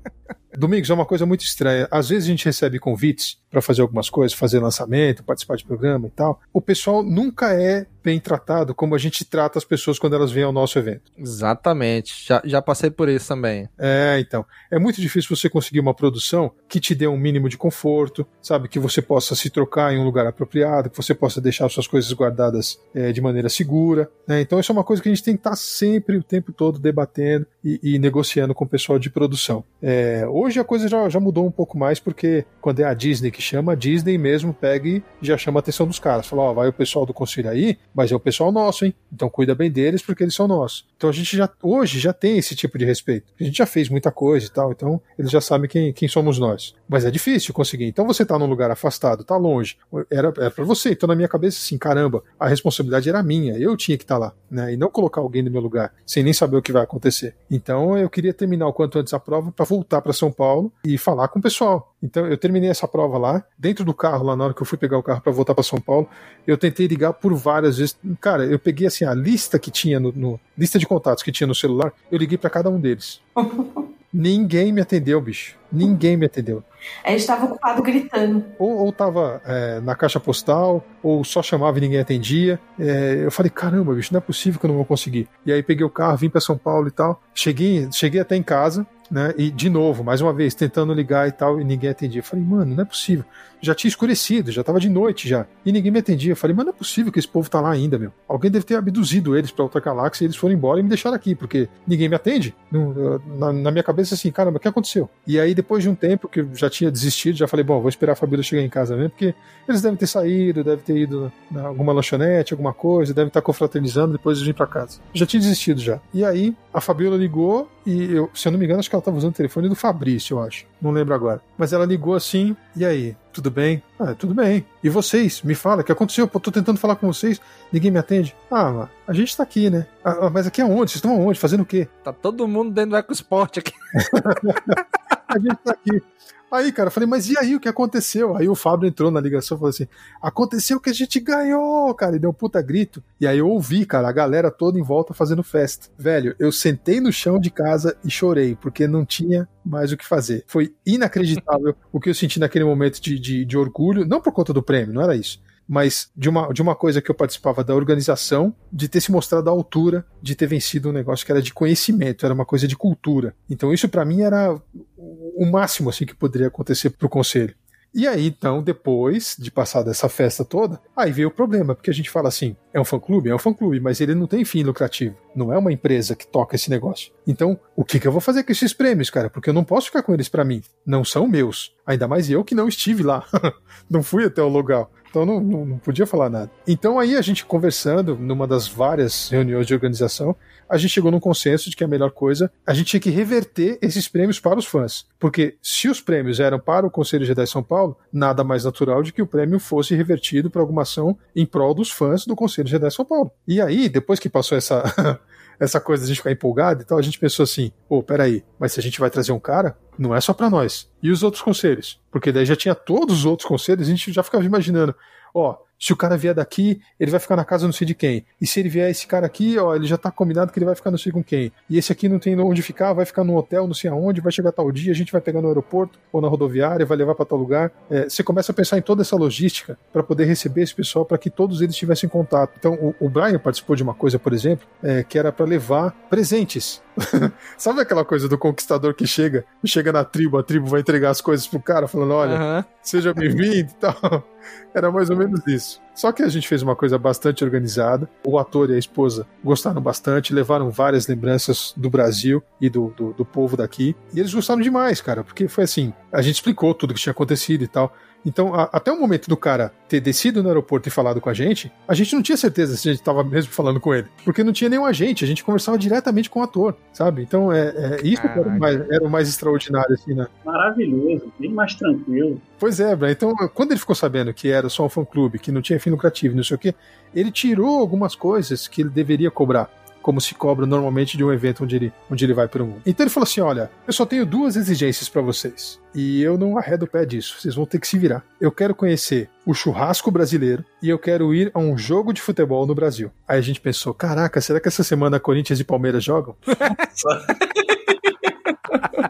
Domingos, 0.58 0.90
é 0.90 0.94
uma 0.94 1.06
coisa 1.06 1.26
muito 1.26 1.42
estranha. 1.42 1.88
Às 1.92 2.10
vezes 2.10 2.26
a 2.26 2.32
gente 2.32 2.46
recebe 2.46 2.80
convites 2.80 3.38
para 3.50 3.62
fazer 3.62 3.82
algumas 3.82 4.10
coisas, 4.10 4.38
fazer 4.38 4.60
lançamento, 4.60 5.24
participar 5.24 5.56
de 5.56 5.66
programa 5.66 6.08
e 6.08 6.12
tal. 6.12 6.40
O 6.52 6.62
pessoal 6.62 7.04
nunca 7.04 7.54
é 7.54 7.86
bem 8.04 8.20
tratado 8.20 8.74
como 8.74 8.96
a 8.96 8.98
gente 8.98 9.26
trata 9.26 9.60
as 9.60 9.66
pessoas 9.66 10.00
quando 10.00 10.16
elas 10.16 10.32
vêm 10.32 10.44
ao 10.44 10.52
nosso 10.52 10.80
evento. 10.80 11.12
Exatamente. 11.18 12.26
Já, 12.26 12.42
já 12.46 12.62
passei 12.62 12.90
por 12.90 13.10
isso 13.10 13.28
também. 13.28 13.68
É, 13.78 14.18
então. 14.20 14.46
É 14.72 14.80
muito 14.80 15.02
difícil 15.02 15.36
você 15.36 15.50
conseguir 15.50 15.80
uma 15.80 15.94
produção 15.94 16.52
que 16.68 16.80
te 16.80 16.96
dê 16.96 17.08
um 17.08 17.18
mínimo 17.18 17.50
de 17.50 17.58
conforto, 17.58 18.26
sabe? 18.42 18.70
Que 18.70 18.80
você 18.80 19.02
possa 19.02 19.36
se 19.36 19.50
trocar 19.50 19.94
em 19.94 20.00
um 20.00 20.06
lugar 20.06 20.26
apropriado, 20.26 20.90
que 20.90 20.98
você 20.98 21.14
possa 21.14 21.42
deixar 21.42 21.70
suas 21.70 21.88
coisas 21.88 22.12
guardadas 22.14 22.80
é, 22.96 23.12
de 23.12 23.22
maneira 23.22 23.50
segura. 23.50 24.10
Né? 24.26 24.42
Então, 24.42 24.60
isso 24.60 24.72
é 24.72 24.74
uma 24.74 24.84
coisa 24.84 25.04
que 25.04 25.10
a 25.10 25.14
gente 25.14 25.24
tem 25.24 25.36
que 25.36 25.42
estar 25.42 25.56
sempre, 25.56 26.18
o 26.18 26.24
tempo 26.24 26.54
todo, 26.54 26.80
debatendo 26.80 27.46
e, 27.64 27.80
e 27.84 28.00
negociando 28.00 28.56
com 28.56 28.64
o 28.64 28.70
pessoal 28.70 28.98
de 28.98 29.10
produção. 29.10 29.64
É, 29.82 29.97
hoje 30.30 30.60
a 30.60 30.64
coisa 30.64 30.88
já, 30.88 31.08
já 31.10 31.20
mudou 31.20 31.46
um 31.46 31.52
pouco 31.52 31.78
mais, 31.78 32.00
porque 32.00 32.46
quando 32.62 32.80
é 32.80 32.84
a 32.84 32.94
Disney 32.94 33.32
que 33.32 33.42
chama, 33.42 33.74
a 33.74 33.76
Disney 33.76 34.18
mesmo 34.18 34.54
pega 34.54 34.88
e 34.88 35.04
já 35.22 35.38
chama 35.38 35.60
a 35.60 35.62
atenção 35.62 35.88
dos 35.88 36.00
caras. 36.00 36.28
Fala, 36.28 36.44
ó, 36.44 36.54
vai 36.54 36.68
o 36.68 36.74
pessoal 36.74 37.06
do 37.06 37.14
conselho 37.14 37.50
aí, 37.50 37.78
mas 37.94 38.12
é 38.12 38.16
o 38.16 38.20
pessoal 38.20 38.52
nosso, 38.52 38.86
hein? 38.86 38.94
Então 39.12 39.30
cuida 39.30 39.56
bem 39.56 39.72
deles 39.72 40.02
porque 40.02 40.24
eles 40.24 40.36
são 40.36 40.48
nossos. 40.48 40.86
Então 40.96 41.10
a 41.10 41.14
gente 41.14 41.36
já, 41.36 41.50
hoje, 41.62 42.00
já 42.00 42.14
tem 42.14 42.38
esse 42.38 42.56
tipo 42.56 42.78
de 42.78 42.86
respeito. 42.86 43.32
A 43.40 43.44
gente 43.44 43.58
já 43.58 43.66
fez 43.66 43.90
muita 43.90 44.12
coisa 44.12 44.46
e 44.46 44.50
tal, 44.50 44.72
então 44.72 45.02
eles 45.18 45.32
já 45.32 45.42
sabem 45.42 45.70
quem, 45.70 45.94
quem 45.94 46.08
somos 46.08 46.40
nós. 46.40 46.76
Mas 46.88 47.06
é 47.06 47.12
difícil 47.12 47.54
conseguir. 47.54 47.86
Então 47.86 48.06
você 48.06 48.26
tá 48.26 48.38
num 48.38 48.46
lugar 48.46 48.70
afastado, 48.72 49.24
tá 49.24 49.38
longe, 49.38 49.78
era, 50.10 50.34
era 50.38 50.52
pra 50.52 50.66
você. 50.66 50.92
Então 50.92 51.08
na 51.08 51.16
minha 51.16 51.28
cabeça, 51.28 51.58
assim, 51.58 51.78
caramba, 51.78 52.24
a 52.40 52.48
responsabilidade 52.48 53.10
era 53.10 53.24
minha, 53.24 53.58
eu 53.58 53.76
tinha 53.78 53.98
que 53.98 54.04
estar 54.04 54.16
tá 54.16 54.20
lá, 54.20 54.34
né? 54.50 54.74
E 54.74 54.78
não 54.78 54.90
colocar 54.90 55.22
alguém 55.22 55.44
no 55.44 55.52
meu 55.52 55.62
lugar, 55.62 55.94
sem 56.06 56.24
nem 56.24 56.34
saber 56.34 56.58
o 56.58 56.62
que 56.62 56.72
vai 56.72 56.84
acontecer. 56.84 57.36
Então 57.50 57.98
eu 57.98 58.10
queria 58.10 58.34
terminar 58.34 58.68
o 58.68 58.74
quanto 58.74 59.00
antes 59.00 59.14
a 59.14 59.20
prova 59.20 59.52
para 59.52 59.66
voltar 59.66 59.87
para 59.88 60.14
São 60.14 60.32
Paulo 60.32 60.72
e 60.86 60.98
falar 60.98 61.28
com 61.30 61.40
o 61.40 61.42
pessoal. 61.42 61.94
Então 62.02 62.28
eu 62.28 62.38
terminei 62.38 62.70
essa 62.70 62.88
prova 62.88 63.18
lá, 63.18 63.44
dentro 63.58 63.84
do 63.84 63.94
carro, 63.94 64.26
lá 64.26 64.36
na 64.36 64.46
hora 64.46 64.54
que 64.54 64.62
eu 64.62 64.66
fui 64.66 64.78
pegar 64.78 64.98
o 64.98 65.04
carro 65.04 65.22
para 65.22 65.32
voltar 65.32 65.56
para 65.56 65.64
São 65.64 65.80
Paulo, 65.80 66.08
eu 66.46 66.58
tentei 66.58 66.88
ligar 66.88 67.14
por 67.14 67.34
várias 67.34 67.78
vezes. 67.78 67.98
Cara, 68.20 68.46
eu 68.46 68.60
peguei 68.60 68.88
assim 68.88 69.06
a 69.06 69.14
lista 69.14 69.58
que 69.58 69.72
tinha 69.72 70.00
no, 70.00 70.12
no 70.12 70.40
lista 70.58 70.78
de 70.78 70.86
contatos 70.86 71.24
que 71.24 71.32
tinha 71.32 71.48
no 71.48 71.56
celular, 71.56 71.94
eu 72.12 72.18
liguei 72.18 72.38
para 72.38 72.50
cada 72.50 72.70
um 72.70 72.80
deles. 72.80 73.22
Ninguém 74.14 74.72
me 74.72 74.82
atendeu, 74.82 75.20
bicho. 75.20 75.56
Ninguém 75.72 76.16
me 76.16 76.26
atendeu. 76.26 76.64
A 77.04 77.12
gente 77.12 77.20
estava 77.20 77.46
ocupado 77.46 77.82
gritando. 77.84 78.44
Ou, 78.58 78.78
ou 78.78 78.92
tava 78.92 79.42
é, 79.46 79.82
na 79.82 79.96
caixa 79.96 80.20
postal, 80.20 80.84
ou 81.04 81.24
só 81.24 81.44
chamava 81.44 81.78
e 81.78 81.82
ninguém 81.82 82.00
atendia. 82.00 82.60
É, 82.80 83.22
eu 83.26 83.32
falei, 83.32 83.50
caramba, 83.50 83.94
bicho, 83.94 84.14
não 84.14 84.20
é 84.20 84.22
possível 84.22 84.60
que 84.60 84.66
eu 84.66 84.70
não 84.70 84.78
vou 84.78 84.86
conseguir. 84.86 85.28
E 85.46 85.52
aí 85.52 85.62
peguei 85.62 85.86
o 85.86 85.90
carro, 85.90 86.18
vim 86.18 86.30
para 86.30 86.40
São 86.40 86.58
Paulo 86.58 86.88
e 86.88 86.92
tal. 86.92 87.22
Cheguei, 87.34 87.88
cheguei 87.92 88.22
até 88.22 88.36
em 88.36 88.44
casa, 88.44 88.88
né? 89.10 89.34
E 89.38 89.50
de 89.50 89.70
novo, 89.70 90.04
mais 90.04 90.22
uma 90.22 90.34
vez, 90.34 90.54
tentando 90.54 90.94
ligar 90.94 91.28
e 91.28 91.32
tal, 91.32 91.60
e 91.60 91.64
ninguém 91.64 91.90
atendia. 91.90 92.20
Eu 92.20 92.24
falei, 92.24 92.44
mano, 92.46 92.76
não 92.76 92.82
é 92.84 92.86
possível. 92.86 93.26
Já 93.60 93.74
tinha 93.74 93.90
escurecido, 93.90 94.52
já 94.52 94.64
tava 94.64 94.80
de 94.80 94.90
noite 94.90 95.28
já. 95.28 95.46
E 95.66 95.72
ninguém 95.72 95.92
me 95.92 96.00
atendia. 96.00 96.34
Eu 96.34 96.36
falei, 96.36 96.56
mano, 96.56 96.68
não 96.68 96.76
é 96.76 96.78
possível 96.78 97.12
que 97.12 97.18
esse 97.18 97.28
povo 97.28 97.50
tá 97.50 97.60
lá 97.60 97.72
ainda, 97.72 97.98
meu. 97.98 98.12
Alguém 98.28 98.52
deve 98.52 98.66
ter 98.66 98.76
abduzido 98.76 99.36
eles 99.36 99.50
pra 99.50 99.64
outra 99.64 99.82
galáxia 99.82 100.24
e 100.24 100.28
eles 100.28 100.36
foram 100.36 100.54
embora 100.54 100.80
e 100.80 100.84
me 100.84 100.90
deixaram 100.90 101.16
aqui, 101.16 101.34
porque 101.34 101.68
ninguém 101.88 102.08
me 102.08 102.16
atende. 102.16 102.56
Na, 102.72 103.52
na 103.52 103.72
minha 103.72 103.84
cabeça, 103.84 104.14
assim, 104.14 104.32
caramba, 104.32 104.58
o 104.58 104.60
que 104.60 104.68
aconteceu? 104.68 105.10
E 105.26 105.40
aí, 105.40 105.56
depois 105.56 105.82
de 105.82 105.90
um 105.90 105.96
tempo 105.96 106.28
que 106.28 106.42
eu 106.42 106.50
já 106.54 106.70
tinha 106.70 106.92
desistido, 106.92 107.38
já 107.38 107.48
falei, 107.48 107.64
bom, 107.64 107.80
vou 107.80 107.90
esperar 107.90 108.14
a 108.14 108.16
Fabíola 108.16 108.44
chegar 108.44 108.62
em 108.62 108.70
casa 108.70 108.96
mesmo, 108.96 109.10
porque 109.10 109.34
eles 109.68 109.82
devem 109.82 109.98
ter 109.98 110.08
saído, 110.08 110.64
devem 110.64 110.84
ter 110.84 110.98
ido 110.98 111.32
na 111.50 111.64
alguma 111.64 111.94
lanchonete, 111.94 112.54
alguma 112.54 112.74
coisa, 112.74 113.14
devem 113.14 113.28
estar 113.28 113.42
confraternizando, 113.42 114.14
depois 114.14 114.40
de 114.40 114.46
vir 114.46 114.54
para 114.54 114.68
casa. 114.68 115.00
Já 115.14 115.26
tinha 115.26 115.40
desistido 115.40 115.82
já. 115.82 116.00
E 116.14 116.24
aí, 116.24 116.56
a 116.74 116.82
Fabíola 116.82 117.18
ligou 117.18 117.70
e 117.88 118.14
eu, 118.14 118.30
se 118.34 118.46
eu 118.46 118.52
não 118.52 118.60
me 118.60 118.66
engano, 118.66 118.82
acho 118.82 118.90
que 118.90 118.96
ela 118.96 119.02
tava 119.02 119.16
usando 119.16 119.32
o 119.32 119.38
telefone 119.38 119.70
do 119.70 119.76
Fabrício, 119.76 120.36
eu 120.36 120.44
acho. 120.44 120.66
Não 120.82 120.92
lembro 120.92 121.14
agora. 121.14 121.42
Mas 121.58 121.72
ela 121.72 121.86
ligou 121.86 122.16
assim, 122.16 122.54
e 122.76 122.86
aí? 122.86 123.16
Tudo 123.32 123.50
bem? 123.50 123.82
Ah, 123.98 124.14
tudo 124.14 124.34
bem. 124.34 124.66
E 124.84 124.90
vocês? 124.90 125.42
Me 125.42 125.56
fala, 125.56 125.82
o 125.82 125.84
que 125.86 125.92
aconteceu? 125.94 126.28
Pô, 126.28 126.38
tô 126.38 126.52
tentando 126.52 126.78
falar 126.78 126.98
com 126.98 127.08
vocês, 127.08 127.40
ninguém 127.72 127.90
me 127.90 127.98
atende. 127.98 128.36
Ah, 128.52 128.72
mas 128.72 128.90
a 129.08 129.14
gente 129.14 129.38
tá 129.38 129.44
aqui, 129.44 129.70
né? 129.70 129.88
Ah, 130.04 130.30
mas 130.30 130.46
aqui 130.46 130.62
aonde? 130.62 130.92
Vocês 130.92 130.96
estão 130.96 131.12
aonde? 131.12 131.40
Fazendo 131.40 131.62
o 131.62 131.66
quê? 131.66 131.88
Tá 132.04 132.12
todo 132.12 132.46
mundo 132.46 132.72
dentro 132.72 132.92
do 132.92 132.98
EcoSport 132.98 133.58
aqui. 133.58 133.72
a 135.28 135.38
gente 135.38 135.56
tá 135.58 135.72
aqui. 135.72 136.02
Aí, 136.50 136.72
cara, 136.72 136.88
eu 136.88 136.92
falei, 136.92 137.08
mas 137.08 137.30
e 137.30 137.38
aí 137.38 137.56
o 137.56 137.60
que 137.60 137.68
aconteceu? 137.68 138.38
Aí 138.38 138.48
o 138.48 138.56
Fábio 138.56 138.88
entrou 138.88 139.12
na 139.12 139.20
ligação 139.20 139.58
e 139.58 139.60
falou 139.60 139.70
assim: 139.70 139.88
aconteceu 140.22 140.80
que 140.80 140.90
a 140.90 140.94
gente 140.94 141.20
ganhou, 141.20 141.94
cara, 141.94 142.16
e 142.16 142.20
deu 142.20 142.30
um 142.30 142.34
puta 142.34 142.62
grito. 142.62 143.04
E 143.20 143.28
aí 143.28 143.40
eu 143.40 143.50
ouvi, 143.50 143.86
cara, 143.86 144.08
a 144.08 144.12
galera 144.14 144.50
toda 144.50 144.80
em 144.80 144.84
volta 144.84 145.14
fazendo 145.14 145.44
festa. 145.44 145.90
Velho, 145.98 146.36
eu 146.40 146.50
sentei 146.52 147.02
no 147.02 147.12
chão 147.12 147.38
de 147.38 147.52
casa 147.52 147.98
e 148.04 148.10
chorei, 148.10 148.56
porque 148.56 148.88
não 148.88 149.06
tinha 149.06 149.48
mais 149.64 149.92
o 149.92 149.98
que 149.98 150.06
fazer. 150.06 150.46
Foi 150.48 150.74
inacreditável 150.86 151.76
o 151.92 152.00
que 152.00 152.10
eu 152.10 152.16
senti 152.16 152.40
naquele 152.40 152.64
momento 152.64 153.02
de, 153.02 153.20
de, 153.20 153.44
de 153.44 153.58
orgulho, 153.58 154.06
não 154.06 154.22
por 154.22 154.32
conta 154.32 154.54
do 154.54 154.64
prêmio, 154.64 154.94
não 154.94 155.02
era 155.02 155.16
isso 155.16 155.42
mas 155.68 156.10
de 156.16 156.30
uma, 156.30 156.54
de 156.54 156.62
uma 156.62 156.76
coisa 156.76 157.02
que 157.02 157.12
eu 157.12 157.16
participava 157.16 157.64
da 157.64 157.76
organização, 157.76 158.56
de 158.72 158.88
ter 158.88 159.02
se 159.02 159.12
mostrado 159.12 159.50
à 159.50 159.52
altura, 159.52 160.06
de 160.22 160.36
ter 160.36 160.48
vencido 160.48 160.90
um 160.90 160.94
negócio 160.94 161.26
que 161.26 161.32
era 161.32 161.42
de 161.42 161.54
conhecimento, 161.54 162.26
era 162.26 162.34
uma 162.34 162.46
coisa 162.46 162.68
de 162.68 162.76
cultura. 162.76 163.36
Então 163.50 163.74
isso 163.74 163.90
para 163.90 164.06
mim 164.06 164.22
era 164.22 164.56
o 164.98 165.46
máximo 165.46 165.90
assim 165.90 166.06
que 166.06 166.16
poderia 166.16 166.48
acontecer 166.48 166.92
pro 166.92 167.10
conselho. 167.10 167.56
E 167.98 168.08
aí, 168.08 168.28
então, 168.28 168.62
depois 168.62 169.36
de 169.40 169.50
passar 169.50 169.82
dessa 169.82 170.08
festa 170.08 170.46
toda, 170.46 170.80
aí 170.96 171.12
veio 171.12 171.30
o 171.30 171.32
problema, 171.32 171.74
porque 171.74 171.90
a 171.90 171.94
gente 171.94 172.12
fala 172.12 172.28
assim: 172.28 172.56
é 172.72 172.80
um 172.80 172.86
fã-clube? 172.86 173.28
É 173.28 173.34
um 173.34 173.40
fã-clube, 173.40 173.80
mas 173.80 174.00
ele 174.00 174.14
não 174.14 174.28
tem 174.28 174.46
fim 174.46 174.62
lucrativo. 174.62 175.16
Não 175.36 175.52
é 175.52 175.58
uma 175.58 175.74
empresa 175.74 176.16
que 176.16 176.28
toca 176.28 176.56
esse 176.56 176.70
negócio. 176.70 177.12
Então, 177.26 177.60
o 177.76 177.84
que, 177.84 178.00
que 178.00 178.08
eu 178.08 178.12
vou 178.12 178.22
fazer 178.22 178.44
com 178.44 178.52
esses 178.52 178.72
prêmios, 178.72 179.10
cara? 179.10 179.32
Porque 179.32 179.50
eu 179.50 179.54
não 179.54 179.64
posso 179.64 179.88
ficar 179.88 180.04
com 180.04 180.14
eles 180.14 180.30
para 180.30 180.46
mim. 180.46 180.62
Não 180.86 181.04
são 181.04 181.28
meus. 181.28 181.74
Ainda 181.88 182.08
mais 182.08 182.30
eu 182.30 182.44
que 182.44 182.54
não 182.54 182.68
estive 182.68 183.02
lá. 183.02 183.26
não 183.90 184.04
fui 184.04 184.26
até 184.26 184.44
o 184.44 184.48
lugar. 184.48 184.88
Então 185.10 185.26
não, 185.26 185.40
não, 185.40 185.66
não, 185.66 185.78
podia 185.80 186.06
falar 186.06 186.30
nada. 186.30 186.52
Então 186.68 187.00
aí 187.00 187.16
a 187.16 187.22
gente 187.22 187.46
conversando, 187.46 188.16
numa 188.16 188.46
das 188.46 188.68
várias 188.68 189.30
reuniões 189.30 189.66
de 189.66 189.74
organização, 189.74 190.36
a 190.70 190.78
gente 190.78 190.92
chegou 190.92 191.12
num 191.12 191.20
consenso 191.20 191.70
de 191.70 191.76
que 191.76 191.84
a 191.84 191.88
melhor 191.88 192.12
coisa, 192.12 192.52
a 192.66 192.74
gente 192.74 192.88
tinha 192.88 193.00
que 193.00 193.10
reverter 193.10 193.78
esses 193.82 194.08
prêmios 194.08 194.40
para 194.40 194.60
os 194.60 194.66
fãs. 194.66 195.06
Porque 195.20 195.58
se 195.62 195.88
os 195.88 196.02
prêmios 196.02 196.40
eram 196.40 196.60
para 196.60 196.86
o 196.86 196.92
Conselho 196.92 197.26
Jedi 197.26 197.48
São 197.48 197.64
Paulo, 197.64 197.98
nada 198.12 198.44
mais 198.44 198.64
natural 198.64 199.02
de 199.02 199.12
que 199.12 199.22
o 199.22 199.28
prêmio 199.28 199.60
fosse 199.60 199.96
revertido 199.96 200.50
para 200.50 200.62
alguma 200.62 200.82
ação 200.84 201.18
em 201.36 201.46
prol 201.46 201.74
dos 201.74 201.92
fãs 201.92 202.26
do 202.26 202.36
Conselho 202.36 202.68
Jedi 202.68 202.92
São 202.92 203.06
Paulo. 203.06 203.32
E 203.48 203.62
aí, 203.62 203.90
depois 203.90 204.20
que 204.20 204.30
passou 204.30 204.58
essa 204.58 205.20
essa 205.60 205.80
coisa 205.80 206.04
de 206.04 206.08
a 206.08 206.14
gente 206.14 206.18
ficar 206.18 206.32
empolgado 206.32 206.82
e 206.82 206.86
tal, 206.86 206.98
a 206.98 207.02
gente 207.02 207.20
pensou 207.20 207.44
assim: 207.44 207.72
pô, 207.88 208.04
peraí, 208.04 208.44
mas 208.60 208.74
se 208.74 208.80
a 208.80 208.84
gente 208.84 209.00
vai 209.00 209.10
trazer 209.10 209.32
um 209.32 209.40
cara, 209.40 209.78
não 209.98 210.16
é 210.16 210.22
só 210.22 210.34
para 210.34 210.50
nós. 210.50 210.90
E 211.02 211.10
os 211.10 211.24
outros 211.24 211.42
conselhos? 211.42 212.00
Porque 212.12 212.32
daí 212.32 212.46
já 212.46 212.56
tinha 212.56 212.76
todos 212.76 213.20
os 213.20 213.26
outros 213.26 213.48
conselhos, 213.48 213.88
a 213.88 213.90
gente 213.90 214.12
já 214.12 214.24
ficava 214.24 214.44
imaginando: 214.44 214.96
ó, 215.34 215.58
se 215.80 215.94
o 215.94 215.96
cara 215.96 216.18
vier 216.18 216.34
daqui, 216.34 216.82
ele 217.00 217.12
vai 217.12 217.20
ficar 217.20 217.36
na 217.36 217.46
casa 217.46 217.66
não 217.66 217.74
sei 217.74 217.86
de 217.86 217.94
quem. 217.94 218.26
E 218.42 218.48
se 218.48 218.60
ele 218.60 218.70
vier 218.70 218.90
esse 218.90 219.06
cara 219.06 219.26
aqui, 219.26 219.58
ó, 219.58 219.76
ele 219.76 219.86
já 219.86 219.98
tá 219.98 220.10
combinado 220.10 220.52
que 220.52 220.60
ele 220.60 220.66
vai 220.66 220.76
ficar 220.76 220.92
não 220.92 220.98
sei 220.98 221.12
com 221.12 221.24
quem. 221.24 221.52
E 221.70 221.78
esse 221.78 221.92
aqui 221.92 222.10
não 222.10 222.20
tem 222.20 222.40
onde 222.40 222.62
ficar, 222.62 222.94
vai 222.94 223.06
ficar 223.06 223.24
no 223.24 223.36
hotel, 223.36 223.68
não 223.68 223.74
sei 223.74 223.90
aonde, 223.90 224.22
vai 224.22 224.32
chegar 224.32 224.52
tal 224.52 224.72
dia, 224.72 224.92
a 224.92 224.96
gente 224.96 225.12
vai 225.12 225.22
pegar 225.22 225.42
no 225.42 225.48
aeroporto 225.48 226.00
ou 226.12 226.22
na 226.22 226.28
rodoviária, 226.28 226.86
vai 226.86 226.98
levar 226.98 227.16
para 227.16 227.26
tal 227.26 227.38
lugar. 227.38 227.72
É, 227.90 228.10
você 228.10 228.24
começa 228.24 228.52
a 228.52 228.56
pensar 228.56 228.78
em 228.78 228.82
toda 228.82 229.02
essa 229.02 229.16
logística 229.16 229.78
para 229.94 230.04
poder 230.04 230.26
receber 230.26 230.64
esse 230.64 230.74
pessoal, 230.74 231.06
para 231.06 231.18
que 231.18 231.30
todos 231.30 231.62
eles 231.62 231.76
tivessem 231.76 232.10
contato. 232.10 232.54
Então, 232.58 232.74
o, 232.74 232.96
o 233.00 233.10
Brian 233.10 233.40
participou 233.40 233.76
de 233.76 233.84
uma 233.84 233.94
coisa, 233.94 234.18
por 234.18 234.34
exemplo, 234.34 234.68
é, 234.82 235.04
que 235.04 235.18
era 235.18 235.32
para 235.32 235.46
levar 235.46 235.92
presentes. 236.10 236.82
Sabe 237.58 237.82
aquela 237.82 238.04
coisa 238.04 238.28
do 238.28 238.38
conquistador 238.38 238.94
que 238.94 239.06
chega, 239.06 239.46
chega 239.66 239.92
na 239.92 240.04
tribo, 240.04 240.38
a 240.38 240.44
tribo 240.44 240.68
vai 240.68 240.82
entregar 240.82 241.10
as 241.10 241.22
coisas 241.22 241.48
pro 241.48 241.60
cara, 241.60 241.88
falando: 241.88 242.14
olha, 242.14 242.40
uhum. 242.40 242.64
seja 242.82 243.14
bem-vindo 243.14 243.72
e 243.72 243.76
tal. 243.76 244.28
Era 244.74 244.92
mais 244.92 245.10
ou 245.10 245.18
menos 245.18 245.46
isso. 245.46 245.82
Só 245.94 246.12
que 246.12 246.24
a 246.24 246.30
gente 246.30 246.48
fez 246.48 246.62
uma 246.62 246.76
coisa 246.76 246.98
bastante 246.98 247.44
organizada. 247.44 248.08
O 248.26 248.38
ator 248.40 248.70
e 248.70 248.76
a 248.76 248.78
esposa 248.78 249.28
gostaram 249.44 249.82
bastante, 249.82 250.34
levaram 250.34 250.70
várias 250.70 251.08
lembranças 251.08 251.74
do 251.76 251.90
Brasil 251.90 252.42
e 252.62 252.70
do, 252.70 252.94
do, 252.96 253.14
do 253.14 253.26
povo 253.26 253.58
daqui. 253.58 253.96
E 254.14 254.20
eles 254.20 254.34
gostaram 254.34 254.62
demais, 254.62 255.02
cara, 255.02 255.24
porque 255.24 255.48
foi 255.48 255.64
assim: 255.66 255.94
a 256.12 256.22
gente 256.22 256.36
explicou 256.36 256.74
tudo 256.74 256.94
que 256.94 257.00
tinha 257.00 257.12
acontecido 257.12 257.64
e 257.64 257.68
tal. 257.68 257.94
Então, 258.28 258.54
a, 258.54 258.64
até 258.74 258.92
o 258.92 259.00
momento 259.00 259.30
do 259.30 259.38
cara 259.38 259.72
ter 259.88 260.02
descido 260.02 260.44
no 260.44 260.50
aeroporto 260.50 260.90
e 260.90 260.92
falado 260.92 261.22
com 261.22 261.30
a 261.30 261.34
gente, 261.34 261.72
a 261.88 261.94
gente 261.94 262.14
não 262.14 262.22
tinha 262.22 262.36
certeza 262.36 262.76
se 262.76 262.90
a 262.90 262.92
gente 262.92 263.00
estava 263.00 263.24
mesmo 263.24 263.54
falando 263.54 263.80
com 263.80 263.96
ele. 263.96 264.06
Porque 264.26 264.44
não 264.44 264.52
tinha 264.52 264.70
nenhum 264.70 264.86
agente, 264.86 265.24
a 265.24 265.28
gente 265.28 265.46
conversava 265.46 265.78
diretamente 265.78 266.30
com 266.30 266.42
o 266.42 266.44
ator, 266.44 266.76
sabe? 266.92 267.22
Então, 267.22 267.54
é, 267.54 267.70
é 267.70 268.02
isso 268.04 268.22
que 268.22 268.28
era 268.28 268.50
o, 268.50 268.60
mais, 268.60 268.92
era 268.92 269.06
o 269.06 269.10
mais 269.10 269.30
extraordinário, 269.30 269.94
assim, 269.94 270.14
né? 270.14 270.28
Maravilhoso, 270.44 271.32
bem 271.40 271.54
mais 271.54 271.74
tranquilo. 271.76 272.42
Pois 272.60 272.82
é, 272.82 272.94
Brian. 272.98 273.12
Então, 273.12 273.34
quando 273.54 273.72
ele 273.72 273.80
ficou 273.80 273.96
sabendo 273.96 274.34
que 274.34 274.50
era 274.50 274.68
só 274.68 274.86
um 274.86 274.90
fã-clube, 274.90 275.40
que 275.40 275.50
não 275.50 275.62
tinha 275.62 275.80
fim 275.80 275.90
lucrativo, 275.90 276.36
não 276.36 276.44
sei 276.44 276.56
o 276.56 276.60
quê, 276.60 276.76
ele 277.16 277.32
tirou 277.32 277.80
algumas 277.80 278.14
coisas 278.14 278.68
que 278.68 278.82
ele 278.82 278.90
deveria 278.90 279.32
cobrar 279.32 279.72
como 280.02 280.22
se 280.22 280.36
cobra 280.36 280.66
normalmente 280.66 281.18
de 281.18 281.24
um 281.24 281.32
evento 281.32 281.64
onde 281.64 281.76
ele, 281.76 281.94
onde 282.10 282.26
ele 282.26 282.34
vai 282.34 282.48
mundo. 282.66 282.82
Então 282.86 283.04
ele 283.04 283.14
falou 283.14 283.26
assim: 283.26 283.42
olha, 283.42 283.70
eu 283.86 283.94
só 283.94 284.06
tenho 284.06 284.26
duas 284.26 284.56
exigências 284.56 285.10
para 285.10 285.22
vocês. 285.22 285.80
E 285.94 286.22
eu 286.22 286.38
não 286.38 286.58
arredo 286.58 286.86
o 286.86 286.88
pé 286.88 287.06
disso, 287.06 287.36
vocês 287.40 287.56
vão 287.56 287.66
ter 287.66 287.80
que 287.80 287.88
se 287.88 287.98
virar. 287.98 288.24
Eu 288.40 288.52
quero 288.52 288.76
conhecer 288.76 289.30
o 289.46 289.54
churrasco 289.54 290.12
brasileiro 290.12 290.64
e 290.82 290.90
eu 290.90 291.00
quero 291.00 291.34
ir 291.34 291.50
a 291.54 291.60
um 291.60 291.78
jogo 291.78 292.14
de 292.14 292.22
futebol 292.22 292.68
no 292.68 292.76
Brasil. 292.76 293.12
Aí 293.28 293.40
a 293.40 293.42
gente 293.42 293.60
pensou: 293.60 293.94
caraca, 293.94 294.40
será 294.42 294.60
que 294.60 294.68
essa 294.68 294.84
semana 294.84 295.20
Corinthians 295.20 295.60
e 295.60 295.64
Palmeiras 295.64 296.04
jogam? 296.04 296.36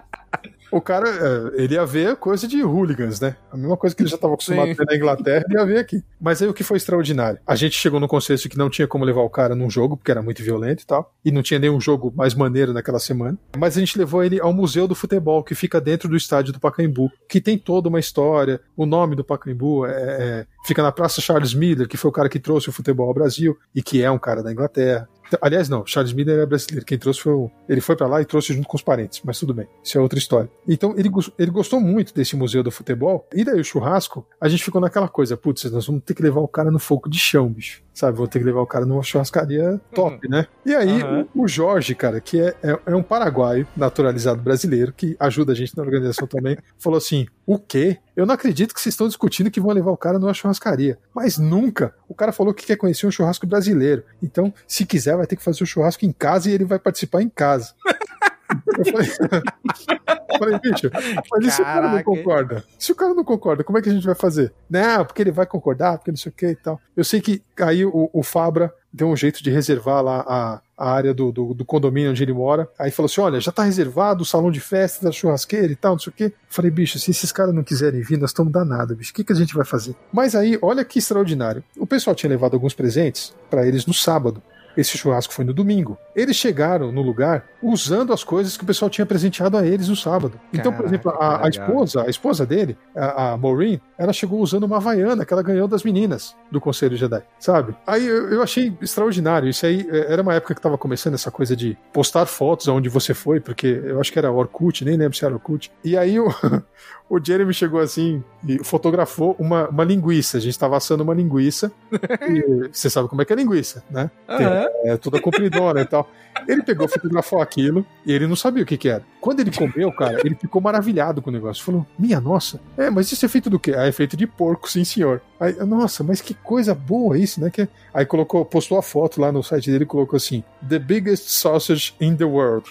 o 0.71 0.81
cara, 0.81 1.09
é, 1.09 1.63
ele 1.63 1.75
ia 1.75 1.85
ver 1.85 2.15
coisa 2.17 2.47
de 2.47 2.61
hooligans, 2.63 3.19
né? 3.19 3.35
A 3.51 3.57
mesma 3.57 3.77
coisa 3.77 3.95
que 3.95 4.01
ele 4.01 4.09
já 4.09 4.15
estava 4.15 4.33
acostumado 4.33 4.71
a 4.71 4.73
ver 4.73 4.85
na 4.85 4.95
Inglaterra, 4.95 5.45
ele 5.47 5.59
ia 5.59 5.65
ver 5.65 5.79
aqui. 5.79 6.03
Mas 6.19 6.41
aí 6.41 6.47
o 6.47 6.53
que 6.53 6.63
foi 6.63 6.77
extraordinário? 6.77 7.39
A 7.45 7.55
gente 7.55 7.75
chegou 7.75 7.99
no 7.99 8.07
consenso 8.07 8.43
de 8.43 8.49
que 8.49 8.57
não 8.57 8.69
tinha 8.69 8.87
como 8.87 9.05
levar 9.05 9.21
o 9.21 9.29
cara 9.29 9.55
num 9.55 9.69
jogo, 9.69 9.95
porque 9.95 10.11
era 10.11 10.21
muito 10.21 10.43
violento 10.43 10.83
e 10.83 10.85
tal, 10.85 11.13
e 11.23 11.31
não 11.31 11.41
tinha 11.41 11.59
nenhum 11.59 11.79
jogo 11.79 12.13
mais 12.15 12.33
maneiro 12.33 12.73
naquela 12.73 12.99
semana. 12.99 13.37
Mas 13.57 13.77
a 13.77 13.79
gente 13.79 13.97
levou 13.97 14.23
ele 14.23 14.39
ao 14.39 14.53
Museu 14.53 14.87
do 14.87 14.95
Futebol, 14.95 15.43
que 15.43 15.55
fica 15.55 15.79
dentro 15.79 16.09
do 16.09 16.15
estádio 16.17 16.53
do 16.53 16.59
Pacaembu, 16.59 17.11
que 17.29 17.39
tem 17.39 17.57
toda 17.57 17.89
uma 17.89 17.99
história. 17.99 18.59
O 18.75 18.85
nome 18.85 19.15
do 19.15 19.23
Pacaembu 19.23 19.85
é, 19.85 19.91
é, 19.91 20.45
fica 20.65 20.81
na 20.83 20.91
Praça 20.91 21.21
Charles 21.21 21.53
Miller, 21.53 21.87
que 21.87 21.97
foi 21.97 22.09
o 22.09 22.13
cara 22.13 22.29
que 22.29 22.39
trouxe 22.39 22.69
o 22.69 22.73
futebol 22.73 23.07
ao 23.07 23.13
Brasil 23.13 23.57
e 23.73 23.81
que 23.81 24.03
é 24.03 24.11
um 24.11 24.19
cara 24.19 24.43
da 24.43 24.51
Inglaterra. 24.51 25.07
Aliás, 25.41 25.69
não, 25.69 25.85
Charles 25.85 26.13
Miller 26.13 26.39
é 26.39 26.45
brasileiro. 26.45 26.85
Quem 26.85 26.97
trouxe 26.97 27.21
foi 27.21 27.33
o... 27.33 27.51
Ele 27.67 27.81
foi 27.81 27.95
para 27.95 28.07
lá 28.07 28.21
e 28.21 28.25
trouxe 28.25 28.53
junto 28.53 28.67
com 28.67 28.77
os 28.77 28.83
parentes, 28.83 29.21
mas 29.23 29.39
tudo 29.39 29.53
bem. 29.53 29.67
Isso 29.83 29.97
é 29.97 30.01
outra 30.01 30.19
história. 30.19 30.49
Então, 30.67 30.93
ele, 30.97 31.09
ele 31.37 31.51
gostou 31.51 31.79
muito 31.79 32.13
desse 32.13 32.35
museu 32.35 32.63
do 32.63 32.71
futebol. 32.71 33.27
E 33.33 33.43
daí 33.43 33.59
o 33.59 33.63
churrasco, 33.63 34.25
a 34.39 34.47
gente 34.47 34.63
ficou 34.63 34.81
naquela 34.81 35.07
coisa: 35.07 35.35
putz, 35.35 35.69
nós 35.71 35.85
vamos 35.87 36.03
ter 36.03 36.13
que 36.13 36.23
levar 36.23 36.41
o 36.41 36.47
cara 36.47 36.71
no 36.71 36.79
fogo 36.79 37.09
de 37.09 37.19
chão, 37.19 37.47
bicho 37.49 37.86
sabe? 37.97 38.17
Vou 38.17 38.27
ter 38.27 38.39
que 38.39 38.45
levar 38.45 38.61
o 38.61 38.67
cara 38.67 38.85
numa 38.85 39.01
churrascaria 39.01 39.81
top, 39.93 40.25
uhum. 40.25 40.31
né? 40.31 40.47
E 40.63 40.75
aí, 40.75 41.01
uhum. 41.01 41.27
o, 41.33 41.47
Jorge, 41.47 41.95
cara, 41.95 42.21
que 42.21 42.39
é, 42.39 42.55
é, 42.61 42.79
é, 42.85 42.95
um 42.95 43.01
paraguaio 43.01 43.67
naturalizado 43.75 44.39
brasileiro, 44.39 44.93
que 44.93 45.15
ajuda 45.19 45.51
a 45.51 45.55
gente 45.55 45.75
na 45.75 45.81
organização 45.81 46.27
também, 46.27 46.57
falou 46.77 46.97
assim: 46.97 47.25
o 47.45 47.57
quê? 47.57 47.97
Eu 48.15 48.25
não 48.25 48.35
acredito 48.35 48.73
que 48.73 48.79
vocês 48.79 48.93
estão 48.93 49.07
discutindo 49.07 49.49
que 49.49 49.59
vão 49.59 49.71
levar 49.71 49.91
o 49.91 49.97
cara 49.97 50.19
numa 50.19 50.33
churrascaria. 50.33 50.97
Mas 51.13 51.37
nunca. 51.37 51.93
O 52.07 52.13
cara 52.13 52.31
falou 52.31 52.53
que 52.53 52.65
quer 52.65 52.75
conhecer 52.75 53.07
um 53.07 53.11
churrasco 53.11 53.47
brasileiro. 53.47 54.03
Então, 54.21 54.53
se 54.67 54.85
quiser, 54.85 55.17
vai 55.17 55.25
ter 55.25 55.35
que 55.35 55.43
fazer 55.43 55.63
o 55.63 55.67
churrasco 55.67 56.05
em 56.05 56.11
casa 56.11 56.49
e 56.49 56.53
ele 56.53 56.65
vai 56.65 56.79
participar 56.79 57.21
em 57.21 57.29
casa. 57.29 57.73
Eu 58.77 58.85
falei, 58.85 59.07
falei, 60.39 60.59
bicho, 60.59 60.89
mas 61.31 61.45
e 61.45 61.51
se 61.51 61.61
o 61.61 61.65
cara 61.65 61.89
não 61.89 62.03
concorda? 62.03 62.63
Se 62.77 62.91
o 62.91 62.95
cara 62.95 63.13
não 63.13 63.23
concorda, 63.23 63.63
como 63.63 63.77
é 63.77 63.81
que 63.81 63.89
a 63.89 63.93
gente 63.93 64.05
vai 64.05 64.15
fazer? 64.15 64.53
Não, 64.69 65.05
porque 65.05 65.21
ele 65.21 65.31
vai 65.31 65.45
concordar, 65.45 65.97
porque 65.97 66.11
não 66.11 66.17
sei 66.17 66.31
o 66.31 66.35
que 66.35 66.47
e 66.47 66.55
tal. 66.55 66.79
Eu 66.95 67.03
sei 67.03 67.21
que 67.21 67.41
aí 67.59 67.85
o, 67.85 68.09
o 68.13 68.23
Fabra 68.23 68.73
deu 68.91 69.07
um 69.07 69.15
jeito 69.15 69.43
de 69.43 69.51
reservar 69.51 70.03
lá 70.03 70.25
a, 70.27 70.61
a 70.77 70.91
área 70.91 71.13
do, 71.13 71.31
do, 71.31 71.53
do, 71.53 71.65
condomínio 71.65 72.11
onde 72.11 72.23
ele 72.23 72.33
mora. 72.33 72.69
Aí 72.79 72.89
falou 72.91 73.07
assim: 73.07 73.21
olha, 73.21 73.39
já 73.39 73.51
tá 73.51 73.63
reservado 73.63 74.23
o 74.23 74.25
salão 74.25 74.51
de 74.51 74.59
festa 74.59 75.05
da 75.05 75.11
churrasqueira 75.11 75.71
e 75.71 75.75
tal, 75.75 75.93
não 75.93 75.99
sei 75.99 76.11
o 76.11 76.15
quê. 76.15 76.33
falei, 76.49 76.71
bicho, 76.71 76.97
se 76.97 77.11
esses 77.11 77.31
caras 77.31 77.53
não 77.53 77.63
quiserem 77.63 78.01
vir, 78.01 78.17
nós 78.17 78.31
estamos 78.31 78.51
danados, 78.51 78.97
bicho. 78.97 79.11
O 79.11 79.13
que, 79.13 79.23
que 79.23 79.33
a 79.33 79.35
gente 79.35 79.53
vai 79.53 79.65
fazer? 79.65 79.95
Mas 80.11 80.35
aí, 80.35 80.57
olha 80.61 80.83
que 80.83 80.99
extraordinário. 80.99 81.63
O 81.77 81.85
pessoal 81.85 82.15
tinha 82.15 82.29
levado 82.29 82.55
alguns 82.55 82.73
presentes 82.73 83.35
para 83.49 83.67
eles 83.67 83.85
no 83.85 83.93
sábado. 83.93 84.41
Esse 84.77 84.97
churrasco 84.97 85.33
foi 85.33 85.43
no 85.43 85.53
domingo. 85.53 85.97
Eles 86.15 86.35
chegaram 86.35 86.91
no 86.91 87.01
lugar 87.01 87.45
usando 87.61 88.13
as 88.13 88.23
coisas 88.23 88.55
que 88.55 88.63
o 88.63 88.67
pessoal 88.67 88.89
tinha 88.89 89.05
presenteado 89.05 89.57
a 89.57 89.65
eles 89.65 89.89
no 89.89 89.95
sábado. 89.95 90.39
Então, 90.53 90.71
por 90.71 90.85
exemplo, 90.85 91.11
a, 91.19 91.45
a 91.45 91.49
esposa, 91.49 92.03
a 92.03 92.09
esposa 92.09 92.45
dele, 92.45 92.77
a, 92.95 93.33
a, 93.33 93.37
Maureen, 93.37 93.81
ela 93.97 94.13
chegou 94.13 94.39
usando 94.39 94.63
uma 94.63 94.77
havaiana 94.77 95.25
que 95.25 95.33
ela 95.33 95.41
ganhou 95.41 95.67
das 95.67 95.83
meninas 95.83 96.35
do 96.51 96.61
Conselho 96.61 96.95
Jedi, 96.95 97.23
sabe? 97.39 97.75
Aí 97.85 98.05
eu, 98.05 98.29
eu 98.29 98.43
achei 98.43 98.75
extraordinário. 98.81 99.49
Isso 99.49 99.65
aí 99.65 99.87
é, 99.89 100.13
era 100.13 100.21
uma 100.21 100.35
época 100.35 100.53
que 100.53 100.59
estava 100.59 100.77
começando 100.77 101.15
essa 101.15 101.31
coisa 101.31 101.55
de 101.55 101.77
postar 101.91 102.25
fotos 102.25 102.67
aonde 102.67 102.89
você 102.89 103.13
foi, 103.13 103.39
porque 103.39 103.81
eu 103.83 103.99
acho 103.99 104.11
que 104.11 104.19
era 104.19 104.31
Orkut, 104.31 104.85
nem 104.85 104.95
lembro 104.95 105.17
se 105.17 105.25
era 105.25 105.33
Orkut. 105.33 105.71
E 105.83 105.97
aí 105.97 106.19
o, 106.19 106.27
o 107.09 107.23
Jeremy 107.23 107.53
chegou 107.53 107.79
assim 107.79 108.23
e 108.47 108.63
fotografou 108.63 109.35
uma, 109.39 109.67
uma 109.69 109.83
linguiça. 109.83 110.37
A 110.37 110.41
gente 110.41 110.51
estava 110.51 110.75
assando 110.75 111.03
uma 111.03 111.13
linguiça. 111.13 111.71
e 112.29 112.69
você 112.71 112.89
sabe 112.89 113.07
como 113.07 113.21
é 113.21 113.25
que 113.25 113.33
é 113.33 113.35
linguiça, 113.35 113.83
né? 113.89 114.11
Tem 114.27 114.91
É, 114.91 114.97
toda 114.97 115.21
compridona 115.21 115.81
e 115.81 115.85
tal. 115.85 116.09
Ele 116.47 116.61
pegou, 116.61 116.87
fotografou 116.87 117.41
aquilo 117.41 117.85
e 118.05 118.11
ele 118.11 118.27
não 118.27 118.35
sabia 118.35 118.63
o 118.63 118.65
que, 118.65 118.77
que 118.77 118.89
era. 118.89 119.03
Quando 119.19 119.39
ele 119.39 119.51
comeu, 119.51 119.91
cara, 119.91 120.19
ele 120.23 120.35
ficou 120.35 120.61
maravilhado 120.61 121.21
com 121.21 121.29
o 121.29 121.33
negócio. 121.33 121.63
Falou: 121.63 121.85
Minha 121.97 122.19
nossa, 122.19 122.59
é, 122.77 122.89
mas 122.89 123.11
isso 123.11 123.25
é 123.25 123.29
feito 123.29 123.49
do 123.49 123.59
quê? 123.59 123.73
Ah, 123.75 123.87
é 123.87 123.91
feito 123.91 124.15
de 124.15 124.27
porco, 124.27 124.69
sim, 124.69 124.83
senhor. 124.83 125.21
Aí, 125.39 125.53
nossa, 125.65 126.03
mas 126.03 126.21
que 126.21 126.33
coisa 126.33 126.75
boa 126.75 127.17
isso, 127.17 127.41
né? 127.41 127.49
Que... 127.49 127.67
Aí 127.93 128.05
colocou, 128.05 128.45
postou 128.45 128.77
a 128.77 128.83
foto 128.83 129.19
lá 129.19 129.31
no 129.31 129.43
site 129.43 129.71
dele 129.71 129.83
e 129.83 129.87
colocou 129.87 130.17
assim: 130.17 130.43
The 130.67 130.79
biggest 130.79 131.29
sausage 131.29 131.95
in 131.99 132.15
the 132.15 132.25
world. 132.25 132.69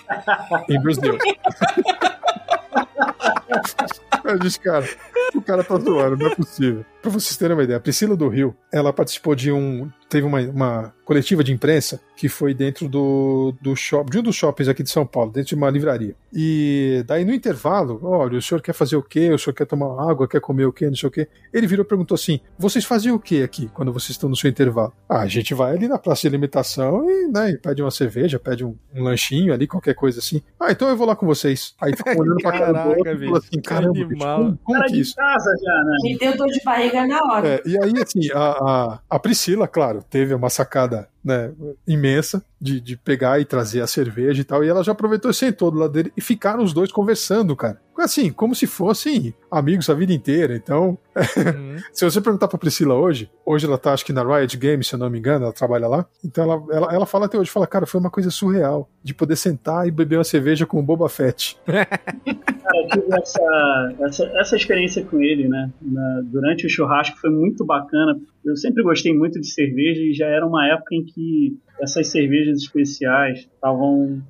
em 0.68 0.80
Brasil. 0.80 1.18
Eu 4.26 4.38
disse, 4.38 4.58
cara, 4.58 4.88
o 5.34 5.42
cara 5.42 5.62
tá 5.62 5.78
zoando, 5.78 6.16
não 6.16 6.26
é 6.26 6.34
possível. 6.34 6.84
Pra 7.02 7.10
vocês 7.10 7.36
terem 7.36 7.56
uma 7.56 7.62
ideia, 7.62 7.76
a 7.76 7.80
Priscila 7.80 8.16
do 8.16 8.28
Rio, 8.28 8.56
ela 8.72 8.92
participou 8.92 9.34
de 9.34 9.52
um. 9.52 9.88
Teve 10.08 10.26
uma, 10.26 10.40
uma 10.40 10.94
coletiva 11.04 11.42
de 11.42 11.52
imprensa 11.52 12.00
que 12.16 12.28
foi 12.28 12.54
dentro 12.54 12.88
do, 12.88 13.54
do 13.60 13.76
shopping, 13.76 14.10
de 14.10 14.18
um 14.18 14.22
dos 14.22 14.34
shoppings 14.34 14.68
aqui 14.68 14.82
de 14.82 14.90
São 14.90 15.06
Paulo, 15.06 15.30
dentro 15.30 15.50
de 15.50 15.54
uma 15.54 15.70
livraria. 15.70 16.14
E 16.32 17.04
daí 17.06 17.24
no 17.24 17.32
intervalo, 17.32 18.00
olha, 18.02 18.38
o 18.38 18.42
senhor 18.42 18.60
quer 18.60 18.72
fazer 18.72 18.96
o 18.96 19.02
quê? 19.02 19.30
O 19.30 19.38
senhor 19.38 19.54
quer 19.54 19.66
tomar 19.66 20.10
água, 20.10 20.26
quer 20.26 20.40
comer 20.40 20.64
o 20.64 20.72
quê? 20.72 20.86
Não 20.86 20.96
sei 20.96 21.08
o 21.08 21.12
quê. 21.12 21.28
Ele 21.52 21.66
virou 21.66 21.84
e 21.84 21.88
perguntou 21.88 22.14
assim: 22.14 22.40
vocês 22.58 22.84
fazem 22.84 23.12
o 23.12 23.18
quê 23.18 23.42
aqui 23.44 23.68
quando 23.72 23.92
vocês 23.92 24.10
estão 24.10 24.28
no 24.28 24.36
seu 24.36 24.50
intervalo? 24.50 24.92
Ah, 25.08 25.20
a 25.20 25.26
gente 25.28 25.54
vai 25.54 25.74
ali 25.74 25.86
na 25.86 25.98
praça 25.98 26.22
de 26.22 26.28
alimentação 26.28 27.08
e, 27.08 27.28
né, 27.28 27.50
e 27.50 27.58
pede 27.58 27.82
uma 27.82 27.90
cerveja, 27.90 28.38
pede 28.38 28.64
um, 28.64 28.76
um, 28.94 29.02
lanchinho 29.02 29.52
ali, 29.52 29.66
qualquer 29.66 29.94
coisa 29.94 30.18
assim. 30.18 30.42
Ah, 30.58 30.72
então 30.72 30.88
eu 30.88 30.96
vou 30.96 31.06
lá 31.06 31.14
com 31.14 31.26
vocês. 31.26 31.74
Aí 31.80 31.94
ficou 31.96 32.18
olhando 32.18 32.42
pra 32.42 32.52
cara 32.52 32.72
do 32.72 32.88
outro 32.90 33.12
e 33.12 33.18
falou 33.18 33.38
assim: 33.38 33.60
caramba, 33.60 34.04
bicho, 34.04 34.18
como, 34.18 34.58
como 34.58 34.78
Cara 34.78 34.88
que 34.88 34.94
de 34.94 35.00
isso? 35.00 35.14
Casa 35.16 35.50
já, 35.62 35.84
né? 35.84 35.96
Me 36.02 36.18
deu 36.18 36.36
dor 36.36 36.48
de 36.48 36.60
barriga 36.62 37.06
na 37.06 37.22
hora. 37.24 37.48
É, 37.48 37.62
e 37.64 37.82
aí, 37.82 37.92
assim, 38.02 38.30
a, 38.32 38.50
a, 38.50 38.98
a 39.08 39.18
Priscila, 39.18 39.66
claro, 39.66 40.04
teve 40.08 40.34
uma 40.34 40.50
sacada 40.50 41.08
né, 41.26 41.52
imensa 41.88 42.40
de, 42.60 42.80
de 42.80 42.96
pegar 42.96 43.40
e 43.40 43.44
trazer 43.44 43.80
a 43.80 43.86
cerveja 43.86 44.40
e 44.40 44.44
tal. 44.44 44.64
E 44.64 44.68
ela 44.68 44.84
já 44.84 44.92
aproveitou 44.92 45.28
e 45.28 45.34
sentou 45.34 45.72
do 45.72 45.78
lado 45.78 45.92
dele 45.92 46.12
e 46.16 46.20
ficaram 46.20 46.62
os 46.62 46.72
dois 46.72 46.92
conversando, 46.92 47.56
cara. 47.56 47.80
Assim, 47.98 48.30
como 48.30 48.54
se 48.54 48.66
fossem 48.66 49.34
amigos 49.50 49.88
a 49.90 49.94
vida 49.94 50.12
inteira. 50.12 50.54
Então, 50.54 50.96
se 51.92 52.04
você 52.04 52.20
perguntar 52.20 52.46
pra 52.46 52.58
Priscila 52.58 52.94
hoje, 52.94 53.28
hoje 53.44 53.66
ela 53.66 53.76
tá, 53.78 53.92
acho 53.92 54.04
que 54.04 54.12
na 54.12 54.22
Riot 54.22 54.56
Games, 54.56 54.86
se 54.86 54.94
eu 54.94 54.98
não 54.98 55.10
me 55.10 55.18
engano, 55.18 55.44
ela 55.46 55.52
trabalha 55.52 55.88
lá. 55.88 56.06
Então 56.24 56.44
ela, 56.44 56.64
ela, 56.70 56.94
ela 56.94 57.06
fala 57.06 57.26
até 57.26 57.36
hoje, 57.38 57.50
fala, 57.50 57.66
cara, 57.66 57.86
foi 57.86 57.98
uma 57.98 58.10
coisa 58.10 58.30
surreal 58.30 58.88
de 59.02 59.12
poder 59.14 59.34
sentar 59.36 59.88
e 59.88 59.90
beber 59.90 60.18
uma 60.18 60.24
cerveja 60.24 60.64
com 60.64 60.78
o 60.78 60.82
Boba 60.82 61.08
Fett. 61.08 61.58
Cara, 61.66 62.78
eu 62.82 62.88
tive 62.88 63.14
essa, 63.20 63.94
essa, 64.00 64.24
essa 64.40 64.56
experiência 64.56 65.04
com 65.04 65.20
ele, 65.20 65.48
né? 65.48 65.70
Na- 65.80 66.20
durante 66.24 66.66
o 66.66 66.70
churrasco 66.70 67.16
foi 67.18 67.30
muito 67.30 67.64
bacana. 67.64 68.18
Eu 68.46 68.56
sempre 68.56 68.82
gostei 68.82 69.12
muito 69.12 69.40
de 69.40 69.48
cerveja 69.50 70.00
e 70.02 70.14
já 70.14 70.26
era 70.26 70.46
uma 70.46 70.66
época 70.68 70.94
em 70.94 71.04
que 71.04 71.58
essas 71.80 72.08
cervejas 72.08 72.58
especiais 72.58 73.40
estavam 73.40 74.22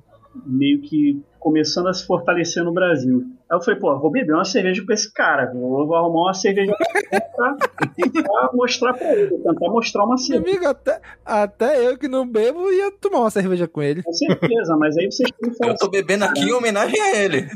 meio 0.45 0.81
que 0.81 1.21
começando 1.39 1.87
a 1.87 1.93
se 1.93 2.05
fortalecer 2.05 2.63
no 2.63 2.73
Brasil. 2.73 3.23
Aí 3.49 3.57
eu 3.57 3.61
falei, 3.61 3.79
pô, 3.79 3.97
vou 3.97 4.11
beber 4.11 4.33
uma 4.33 4.43
cerveja 4.43 4.83
com 4.85 4.91
esse 4.91 5.13
cara, 5.13 5.51
vou, 5.53 5.87
vou 5.87 5.95
arrumar 5.95 6.23
uma 6.23 6.33
cerveja 6.33 6.73
pra, 7.09 7.55
pra 7.55 8.49
mostrar 8.53 8.93
pra 8.93 9.13
ele, 9.13 9.29
tentar 9.37 9.69
mostrar 9.69 10.03
uma 10.03 10.15
Meu 10.15 10.17
cerveja. 10.17 10.57
amigo, 10.57 10.67
até, 10.67 11.01
até 11.23 11.87
eu 11.87 11.97
que 11.97 12.07
não 12.07 12.27
bebo 12.27 12.69
ia 12.71 12.91
tomar 12.91 13.19
uma 13.21 13.29
cerveja 13.29 13.67
com 13.67 13.81
ele. 13.81 14.03
Com 14.03 14.11
certeza, 14.13 14.75
mas 14.77 14.97
aí 14.97 15.05
vocês 15.09 15.29
Eu 15.61 15.75
tô 15.77 15.89
bebendo 15.89 16.25
aqui 16.25 16.41
em 16.41 16.51
homenagem 16.53 16.99
a 16.99 17.15
ele. 17.15 17.47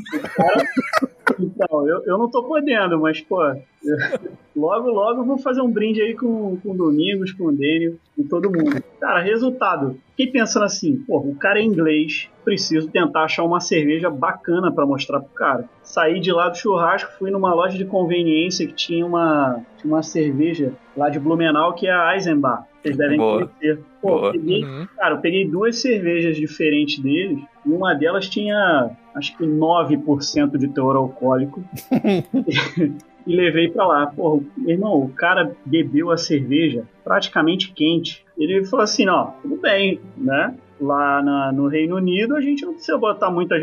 Então, 1.38 1.88
eu, 1.88 2.02
eu 2.04 2.18
não 2.18 2.30
tô 2.30 2.42
podendo, 2.42 3.00
mas, 3.00 3.20
pô, 3.20 3.38
logo, 4.54 4.90
logo 4.90 5.24
vou 5.24 5.38
fazer 5.38 5.60
um 5.60 5.70
brinde 5.70 6.00
aí 6.00 6.14
com, 6.14 6.56
com 6.56 6.72
o 6.72 6.76
Domingos, 6.76 7.32
com 7.32 7.46
o 7.46 7.52
Daniel, 7.52 7.94
com 8.16 8.22
todo 8.24 8.50
mundo. 8.50 8.82
Cara, 9.00 9.20
resultado. 9.20 9.96
Fiquei 10.10 10.28
pensando 10.28 10.64
assim, 10.64 10.96
pô, 11.06 11.18
o 11.18 11.34
cara 11.34 11.60
é 11.60 11.62
inglês, 11.62 12.28
preciso 12.44 12.88
tentar 12.88 13.24
achar 13.24 13.44
uma 13.44 13.60
cerveja 13.60 14.10
bacana 14.10 14.72
pra 14.72 14.86
mostrar 14.86 15.20
pro 15.20 15.34
cara. 15.34 15.64
Saí 15.82 16.20
de 16.20 16.32
lá 16.32 16.48
do 16.48 16.56
churrasco, 16.56 17.12
fui 17.18 17.30
numa 17.30 17.54
loja 17.54 17.76
de 17.76 17.84
conveniência 17.84 18.66
que 18.66 18.74
tinha 18.74 19.04
uma, 19.04 19.60
tinha 19.78 19.92
uma 19.92 20.02
cerveja 20.02 20.72
lá 20.96 21.08
de 21.08 21.18
Blumenau 21.18 21.74
que 21.74 21.86
é 21.86 21.92
a 21.92 22.14
Eisenbach. 22.14 22.71
Vocês 22.82 22.96
devem 22.96 23.16
Boa. 23.16 23.46
conhecer. 23.46 23.78
Pô, 24.00 24.08
Boa. 24.18 24.32
peguei, 24.32 24.64
Cara, 24.96 25.14
eu 25.14 25.20
peguei 25.20 25.48
duas 25.48 25.80
cervejas 25.80 26.36
diferentes 26.36 26.98
deles 26.98 27.38
e 27.64 27.70
uma 27.70 27.94
delas 27.94 28.28
tinha 28.28 28.90
acho 29.14 29.36
que 29.36 29.44
9% 29.44 30.58
de 30.58 30.68
teor 30.68 30.96
alcoólico 30.96 31.62
e 33.26 33.36
levei 33.36 33.68
pra 33.70 33.86
lá. 33.86 34.06
Pô, 34.06 34.42
meu 34.56 34.70
irmão, 34.70 35.00
o 35.02 35.08
cara 35.10 35.54
bebeu 35.64 36.10
a 36.10 36.16
cerveja 36.16 36.84
praticamente 37.04 37.72
quente. 37.72 38.24
Ele 38.36 38.64
falou 38.64 38.84
assim: 38.84 39.08
ó, 39.08 39.26
tudo 39.42 39.56
bem, 39.56 40.00
né? 40.16 40.54
Lá 40.80 41.22
na- 41.22 41.52
no 41.52 41.68
Reino 41.68 41.94
Unido 41.96 42.34
a 42.34 42.40
gente 42.40 42.64
não 42.64 42.72
precisa 42.72 42.98
botar 42.98 43.30
muita 43.30 43.54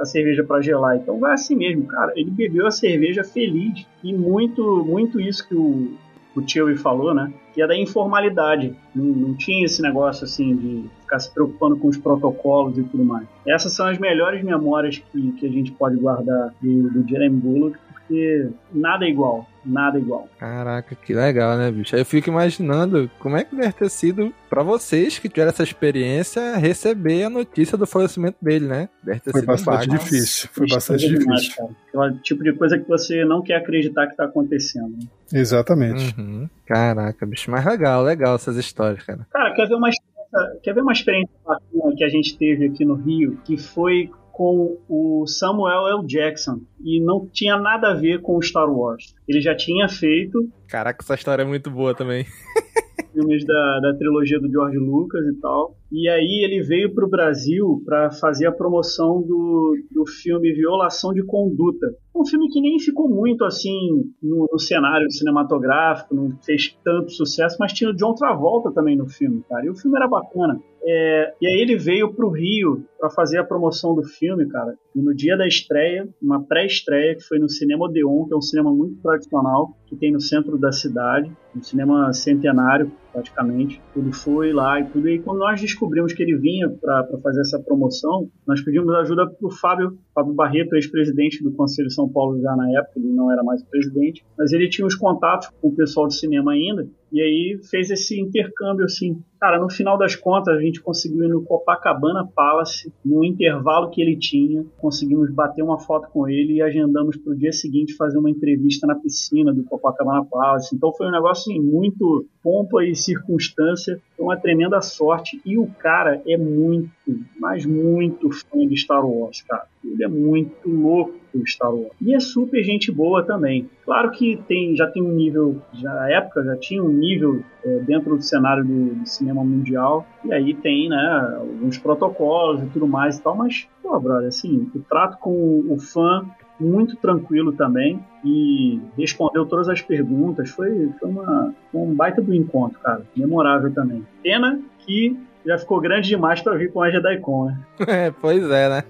a 0.00 0.04
cerveja 0.04 0.44
pra 0.44 0.60
gelar, 0.60 0.96
então 0.96 1.18
vai 1.18 1.32
assim 1.32 1.56
mesmo, 1.56 1.86
cara. 1.86 2.12
Ele 2.14 2.30
bebeu 2.30 2.66
a 2.66 2.70
cerveja 2.70 3.24
feliz 3.24 3.84
e 4.04 4.14
muito, 4.14 4.84
muito 4.84 5.20
isso 5.20 5.48
que 5.48 5.56
o, 5.56 5.94
o 6.34 6.42
Tio 6.42 6.76
falou, 6.78 7.14
né? 7.14 7.32
Que 7.52 7.62
é 7.62 7.66
da 7.66 7.76
informalidade. 7.76 8.74
Não, 8.94 9.04
não 9.04 9.34
tinha 9.34 9.64
esse 9.64 9.82
negócio 9.82 10.24
assim 10.24 10.56
de 10.56 10.90
ficar 11.00 11.18
se 11.18 11.32
preocupando 11.32 11.76
com 11.76 11.88
os 11.88 11.96
protocolos 11.96 12.78
e 12.78 12.82
tudo 12.82 13.04
mais. 13.04 13.26
Essas 13.46 13.72
são 13.72 13.86
as 13.86 13.98
melhores 13.98 14.42
memórias 14.42 14.98
que, 14.98 15.32
que 15.32 15.46
a 15.46 15.50
gente 15.50 15.72
pode 15.72 15.96
guardar 15.96 16.54
do, 16.60 16.90
do 16.90 17.08
Jeremy 17.08 17.36
Bullock, 17.36 17.78
porque 17.92 18.50
nada 18.72 19.04
é 19.04 19.10
igual. 19.10 19.46
Nada 19.64 19.98
igual. 19.98 20.28
Caraca, 20.38 20.94
que 20.94 21.14
legal, 21.14 21.56
né, 21.56 21.70
bicho? 21.70 21.94
Aí 21.94 22.00
eu 22.02 22.06
fico 22.06 22.28
imaginando 22.28 23.10
como 23.18 23.36
é 23.36 23.44
que 23.44 23.54
deve 23.54 23.72
ter 23.72 23.88
sido 23.90 24.32
pra 24.50 24.62
vocês 24.62 25.18
que 25.18 25.28
tiveram 25.28 25.50
essa 25.50 25.62
experiência 25.62 26.56
receber 26.56 27.24
a 27.24 27.30
notícia 27.30 27.78
do 27.78 27.86
falecimento 27.86 28.36
dele, 28.42 28.66
né? 28.66 28.88
Deve 29.04 29.20
ter 29.20 29.30
Foi 29.30 29.40
sido 29.40 29.50
um 29.50 29.52
bastante 29.54 29.88
baque. 29.88 30.04
difícil. 30.04 30.48
Foi 30.52 30.66
bastante 30.68 31.08
demais, 31.08 31.40
difícil. 31.42 31.56
cara. 31.92 32.06
Aquele 32.06 32.22
tipo 32.22 32.42
de 32.44 32.52
coisa 32.54 32.78
que 32.78 32.88
você 32.88 33.24
não 33.24 33.42
quer 33.42 33.56
acreditar 33.56 34.06
que 34.08 34.16
tá 34.16 34.24
acontecendo. 34.24 34.88
né? 34.90 35.06
Exatamente. 35.32 36.14
Uhum. 36.20 36.48
Caraca, 36.66 37.24
bicho, 37.26 37.50
mas 37.50 37.64
legal, 37.64 38.02
legal 38.02 38.34
essas 38.34 38.56
histórias, 38.56 39.02
cara. 39.04 39.26
Cara, 39.30 39.54
quer 39.54 39.68
ver 39.68 39.74
uma 39.74 39.88
experiência, 39.88 40.60
quer 40.62 40.74
ver 40.74 40.80
uma 40.80 40.92
experiência 40.92 41.34
bacana 41.46 41.94
que 41.96 42.04
a 42.04 42.08
gente 42.08 42.36
teve 42.36 42.66
aqui 42.66 42.84
no 42.84 42.94
Rio, 42.94 43.38
que 43.44 43.56
foi 43.56 44.10
com 44.32 44.78
o 44.88 45.26
Samuel 45.26 45.86
L. 45.88 46.06
Jackson 46.06 46.60
e 46.82 47.00
não 47.00 47.28
tinha 47.32 47.56
nada 47.56 47.90
a 47.90 47.94
ver 47.94 48.20
com 48.20 48.40
Star 48.40 48.70
Wars. 48.70 49.14
Ele 49.28 49.40
já 49.40 49.54
tinha 49.54 49.88
feito 49.88 50.50
Caraca, 50.68 51.02
essa 51.02 51.14
história 51.14 51.42
é 51.42 51.46
muito 51.46 51.70
boa 51.70 51.94
também. 51.94 52.24
filmes 53.12 53.44
da, 53.44 53.80
da 53.80 53.94
trilogia 53.94 54.40
do 54.40 54.50
George 54.50 54.78
Lucas 54.78 55.24
e 55.26 55.34
tal. 55.34 55.76
E 55.90 56.08
aí 56.08 56.44
ele 56.44 56.62
veio 56.62 56.94
para 56.94 57.04
o 57.04 57.10
Brasil 57.10 57.82
para 57.84 58.10
fazer 58.10 58.46
a 58.46 58.52
promoção 58.52 59.20
do, 59.20 59.76
do 59.90 60.06
filme 60.06 60.52
Violação 60.52 61.12
de 61.12 61.22
Conduta. 61.22 61.94
Um 62.14 62.24
filme 62.24 62.48
que 62.48 62.60
nem 62.60 62.78
ficou 62.78 63.08
muito 63.08 63.44
assim 63.44 64.10
no, 64.22 64.48
no 64.50 64.58
cenário 64.58 65.10
cinematográfico, 65.10 66.14
não 66.14 66.36
fez 66.42 66.76
tanto 66.82 67.10
sucesso, 67.10 67.56
mas 67.60 67.72
tinha 67.72 67.90
o 67.90 67.94
John 67.94 68.14
Travolta 68.14 68.72
também 68.72 68.96
no 68.96 69.06
filme, 69.06 69.44
cara. 69.48 69.66
E 69.66 69.70
o 69.70 69.76
filme 69.76 69.96
era 69.96 70.08
bacana. 70.08 70.58
É, 70.84 71.34
e 71.40 71.46
aí 71.46 71.60
ele 71.60 71.76
veio 71.76 72.12
pro 72.12 72.28
Rio 72.28 72.84
para 72.98 73.08
fazer 73.10 73.38
a 73.38 73.44
promoção 73.44 73.94
do 73.94 74.02
filme, 74.02 74.48
cara. 74.48 74.74
E 74.94 75.00
no 75.00 75.14
dia 75.14 75.36
da 75.36 75.46
estreia, 75.46 76.08
uma 76.20 76.42
pré-estreia 76.42 77.14
que 77.14 77.22
foi 77.22 77.38
no 77.38 77.48
Cinema 77.48 77.84
Odeon, 77.84 78.26
que 78.26 78.34
é 78.34 78.36
um 78.36 78.42
cinema 78.42 78.72
muito 78.72 79.00
tradicional 79.00 79.76
que 79.86 79.96
tem 79.96 80.10
no 80.10 80.20
centro 80.20 80.58
da 80.58 80.72
cidade, 80.72 81.30
um 81.54 81.62
cinema 81.62 82.12
centenário 82.12 82.90
praticamente. 83.12 83.80
Ele 83.94 84.12
foi 84.12 84.52
lá 84.52 84.80
e 84.80 84.84
tudo. 84.84 85.08
E 85.08 85.20
quando 85.20 85.38
nós 85.38 85.60
descobrimos 85.60 86.12
que 86.12 86.22
ele 86.22 86.36
vinha 86.36 86.68
para 86.68 87.06
fazer 87.22 87.40
essa 87.40 87.60
promoção, 87.60 88.28
nós 88.46 88.60
pedimos 88.60 88.94
ajuda 88.94 89.26
pro 89.26 89.50
Fábio, 89.50 89.98
Fábio 90.14 90.34
Barreto, 90.34 90.74
ex-presidente 90.74 91.42
do 91.42 91.52
Conselho 91.52 91.90
São 91.90 92.08
Paulo 92.08 92.40
já 92.40 92.54
na 92.56 92.70
época, 92.78 92.98
ele 92.98 93.12
não 93.12 93.30
era 93.30 93.42
mais 93.42 93.62
o 93.62 93.66
presidente, 93.66 94.24
mas 94.36 94.52
ele 94.52 94.68
tinha 94.68 94.86
os 94.86 94.94
contatos 94.94 95.48
com 95.60 95.68
o 95.68 95.74
pessoal 95.74 96.06
do 96.06 96.12
cinema 96.12 96.52
ainda. 96.52 96.88
E 97.12 97.20
aí 97.20 97.60
fez 97.70 97.90
esse 97.90 98.18
intercâmbio 98.18 98.86
assim. 98.86 99.22
Cara, 99.38 99.60
no 99.60 99.68
final 99.68 99.98
das 99.98 100.16
contas, 100.16 100.56
a 100.56 100.60
gente 100.60 100.80
conseguiu 100.80 101.24
ir 101.24 101.28
no 101.28 101.44
Copacabana 101.44 102.26
Palace, 102.34 102.90
no 103.04 103.22
intervalo 103.22 103.90
que 103.90 104.00
ele 104.00 104.16
tinha, 104.16 104.64
conseguimos 104.78 105.30
bater 105.30 105.62
uma 105.62 105.78
foto 105.78 106.08
com 106.10 106.26
ele 106.26 106.54
e 106.54 106.62
agendamos 106.62 107.18
para 107.18 107.32
o 107.34 107.36
dia 107.36 107.52
seguinte 107.52 107.94
fazer 107.96 108.16
uma 108.16 108.30
entrevista 108.30 108.86
na 108.86 108.94
piscina 108.94 109.52
do 109.52 109.62
Copacabana 109.64 110.24
Palace. 110.24 110.74
Então 110.74 110.90
foi 110.94 111.08
um 111.08 111.10
negócio 111.10 111.52
assim, 111.52 111.60
muito 111.60 112.26
pompa 112.42 112.82
e 112.82 112.94
circunstância, 113.02 114.00
foi 114.16 114.26
uma 114.26 114.36
tremenda 114.36 114.80
sorte. 114.80 115.40
E 115.44 115.58
o 115.58 115.66
cara 115.66 116.22
é 116.26 116.36
muito, 116.36 116.90
mas 117.38 117.66
muito 117.66 118.30
fã 118.30 118.66
de 118.66 118.76
Star 118.76 119.04
Wars, 119.04 119.42
cara. 119.42 119.64
Ele 119.84 120.04
é 120.04 120.08
muito 120.08 120.68
louco 120.68 121.14
por 121.32 121.48
Star 121.48 121.74
Wars. 121.74 121.92
E 122.00 122.14
é 122.14 122.20
super 122.20 122.62
gente 122.62 122.92
boa 122.92 123.22
também. 123.24 123.68
Claro 123.84 124.10
que 124.12 124.38
tem, 124.46 124.76
já 124.76 124.86
tem 124.86 125.02
um 125.02 125.12
nível, 125.12 125.60
já 125.72 125.92
na 125.92 126.10
época 126.10 126.44
já 126.44 126.56
tinha 126.56 126.82
um 126.82 126.92
nível 126.92 127.42
é, 127.64 127.78
dentro 127.80 128.16
do 128.16 128.22
cenário 128.22 128.64
do, 128.64 128.94
do 128.94 129.08
cinema 129.08 129.42
mundial. 129.42 130.06
E 130.24 130.32
aí 130.32 130.54
tem, 130.54 130.88
né, 130.88 131.36
alguns 131.38 131.78
protocolos 131.78 132.62
e 132.62 132.66
tudo 132.66 132.86
mais 132.86 133.18
e 133.18 133.22
tal. 133.22 133.36
Mas, 133.36 133.66
pô, 133.82 133.98
brother, 133.98 134.28
assim, 134.28 134.70
o 134.74 134.80
trato 134.80 135.18
com 135.18 135.64
o 135.68 135.78
fã 135.78 136.24
muito 136.62 136.96
tranquilo 136.96 137.52
também 137.52 138.02
e 138.24 138.80
respondeu 138.96 139.44
todas 139.44 139.68
as 139.68 139.82
perguntas. 139.82 140.50
Foi, 140.50 140.90
foi, 140.98 141.08
uma, 141.08 141.54
foi 141.70 141.80
um 141.80 141.94
baita 141.94 142.22
do 142.22 142.34
encontro, 142.34 142.78
cara. 142.80 143.02
Memorável 143.16 143.72
também. 143.72 144.06
Pena 144.22 144.60
que 144.78 145.18
já 145.44 145.58
ficou 145.58 145.80
grande 145.80 146.08
demais 146.08 146.40
pra 146.40 146.54
vir 146.54 146.72
com 146.72 146.82
a 146.82 146.90
JediCon, 146.90 147.46
né? 147.46 147.58
É, 147.86 148.10
pois 148.10 148.42
é, 148.50 148.68
né? 148.68 148.84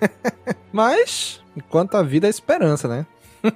Mas, 0.72 1.42
enquanto 1.56 1.96
a 1.96 2.02
vida 2.02 2.26
é 2.26 2.30
esperança, 2.30 2.86
né? 2.86 3.06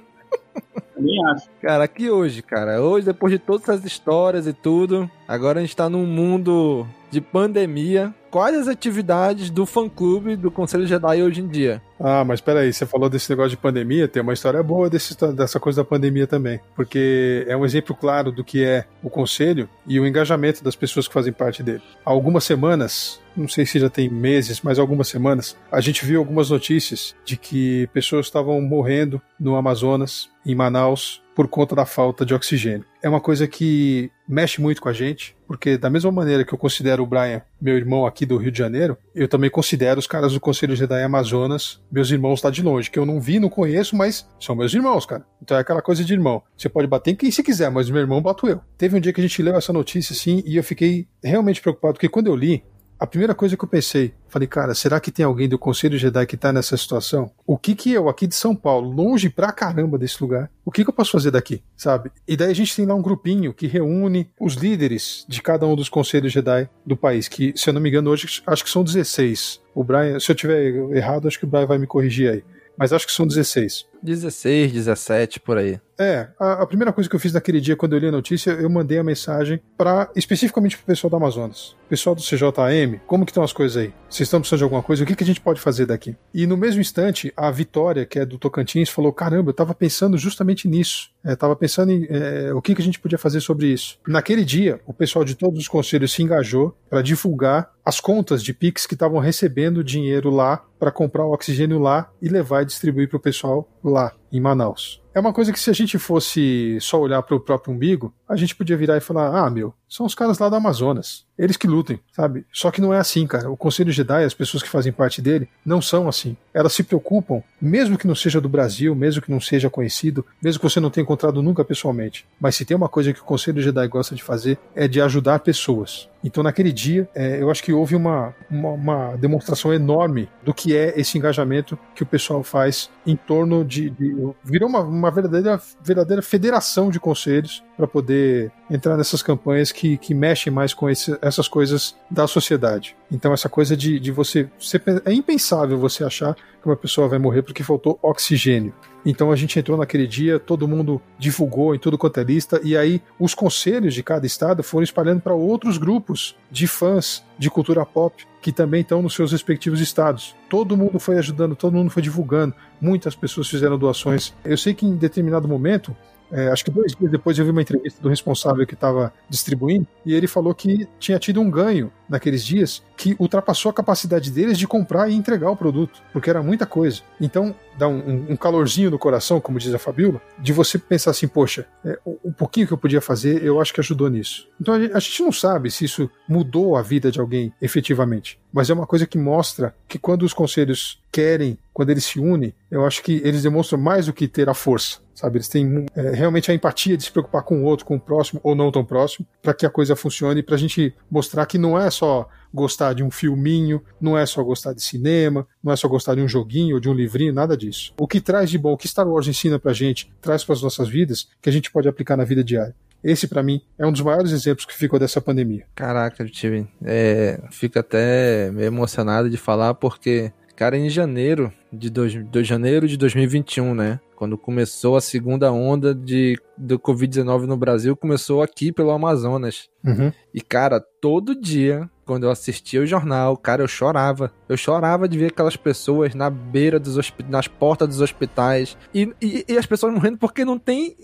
Também 0.93 1.25
acho. 1.27 1.49
Cara, 1.61 1.83
aqui 1.83 2.09
hoje, 2.09 2.41
cara, 2.41 2.81
hoje, 2.81 3.05
depois 3.05 3.31
de 3.31 3.39
todas 3.39 3.63
essas 3.63 3.85
histórias 3.85 4.47
e 4.47 4.53
tudo, 4.53 5.09
agora 5.27 5.59
a 5.59 5.61
gente 5.61 5.75
tá 5.75 5.89
num 5.89 6.05
mundo 6.05 6.85
de 7.09 7.21
pandemia. 7.21 8.13
Quais 8.31 8.57
as 8.57 8.67
atividades 8.69 9.49
do 9.49 9.65
fã-clube 9.65 10.37
do 10.37 10.49
Conselho 10.49 10.87
Jedi 10.87 11.21
hoje 11.21 11.41
em 11.41 11.47
dia? 11.49 11.81
Ah, 11.99 12.23
mas 12.23 12.39
peraí, 12.39 12.71
você 12.71 12.85
falou 12.85 13.09
desse 13.09 13.29
negócio 13.29 13.51
de 13.51 13.57
pandemia, 13.57 14.07
tem 14.07 14.23
uma 14.23 14.31
história 14.31 14.63
boa 14.63 14.89
desse, 14.89 15.17
dessa 15.33 15.59
coisa 15.59 15.83
da 15.83 15.87
pandemia 15.87 16.25
também. 16.25 16.61
Porque 16.73 17.45
é 17.45 17.57
um 17.57 17.65
exemplo 17.65 17.93
claro 17.93 18.31
do 18.31 18.41
que 18.41 18.63
é 18.63 18.85
o 19.03 19.09
conselho 19.09 19.67
e 19.85 19.99
o 19.99 20.07
engajamento 20.07 20.63
das 20.63 20.77
pessoas 20.77 21.09
que 21.09 21.13
fazem 21.13 21.33
parte 21.33 21.61
dele. 21.61 21.81
Há 22.05 22.09
algumas 22.09 22.45
semanas, 22.45 23.19
não 23.35 23.49
sei 23.49 23.65
se 23.65 23.77
já 23.77 23.89
tem 23.89 24.09
meses, 24.09 24.61
mas 24.61 24.79
algumas 24.79 25.09
semanas, 25.09 25.57
a 25.69 25.81
gente 25.81 26.05
viu 26.05 26.19
algumas 26.19 26.49
notícias 26.49 27.13
de 27.25 27.35
que 27.35 27.87
pessoas 27.87 28.27
estavam 28.27 28.61
morrendo 28.61 29.21
no 29.37 29.57
Amazonas, 29.57 30.29
em 30.45 30.55
Manaus, 30.55 31.20
por 31.35 31.47
conta 31.47 31.75
da 31.75 31.85
falta 31.85 32.25
de 32.25 32.33
oxigênio. 32.33 32.85
É 33.01 33.09
uma 33.09 33.21
coisa 33.21 33.47
que 33.47 34.11
mexe 34.27 34.61
muito 34.61 34.81
com 34.81 34.89
a 34.89 34.93
gente, 34.93 35.35
porque 35.47 35.77
da 35.77 35.89
mesma 35.89 36.11
maneira 36.11 36.45
que 36.45 36.53
eu 36.53 36.57
considero 36.57 37.03
o 37.03 37.05
Brian 37.05 37.41
meu 37.59 37.75
irmão 37.75 38.05
aqui 38.05 38.25
do 38.25 38.37
Rio 38.37 38.51
de 38.51 38.57
Janeiro, 38.57 38.97
eu 39.13 39.27
também 39.27 39.49
considero 39.49 39.99
os 39.99 40.07
caras 40.07 40.33
do 40.33 40.39
Conselho 40.39 40.75
Jedi 40.75 41.03
Amazonas 41.03 41.81
meus 41.91 42.09
irmãos 42.09 42.41
lá 42.41 42.49
de 42.49 42.61
longe, 42.61 42.89
que 42.89 42.99
eu 42.99 43.05
não 43.05 43.19
vi, 43.19 43.39
não 43.39 43.49
conheço, 43.49 43.95
mas 43.95 44.27
são 44.39 44.55
meus 44.55 44.73
irmãos, 44.73 45.05
cara. 45.05 45.25
Então 45.41 45.57
é 45.57 45.61
aquela 45.61 45.81
coisa 45.81 46.03
de 46.03 46.13
irmão. 46.13 46.41
Você 46.57 46.69
pode 46.69 46.87
bater 46.87 47.11
em 47.11 47.15
quem 47.15 47.31
você 47.31 47.43
quiser, 47.43 47.69
mas 47.69 47.89
meu 47.89 48.01
irmão 48.01 48.21
bato 48.21 48.47
eu. 48.47 48.61
Teve 48.77 48.97
um 48.97 48.99
dia 48.99 49.13
que 49.13 49.21
a 49.21 49.23
gente 49.23 49.41
leu 49.41 49.55
essa 49.55 49.73
notícia 49.73 50.13
assim 50.13 50.43
e 50.45 50.57
eu 50.57 50.63
fiquei 50.63 51.07
realmente 51.23 51.61
preocupado, 51.61 51.93
porque 51.93 52.09
quando 52.09 52.27
eu 52.27 52.35
li, 52.35 52.63
a 53.01 53.07
primeira 53.07 53.33
coisa 53.33 53.57
que 53.57 53.63
eu 53.63 53.67
pensei, 53.67 54.13
falei, 54.29 54.47
cara, 54.47 54.75
será 54.75 54.99
que 54.99 55.09
tem 55.09 55.25
alguém 55.25 55.49
do 55.49 55.57
Conselho 55.57 55.97
Jedi 55.97 56.23
que 56.27 56.37
tá 56.37 56.53
nessa 56.53 56.77
situação? 56.77 57.31
O 57.47 57.57
que 57.57 57.73
que 57.73 57.91
eu, 57.91 58.07
aqui 58.07 58.27
de 58.27 58.35
São 58.35 58.55
Paulo, 58.55 58.91
longe 58.91 59.27
pra 59.27 59.51
caramba 59.51 59.97
desse 59.97 60.21
lugar, 60.21 60.51
o 60.63 60.69
que 60.69 60.83
que 60.83 60.89
eu 60.91 60.93
posso 60.93 61.11
fazer 61.11 61.31
daqui, 61.31 61.63
sabe? 61.75 62.11
E 62.27 62.37
daí 62.37 62.51
a 62.51 62.53
gente 62.53 62.75
tem 62.75 62.85
lá 62.85 62.93
um 62.93 63.01
grupinho 63.01 63.55
que 63.55 63.65
reúne 63.65 64.29
os 64.39 64.53
líderes 64.53 65.25
de 65.27 65.41
cada 65.41 65.65
um 65.65 65.75
dos 65.75 65.89
Conselhos 65.89 66.31
Jedi 66.31 66.69
do 66.85 66.95
país, 66.95 67.27
que, 67.27 67.51
se 67.55 67.67
eu 67.67 67.73
não 67.73 67.81
me 67.81 67.89
engano, 67.89 68.11
hoje 68.11 68.43
acho 68.45 68.63
que 68.63 68.69
são 68.69 68.83
16. 68.83 69.59
O 69.73 69.83
Brian, 69.83 70.19
se 70.19 70.31
eu 70.31 70.35
tiver 70.35 70.71
errado, 70.95 71.27
acho 71.27 71.39
que 71.39 71.45
o 71.45 71.47
Brian 71.47 71.65
vai 71.65 71.79
me 71.79 71.87
corrigir 71.87 72.29
aí. 72.29 72.43
Mas 72.77 72.93
acho 72.93 73.07
que 73.07 73.13
são 73.13 73.25
16. 73.25 73.87
16, 74.01 74.71
17, 74.71 75.39
por 75.39 75.57
aí. 75.57 75.79
É, 76.01 76.29
a, 76.39 76.63
a, 76.63 76.65
primeira 76.65 76.91
coisa 76.91 77.07
que 77.07 77.15
eu 77.15 77.19
fiz 77.19 77.31
naquele 77.31 77.61
dia, 77.61 77.75
quando 77.75 77.93
eu 77.93 77.99
li 77.99 78.07
a 78.07 78.11
notícia, 78.11 78.49
eu 78.51 78.67
mandei 78.67 78.97
a 78.97 79.03
mensagem 79.03 79.61
para 79.77 80.09
especificamente 80.15 80.75
pro 80.75 80.85
pessoal 80.85 81.11
do 81.11 81.15
Amazonas. 81.15 81.75
Pessoal 81.87 82.15
do 82.15 82.23
CJM, 82.23 82.99
como 83.05 83.23
que 83.23 83.31
estão 83.31 83.43
as 83.43 83.53
coisas 83.53 83.77
aí? 83.77 83.93
Vocês 84.09 84.21
estão 84.21 84.39
precisando 84.39 84.57
de 84.57 84.63
alguma 84.63 84.81
coisa? 84.81 85.03
O 85.03 85.05
que, 85.05 85.15
que 85.15 85.23
a 85.23 85.27
gente 85.27 85.39
pode 85.39 85.61
fazer 85.61 85.85
daqui? 85.85 86.15
E 86.33 86.47
no 86.47 86.57
mesmo 86.57 86.81
instante, 86.81 87.31
a 87.37 87.51
Vitória, 87.51 88.03
que 88.03 88.17
é 88.17 88.25
do 88.25 88.39
Tocantins, 88.39 88.89
falou: 88.89 89.13
caramba, 89.13 89.51
eu 89.51 89.53
tava 89.53 89.75
pensando 89.75 90.17
justamente 90.17 90.67
nisso. 90.67 91.11
É, 91.23 91.35
tava 91.35 91.55
pensando 91.55 91.91
em 91.91 92.07
é, 92.09 92.51
o 92.51 92.61
que, 92.63 92.73
que 92.73 92.81
a 92.81 92.85
gente 92.85 92.99
podia 92.99 93.19
fazer 93.19 93.41
sobre 93.41 93.67
isso. 93.67 93.99
Naquele 94.07 94.43
dia, 94.43 94.79
o 94.87 94.93
pessoal 94.93 95.23
de 95.23 95.35
todos 95.35 95.59
os 95.59 95.67
conselhos 95.67 96.11
se 96.11 96.23
engajou 96.23 96.75
para 96.89 97.03
divulgar 97.03 97.69
as 97.85 97.99
contas 97.99 98.41
de 98.41 98.53
Pix 98.53 98.87
que 98.87 98.93
estavam 98.93 99.19
recebendo 99.19 99.83
dinheiro 99.83 100.31
lá 100.31 100.63
para 100.79 100.91
comprar 100.91 101.25
o 101.25 101.31
oxigênio 101.31 101.77
lá 101.77 102.09
e 102.19 102.27
levar 102.27 102.63
e 102.63 102.65
distribuir 102.65 103.07
para 103.07 103.17
o 103.17 103.19
pessoal 103.19 103.67
lá 103.91 104.13
em 104.31 104.39
Manaus. 104.39 105.01
É 105.13 105.19
uma 105.19 105.33
coisa 105.33 105.51
que 105.51 105.59
se 105.59 105.69
a 105.69 105.73
gente 105.73 105.99
fosse 105.99 106.77
só 106.79 106.99
olhar 106.99 107.21
para 107.21 107.35
o 107.35 107.39
próprio 107.39 107.73
umbigo, 107.73 108.13
a 108.27 108.35
gente 108.35 108.55
podia 108.55 108.77
virar 108.77 108.97
e 108.97 109.01
falar: 109.01 109.45
ah, 109.45 109.49
meu, 109.49 109.73
são 109.87 110.05
os 110.05 110.15
caras 110.15 110.39
lá 110.39 110.47
do 110.47 110.55
Amazonas. 110.55 111.25
Eles 111.37 111.57
que 111.57 111.67
lutem, 111.67 111.99
sabe? 112.15 112.45
Só 112.51 112.69
que 112.69 112.81
não 112.81 112.93
é 112.93 112.99
assim, 112.99 113.25
cara. 113.25 113.49
O 113.49 113.57
Conselho 113.57 113.91
Jedi, 113.91 114.23
as 114.23 114.33
pessoas 114.33 114.61
que 114.61 114.69
fazem 114.69 114.91
parte 114.91 115.21
dele, 115.21 115.49
não 115.65 115.81
são 115.81 116.07
assim. 116.07 116.37
Elas 116.53 116.73
se 116.73 116.83
preocupam, 116.83 117.41
mesmo 117.59 117.97
que 117.97 118.07
não 118.07 118.15
seja 118.15 118.41
do 118.41 118.49
Brasil, 118.49 118.93
mesmo 118.93 119.21
que 119.21 119.31
não 119.31 119.39
seja 119.39 119.69
conhecido, 119.69 120.25
mesmo 120.41 120.59
que 120.59 120.69
você 120.69 120.79
não 120.79 120.89
tenha 120.89 121.03
encontrado 121.03 121.41
nunca 121.41 121.63
pessoalmente. 121.63 122.25
Mas 122.39 122.55
se 122.55 122.65
tem 122.65 122.77
uma 122.77 122.89
coisa 122.89 123.13
que 123.13 123.21
o 123.21 123.23
Conselho 123.23 123.61
Jedi 123.61 123.87
gosta 123.87 124.13
de 124.13 124.23
fazer, 124.23 124.57
é 124.75 124.87
de 124.87 125.01
ajudar 125.01 125.39
pessoas. 125.39 126.09
Então, 126.23 126.43
naquele 126.43 126.71
dia, 126.71 127.09
é, 127.15 127.41
eu 127.41 127.49
acho 127.49 127.63
que 127.63 127.73
houve 127.73 127.95
uma, 127.95 128.35
uma, 128.49 128.69
uma, 128.69 129.15
demonstração 129.15 129.73
enorme 129.73 130.29
do 130.43 130.53
que 130.53 130.75
é 130.75 130.99
esse 130.99 131.17
engajamento 131.17 131.77
que 131.95 132.03
o 132.03 132.05
pessoal 132.05 132.43
faz 132.43 132.89
em 133.05 133.15
torno 133.15 133.65
de. 133.65 133.89
de 133.89 134.15
virou 134.43 134.69
uma, 134.69 134.81
uma 134.81 135.09
verdadeira, 135.09 135.59
verdadeira 135.83 136.21
federação 136.21 136.91
de 136.91 136.99
conselhos 136.99 137.63
para 137.75 137.87
poder 137.87 138.51
entrar 138.71 138.95
nessas 138.95 139.21
campanhas 139.21 139.71
que, 139.71 139.97
que 139.97 140.13
mexem 140.13 140.51
mais 140.51 140.73
com 140.73 140.89
esse, 140.89 141.17
essas 141.21 141.47
coisas 141.47 141.95
da 142.09 142.25
sociedade. 142.25 142.95
Então, 143.11 143.33
essa 143.33 143.49
coisa 143.49 143.75
de, 143.75 143.99
de 143.99 144.11
você, 144.11 144.49
você. 144.59 144.81
É 145.05 145.13
impensável 145.13 145.77
você 145.77 146.03
achar 146.03 146.33
que 146.33 146.65
uma 146.65 146.75
pessoa 146.75 147.07
vai 147.07 147.19
morrer 147.19 147.41
porque 147.41 147.63
faltou 147.63 147.99
oxigênio. 148.01 148.73
Então 149.05 149.31
a 149.31 149.35
gente 149.35 149.57
entrou 149.57 149.77
naquele 149.77 150.05
dia, 150.05 150.39
todo 150.39 150.67
mundo 150.67 151.01
divulgou 151.17 151.73
em 151.73 151.79
tudo 151.79 151.97
quanto 151.97 152.19
é 152.19 152.23
lista, 152.23 152.61
e 152.63 152.77
aí 152.77 153.01
os 153.19 153.33
conselhos 153.33 153.95
de 153.95 154.03
cada 154.03 154.25
estado 154.27 154.61
foram 154.61 154.83
espalhando 154.83 155.21
para 155.21 155.33
outros 155.33 155.77
grupos 155.77 156.35
de 156.51 156.67
fãs 156.67 157.23
de 157.37 157.49
cultura 157.49 157.83
pop 157.85 158.23
que 158.41 158.51
também 158.51 158.81
estão 158.81 159.01
nos 159.01 159.13
seus 159.13 159.31
respectivos 159.31 159.79
estados. 159.79 160.35
Todo 160.49 160.77
mundo 160.77 160.99
foi 160.99 161.17
ajudando, 161.17 161.55
todo 161.55 161.73
mundo 161.73 161.89
foi 161.89 162.01
divulgando, 162.01 162.53
muitas 162.79 163.15
pessoas 163.15 163.47
fizeram 163.47 163.77
doações. 163.77 164.33
Eu 164.43 164.57
sei 164.57 164.73
que 164.73 164.85
em 164.85 164.95
determinado 164.95 165.47
momento 165.47 165.95
é, 166.31 166.47
acho 166.49 166.63
que 166.63 166.71
dois 166.71 166.95
dias 166.95 167.11
depois 167.11 167.37
eu 167.37 167.45
vi 167.45 167.51
uma 167.51 167.61
entrevista 167.61 168.01
do 168.01 168.09
responsável 168.09 168.65
que 168.65 168.73
estava 168.73 169.13
distribuindo 169.29 169.87
e 170.05 170.13
ele 170.13 170.27
falou 170.27 170.55
que 170.55 170.87
tinha 170.99 171.19
tido 171.19 171.41
um 171.41 171.49
ganho 171.49 171.91
naqueles 172.07 172.43
dias 172.45 172.83
que 172.97 173.15
ultrapassou 173.19 173.69
a 173.69 173.73
capacidade 173.73 174.31
deles 174.31 174.57
de 174.57 174.67
comprar 174.67 175.09
e 175.09 175.15
entregar 175.15 175.49
o 175.49 175.55
produto, 175.55 176.01
porque 176.11 176.29
era 176.29 176.43
muita 176.43 176.65
coisa. 176.65 177.01
Então 177.19 177.55
dá 177.77 177.87
um, 177.87 178.31
um 178.31 178.35
calorzinho 178.35 178.91
no 178.91 178.99
coração, 178.99 179.39
como 179.39 179.57
diz 179.57 179.73
a 179.73 179.79
Fabiola, 179.79 180.21
de 180.37 180.53
você 180.53 180.77
pensar 180.77 181.11
assim, 181.11 181.27
poxa, 181.27 181.65
é, 181.85 181.97
pouquinho 182.41 182.67
que 182.67 182.73
eu 182.73 182.77
podia 182.77 183.01
fazer, 183.01 183.43
eu 183.43 183.61
acho 183.61 183.73
que 183.73 183.79
ajudou 183.79 184.09
nisso. 184.09 184.47
Então 184.59 184.73
a 184.73 184.99
gente 184.99 185.21
não 185.21 185.31
sabe 185.31 185.69
se 185.69 185.85
isso 185.85 186.09
mudou 186.27 186.75
a 186.75 186.81
vida 186.81 187.11
de 187.11 187.19
alguém 187.19 187.53
efetivamente, 187.61 188.39
mas 188.51 188.69
é 188.69 188.73
uma 188.73 188.87
coisa 188.87 189.05
que 189.05 189.17
mostra 189.17 189.75
que 189.87 189.99
quando 189.99 190.23
os 190.23 190.33
conselhos 190.33 190.99
querem, 191.11 191.57
quando 191.71 191.91
eles 191.91 192.03
se 192.03 192.19
unem, 192.19 192.53
eu 192.69 192.85
acho 192.85 193.03
que 193.03 193.21
eles 193.23 193.43
demonstram 193.43 193.79
mais 193.79 194.07
do 194.07 194.13
que 194.13 194.27
ter 194.27 194.49
a 194.49 194.53
força 194.53 194.99
sabe? 195.21 195.37
Eles 195.37 195.47
têm 195.47 195.85
é, 195.95 196.11
realmente 196.11 196.51
a 196.51 196.53
empatia 196.53 196.97
de 196.97 197.03
se 197.03 197.11
preocupar 197.11 197.43
com 197.43 197.61
o 197.61 197.63
outro, 197.63 197.85
com 197.85 197.95
o 197.95 197.99
próximo 197.99 198.41
ou 198.43 198.55
não 198.55 198.71
tão 198.71 198.83
próximo, 198.83 199.25
para 199.41 199.53
que 199.53 199.65
a 199.65 199.69
coisa 199.69 199.95
funcione, 199.95 200.41
para 200.41 200.55
a 200.55 200.57
gente 200.57 200.93
mostrar 201.09 201.45
que 201.45 201.57
não 201.57 201.79
é 201.79 201.89
só 201.89 202.27
gostar 202.53 202.93
de 202.93 203.03
um 203.03 203.11
filminho, 203.11 203.81
não 203.99 204.17
é 204.17 204.25
só 204.25 204.43
gostar 204.43 204.73
de 204.73 204.81
cinema, 204.81 205.47
não 205.63 205.71
é 205.71 205.75
só 205.75 205.87
gostar 205.87 206.15
de 206.15 206.21
um 206.21 206.27
joguinho 206.27 206.75
ou 206.75 206.81
de 206.81 206.89
um 206.89 206.93
livrinho, 206.93 207.33
nada 207.33 207.55
disso. 207.55 207.93
O 207.97 208.07
que 208.07 208.19
traz 208.19 208.49
de 208.49 208.57
bom, 208.57 208.73
o 208.73 208.77
que 208.77 208.87
Star 208.87 209.07
Wars 209.07 209.27
ensina 209.27 209.57
pra 209.57 209.71
gente, 209.71 210.11
traz 210.21 210.43
para 210.43 210.55
as 210.55 210.61
nossas 210.61 210.89
vidas, 210.89 211.29
que 211.41 211.49
a 211.49 211.53
gente 211.53 211.71
pode 211.71 211.87
aplicar 211.87 212.17
na 212.17 212.25
vida 212.25 212.43
diária. 212.43 212.75
Esse, 213.03 213.27
para 213.27 213.41
mim, 213.41 213.61
é 213.79 213.85
um 213.85 213.91
dos 213.91 214.01
maiores 214.01 214.31
exemplos 214.31 214.65
que 214.65 214.75
ficou 214.75 214.99
dessa 214.99 215.19
pandemia. 215.19 215.65
Caraca, 215.73 216.27
Steven, 216.27 216.67
é, 216.83 217.39
fico 217.49 217.79
até 217.79 218.51
meio 218.51 218.67
emocionado 218.67 219.27
de 219.27 219.37
falar, 219.37 219.73
porque, 219.73 220.31
cara, 220.61 220.77
em 220.77 220.91
janeiro 220.91 221.51
de, 221.73 221.89
dois, 221.89 222.13
de 222.13 222.43
janeiro 222.43 222.87
de 222.87 222.95
2021, 222.95 223.73
né? 223.73 223.99
Quando 224.15 224.37
começou 224.37 224.95
a 224.95 225.01
segunda 225.01 225.51
onda 225.51 225.95
de, 225.95 226.39
do 226.55 226.77
Covid-19 226.77 227.47
no 227.47 227.57
Brasil, 227.57 227.97
começou 227.97 228.43
aqui 228.43 228.71
pelo 228.71 228.91
Amazonas. 228.91 229.67
Uhum. 229.83 230.13
E, 230.31 230.39
cara, 230.39 230.79
todo 230.79 231.33
dia, 231.33 231.89
quando 232.05 232.25
eu 232.25 232.29
assistia 232.29 232.79
o 232.79 232.85
jornal, 232.85 233.35
cara, 233.35 233.63
eu 233.63 233.67
chorava. 233.67 234.31
Eu 234.47 234.55
chorava 234.55 235.09
de 235.09 235.17
ver 235.17 235.31
aquelas 235.31 235.55
pessoas 235.55 236.13
na 236.13 236.29
beira 236.29 236.79
dos 236.79 237.11
nas 237.27 237.47
portas 237.47 237.87
dos 237.87 237.99
hospitais. 237.99 238.77
E, 238.93 239.11
e, 239.19 239.43
e 239.49 239.57
as 239.57 239.65
pessoas 239.65 239.91
morrendo 239.91 240.19
porque 240.19 240.45
não 240.45 240.59
tem 240.59 240.95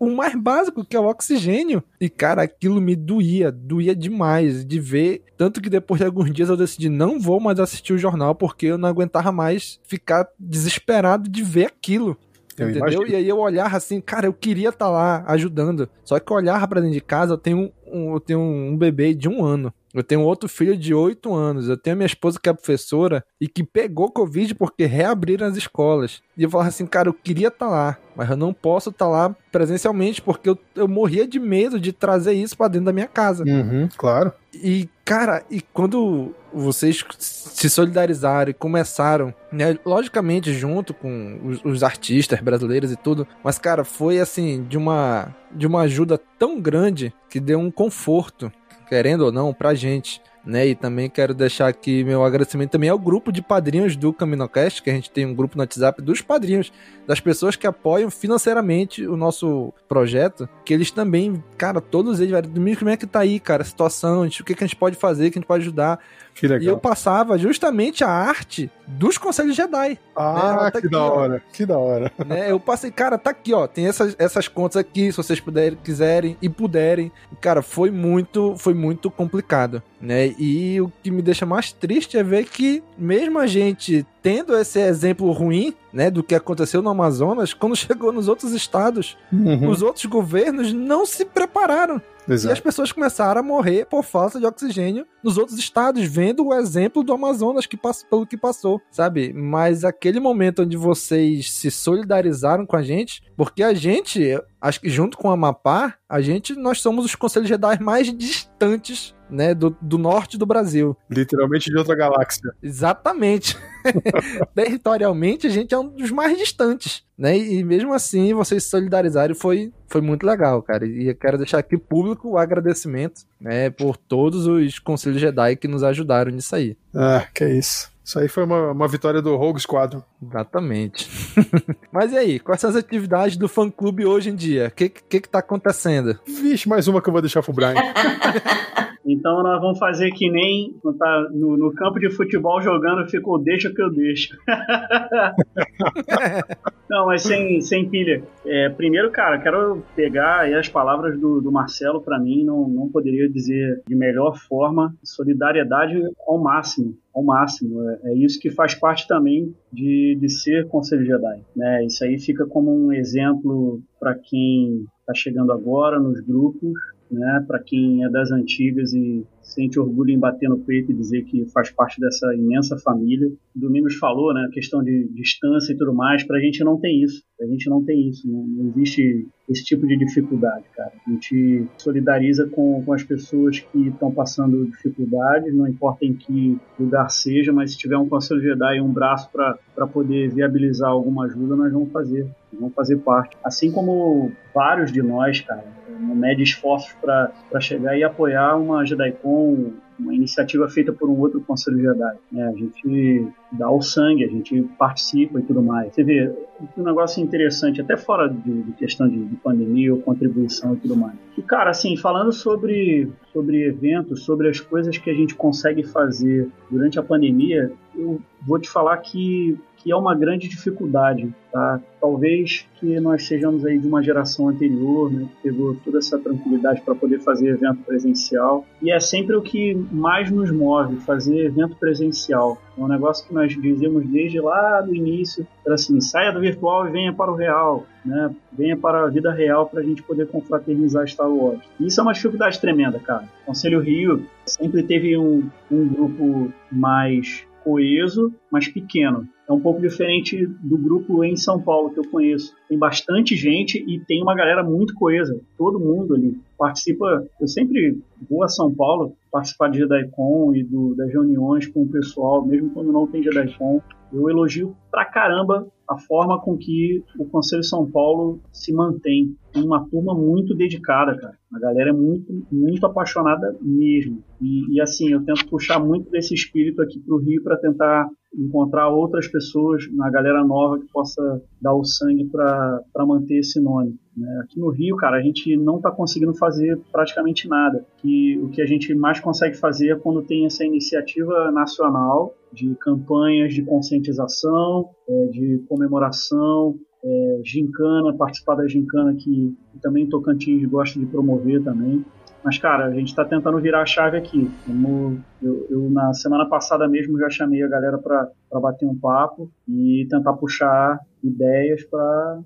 o, 0.00 0.10
mais 0.10 0.34
básico, 0.34 0.84
que 0.84 0.96
é 0.96 1.00
o 1.00 1.06
oxigênio. 1.06 1.82
E, 2.00 2.08
cara, 2.08 2.42
aquilo 2.42 2.80
me 2.80 2.96
doía, 2.96 3.52
doía 3.52 3.94
demais 3.94 4.64
de 4.64 4.80
ver. 4.80 5.22
Tanto 5.36 5.60
que 5.60 5.68
depois 5.68 6.00
de 6.00 6.06
alguns 6.06 6.32
dias 6.32 6.48
eu 6.48 6.56
decidi 6.56 6.88
não 6.88 7.20
vou 7.20 7.38
mais 7.38 7.60
assistir 7.60 7.92
o 7.92 7.98
jornal 7.98 8.34
porque 8.34 8.66
eu 8.66 8.78
não 8.78 8.88
aguentava 8.88 9.30
mais 9.30 9.78
ficar 9.86 10.26
desesperado 10.38 11.28
de 11.28 11.42
ver 11.42 11.66
aquilo. 11.66 12.16
Eu 12.58 12.70
entendeu? 12.70 12.88
Imagino. 12.88 13.06
E 13.06 13.14
aí 13.14 13.28
eu 13.28 13.38
olhava 13.38 13.76
assim, 13.76 14.00
cara, 14.00 14.26
eu 14.26 14.32
queria 14.32 14.70
estar 14.70 14.86
tá 14.86 14.90
lá 14.90 15.24
ajudando. 15.28 15.88
Só 16.04 16.18
que 16.18 16.30
eu 16.30 16.36
olhava 16.36 16.66
pra 16.66 16.80
dentro 16.80 16.94
de 16.94 17.00
casa, 17.00 17.34
eu 17.34 17.38
tenho 17.38 17.72
um, 17.86 18.14
eu 18.14 18.20
tenho 18.20 18.40
um 18.40 18.76
bebê 18.76 19.14
de 19.14 19.28
um 19.28 19.44
ano. 19.44 19.72
Eu 19.92 20.02
tenho 20.02 20.22
outro 20.22 20.48
filho 20.48 20.76
de 20.76 20.94
8 20.94 21.32
anos. 21.34 21.68
Eu 21.68 21.76
tenho 21.76 21.96
minha 21.96 22.06
esposa 22.06 22.38
que 22.40 22.48
é 22.48 22.52
professora 22.52 23.24
e 23.40 23.48
que 23.48 23.64
pegou 23.64 24.10
Covid 24.10 24.54
porque 24.54 24.86
reabriram 24.86 25.46
as 25.46 25.56
escolas. 25.56 26.22
E 26.36 26.42
eu 26.42 26.50
falava 26.50 26.68
assim, 26.68 26.86
cara, 26.86 27.08
eu 27.08 27.14
queria 27.14 27.48
estar 27.48 27.66
tá 27.66 27.70
lá, 27.70 27.98
mas 28.14 28.30
eu 28.30 28.36
não 28.36 28.52
posso 28.52 28.90
estar 28.90 29.06
tá 29.06 29.10
lá 29.10 29.36
presencialmente 29.50 30.22
porque 30.22 30.48
eu, 30.48 30.58
eu 30.74 30.86
morria 30.86 31.26
de 31.26 31.38
medo 31.38 31.78
de 31.80 31.92
trazer 31.92 32.32
isso 32.32 32.56
para 32.56 32.68
dentro 32.68 32.86
da 32.86 32.92
minha 32.92 33.08
casa. 33.08 33.44
Uhum, 33.44 33.88
claro. 33.96 34.32
E, 34.54 34.88
cara, 35.04 35.44
e 35.50 35.60
quando 35.60 36.34
vocês 36.52 37.04
se 37.18 37.70
solidarizaram 37.70 38.50
e 38.50 38.54
começaram, 38.54 39.32
né, 39.52 39.78
logicamente 39.84 40.52
junto 40.52 40.92
com 40.92 41.38
os, 41.44 41.64
os 41.64 41.82
artistas 41.82 42.40
brasileiros 42.40 42.90
e 42.90 42.96
tudo, 42.96 43.26
mas, 43.42 43.58
cara, 43.58 43.84
foi 43.84 44.18
assim, 44.18 44.64
de 44.64 44.76
uma, 44.76 45.34
de 45.52 45.66
uma 45.66 45.82
ajuda 45.82 46.20
tão 46.38 46.60
grande 46.60 47.12
que 47.28 47.38
deu 47.38 47.58
um 47.58 47.70
conforto 47.70 48.52
querendo 48.90 49.20
ou 49.22 49.30
não, 49.32 49.54
pra 49.54 49.72
gente. 49.72 50.20
Né? 50.44 50.66
E 50.66 50.74
também 50.74 51.08
quero 51.08 51.34
deixar 51.34 51.68
aqui 51.68 52.02
meu 52.04 52.24
agradecimento 52.24 52.70
também 52.70 52.88
ao 52.88 52.98
grupo 52.98 53.30
de 53.30 53.42
padrinhos 53.42 53.96
do 53.96 54.12
Caminocast, 54.12 54.82
que 54.82 54.90
a 54.90 54.94
gente 54.94 55.10
tem 55.10 55.26
um 55.26 55.34
grupo 55.34 55.56
no 55.56 55.62
WhatsApp 55.62 56.00
dos 56.02 56.20
padrinhos, 56.20 56.72
das 57.06 57.20
pessoas 57.20 57.56
que 57.56 57.66
apoiam 57.66 58.10
financeiramente 58.10 59.06
o 59.06 59.16
nosso 59.16 59.72
projeto, 59.88 60.48
que 60.64 60.72
eles 60.72 60.90
também, 60.90 61.42
cara, 61.56 61.80
todos 61.80 62.20
eles, 62.20 62.32
velho, 62.32 62.48
Domingos, 62.48 62.78
como 62.78 62.90
é 62.90 62.96
que 62.96 63.06
tá 63.06 63.20
aí, 63.20 63.38
cara, 63.38 63.62
a 63.62 63.66
situação, 63.66 64.24
o 64.24 64.30
que, 64.30 64.54
que 64.54 64.64
a 64.64 64.66
gente 64.66 64.76
pode 64.76 64.96
fazer, 64.96 65.28
o 65.28 65.30
que 65.30 65.38
a 65.38 65.40
gente 65.40 65.48
pode 65.48 65.62
ajudar. 65.62 65.98
Que 66.34 66.46
legal. 66.46 66.62
E 66.62 66.66
eu 66.68 66.78
passava 66.78 67.36
justamente 67.36 68.02
a 68.02 68.08
arte 68.08 68.70
dos 68.86 69.18
Conselhos 69.18 69.56
Jedi. 69.56 69.98
Ah, 70.16 70.64
né? 70.64 70.70
que 70.70 70.78
aqui, 70.78 70.88
da 70.88 71.02
ó. 71.02 71.16
hora, 71.16 71.42
que 71.52 71.66
da 71.66 71.78
hora. 71.78 72.12
né? 72.26 72.50
Eu 72.50 72.58
passei, 72.58 72.90
cara, 72.90 73.18
tá 73.18 73.30
aqui, 73.30 73.52
ó. 73.52 73.66
Tem 73.66 73.86
essas, 73.86 74.14
essas 74.18 74.48
contas 74.48 74.76
aqui, 74.76 75.10
se 75.10 75.16
vocês 75.16 75.40
puderem, 75.40 75.78
quiserem 75.82 76.36
e 76.40 76.48
puderem. 76.48 77.12
Cara, 77.40 77.62
foi 77.62 77.90
muito, 77.90 78.54
foi 78.56 78.74
muito 78.74 79.10
complicado, 79.10 79.82
né? 80.00 80.29
E 80.38 80.80
o 80.80 80.90
que 81.02 81.10
me 81.10 81.22
deixa 81.22 81.44
mais 81.46 81.72
triste 81.72 82.16
é 82.18 82.22
ver 82.22 82.44
que, 82.44 82.82
mesmo 82.98 83.38
a 83.38 83.46
gente 83.46 84.06
tendo 84.22 84.56
esse 84.56 84.78
exemplo 84.80 85.30
ruim, 85.32 85.74
né, 85.92 86.10
do 86.10 86.22
que 86.22 86.34
aconteceu 86.34 86.82
no 86.82 86.90
Amazonas, 86.90 87.54
quando 87.54 87.74
chegou 87.76 88.12
nos 88.12 88.28
outros 88.28 88.52
estados, 88.52 89.16
Uhum. 89.32 89.68
os 89.70 89.80
outros 89.82 90.04
governos 90.06 90.72
não 90.72 91.06
se 91.06 91.24
prepararam. 91.24 92.00
E 92.28 92.32
Exato. 92.34 92.52
as 92.52 92.60
pessoas 92.60 92.92
começaram 92.92 93.40
a 93.40 93.42
morrer 93.42 93.86
por 93.86 94.04
falta 94.04 94.38
de 94.38 94.46
oxigênio 94.46 95.04
nos 95.24 95.36
outros 95.38 95.58
estados, 95.58 96.04
vendo 96.04 96.46
o 96.46 96.54
exemplo 96.54 97.02
do 97.02 97.12
Amazonas 97.12 97.66
que 97.66 97.76
passou, 97.76 98.08
pelo 98.08 98.26
que 98.26 98.36
passou, 98.36 98.80
sabe? 98.90 99.32
Mas 99.32 99.84
aquele 99.84 100.20
momento 100.20 100.62
onde 100.62 100.76
vocês 100.76 101.50
se 101.50 101.70
solidarizaram 101.70 102.66
com 102.66 102.76
a 102.76 102.82
gente, 102.82 103.22
porque 103.36 103.62
a 103.62 103.72
gente, 103.74 104.38
acho 104.60 104.80
que 104.80 104.88
junto 104.90 105.16
com 105.16 105.30
a 105.30 105.32
Amapá, 105.32 105.94
a 106.08 106.20
gente, 106.20 106.54
nós 106.54 106.80
somos 106.80 107.04
os 107.04 107.14
conselhos 107.16 107.48
Jedi 107.48 107.82
mais 107.82 108.12
distantes, 108.16 109.14
né, 109.30 109.54
do, 109.54 109.76
do 109.80 109.98
norte 109.98 110.36
do 110.36 110.46
Brasil. 110.46 110.96
Literalmente 111.08 111.70
de 111.70 111.76
outra 111.76 111.94
galáxia. 111.94 112.52
Exatamente. 112.62 113.56
Territorialmente, 114.54 115.46
a 115.46 115.50
gente 115.50 115.74
é 115.74 115.78
um 115.78 115.88
dos 115.88 116.10
mais 116.10 116.36
distantes, 116.36 117.02
né? 117.16 117.36
E 117.36 117.64
mesmo 117.64 117.92
assim, 117.92 118.34
vocês 118.34 118.64
se 118.64 118.70
solidarizaram 118.70 119.32
e 119.32 119.38
foi, 119.38 119.72
foi 119.88 120.00
muito 120.00 120.26
legal, 120.26 120.62
cara. 120.62 120.86
E 120.86 121.08
eu 121.08 121.14
quero 121.14 121.38
deixar 121.38 121.58
aqui 121.58 121.78
público 121.78 122.30
o 122.30 122.38
agradecimento, 122.38 123.22
né, 123.40 123.70
por 123.70 123.96
todos 123.96 124.46
os 124.46 124.78
conselhos 124.78 125.20
Jedi 125.20 125.56
que 125.56 125.68
nos 125.68 125.82
ajudaram 125.82 126.30
nisso 126.30 126.54
aí. 126.54 126.76
Ah, 126.94 127.26
que 127.32 127.44
isso. 127.46 127.90
Isso 128.10 128.18
aí 128.18 128.26
foi 128.26 128.42
uma, 128.42 128.72
uma 128.72 128.88
vitória 128.88 129.22
do 129.22 129.36
Rogue 129.36 129.60
Squadron. 129.60 130.02
Exatamente. 130.20 131.08
Mas 131.92 132.12
e 132.12 132.18
aí, 132.18 132.40
quais 132.40 132.60
são 132.60 132.68
as 132.68 132.74
atividades 132.74 133.36
do 133.36 133.48
fã 133.48 133.70
clube 133.70 134.04
hoje 134.04 134.30
em 134.30 134.34
dia? 134.34 134.66
O 134.66 134.70
que, 134.72 134.88
que 134.88 135.20
que 135.20 135.28
tá 135.28 135.38
acontecendo? 135.38 136.18
Vixe, 136.26 136.68
mais 136.68 136.88
uma 136.88 137.00
que 137.00 137.08
eu 137.08 137.12
vou 137.12 137.22
deixar 137.22 137.40
pro 137.40 137.52
Brian. 137.52 137.74
Então 139.12 139.42
nós 139.42 139.60
vamos 139.60 139.78
fazer 139.78 140.10
que 140.12 140.30
nem 140.30 140.74
tá 140.98 141.28
no, 141.32 141.56
no 141.56 141.72
campo 141.72 141.98
de 141.98 142.10
futebol 142.10 142.60
jogando, 142.60 143.10
ficou 143.10 143.42
deixa 143.42 143.72
que 143.72 143.82
eu 143.82 143.90
deixo. 143.90 144.36
Não, 146.90 147.06
mas 147.06 147.22
sem, 147.22 147.60
sem 147.60 147.88
pilha. 147.88 148.20
É, 148.44 148.68
primeiro, 148.68 149.12
cara, 149.12 149.38
quero 149.38 149.80
pegar 149.94 150.52
as 150.58 150.68
palavras 150.68 151.16
do, 151.20 151.40
do 151.40 151.52
Marcelo, 151.52 152.02
para 152.02 152.18
mim, 152.18 152.44
não, 152.44 152.68
não 152.68 152.88
poderia 152.88 153.30
dizer 153.30 153.80
de 153.86 153.94
melhor 153.94 154.36
forma. 154.36 154.92
Solidariedade 155.04 156.02
ao 156.26 156.42
máximo, 156.42 156.98
ao 157.14 157.22
máximo. 157.22 157.88
É, 157.88 158.10
é 158.10 158.14
isso 158.16 158.40
que 158.40 158.50
faz 158.50 158.74
parte 158.74 159.06
também 159.06 159.54
de, 159.72 160.18
de 160.20 160.28
ser 160.28 160.66
Conselho 160.66 161.06
Jedi. 161.06 161.44
Né? 161.54 161.86
Isso 161.86 162.04
aí 162.04 162.18
fica 162.18 162.44
como 162.44 162.74
um 162.74 162.92
exemplo 162.92 163.80
para 164.00 164.16
quem 164.16 164.84
está 165.00 165.14
chegando 165.14 165.52
agora 165.52 166.00
nos 166.00 166.20
grupos, 166.20 166.72
né? 167.10 167.44
Para 167.46 167.58
quem 167.58 168.04
é 168.04 168.08
das 168.08 168.30
antigas 168.30 168.92
e 168.92 169.26
sente 169.42 169.80
orgulho 169.80 170.10
em 170.10 170.18
bater 170.18 170.48
no 170.48 170.58
peito 170.58 170.92
e 170.92 170.94
dizer 170.94 171.24
que 171.24 171.44
faz 171.46 171.70
parte 171.70 172.00
dessa 172.00 172.32
imensa 172.34 172.78
família. 172.78 173.30
Domingos 173.54 173.96
falou, 173.96 174.32
né? 174.32 174.48
Questão 174.52 174.82
de 174.82 175.08
distância 175.12 175.72
e 175.72 175.76
tudo 175.76 175.92
mais. 175.92 176.22
Para 176.24 176.38
a 176.38 176.40
gente 176.40 176.62
não 176.62 176.78
tem 176.78 177.02
isso. 177.02 177.22
A 177.40 177.46
gente 177.46 177.68
não 177.68 177.84
tem 177.84 178.08
isso. 178.08 178.30
Não, 178.30 178.46
não 178.46 178.66
existe 178.68 179.26
esse 179.48 179.64
tipo 179.64 179.86
de 179.86 179.96
dificuldade, 179.96 180.64
cara. 180.76 180.92
A 181.06 181.10
gente 181.10 181.66
solidariza 181.76 182.46
com, 182.48 182.82
com 182.84 182.92
as 182.92 183.02
pessoas 183.02 183.58
que 183.58 183.88
estão 183.88 184.12
passando 184.12 184.66
dificuldades, 184.66 185.52
não 185.52 185.66
importa 185.66 186.04
em 186.04 186.14
que 186.14 186.56
lugar 186.78 187.10
seja, 187.10 187.52
mas 187.52 187.72
se 187.72 187.78
tiver 187.78 187.98
um 187.98 188.08
Conselho 188.08 188.40
Jedi 188.40 188.76
e 188.76 188.80
um 188.80 188.92
braço 188.92 189.28
para 189.32 189.86
poder 189.88 190.32
viabilizar 190.32 190.90
alguma 190.90 191.24
ajuda, 191.24 191.56
nós 191.56 191.72
vamos 191.72 191.90
fazer. 191.90 192.24
Nós 192.52 192.60
vamos 192.60 192.74
fazer 192.74 192.98
parte. 192.98 193.36
Assim 193.42 193.72
como 193.72 194.30
vários 194.54 194.92
de 194.92 195.02
nós, 195.02 195.40
cara, 195.40 195.64
não 196.00 196.14
mede 196.14 196.42
esforços 196.42 196.92
para 197.00 197.60
chegar 197.60 197.96
e 197.96 198.02
apoiar 198.02 198.56
uma 198.56 198.84
JediCon, 198.84 199.72
uma 199.98 200.14
iniciativa 200.14 200.68
feita 200.68 200.92
por 200.92 201.08
um 201.08 201.18
outro 201.18 201.40
Conselho 201.42 201.80
Jedi. 201.80 202.16
né? 202.32 202.48
a 202.48 202.52
gente 202.52 203.28
dá 203.52 203.70
o 203.70 203.82
sangue, 203.82 204.24
a 204.24 204.28
gente 204.28 204.62
participa 204.78 205.38
e 205.38 205.42
tudo 205.42 205.62
mais. 205.62 205.94
Você 205.94 206.02
vê, 206.02 206.32
um 206.76 206.82
negócio 206.82 207.22
interessante, 207.22 207.80
até 207.80 207.96
fora 207.96 208.28
de, 208.28 208.62
de 208.62 208.72
questão 208.72 209.08
de, 209.08 209.24
de 209.24 209.36
pandemia 209.36 209.92
ou 209.94 210.00
contribuição 210.00 210.74
e 210.74 210.76
tudo 210.78 210.96
mais. 210.96 211.14
E, 211.36 211.42
cara, 211.42 211.70
assim, 211.70 211.96
falando 211.96 212.32
sobre, 212.32 213.10
sobre 213.32 213.64
eventos, 213.66 214.24
sobre 214.24 214.48
as 214.48 214.60
coisas 214.60 214.96
que 214.96 215.10
a 215.10 215.14
gente 215.14 215.34
consegue 215.34 215.82
fazer 215.82 216.48
durante 216.70 216.98
a 216.98 217.02
pandemia, 217.02 217.70
eu 217.94 218.20
vou 218.46 218.58
te 218.58 218.70
falar 218.70 218.96
que 218.98 219.58
que 219.82 219.90
é 219.90 219.96
uma 219.96 220.14
grande 220.14 220.46
dificuldade, 220.48 221.32
tá? 221.50 221.80
Talvez 222.00 222.66
que 222.78 223.00
nós 223.00 223.26
sejamos 223.26 223.64
aí 223.64 223.78
de 223.78 223.86
uma 223.86 224.02
geração 224.02 224.48
anterior, 224.48 225.12
né, 225.12 225.26
que 225.26 225.50
pegou 225.50 225.76
toda 225.84 225.98
essa 225.98 226.18
tranquilidade 226.18 226.80
para 226.82 226.94
poder 226.94 227.20
fazer 227.20 227.48
evento 227.48 227.82
presencial 227.82 228.64
e 228.82 228.90
é 228.90 229.00
sempre 229.00 229.36
o 229.36 229.42
que 229.42 229.74
mais 229.90 230.30
nos 230.30 230.50
move, 230.50 230.96
fazer 230.96 231.46
evento 231.46 231.76
presencial. 231.76 232.58
É 232.76 232.80
um 232.80 232.88
negócio 232.88 233.26
que 233.26 233.34
nós 233.34 233.52
dizemos 233.52 234.06
desde 234.06 234.40
lá 234.40 234.80
do 234.80 234.94
início, 234.94 235.46
era 235.64 235.74
assim, 235.74 236.00
saia 236.00 236.32
do 236.32 236.40
virtual 236.40 236.86
e 236.86 236.90
venha 236.90 237.12
para 237.12 237.30
o 237.30 237.34
real, 237.34 237.86
né? 238.04 238.34
Venha 238.52 238.76
para 238.76 239.04
a 239.04 239.08
vida 239.08 239.32
real 239.32 239.66
para 239.66 239.80
a 239.80 239.84
gente 239.84 240.02
poder 240.02 240.26
confraternizar 240.28 241.06
Star 241.08 241.30
Wars. 241.30 241.60
Isso 241.78 242.00
é 242.00 242.02
uma 242.02 242.12
dificuldade 242.12 242.60
tremenda, 242.60 242.98
cara. 242.98 243.24
Conselho 243.44 243.80
Rio 243.80 244.26
sempre 244.46 244.82
teve 244.82 245.16
um, 245.16 245.48
um 245.70 245.88
grupo 245.88 246.52
mais 246.70 247.44
coeso, 247.62 248.32
mas 248.50 248.68
pequeno. 248.68 249.28
É 249.48 249.52
um 249.52 249.60
pouco 249.60 249.80
diferente 249.80 250.46
do 250.46 250.78
grupo 250.78 251.24
em 251.24 251.34
São 251.34 251.60
Paulo 251.60 251.90
que 251.90 251.98
eu 251.98 252.08
conheço. 252.08 252.54
Tem 252.68 252.78
bastante 252.78 253.34
gente 253.34 253.78
e 253.78 253.98
tem 253.98 254.22
uma 254.22 254.34
galera 254.34 254.62
muito 254.62 254.94
coesa. 254.94 255.40
Todo 255.58 255.80
mundo 255.80 256.14
ali 256.14 256.38
participa. 256.56 257.26
Eu 257.40 257.48
sempre 257.48 257.98
vou 258.28 258.44
a 258.44 258.48
São 258.48 258.72
Paulo 258.72 259.12
participar 259.30 259.68
de 259.70 259.80
JediCon 259.80 260.54
e 260.54 260.62
do, 260.62 260.94
das 260.94 261.10
reuniões 261.12 261.66
com 261.66 261.82
o 261.82 261.88
pessoal, 261.88 262.46
mesmo 262.46 262.70
quando 262.70 262.92
não 262.92 263.06
tem 263.06 263.22
JediCon. 263.22 263.80
Eu 264.12 264.30
elogio 264.30 264.76
pra 264.90 265.04
caramba 265.04 265.66
a 265.90 265.98
forma 265.98 266.40
com 266.40 266.56
que 266.56 267.02
o 267.18 267.24
Conselho 267.24 267.64
São 267.64 267.90
Paulo 267.90 268.40
se 268.52 268.72
mantém. 268.72 269.34
Tem 269.52 269.64
uma 269.64 269.84
turma 269.88 270.14
muito 270.14 270.54
dedicada, 270.54 271.16
cara. 271.18 271.36
A 271.52 271.58
galera 271.58 271.90
é 271.90 271.92
muito, 271.92 272.32
muito 272.52 272.86
apaixonada 272.86 273.58
mesmo. 273.60 274.22
E, 274.40 274.76
e 274.76 274.80
assim, 274.80 275.10
eu 275.10 275.24
tento 275.24 275.48
puxar 275.48 275.80
muito 275.80 276.08
desse 276.08 276.32
espírito 276.32 276.80
aqui 276.80 277.00
pro 277.00 277.18
Rio 277.18 277.42
para 277.42 277.56
tentar 277.56 278.08
encontrar 278.34 278.88
outras 278.88 279.26
pessoas, 279.26 279.86
uma 279.86 280.10
galera 280.10 280.44
nova 280.44 280.78
que 280.78 280.86
possa 280.92 281.42
dar 281.60 281.74
o 281.74 281.84
sangue 281.84 282.26
para 282.26 282.82
manter 283.06 283.38
esse 283.38 283.60
nome. 283.60 283.98
Né? 284.16 284.40
Aqui 284.44 284.58
no 284.60 284.70
Rio, 284.70 284.96
cara, 284.96 285.16
a 285.16 285.22
gente 285.22 285.56
não 285.56 285.76
está 285.76 285.90
conseguindo 285.90 286.34
fazer 286.34 286.78
praticamente 286.92 287.48
nada. 287.48 287.84
Que 287.98 288.38
o 288.38 288.48
que 288.48 288.62
a 288.62 288.66
gente 288.66 288.94
mais 288.94 289.20
consegue 289.20 289.56
fazer 289.56 289.90
é 289.90 289.96
quando 289.96 290.22
tem 290.22 290.46
essa 290.46 290.64
iniciativa 290.64 291.50
nacional 291.50 292.34
de 292.52 292.74
campanhas 292.76 293.54
de 293.54 293.62
conscientização, 293.62 294.90
é, 295.08 295.26
de 295.26 295.64
comemoração, 295.68 296.76
é, 297.02 297.40
gincana, 297.44 298.14
participar 298.16 298.56
da 298.56 298.66
gincana 298.66 299.14
que, 299.14 299.56
que 299.72 299.78
também 299.80 300.08
Tocantins 300.08 300.64
gosta 300.68 300.98
de 300.98 301.06
promover 301.06 301.62
também. 301.62 302.04
Mas, 302.44 302.58
cara, 302.58 302.86
a 302.86 302.90
gente 302.92 303.08
está 303.08 303.24
tentando 303.24 303.60
virar 303.60 303.82
a 303.82 303.86
chave 303.86 304.16
aqui. 304.16 304.50
Como 304.66 305.20
eu, 305.42 305.66
eu, 305.70 305.90
na 305.90 306.12
semana 306.14 306.48
passada 306.48 306.88
mesmo, 306.88 307.18
já 307.18 307.28
chamei 307.28 307.62
a 307.62 307.68
galera 307.68 307.98
para 307.98 308.60
bater 308.60 308.86
um 308.86 308.98
papo 308.98 309.50
e 309.68 310.06
tentar 310.10 310.32
puxar 310.34 310.98
ideias 311.22 311.84
para 311.84 312.40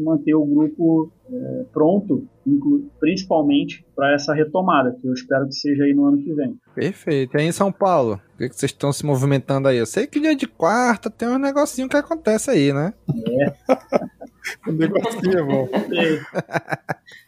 manter 0.00 0.34
o 0.34 0.44
grupo 0.44 1.12
é, 1.30 1.64
pronto, 1.72 2.26
principalmente 2.98 3.84
para 3.94 4.14
essa 4.14 4.34
retomada, 4.34 4.96
que 5.00 5.06
eu 5.06 5.12
espero 5.12 5.46
que 5.46 5.54
seja 5.54 5.84
aí 5.84 5.94
no 5.94 6.06
ano 6.06 6.18
que 6.18 6.32
vem. 6.32 6.58
Perfeito. 6.74 7.36
E 7.36 7.40
aí 7.40 7.46
em 7.46 7.52
São 7.52 7.70
Paulo, 7.70 8.20
o 8.34 8.38
que, 8.38 8.48
que 8.48 8.56
vocês 8.56 8.72
estão 8.72 8.92
se 8.92 9.04
movimentando 9.04 9.68
aí? 9.68 9.76
Eu 9.76 9.86
sei 9.86 10.06
que 10.06 10.20
dia 10.20 10.34
de 10.34 10.46
quarta 10.46 11.10
tem 11.10 11.28
um 11.28 11.38
negocinho 11.38 11.88
que 11.88 11.96
acontece 11.96 12.50
aí, 12.50 12.72
né? 12.72 12.92
É. 13.08 13.54
um 14.68 14.72
negocinho 14.72 15.38
é 15.38 15.42
bom. 15.42 15.68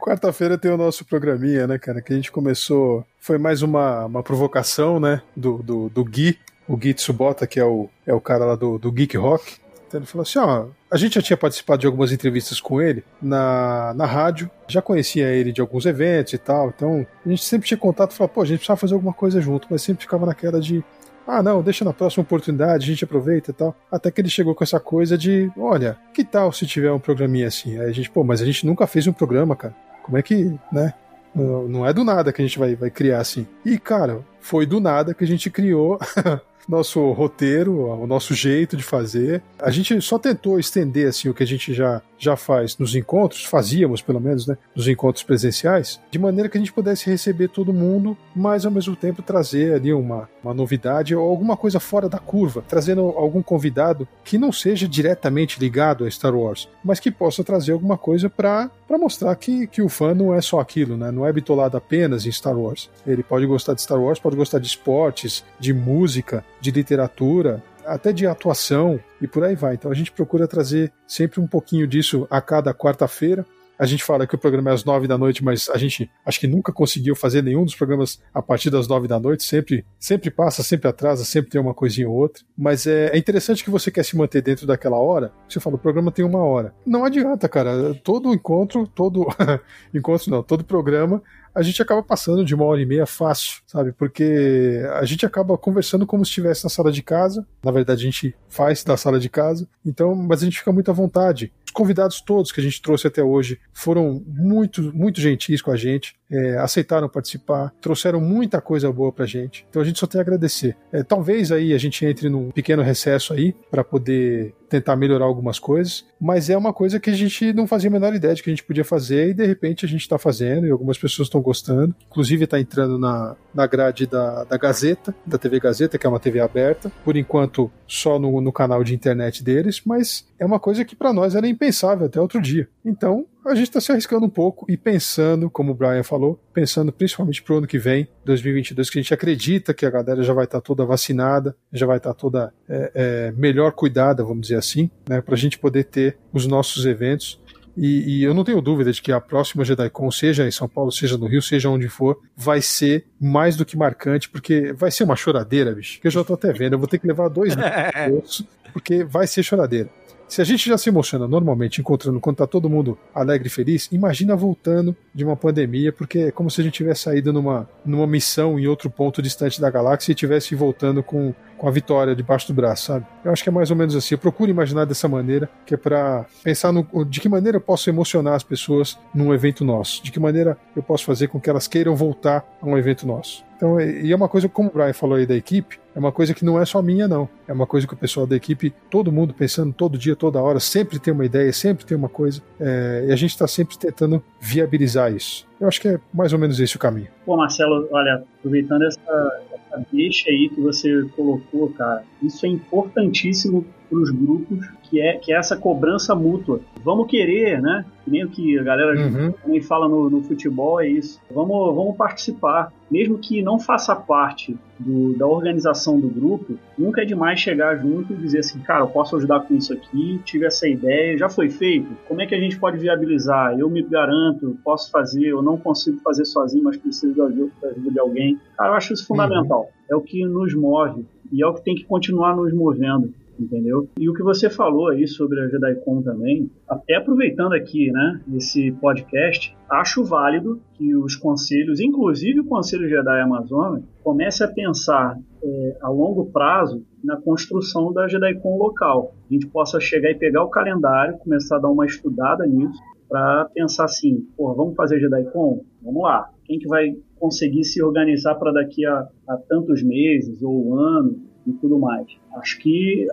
Quarta-feira 0.00 0.56
tem 0.56 0.70
o 0.70 0.76
nosso 0.76 1.04
programinha, 1.04 1.66
né, 1.66 1.78
cara? 1.78 2.00
Que 2.00 2.12
a 2.12 2.16
gente 2.16 2.30
começou. 2.30 3.04
Foi 3.20 3.38
mais 3.38 3.62
uma, 3.62 4.06
uma 4.06 4.22
provocação, 4.22 5.00
né? 5.00 5.20
Do, 5.36 5.58
do, 5.58 5.88
do 5.88 6.04
Gui, 6.04 6.38
o 6.66 6.76
Gui 6.76 6.94
Tsubota, 6.94 7.46
que 7.46 7.58
é 7.58 7.64
o, 7.64 7.88
é 8.06 8.14
o 8.14 8.20
cara 8.20 8.44
lá 8.44 8.54
do, 8.54 8.78
do 8.78 8.92
Geek 8.92 9.16
Rock. 9.16 9.58
Então 9.88 9.98
ele 9.98 10.06
falou 10.06 10.22
assim: 10.22 10.38
ó, 10.38 10.66
a 10.90 10.96
gente 10.96 11.14
já 11.14 11.22
tinha 11.22 11.36
participado 11.36 11.80
de 11.80 11.86
algumas 11.86 12.12
entrevistas 12.12 12.60
com 12.60 12.80
ele 12.80 13.02
na, 13.20 13.92
na 13.94 14.04
rádio, 14.04 14.50
já 14.68 14.82
conhecia 14.82 15.28
ele 15.28 15.50
de 15.50 15.60
alguns 15.60 15.86
eventos 15.86 16.34
e 16.34 16.38
tal, 16.38 16.68
então 16.68 17.06
a 17.24 17.28
gente 17.28 17.42
sempre 17.42 17.66
tinha 17.66 17.78
contato 17.78 18.12
e 18.12 18.14
falava, 18.14 18.34
pô, 18.34 18.42
a 18.42 18.44
gente 18.44 18.58
precisava 18.58 18.78
fazer 18.78 18.94
alguma 18.94 19.14
coisa 19.14 19.40
junto, 19.40 19.66
mas 19.70 19.82
sempre 19.82 20.02
ficava 20.02 20.26
naquela 20.26 20.60
de. 20.60 20.84
Ah, 21.28 21.42
não, 21.42 21.62
deixa 21.62 21.84
na 21.84 21.92
próxima 21.92 22.22
oportunidade, 22.22 22.84
a 22.84 22.86
gente 22.86 23.04
aproveita 23.04 23.50
e 23.50 23.54
tal. 23.54 23.76
Até 23.92 24.10
que 24.10 24.18
ele 24.18 24.30
chegou 24.30 24.54
com 24.54 24.64
essa 24.64 24.80
coisa 24.80 25.18
de: 25.18 25.52
olha, 25.58 25.98
que 26.14 26.24
tal 26.24 26.50
se 26.50 26.66
tiver 26.66 26.90
um 26.90 26.98
programinha 26.98 27.46
assim? 27.46 27.78
Aí 27.78 27.90
a 27.90 27.92
gente, 27.92 28.08
pô, 28.08 28.24
mas 28.24 28.40
a 28.40 28.46
gente 28.46 28.64
nunca 28.64 28.86
fez 28.86 29.06
um 29.06 29.12
programa, 29.12 29.54
cara. 29.54 29.76
Como 30.02 30.16
é 30.16 30.22
que, 30.22 30.58
né? 30.72 30.94
Não 31.34 31.86
é 31.86 31.92
do 31.92 32.02
nada 32.02 32.32
que 32.32 32.40
a 32.40 32.44
gente 32.44 32.58
vai, 32.58 32.74
vai 32.74 32.90
criar 32.90 33.20
assim. 33.20 33.46
E, 33.62 33.78
cara, 33.78 34.24
foi 34.40 34.64
do 34.64 34.80
nada 34.80 35.12
que 35.12 35.22
a 35.22 35.26
gente 35.26 35.50
criou 35.50 35.98
nosso 36.66 37.12
roteiro, 37.12 37.90
o 37.90 38.06
nosso 38.06 38.34
jeito 38.34 38.74
de 38.74 38.82
fazer. 38.82 39.42
A 39.60 39.70
gente 39.70 40.00
só 40.00 40.18
tentou 40.18 40.58
estender 40.58 41.08
assim 41.08 41.28
o 41.28 41.34
que 41.34 41.42
a 41.42 41.46
gente 41.46 41.74
já 41.74 42.00
já 42.18 42.36
faz 42.36 42.76
nos 42.78 42.94
encontros, 42.94 43.44
fazíamos 43.44 44.02
pelo 44.02 44.20
menos, 44.20 44.46
né, 44.46 44.56
nos 44.74 44.88
encontros 44.88 45.22
presenciais, 45.22 46.00
de 46.10 46.18
maneira 46.18 46.48
que 46.48 46.58
a 46.58 46.60
gente 46.60 46.72
pudesse 46.72 47.08
receber 47.08 47.48
todo 47.48 47.72
mundo, 47.72 48.16
mas 48.34 48.66
ao 48.66 48.72
mesmo 48.72 48.96
tempo 48.96 49.22
trazer 49.22 49.74
ali 49.74 49.92
uma, 49.92 50.28
uma 50.42 50.52
novidade 50.52 51.14
ou 51.14 51.28
alguma 51.28 51.56
coisa 51.56 51.78
fora 51.78 52.08
da 52.08 52.18
curva, 52.18 52.64
trazendo 52.66 53.02
algum 53.02 53.42
convidado 53.42 54.06
que 54.24 54.38
não 54.38 54.52
seja 54.52 54.88
diretamente 54.88 55.60
ligado 55.60 56.04
a 56.04 56.10
Star 56.10 56.34
Wars, 56.34 56.68
mas 56.82 57.00
que 57.00 57.10
possa 57.10 57.44
trazer 57.44 57.72
alguma 57.72 57.96
coisa 57.96 58.28
para 58.28 58.70
mostrar 58.90 59.34
que, 59.36 59.66
que 59.66 59.82
o 59.82 59.88
fã 59.88 60.14
não 60.14 60.34
é 60.34 60.40
só 60.40 60.60
aquilo, 60.60 60.96
né, 60.96 61.10
não 61.10 61.26
é 61.26 61.32
bitolado 61.32 61.76
apenas 61.76 62.26
em 62.26 62.32
Star 62.32 62.58
Wars. 62.58 62.90
Ele 63.06 63.22
pode 63.22 63.46
gostar 63.46 63.74
de 63.74 63.82
Star 63.82 64.00
Wars, 64.00 64.18
pode 64.18 64.36
gostar 64.36 64.58
de 64.58 64.66
esportes, 64.66 65.44
de 65.58 65.72
música, 65.72 66.44
de 66.60 66.70
literatura, 66.70 67.62
até 67.88 68.12
de 68.12 68.26
atuação 68.26 69.00
e 69.20 69.26
por 69.26 69.44
aí 69.44 69.54
vai. 69.54 69.74
Então 69.74 69.90
a 69.90 69.94
gente 69.94 70.12
procura 70.12 70.46
trazer 70.46 70.92
sempre 71.06 71.40
um 71.40 71.46
pouquinho 71.46 71.86
disso 71.86 72.26
a 72.30 72.40
cada 72.40 72.72
quarta-feira. 72.74 73.44
A 73.78 73.86
gente 73.86 74.02
fala 74.02 74.26
que 74.26 74.34
o 74.34 74.38
programa 74.38 74.70
é 74.70 74.74
às 74.74 74.84
nove 74.84 75.06
da 75.06 75.16
noite, 75.16 75.44
mas 75.44 75.68
a 75.70 75.78
gente 75.78 76.10
acho 76.26 76.40
que 76.40 76.46
nunca 76.46 76.72
conseguiu 76.72 77.14
fazer 77.14 77.42
nenhum 77.42 77.64
dos 77.64 77.74
programas 77.74 78.20
a 78.34 78.42
partir 78.42 78.70
das 78.70 78.88
nove 78.88 79.06
da 79.06 79.20
noite. 79.20 79.44
Sempre, 79.44 79.84
sempre 79.98 80.30
passa, 80.30 80.62
sempre 80.62 80.88
atrasa, 80.88 81.24
sempre 81.24 81.50
tem 81.50 81.60
uma 81.60 81.74
coisinha 81.74 82.08
ou 82.08 82.16
outra. 82.16 82.42
Mas 82.56 82.86
é, 82.86 83.10
é 83.14 83.18
interessante 83.18 83.62
que 83.62 83.70
você 83.70 83.90
quer 83.90 84.04
se 84.04 84.16
manter 84.16 84.42
dentro 84.42 84.66
daquela 84.66 84.96
hora. 84.96 85.32
Você 85.48 85.60
fala, 85.60 85.76
o 85.76 85.78
programa 85.78 86.10
tem 86.10 86.24
uma 86.24 86.42
hora. 86.42 86.74
Não 86.84 87.04
adianta, 87.04 87.48
cara. 87.48 87.94
Todo 88.02 88.34
encontro, 88.34 88.86
todo 88.86 89.26
encontro 89.94 90.30
não, 90.30 90.42
todo 90.42 90.64
programa 90.64 91.22
a 91.58 91.62
gente 91.62 91.82
acaba 91.82 92.00
passando 92.04 92.44
de 92.44 92.54
uma 92.54 92.64
hora 92.64 92.80
e 92.80 92.86
meia 92.86 93.04
fácil, 93.04 93.62
sabe? 93.66 93.90
Porque 93.90 94.80
a 94.94 95.04
gente 95.04 95.26
acaba 95.26 95.58
conversando 95.58 96.06
como 96.06 96.24
se 96.24 96.28
estivesse 96.28 96.62
na 96.62 96.70
sala 96.70 96.92
de 96.92 97.02
casa. 97.02 97.44
Na 97.64 97.72
verdade, 97.72 98.02
a 98.02 98.04
gente 98.04 98.32
faz 98.48 98.84
da 98.84 98.96
sala 98.96 99.18
de 99.18 99.28
casa. 99.28 99.68
Então, 99.84 100.14
mas 100.14 100.40
a 100.40 100.44
gente 100.44 100.58
fica 100.58 100.70
muito 100.70 100.88
à 100.88 100.94
vontade. 100.94 101.52
Os 101.78 101.80
convidados 101.80 102.20
todos 102.20 102.50
que 102.50 102.58
a 102.60 102.62
gente 102.62 102.82
trouxe 102.82 103.06
até 103.06 103.22
hoje 103.22 103.60
foram 103.72 104.20
muito, 104.26 104.92
muito 104.92 105.20
gentis 105.20 105.62
com 105.62 105.70
a 105.70 105.76
gente, 105.76 106.16
é, 106.30 106.58
aceitaram 106.58 107.08
participar, 107.08 107.72
trouxeram 107.80 108.20
muita 108.20 108.60
coisa 108.60 108.92
boa 108.92 109.12
pra 109.12 109.26
gente. 109.26 109.66
Então 109.68 109.82
a 109.82 109.84
gente 109.84 109.98
só 109.98 110.06
tem 110.06 110.18
a 110.18 110.22
agradecer. 110.22 110.76
É, 110.92 111.02
talvez 111.02 111.50
aí 111.50 111.72
a 111.72 111.78
gente 111.78 112.04
entre 112.04 112.28
num 112.28 112.50
pequeno 112.50 112.82
recesso 112.82 113.32
aí 113.32 113.54
para 113.70 113.82
poder 113.82 114.54
tentar 114.68 114.96
melhorar 114.96 115.24
algumas 115.24 115.58
coisas, 115.58 116.04
mas 116.20 116.50
é 116.50 116.56
uma 116.56 116.72
coisa 116.72 117.00
que 117.00 117.08
a 117.08 117.14
gente 117.14 117.52
não 117.52 117.66
fazia 117.66 117.88
a 117.88 117.92
menor 117.92 118.14
ideia 118.14 118.34
de 118.34 118.42
que 118.42 118.50
a 118.50 118.52
gente 118.52 118.64
podia 118.64 118.84
fazer 118.84 119.30
e 119.30 119.34
de 119.34 119.46
repente 119.46 119.86
a 119.86 119.88
gente 119.88 120.02
está 120.02 120.18
fazendo 120.18 120.66
e 120.66 120.70
algumas 120.70 120.98
pessoas 120.98 121.26
estão 121.26 121.40
gostando. 121.40 121.94
Inclusive 122.10 122.44
está 122.44 122.60
entrando 122.60 122.98
na, 122.98 123.34
na 123.54 123.66
grade 123.66 124.06
da, 124.06 124.44
da 124.44 124.58
Gazeta, 124.58 125.14
da 125.24 125.38
TV 125.38 125.58
Gazeta, 125.58 125.96
que 125.96 126.06
é 126.06 126.10
uma 126.10 126.20
TV 126.20 126.40
aberta, 126.40 126.92
por 127.04 127.16
enquanto 127.16 127.70
só 127.86 128.18
no, 128.18 128.40
no 128.40 128.52
canal 128.52 128.84
de 128.84 128.94
internet 128.94 129.42
deles, 129.42 129.80
mas 129.84 130.28
é 130.38 130.44
uma 130.44 130.60
coisa 130.60 130.84
que 130.84 130.94
para 130.94 131.12
nós 131.12 131.34
era 131.34 131.48
impensável 131.48 132.06
até 132.06 132.20
outro 132.20 132.40
dia. 132.40 132.68
Então 132.88 133.26
a 133.44 133.54
gente 133.54 133.68
está 133.68 133.80
se 133.80 133.92
arriscando 133.92 134.24
um 134.24 134.30
pouco 134.30 134.64
e 134.68 134.76
pensando, 134.76 135.50
como 135.50 135.72
o 135.72 135.74
Brian 135.74 136.02
falou, 136.02 136.40
pensando 136.54 136.90
principalmente 136.90 137.42
para 137.42 137.54
o 137.54 137.58
ano 137.58 137.66
que 137.66 137.78
vem, 137.78 138.08
2022, 138.24 138.88
que 138.88 138.98
a 138.98 139.02
gente 139.02 139.14
acredita 139.14 139.74
que 139.74 139.84
a 139.84 139.90
galera 139.90 140.22
já 140.22 140.32
vai 140.32 140.44
estar 140.44 140.58
tá 140.58 140.64
toda 140.64 140.86
vacinada, 140.86 141.54
já 141.72 141.86
vai 141.86 141.98
estar 141.98 142.14
tá 142.14 142.14
toda 142.14 142.52
é, 142.68 142.92
é, 142.94 143.32
melhor 143.32 143.72
cuidada, 143.72 144.24
vamos 144.24 144.42
dizer 144.42 144.56
assim, 144.56 144.90
né, 145.08 145.20
para 145.20 145.34
a 145.34 145.38
gente 145.38 145.58
poder 145.58 145.84
ter 145.84 146.18
os 146.32 146.46
nossos 146.46 146.86
eventos. 146.86 147.40
E, 147.76 148.18
e, 148.18 148.24
eu 148.24 148.34
não 148.34 148.42
tenho 148.42 148.60
dúvida 148.60 148.90
de 148.90 149.00
que 149.00 149.12
a 149.12 149.20
próxima 149.20 149.64
JediCon, 149.64 150.10
seja 150.10 150.48
em 150.48 150.50
São 150.50 150.68
Paulo, 150.68 150.90
seja 150.90 151.16
no 151.16 151.26
Rio, 151.26 151.40
seja 151.40 151.68
onde 151.68 151.88
for, 151.88 152.18
vai 152.36 152.60
ser 152.60 153.06
mais 153.20 153.54
do 153.54 153.64
que 153.64 153.76
marcante, 153.76 154.28
porque 154.28 154.72
vai 154.72 154.90
ser 154.90 155.04
uma 155.04 155.14
choradeira, 155.14 155.72
bicho. 155.72 156.00
Que 156.00 156.08
eu 156.08 156.10
já 156.10 156.24
tô 156.24 156.34
até 156.34 156.52
vendo. 156.52 156.72
Eu 156.72 156.78
vou 156.80 156.88
ter 156.88 156.98
que 156.98 157.06
levar 157.06 157.28
dois 157.28 157.54
porque 158.72 159.04
vai 159.04 159.28
ser 159.28 159.44
choradeira. 159.44 159.88
Se 160.28 160.42
a 160.42 160.44
gente 160.44 160.68
já 160.68 160.76
se 160.76 160.90
emociona 160.90 161.26
normalmente 161.26 161.80
encontrando 161.80 162.20
quando 162.20 162.36
tá 162.36 162.46
todo 162.46 162.68
mundo 162.68 162.98
alegre 163.14 163.48
e 163.48 163.50
feliz, 163.50 163.88
imagina 163.90 164.36
voltando 164.36 164.94
de 165.14 165.24
uma 165.24 165.34
pandemia, 165.34 165.90
porque 165.90 166.18
é 166.18 166.30
como 166.30 166.50
se 166.50 166.60
a 166.60 166.64
gente 166.64 166.74
tivesse 166.74 167.04
saído 167.04 167.32
numa, 167.32 167.68
numa 167.84 168.06
missão 168.06 168.58
em 168.58 168.66
outro 168.66 168.90
ponto 168.90 169.22
distante 169.22 169.58
da 169.58 169.70
galáxia 169.70 170.12
e 170.12 170.14
tivesse 170.14 170.54
voltando 170.54 171.02
com, 171.02 171.34
com 171.56 171.66
a 171.66 171.70
vitória 171.70 172.14
debaixo 172.14 172.46
do 172.46 172.54
braço, 172.54 172.84
sabe? 172.84 173.06
Eu 173.24 173.32
acho 173.32 173.42
que 173.42 173.48
é 173.48 173.52
mais 173.52 173.70
ou 173.70 173.76
menos 173.76 173.96
assim. 173.96 174.14
Eu 174.14 174.18
procuro 174.18 174.50
imaginar 174.50 174.84
dessa 174.84 175.08
maneira, 175.08 175.48
que 175.64 175.72
é 175.72 175.78
para 175.78 176.26
pensar 176.44 176.72
no, 176.72 176.86
de 177.06 177.20
que 177.20 177.28
maneira 177.28 177.56
eu 177.56 177.62
posso 177.62 177.88
emocionar 177.88 178.34
as 178.34 178.44
pessoas 178.44 178.98
num 179.14 179.32
evento 179.32 179.64
nosso, 179.64 180.04
de 180.04 180.12
que 180.12 180.20
maneira 180.20 180.58
eu 180.76 180.82
posso 180.82 181.06
fazer 181.06 181.28
com 181.28 181.40
que 181.40 181.48
elas 181.48 181.66
queiram 181.66 181.96
voltar 181.96 182.46
a 182.60 182.66
um 182.66 182.76
evento 182.76 183.06
nosso. 183.06 183.48
Então, 183.56 183.80
e 183.80 184.12
é 184.12 184.14
uma 184.14 184.28
coisa, 184.28 184.48
como 184.48 184.68
o 184.68 184.72
Brian 184.72 184.92
falou 184.92 185.16
aí 185.16 185.26
da 185.26 185.34
equipe, 185.34 185.80
é 185.98 186.00
uma 186.00 186.12
coisa 186.12 186.32
que 186.32 186.44
não 186.44 186.60
é 186.60 186.64
só 186.64 186.80
minha, 186.80 187.08
não. 187.08 187.28
É 187.48 187.52
uma 187.52 187.66
coisa 187.66 187.84
que 187.84 187.92
o 187.92 187.96
pessoal 187.96 188.24
da 188.24 188.36
equipe, 188.36 188.72
todo 188.88 189.10
mundo 189.10 189.34
pensando 189.34 189.72
todo 189.72 189.98
dia, 189.98 190.14
toda 190.14 190.40
hora, 190.40 190.60
sempre 190.60 191.00
tem 191.00 191.12
uma 191.12 191.24
ideia, 191.24 191.52
sempre 191.52 191.84
tem 191.84 191.96
uma 191.96 192.08
coisa, 192.08 192.40
é, 192.60 193.06
e 193.08 193.12
a 193.12 193.16
gente 193.16 193.30
está 193.30 193.48
sempre 193.48 193.76
tentando 193.76 194.22
viabilizar 194.40 195.12
isso. 195.12 195.44
Eu 195.60 195.66
acho 195.66 195.80
que 195.80 195.88
é 195.88 195.98
mais 196.14 196.32
ou 196.32 196.38
menos 196.38 196.60
esse 196.60 196.76
o 196.76 196.78
caminho. 196.78 197.08
Pô, 197.26 197.36
Marcelo, 197.36 197.88
olha, 197.90 198.22
aproveitando 198.38 198.84
essa, 198.84 199.42
essa 199.52 199.84
deixa 199.92 200.30
aí 200.30 200.48
que 200.48 200.60
você 200.60 201.04
colocou, 201.16 201.68
cara, 201.70 202.04
isso 202.22 202.46
é 202.46 202.48
importantíssimo 202.48 203.66
para 203.88 203.98
os 203.98 204.10
grupos, 204.10 204.68
que 204.82 205.00
é, 205.00 205.14
que 205.14 205.32
é 205.32 205.36
essa 205.36 205.56
cobrança 205.56 206.14
mútua. 206.14 206.60
Vamos 206.82 207.08
querer, 207.08 207.60
né? 207.60 207.84
Que 208.04 208.10
nem 208.10 208.24
o 208.24 208.28
que 208.28 208.58
a 208.58 208.62
galera 208.62 208.98
uhum. 208.98 209.32
também 209.32 209.60
fala 209.60 209.88
no, 209.88 210.08
no, 210.08 210.22
futebol, 210.22 210.80
é 210.80 210.88
isso. 210.88 211.20
Vamos, 211.30 211.74
vamos 211.74 211.96
participar. 211.96 212.72
Mesmo 212.90 213.18
que 213.18 213.42
não 213.42 213.58
faça 213.58 213.94
parte 213.94 214.56
do, 214.78 215.14
da 215.14 215.26
organização 215.26 215.87
do 215.96 216.08
grupo, 216.08 216.58
nunca 216.76 217.02
é 217.02 217.04
demais 217.04 217.38
chegar 217.38 217.76
junto 217.76 218.12
e 218.12 218.16
dizer 218.16 218.40
assim, 218.40 218.58
cara, 218.58 218.82
eu 218.82 218.88
posso 218.88 219.14
ajudar 219.16 219.40
com 219.40 219.54
isso 219.54 219.72
aqui, 219.72 220.20
tive 220.24 220.46
essa 220.46 220.68
ideia, 220.68 221.16
já 221.16 221.28
foi 221.28 221.48
feito. 221.48 221.88
Como 222.08 222.20
é 222.20 222.26
que 222.26 222.34
a 222.34 222.40
gente 222.40 222.58
pode 222.58 222.78
viabilizar? 222.78 223.56
Eu 223.56 223.70
me 223.70 223.80
garanto, 223.82 224.58
posso 224.64 224.90
fazer, 224.90 225.26
eu 225.26 225.40
não 225.40 225.56
consigo 225.56 226.00
fazer 226.00 226.24
sozinho, 226.24 226.64
mas 226.64 226.76
preciso 226.76 227.14
da 227.14 227.26
ajuda, 227.26 227.52
da 227.62 227.68
ajuda 227.68 227.90
de 227.92 228.00
alguém. 228.00 228.40
Cara, 228.56 228.70
eu 228.70 228.74
acho 228.74 228.92
isso 228.92 229.06
fundamental. 229.06 229.60
Uhum. 229.60 229.68
É 229.90 229.96
o 229.96 230.00
que 230.00 230.24
nos 230.26 230.52
move 230.54 231.06
e 231.30 231.42
é 231.42 231.46
o 231.46 231.54
que 231.54 231.62
tem 231.62 231.76
que 231.76 231.84
continuar 231.84 232.34
nos 232.34 232.52
movendo 232.52 233.14
entendeu? 233.38 233.88
E 233.98 234.08
o 234.08 234.12
que 234.12 234.22
você 234.22 234.50
falou 234.50 234.88
aí 234.88 235.06
sobre 235.06 235.40
a 235.40 235.48
JediCon 235.48 236.02
também, 236.02 236.50
até 236.68 236.96
aproveitando 236.96 237.52
aqui, 237.52 237.90
né, 237.90 238.20
esse 238.34 238.72
podcast, 238.72 239.56
acho 239.70 240.04
válido 240.04 240.60
que 240.74 240.94
os 240.96 241.14
conselhos, 241.14 241.80
inclusive 241.80 242.40
o 242.40 242.44
Conselho 242.44 242.88
Jedi 242.88 243.20
Amazônia, 243.20 243.82
comece 244.02 244.42
a 244.42 244.48
pensar 244.48 245.18
é, 245.42 245.76
a 245.82 245.88
longo 245.88 246.26
prazo 246.26 246.82
na 247.02 247.16
construção 247.16 247.92
da 247.92 248.08
JediCon 248.08 248.56
local. 248.56 249.14
A 249.30 249.32
gente 249.32 249.46
possa 249.46 249.78
chegar 249.78 250.10
e 250.10 250.14
pegar 250.14 250.42
o 250.42 250.50
calendário, 250.50 251.18
começar 251.18 251.56
a 251.56 251.60
dar 251.60 251.68
uma 251.68 251.86
estudada 251.86 252.46
nisso, 252.46 252.80
para 253.08 253.46
pensar 253.54 253.84
assim, 253.84 254.26
pô, 254.36 254.54
vamos 254.54 254.76
fazer 254.76 255.00
JediCon? 255.00 255.64
Vamos 255.82 256.02
lá. 256.02 256.28
Quem 256.44 256.58
que 256.58 256.68
vai 256.68 256.94
conseguir 257.18 257.64
se 257.64 257.82
organizar 257.82 258.34
para 258.34 258.52
daqui 258.52 258.84
a, 258.86 259.08
a 259.28 259.36
tantos 259.48 259.82
meses 259.82 260.42
ou 260.42 260.68
um 260.68 260.74
ano 260.74 261.27
e 261.48 261.52
tudo 261.54 261.78
mais. 261.78 262.06
Acho 262.36 262.58
que 262.60 263.06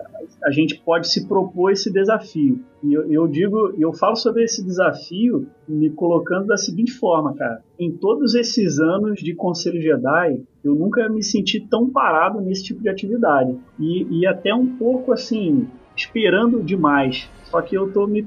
a 0.44 0.50
gente 0.50 0.80
pode 0.84 1.08
se 1.08 1.26
propor 1.26 1.72
esse 1.72 1.92
desafio. 1.92 2.60
E 2.82 2.92
eu, 2.92 3.10
eu 3.10 3.26
digo, 3.26 3.72
eu 3.78 3.92
falo 3.92 4.16
sobre 4.16 4.44
esse 4.44 4.64
desafio 4.64 5.46
me 5.66 5.90
colocando 5.90 6.46
da 6.46 6.56
seguinte 6.56 6.92
forma, 6.92 7.34
cara. 7.34 7.62
Em 7.78 7.90
todos 7.92 8.34
esses 8.34 8.78
anos 8.78 9.20
de 9.20 9.34
Conselho 9.34 9.80
Jedi, 9.80 10.42
eu 10.62 10.74
nunca 10.74 11.08
me 11.08 11.22
senti 11.22 11.60
tão 11.60 11.90
parado 11.90 12.40
nesse 12.40 12.64
tipo 12.64 12.82
de 12.82 12.88
atividade. 12.88 13.56
E, 13.80 14.20
e 14.20 14.26
até 14.26 14.54
um 14.54 14.76
pouco 14.76 15.12
assim, 15.12 15.66
esperando 15.96 16.62
demais. 16.62 17.28
Só 17.44 17.62
que 17.62 17.76
eu 17.76 17.88
estou 17.88 18.06
me 18.06 18.24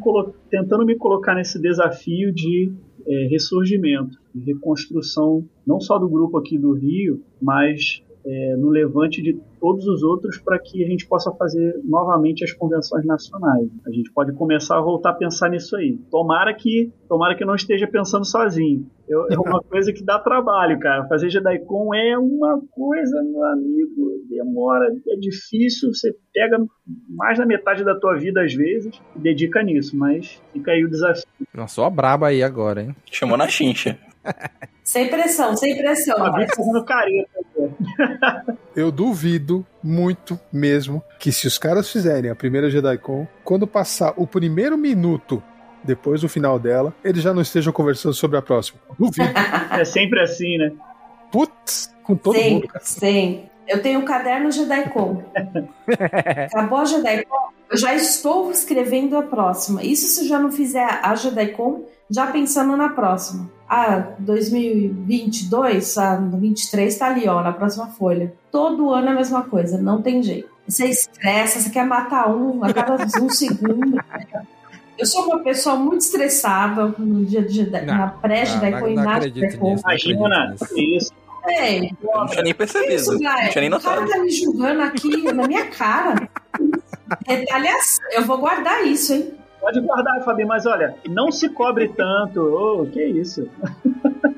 tentando 0.50 0.86
me 0.86 0.96
colocar 0.96 1.36
nesse 1.36 1.62
desafio 1.62 2.34
de 2.34 2.72
é, 3.08 3.28
ressurgimento, 3.28 4.18
de 4.34 4.54
reconstrução, 4.54 5.46
não 5.66 5.80
só 5.80 5.98
do 5.98 6.10
grupo 6.10 6.38
aqui 6.38 6.58
do 6.58 6.74
Rio, 6.74 7.22
mas 7.42 8.04
é, 8.26 8.56
no 8.58 8.70
levante 8.70 9.22
de 9.22 9.40
todos 9.60 9.86
os 9.88 10.04
outros 10.04 10.38
para 10.38 10.60
que 10.60 10.84
a 10.84 10.88
gente 10.88 11.08
possa 11.08 11.32
fazer 11.32 11.80
novamente 11.84 12.44
as 12.44 12.52
convenções 12.52 13.06
nacionais. 13.06 13.70
A 13.86 13.92
gente 13.92 14.12
pode 14.12 14.34
começar 14.34 14.78
a 14.78 14.82
voltar 14.82 15.12
a 15.12 15.14
pensar 15.14 15.50
nisso 15.50 15.76
aí. 15.76 15.98
Tomara 16.10 16.54
que, 16.54 16.92
tomara 17.08 17.36
que 17.36 17.46
não 17.46 17.56
esteja 17.56 17.88
pensando 17.88 18.26
sozinho. 18.26 18.86
Eu, 19.08 19.28
é 19.30 19.38
uma 19.38 19.62
coisa 19.64 19.92
que 19.92 20.04
dá 20.04 20.20
trabalho, 20.20 20.80
cara. 20.80 21.08
Fazer 21.08 21.30
JediCon 21.30 21.94
é 21.94 22.18
uma 22.18 22.62
coisa, 22.72 23.22
meu 23.24 23.44
amigo, 23.46 24.24
demora, 24.30 24.88
é 25.08 25.16
difícil, 25.16 25.94
você 25.94 26.14
pega 26.34 26.58
mais 27.10 27.38
da 27.38 27.46
metade 27.46 27.84
da 27.84 28.00
tua 28.00 28.16
vida 28.16 28.44
às 28.44 28.54
vezes 28.54 29.00
e 29.16 29.20
dedica 29.20 29.64
nisso, 29.64 29.98
mas 29.98 30.42
fica 30.54 30.72
aí 30.72 30.84
o 30.84 30.90
desafio. 30.90 31.24
Nossa, 31.54 31.76
só 31.76 31.86
a 31.86 31.90
braba 31.90 32.28
aí 32.28 32.44
agora, 32.44 32.82
hein? 32.82 32.96
Chamou 33.12 33.38
na 33.38 33.48
chincha. 33.48 33.98
Sem 34.84 35.08
pressão, 35.08 35.56
sem 35.56 35.78
pressão. 35.78 36.16
fazendo 36.18 36.84
careta. 36.84 37.39
Eu 38.76 38.92
duvido 38.92 39.66
muito 39.84 40.40
mesmo 40.52 41.04
que 41.20 41.32
se 41.32 41.48
os 41.48 41.58
caras 41.58 41.90
fizerem 41.92 42.30
a 42.30 42.36
primeira 42.36 42.70
JediCon, 42.70 43.28
quando 43.44 43.68
passar 43.68 44.14
o 44.18 44.28
primeiro 44.28 44.78
minuto 44.78 45.42
depois 45.84 46.22
do 46.22 46.30
final 46.30 46.60
dela, 46.60 46.94
eles 47.04 47.24
já 47.24 47.34
não 47.34 47.42
estejam 47.42 47.72
conversando 47.72 48.14
sobre 48.14 48.38
a 48.38 48.42
próxima. 48.42 48.80
Duvido. 48.98 49.30
é 49.72 49.86
sempre 49.86 50.22
assim, 50.22 50.58
né? 50.58 50.72
Putz, 51.32 51.94
com 52.04 52.16
todo 52.16 52.38
sim, 52.38 52.54
mundo. 52.56 52.68
Sim. 52.82 53.44
Eu 53.68 53.82
tenho 53.82 54.00
um 54.00 54.06
caderno 54.06 54.52
JediCon. 54.52 55.24
Acabou 56.52 56.80
a 56.80 56.86
JediCon, 56.86 57.50
eu 57.70 57.78
já 57.78 57.94
estou 57.94 58.52
escrevendo 58.52 59.16
a 59.16 59.22
próxima. 59.22 59.84
Isso 59.84 60.08
se 60.08 60.22
eu 60.22 60.28
já 60.28 60.40
não 60.40 60.52
fizer 60.52 61.00
a 61.04 61.14
JediCon, 61.16 61.86
já 62.10 62.28
pensando 62.28 62.76
na 62.76 62.90
próxima. 62.90 63.50
Ah, 63.70 64.14
2022, 64.18 65.98
ah, 66.00 66.16
23 66.16 66.98
tá 66.98 67.06
ali, 67.08 67.28
ó, 67.28 67.44
na 67.44 67.54
próxima 67.54 67.86
folha. 67.88 68.34
Todo 68.52 68.90
ano 68.92 69.10
é 69.10 69.12
a 69.12 69.16
mesma 69.16 69.44
coisa, 69.44 69.78
não 69.78 70.02
tem 70.02 70.24
jeito. 70.24 70.50
Você 70.68 70.88
estressa, 70.88 71.60
você 71.60 71.70
quer 71.70 71.86
matar 71.86 72.36
um 72.36 72.64
a 72.64 72.74
cada 72.74 72.96
um 73.22 73.30
segundo. 73.30 74.04
Eu 74.98 75.06
sou 75.06 75.26
uma 75.26 75.40
pessoa 75.40 75.76
muito 75.76 76.02
estressada 76.02 76.94
no 76.98 77.24
dia 77.26 77.44
de 77.44 77.70
não, 77.70 77.86
na 77.86 78.08
pré-JediCon 78.08 78.88
e 78.88 78.96
na 78.96 79.20
JediCon. 79.20 79.78
Imagina, 79.78 80.56
isso. 80.76 81.14
É, 81.46 81.80
não 82.04 82.28
tinha 82.28 82.42
nem 82.44 82.54
percebido. 82.54 82.94
Isso, 82.94 83.14
não 83.14 83.50
tinha 83.50 83.62
nem 83.62 83.70
notado. 83.70 84.04
O 84.04 84.08
cara 84.08 84.12
tá 84.12 84.24
me 84.24 84.32
julgando 84.32 84.82
aqui 84.82 85.32
na 85.32 85.48
minha 85.48 85.66
cara. 85.68 86.28
Retaliação. 87.26 88.06
Eu 88.12 88.26
vou 88.26 88.40
guardar 88.40 88.86
isso, 88.86 89.14
hein? 89.14 89.39
Pode 89.60 89.82
guardar, 89.82 90.24
Fabi, 90.24 90.46
mas 90.46 90.66
olha, 90.66 90.96
não 91.08 91.32
se 91.32 91.50
cobre 91.50 91.90
tanto. 91.90 92.40
Oh, 92.42 92.86
que 92.86 93.04
isso? 93.04 93.50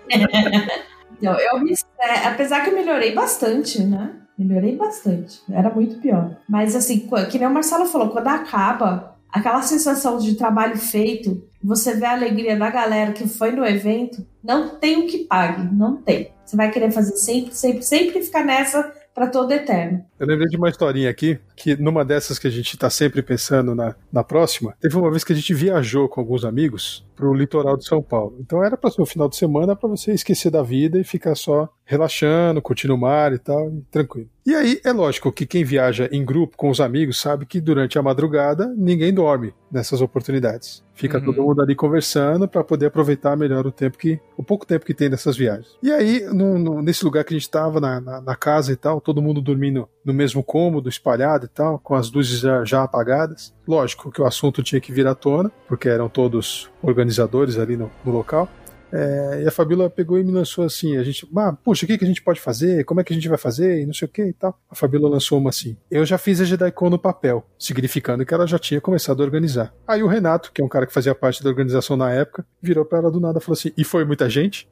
não, 1.22 1.40
eu 1.40 1.60
me, 1.60 1.74
é, 2.00 2.28
apesar 2.28 2.64
que 2.64 2.70
eu 2.70 2.76
melhorei 2.76 3.14
bastante, 3.14 3.84
né? 3.84 4.16
Melhorei 4.38 4.76
bastante. 4.76 5.42
Era 5.52 5.70
muito 5.70 6.00
pior. 6.00 6.38
Mas 6.50 6.76
assim, 6.76 7.08
que 7.30 7.38
nem 7.38 7.48
o 7.48 7.52
Marcelo 7.52 7.86
falou, 7.86 8.10
quando 8.10 8.28
acaba, 8.28 9.16
aquela 9.32 9.62
sensação 9.62 10.18
de 10.18 10.36
trabalho 10.36 10.78
feito, 10.78 11.48
você 11.64 11.96
vê 11.96 12.06
a 12.06 12.14
alegria 12.14 12.58
da 12.58 12.70
galera 12.70 13.12
que 13.12 13.28
foi 13.28 13.52
no 13.52 13.66
evento, 13.66 14.26
não 14.44 14.70
tem 14.76 15.00
o 15.00 15.08
que 15.08 15.20
pague, 15.20 15.74
não 15.74 15.98
tem. 15.98 16.34
Você 16.44 16.58
vai 16.58 16.72
querer 16.72 16.92
fazer 16.92 17.16
sempre, 17.16 17.54
sempre, 17.54 17.84
sempre 17.84 18.24
ficar 18.24 18.44
nessa 18.44 18.92
para 19.14 19.28
todo 19.28 19.52
eterno. 19.52 20.04
Eu 20.20 20.28
lembrei 20.28 20.48
de 20.48 20.58
uma 20.58 20.70
historinha 20.70 21.10
aqui, 21.10 21.40
que 21.56 21.76
numa 21.76 22.06
dessas 22.06 22.40
que 22.40 22.48
a 22.48 22.52
gente 22.52 22.78
tá 22.78 22.90
sempre 22.90 23.22
pensando 23.22 23.76
na, 23.76 23.96
na 24.12 24.24
próxima, 24.24 24.74
teve 24.80 24.96
uma 24.96 25.10
vez 25.10 25.24
que 25.24 25.34
a 25.34 25.36
gente 25.36 25.54
viajou 25.54 26.08
com 26.08 26.22
alguns 26.22 26.46
amigos 26.46 27.06
pro 27.16 27.34
litoral 27.34 27.78
de 27.78 27.86
São 27.86 28.02
Paulo. 28.02 28.38
Então 28.40 28.64
era 28.64 28.78
para 28.78 28.90
ser 28.90 29.02
um 29.02 29.06
final 29.06 29.28
de 29.28 29.36
semana 29.36 29.76
para 29.76 29.90
você 29.90 30.12
esquecer 30.14 30.50
da 30.50 30.64
vida 30.64 31.00
e 31.00 31.04
ficar 31.04 31.36
só 31.36 31.70
relaxando, 31.86 32.62
curtindo 32.62 32.96
o 32.96 32.98
mar 32.98 33.34
e 33.34 33.38
tal, 33.38 33.70
e 33.70 33.82
tranquilo. 33.92 34.30
E 34.46 34.56
aí 34.56 34.82
é 34.84 34.92
lógico 34.92 35.32
que 35.32 35.46
quem 35.46 35.64
viaja 35.64 36.10
em 36.12 36.26
grupo 36.26 36.58
com 36.58 36.70
os 36.70 36.80
amigos 36.82 37.20
sabe 37.20 37.46
que 37.46 37.62
durante 37.62 38.00
a 38.00 38.02
madrugada 38.02 38.74
ninguém 38.76 39.14
dorme 39.14 39.54
nessas 39.72 40.02
oportunidades. 40.02 40.84
Fica 40.96 41.20
uhum. 41.20 41.26
todo 41.26 41.44
mundo 41.44 41.62
ali 41.62 41.76
conversando 41.76 42.48
para 42.48 42.64
poder 42.64 42.88
aproveitar 42.88 43.36
melhor 43.38 43.68
o 43.68 43.72
tempo 43.72 43.98
que 43.98 44.20
o 44.36 44.44
pouco 44.44 44.66
tempo 44.66 44.86
que 44.86 44.94
tem 44.94 45.10
nessas 45.10 45.38
viagens. 45.38 45.78
E 45.82 45.92
aí 45.92 46.22
no, 46.22 46.58
no, 46.58 46.82
nesse 46.82 47.04
lugar 47.04 47.24
que 47.24 47.34
a 47.34 47.38
gente 47.38 47.44
estava 47.44 47.80
na, 47.80 48.02
na, 48.02 48.22
na, 48.22 48.36
casa 48.36 48.72
e 48.72 48.76
tal, 48.76 49.00
todo 49.00 49.22
mundo 49.22 49.42
dormindo 49.42 49.88
no 50.04 50.14
mesmo 50.14 50.44
cômodo, 50.44 50.90
espalhado 50.90 51.46
e 51.46 51.50
tal, 51.50 51.78
com 51.78 51.94
as 51.94 52.12
luzes 52.12 52.40
já, 52.40 52.66
já 52.66 52.84
apagadas. 52.84 53.54
Lógico 53.68 54.12
que 54.12 54.22
o 54.22 54.26
assunto 54.26 54.64
tinha 54.64 54.82
que 54.82 54.92
vir 54.92 55.06
à 55.06 55.14
tona, 55.14 55.52
porque 55.68 55.88
eram 55.88 56.10
todos 56.10 56.70
organizadores 56.82 57.58
ali 57.60 57.78
no, 57.78 57.92
no 58.04 58.12
local. 58.12 58.50
É, 58.92 59.42
e 59.44 59.48
a 59.48 59.52
Fabíola 59.52 59.90
pegou 59.90 60.20
e 60.20 60.24
me 60.24 60.32
lançou 60.32 60.66
assim: 60.66 60.98
a 60.98 61.04
gente, 61.04 61.28
ah, 61.38 61.54
puxa, 61.54 61.86
o 61.86 61.88
que, 61.88 61.98
que 61.98 62.04
a 62.04 62.08
gente 62.08 62.22
pode 62.22 62.40
fazer? 62.40 62.84
Como 62.84 63.00
é 63.00 63.04
que 63.04 63.14
a 63.14 63.16
gente 63.16 63.30
vai 63.30 63.38
fazer? 63.38 63.82
E 63.82 63.86
não 63.86 63.94
sei 63.94 64.06
o 64.08 64.10
que 64.10 64.24
e 64.24 64.34
tal. 64.34 64.60
A 64.70 64.76
Fabíola 64.76 65.10
lançou 65.10 65.38
uma 65.38 65.50
assim: 65.50 65.78
eu 65.90 66.06
já 66.06 66.18
fiz 66.18 66.42
a 66.42 66.44
JediCon 66.44 66.90
no 66.90 67.00
papel, 67.00 67.46
significando 67.58 68.26
que 68.26 68.34
ela 68.34 68.46
já 68.46 68.60
tinha 68.60 68.82
começado 68.82 69.22
a 69.22 69.26
organizar. 69.26 69.74
Aí 69.88 70.04
o 70.04 70.08
Renato, 70.08 70.52
que 70.52 70.62
é 70.62 70.66
um 70.66 70.70
cara 70.70 70.86
que 70.86 70.94
fazia 70.94 71.16
parte 71.16 71.44
da 71.44 71.50
organização 71.50 71.96
na 71.96 72.12
época, 72.12 72.46
virou 72.62 72.84
para 72.84 73.00
ela 73.00 73.12
do 73.12 73.20
nada 73.20 73.40
e 73.40 73.42
falou 73.42 73.54
assim: 73.54 73.72
e 73.78 73.84
foi 73.84 74.04
muita 74.04 74.30
gente? 74.30 74.68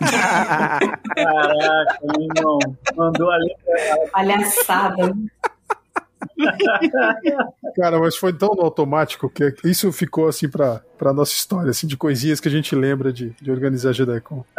Caraca, 0.00 1.98
meu 2.02 2.28
irmão, 2.36 2.58
mandou 2.96 3.30
ali. 3.30 3.54
Palhaçada. 4.12 5.12
Cara, 7.76 7.98
mas 7.98 8.16
foi 8.16 8.32
tão 8.32 8.54
no 8.54 8.62
automático 8.62 9.28
que 9.28 9.54
isso 9.64 9.92
ficou 9.92 10.28
assim 10.28 10.48
pra, 10.48 10.80
pra 10.98 11.12
nossa 11.12 11.32
história, 11.32 11.70
assim, 11.70 11.86
de 11.86 11.96
coisinhas 11.96 12.40
que 12.40 12.48
a 12.48 12.50
gente 12.50 12.74
lembra 12.74 13.12
de, 13.12 13.30
de 13.40 13.50
organizar 13.50 13.92
JediCon. 13.92 14.44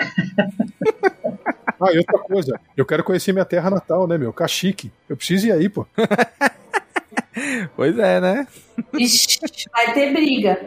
ah, 1.80 1.92
e 1.92 1.98
outra 1.98 2.20
coisa, 2.20 2.60
eu 2.76 2.86
quero 2.86 3.04
conhecer 3.04 3.34
minha 3.34 3.46
terra 3.46 3.70
natal, 3.70 4.08
né, 4.08 4.18
meu? 4.18 4.34
Caxique. 4.34 4.92
Eu 5.08 5.18
preciso 5.18 5.48
ir 5.48 5.52
aí, 5.52 5.70
pô. 5.70 5.86
pois 7.76 7.98
é, 7.98 8.20
né? 8.20 8.48
Ixi, 8.94 9.40
vai 9.72 9.94
ter 9.94 10.14
briga. 10.14 10.60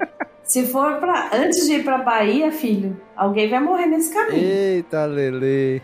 Se 0.45 0.67
for 0.67 1.01
para 1.01 1.31
antes 1.33 1.67
de 1.67 1.77
ir 1.77 1.85
para 1.85 1.99
Bahia, 1.99 2.53
filho, 2.53 3.01
alguém 3.17 3.49
vai 3.49 3.61
morrer 3.61 3.87
nesse 3.87 4.13
caminho. 4.13 4.45
Eita, 4.45 5.07
Lele. 5.07 5.83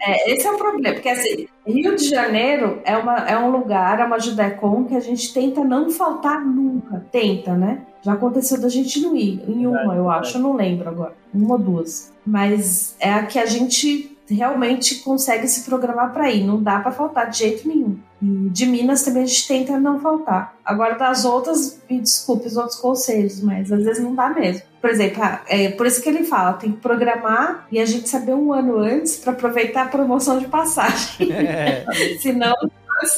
É, 0.00 0.32
esse 0.32 0.46
é 0.46 0.50
o 0.50 0.58
problema, 0.58 0.94
porque 0.94 1.08
assim, 1.08 1.46
Rio 1.66 1.94
de 1.96 2.08
Janeiro 2.08 2.80
é, 2.84 2.96
uma, 2.96 3.18
é 3.18 3.38
um 3.38 3.50
lugar, 3.50 4.00
é 4.00 4.04
uma 4.04 4.18
Judecon 4.18 4.84
que 4.84 4.96
a 4.96 5.00
gente 5.00 5.32
tenta 5.32 5.62
não 5.62 5.90
faltar 5.90 6.44
nunca. 6.44 7.06
Tenta, 7.10 7.54
né? 7.54 7.82
Já 8.02 8.14
aconteceu 8.14 8.60
da 8.60 8.68
gente 8.68 9.00
não 9.00 9.14
ir. 9.14 9.42
Em 9.48 9.66
uma, 9.66 9.94
eu 9.94 10.10
acho, 10.10 10.38
eu 10.38 10.42
não 10.42 10.54
lembro 10.54 10.88
agora. 10.88 11.14
Uma 11.32 11.54
ou 11.54 11.58
duas. 11.58 12.12
Mas 12.26 12.96
é 12.98 13.12
a 13.12 13.24
que 13.24 13.38
a 13.38 13.46
gente 13.46 14.16
realmente 14.28 14.96
consegue 14.96 15.46
se 15.46 15.64
programar 15.64 16.12
para 16.12 16.30
ir. 16.30 16.44
Não 16.44 16.60
dá 16.60 16.80
para 16.80 16.90
faltar 16.90 17.30
de 17.30 17.38
jeito 17.38 17.68
nenhum. 17.68 17.96
E 18.22 18.48
de 18.50 18.66
Minas 18.66 19.02
também 19.02 19.24
a 19.24 19.26
gente 19.26 19.48
tenta 19.48 19.78
não 19.80 19.98
faltar. 19.98 20.56
Agora 20.64 20.94
das 20.94 21.24
outras, 21.24 21.82
me 21.90 22.00
desculpe 22.00 22.46
os 22.46 22.56
outros 22.56 22.78
conselhos, 22.78 23.42
mas 23.42 23.72
às 23.72 23.82
vezes 23.82 24.02
não 24.02 24.14
dá 24.14 24.30
mesmo. 24.30 24.62
Por 24.80 24.90
exemplo, 24.90 25.22
ah, 25.22 25.40
é 25.48 25.70
por 25.70 25.86
isso 25.86 26.00
que 26.00 26.08
ele 26.08 26.22
fala, 26.22 26.52
tem 26.54 26.72
que 26.72 26.78
programar 26.78 27.66
e 27.70 27.80
a 27.80 27.84
gente 27.84 28.08
saber 28.08 28.34
um 28.34 28.52
ano 28.52 28.78
antes 28.78 29.16
para 29.16 29.32
aproveitar 29.32 29.82
a 29.82 29.88
promoção 29.88 30.38
de 30.38 30.46
passagem. 30.46 31.32
É. 31.42 31.84
Senão, 32.20 32.54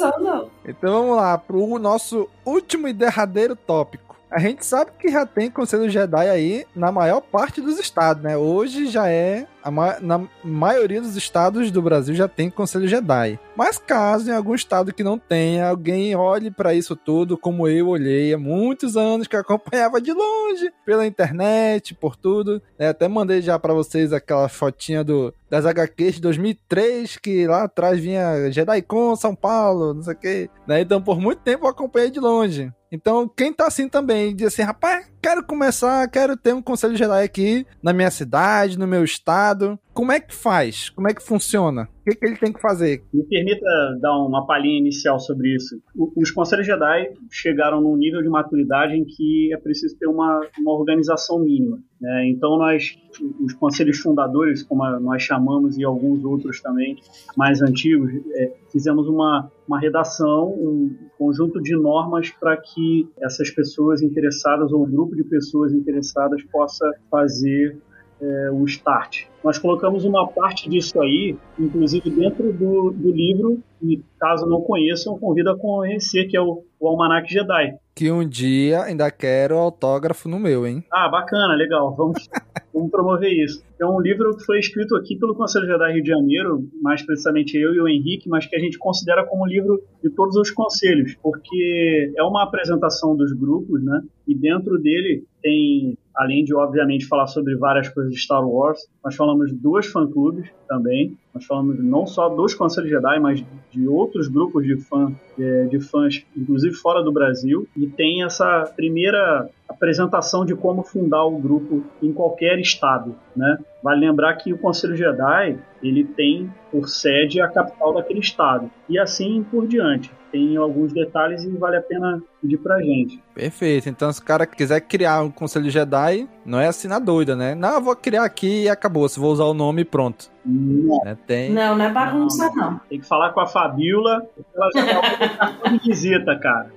não, 0.00 0.18
não. 0.20 0.50
Então 0.66 0.92
vamos 0.92 1.16
lá 1.16 1.36
para 1.36 1.56
o 1.56 1.78
nosso 1.78 2.28
último 2.44 2.88
e 2.88 2.92
derradeiro 2.92 3.54
tópico. 3.54 4.16
A 4.30 4.38
gente 4.38 4.64
sabe 4.64 4.90
que 4.98 5.08
já 5.08 5.26
tem 5.26 5.50
Conselho 5.50 5.88
Jedi 5.88 6.28
aí 6.28 6.66
na 6.74 6.90
maior 6.90 7.20
parte 7.20 7.60
dos 7.60 7.78
estados, 7.78 8.22
né? 8.22 8.36
Hoje 8.36 8.86
já 8.86 9.08
é. 9.08 9.46
Ma 9.70 9.98
na 10.00 10.20
maioria 10.42 11.00
dos 11.00 11.16
estados 11.16 11.70
do 11.70 11.82
Brasil 11.82 12.14
já 12.14 12.28
tem 12.28 12.50
Conselho 12.50 12.88
Jedi. 12.88 13.38
Mas 13.56 13.78
caso 13.78 14.30
em 14.30 14.34
algum 14.34 14.54
estado 14.54 14.92
que 14.92 15.04
não 15.04 15.18
tenha, 15.18 15.68
alguém 15.68 16.14
olhe 16.14 16.50
para 16.50 16.74
isso 16.74 16.96
tudo 16.96 17.38
como 17.38 17.68
eu 17.68 17.88
olhei 17.88 18.32
há 18.32 18.38
muitos 18.38 18.96
anos 18.96 19.26
que 19.26 19.36
acompanhava 19.36 20.00
de 20.00 20.12
longe, 20.12 20.72
pela 20.84 21.06
internet, 21.06 21.94
por 21.94 22.16
tudo. 22.16 22.60
Né? 22.78 22.88
Até 22.88 23.08
mandei 23.08 23.40
já 23.40 23.58
para 23.58 23.74
vocês 23.74 24.12
aquela 24.12 24.48
fotinha 24.48 25.04
do, 25.04 25.32
das 25.48 25.66
HQs 25.66 26.16
de 26.16 26.20
2003, 26.20 27.16
que 27.16 27.46
lá 27.46 27.64
atrás 27.64 28.00
vinha 28.00 28.50
JediCon 28.50 29.16
São 29.16 29.34
Paulo, 29.34 29.94
não 29.94 30.02
sei 30.02 30.14
o 30.14 30.16
quê. 30.16 30.50
Né? 30.66 30.80
Então 30.80 31.00
por 31.00 31.20
muito 31.20 31.40
tempo 31.40 31.66
eu 31.66 31.70
acompanhei 31.70 32.10
de 32.10 32.20
longe. 32.20 32.72
Então, 32.94 33.28
quem 33.28 33.52
tá 33.52 33.66
assim 33.66 33.88
também, 33.88 34.36
diz 34.36 34.46
assim, 34.46 34.62
rapaz, 34.62 35.10
quero 35.24 35.42
começar, 35.42 36.06
quero 36.10 36.36
ter 36.36 36.52
um 36.52 36.60
conselho 36.60 36.94
Jedi 36.94 37.24
aqui 37.24 37.66
na 37.82 37.94
minha 37.94 38.10
cidade, 38.10 38.78
no 38.78 38.86
meu 38.86 39.02
estado. 39.02 39.78
Como 39.94 40.12
é 40.12 40.20
que 40.20 40.34
faz? 40.34 40.90
Como 40.90 41.08
é 41.08 41.14
que 41.14 41.22
funciona? 41.22 41.88
O 42.02 42.10
que, 42.10 42.16
que 42.16 42.26
ele 42.26 42.36
tem 42.36 42.52
que 42.52 42.60
fazer? 42.60 43.02
Me 43.10 43.24
permita 43.24 43.64
dar 44.02 44.18
uma 44.18 44.46
palhinha 44.46 44.78
inicial 44.78 45.18
sobre 45.18 45.54
isso. 45.54 45.80
Os 46.14 46.30
Conselhos 46.30 46.66
Jedi 46.66 47.14
chegaram 47.30 47.80
num 47.80 47.96
nível 47.96 48.20
de 48.20 48.28
maturidade 48.28 48.92
em 48.94 49.04
que 49.06 49.50
é 49.54 49.56
preciso 49.56 49.96
ter 49.98 50.06
uma, 50.06 50.46
uma 50.58 50.72
organização 50.72 51.38
mínima. 51.38 51.78
Né? 51.98 52.28
Então, 52.28 52.58
nós, 52.58 52.94
os 53.40 53.54
conselhos 53.54 53.96
fundadores, 54.00 54.62
como 54.62 54.84
nós 55.00 55.22
chamamos, 55.22 55.78
e 55.78 55.84
alguns 55.84 56.22
outros 56.22 56.60
também 56.60 56.98
mais 57.34 57.62
antigos, 57.62 58.12
é, 58.34 58.52
fizemos 58.70 59.08
uma, 59.08 59.50
uma 59.66 59.80
redação, 59.80 60.48
um 60.50 60.94
conjunto 61.18 61.60
de 61.60 61.74
normas 61.74 62.30
para 62.30 62.56
que 62.56 63.08
essas 63.20 63.50
pessoas 63.50 64.02
interessadas 64.02 64.72
ou 64.72 64.84
um 64.84 64.90
grupo 64.90 65.16
de 65.16 65.24
pessoas 65.24 65.72
interessadas 65.72 66.42
possa 66.44 66.90
fazer 67.10 67.78
é, 68.20 68.50
o 68.50 68.64
Start. 68.64 69.24
Nós 69.42 69.58
colocamos 69.58 70.04
uma 70.04 70.26
parte 70.26 70.68
disso 70.70 70.98
aí, 71.00 71.36
inclusive 71.58 72.08
dentro 72.10 72.52
do, 72.52 72.90
do 72.92 73.12
livro, 73.12 73.62
e 73.82 74.02
caso 74.18 74.46
não 74.46 74.62
conheçam, 74.62 75.18
convido 75.18 75.50
a 75.50 75.58
conhecer, 75.58 76.24
que 76.24 76.36
é 76.36 76.40
o, 76.40 76.64
o 76.80 76.88
Almanac 76.88 77.30
Jedi. 77.30 77.74
Que 77.94 78.10
um 78.10 78.26
dia 78.26 78.82
ainda 78.82 79.10
quero 79.10 79.58
autógrafo 79.58 80.28
no 80.28 80.40
meu, 80.40 80.66
hein? 80.66 80.82
Ah, 80.90 81.08
bacana, 81.08 81.54
legal. 81.54 81.94
Vamos, 81.94 82.26
vamos 82.72 82.90
promover 82.90 83.30
isso. 83.30 83.62
É 83.78 83.84
um 83.84 84.00
livro 84.00 84.34
que 84.34 84.44
foi 84.44 84.58
escrito 84.58 84.96
aqui 84.96 85.16
pelo 85.16 85.34
Conselho 85.34 85.66
Jedi 85.66 85.92
Rio 85.92 86.02
de 86.02 86.08
Janeiro, 86.08 86.66
mais 86.80 87.04
precisamente 87.04 87.54
eu 87.58 87.74
e 87.74 87.80
o 87.80 87.88
Henrique, 87.88 88.28
mas 88.28 88.46
que 88.46 88.56
a 88.56 88.58
gente 88.58 88.78
considera 88.78 89.26
como 89.26 89.46
livro 89.46 89.82
de 90.02 90.08
todos 90.08 90.36
os 90.36 90.50
conselhos, 90.50 91.14
porque 91.22 92.12
é 92.16 92.22
uma 92.22 92.44
apresentação 92.44 93.14
dos 93.14 93.32
grupos, 93.32 93.84
né? 93.84 94.00
E 94.26 94.34
dentro 94.34 94.78
dele 94.80 95.24
tem 95.42 95.98
além 96.16 96.44
de, 96.44 96.54
obviamente, 96.54 97.06
falar 97.06 97.26
sobre 97.26 97.56
várias 97.56 97.88
coisas 97.88 98.12
de 98.12 98.20
Star 98.20 98.46
Wars, 98.46 98.86
nós 99.04 99.14
falamos 99.16 99.52
duas 99.52 99.86
fã-clubes 99.86 100.48
também. 100.68 101.16
Nós 101.34 101.44
falamos 101.44 101.82
não 101.82 102.06
só 102.06 102.28
dos 102.28 102.54
Conselhos 102.54 102.90
Jedi, 102.90 103.18
mas 103.18 103.44
de 103.72 103.88
outros 103.88 104.28
grupos 104.28 104.64
de, 104.64 104.76
fã, 104.76 105.12
de, 105.36 105.68
de 105.68 105.80
fãs, 105.80 106.24
inclusive 106.36 106.74
fora 106.74 107.02
do 107.02 107.12
Brasil. 107.12 107.66
E 107.76 107.86
tem 107.88 108.22
essa 108.22 108.72
primeira 108.76 109.48
apresentação 109.68 110.44
de 110.44 110.54
como 110.54 110.82
fundar 110.82 111.24
o 111.24 111.38
grupo 111.38 111.84
em 112.02 112.12
qualquer 112.12 112.58
estado, 112.58 113.14
né? 113.34 113.58
Vale 113.82 114.06
lembrar 114.06 114.34
que 114.36 114.52
o 114.52 114.58
Conselho 114.58 114.96
Jedi 114.96 115.58
ele 115.82 116.04
tem 116.04 116.50
por 116.70 116.88
sede 116.88 117.40
a 117.40 117.48
capital 117.48 117.94
daquele 117.94 118.20
estado 118.20 118.70
e 118.88 118.98
assim 118.98 119.42
por 119.50 119.66
diante. 119.66 120.10
Tem 120.34 120.56
alguns 120.56 120.92
detalhes 120.92 121.44
e 121.44 121.50
vale 121.50 121.76
a 121.76 121.80
pena 121.80 122.20
pedir 122.42 122.58
pra 122.58 122.82
gente. 122.82 123.22
Perfeito. 123.32 123.88
Então, 123.88 124.12
se 124.12 124.20
o 124.20 124.24
cara 124.24 124.44
quiser 124.44 124.80
criar 124.80 125.22
um 125.22 125.30
Conselho 125.30 125.70
Jedi, 125.70 126.28
não 126.44 126.58
é 126.58 126.66
assim 126.66 126.88
na 126.88 126.98
doida, 126.98 127.36
né? 127.36 127.54
Não, 127.54 127.74
eu 127.74 127.80
vou 127.80 127.94
criar 127.94 128.24
aqui 128.24 128.64
e 128.64 128.68
acabou. 128.68 129.08
Se 129.08 129.20
vou 129.20 129.30
usar 129.30 129.44
o 129.44 129.54
nome 129.54 129.82
e 129.82 129.84
pronto. 129.84 130.28
Não. 130.44 131.04
Né? 131.04 131.16
Tem... 131.24 131.52
não, 131.52 131.78
não 131.78 131.84
é 131.84 131.92
bagunça, 131.92 132.50
não. 132.56 132.72
não. 132.72 132.80
Tem 132.88 132.98
que 132.98 133.06
falar 133.06 133.30
com 133.30 133.38
a 133.38 133.46
Fabiola, 133.46 134.26
ela 134.52 134.70
já 134.74 135.00
dá 135.00 135.68
uma 135.70 135.78
visita, 135.78 136.36
cara. 136.36 136.72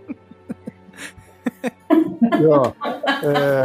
E, 1.90 2.46
ó, 2.46 2.74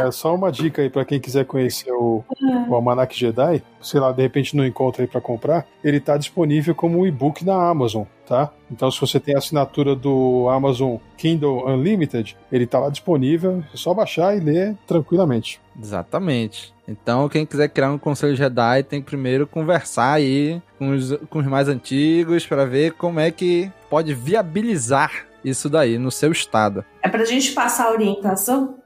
é, 0.07 0.11
só 0.11 0.33
uma 0.33 0.51
dica 0.51 0.81
aí 0.81 0.89
para 0.89 1.05
quem 1.05 1.19
quiser 1.19 1.45
conhecer 1.45 1.91
o, 1.91 2.23
o 2.67 2.75
Almanac 2.75 3.17
Jedi, 3.17 3.63
sei 3.81 3.99
lá, 3.99 4.11
de 4.11 4.21
repente 4.21 4.55
não 4.55 4.65
encontra 4.65 5.03
aí 5.03 5.07
para 5.07 5.21
comprar, 5.21 5.65
ele 5.83 5.99
tá 5.99 6.17
disponível 6.17 6.73
como 6.73 7.05
e-book 7.05 7.43
na 7.43 7.69
Amazon, 7.69 8.03
tá? 8.27 8.51
Então 8.71 8.89
se 8.89 8.99
você 8.99 9.19
tem 9.19 9.35
a 9.35 9.39
assinatura 9.39 9.95
do 9.95 10.47
Amazon 10.49 10.97
Kindle 11.17 11.67
Unlimited, 11.67 12.37
ele 12.51 12.65
tá 12.65 12.79
lá 12.79 12.89
disponível, 12.89 13.63
é 13.73 13.77
só 13.77 13.93
baixar 13.93 14.35
e 14.37 14.39
ler 14.39 14.77
tranquilamente. 14.87 15.59
Exatamente. 15.79 16.73
Então, 16.87 17.29
quem 17.29 17.45
quiser 17.45 17.69
criar 17.69 17.91
um 17.91 17.97
conselho 17.97 18.35
Jedi 18.35 18.83
tem 18.83 19.01
que 19.01 19.07
primeiro 19.07 19.47
conversar 19.47 20.13
aí 20.13 20.61
com 20.77 20.89
os, 20.89 21.13
com 21.29 21.39
os 21.39 21.47
mais 21.47 21.69
antigos 21.69 22.45
para 22.45 22.65
ver 22.65 22.91
como 22.93 23.19
é 23.19 23.31
que 23.31 23.71
pode 23.89 24.13
viabilizar 24.13 25.25
isso 25.43 25.69
daí 25.69 25.97
no 25.97 26.11
seu 26.11 26.31
estado. 26.31 26.83
É 27.01 27.09
pra 27.09 27.25
gente 27.25 27.51
passar 27.51 27.87
a 27.87 27.91
orientação 27.91 28.77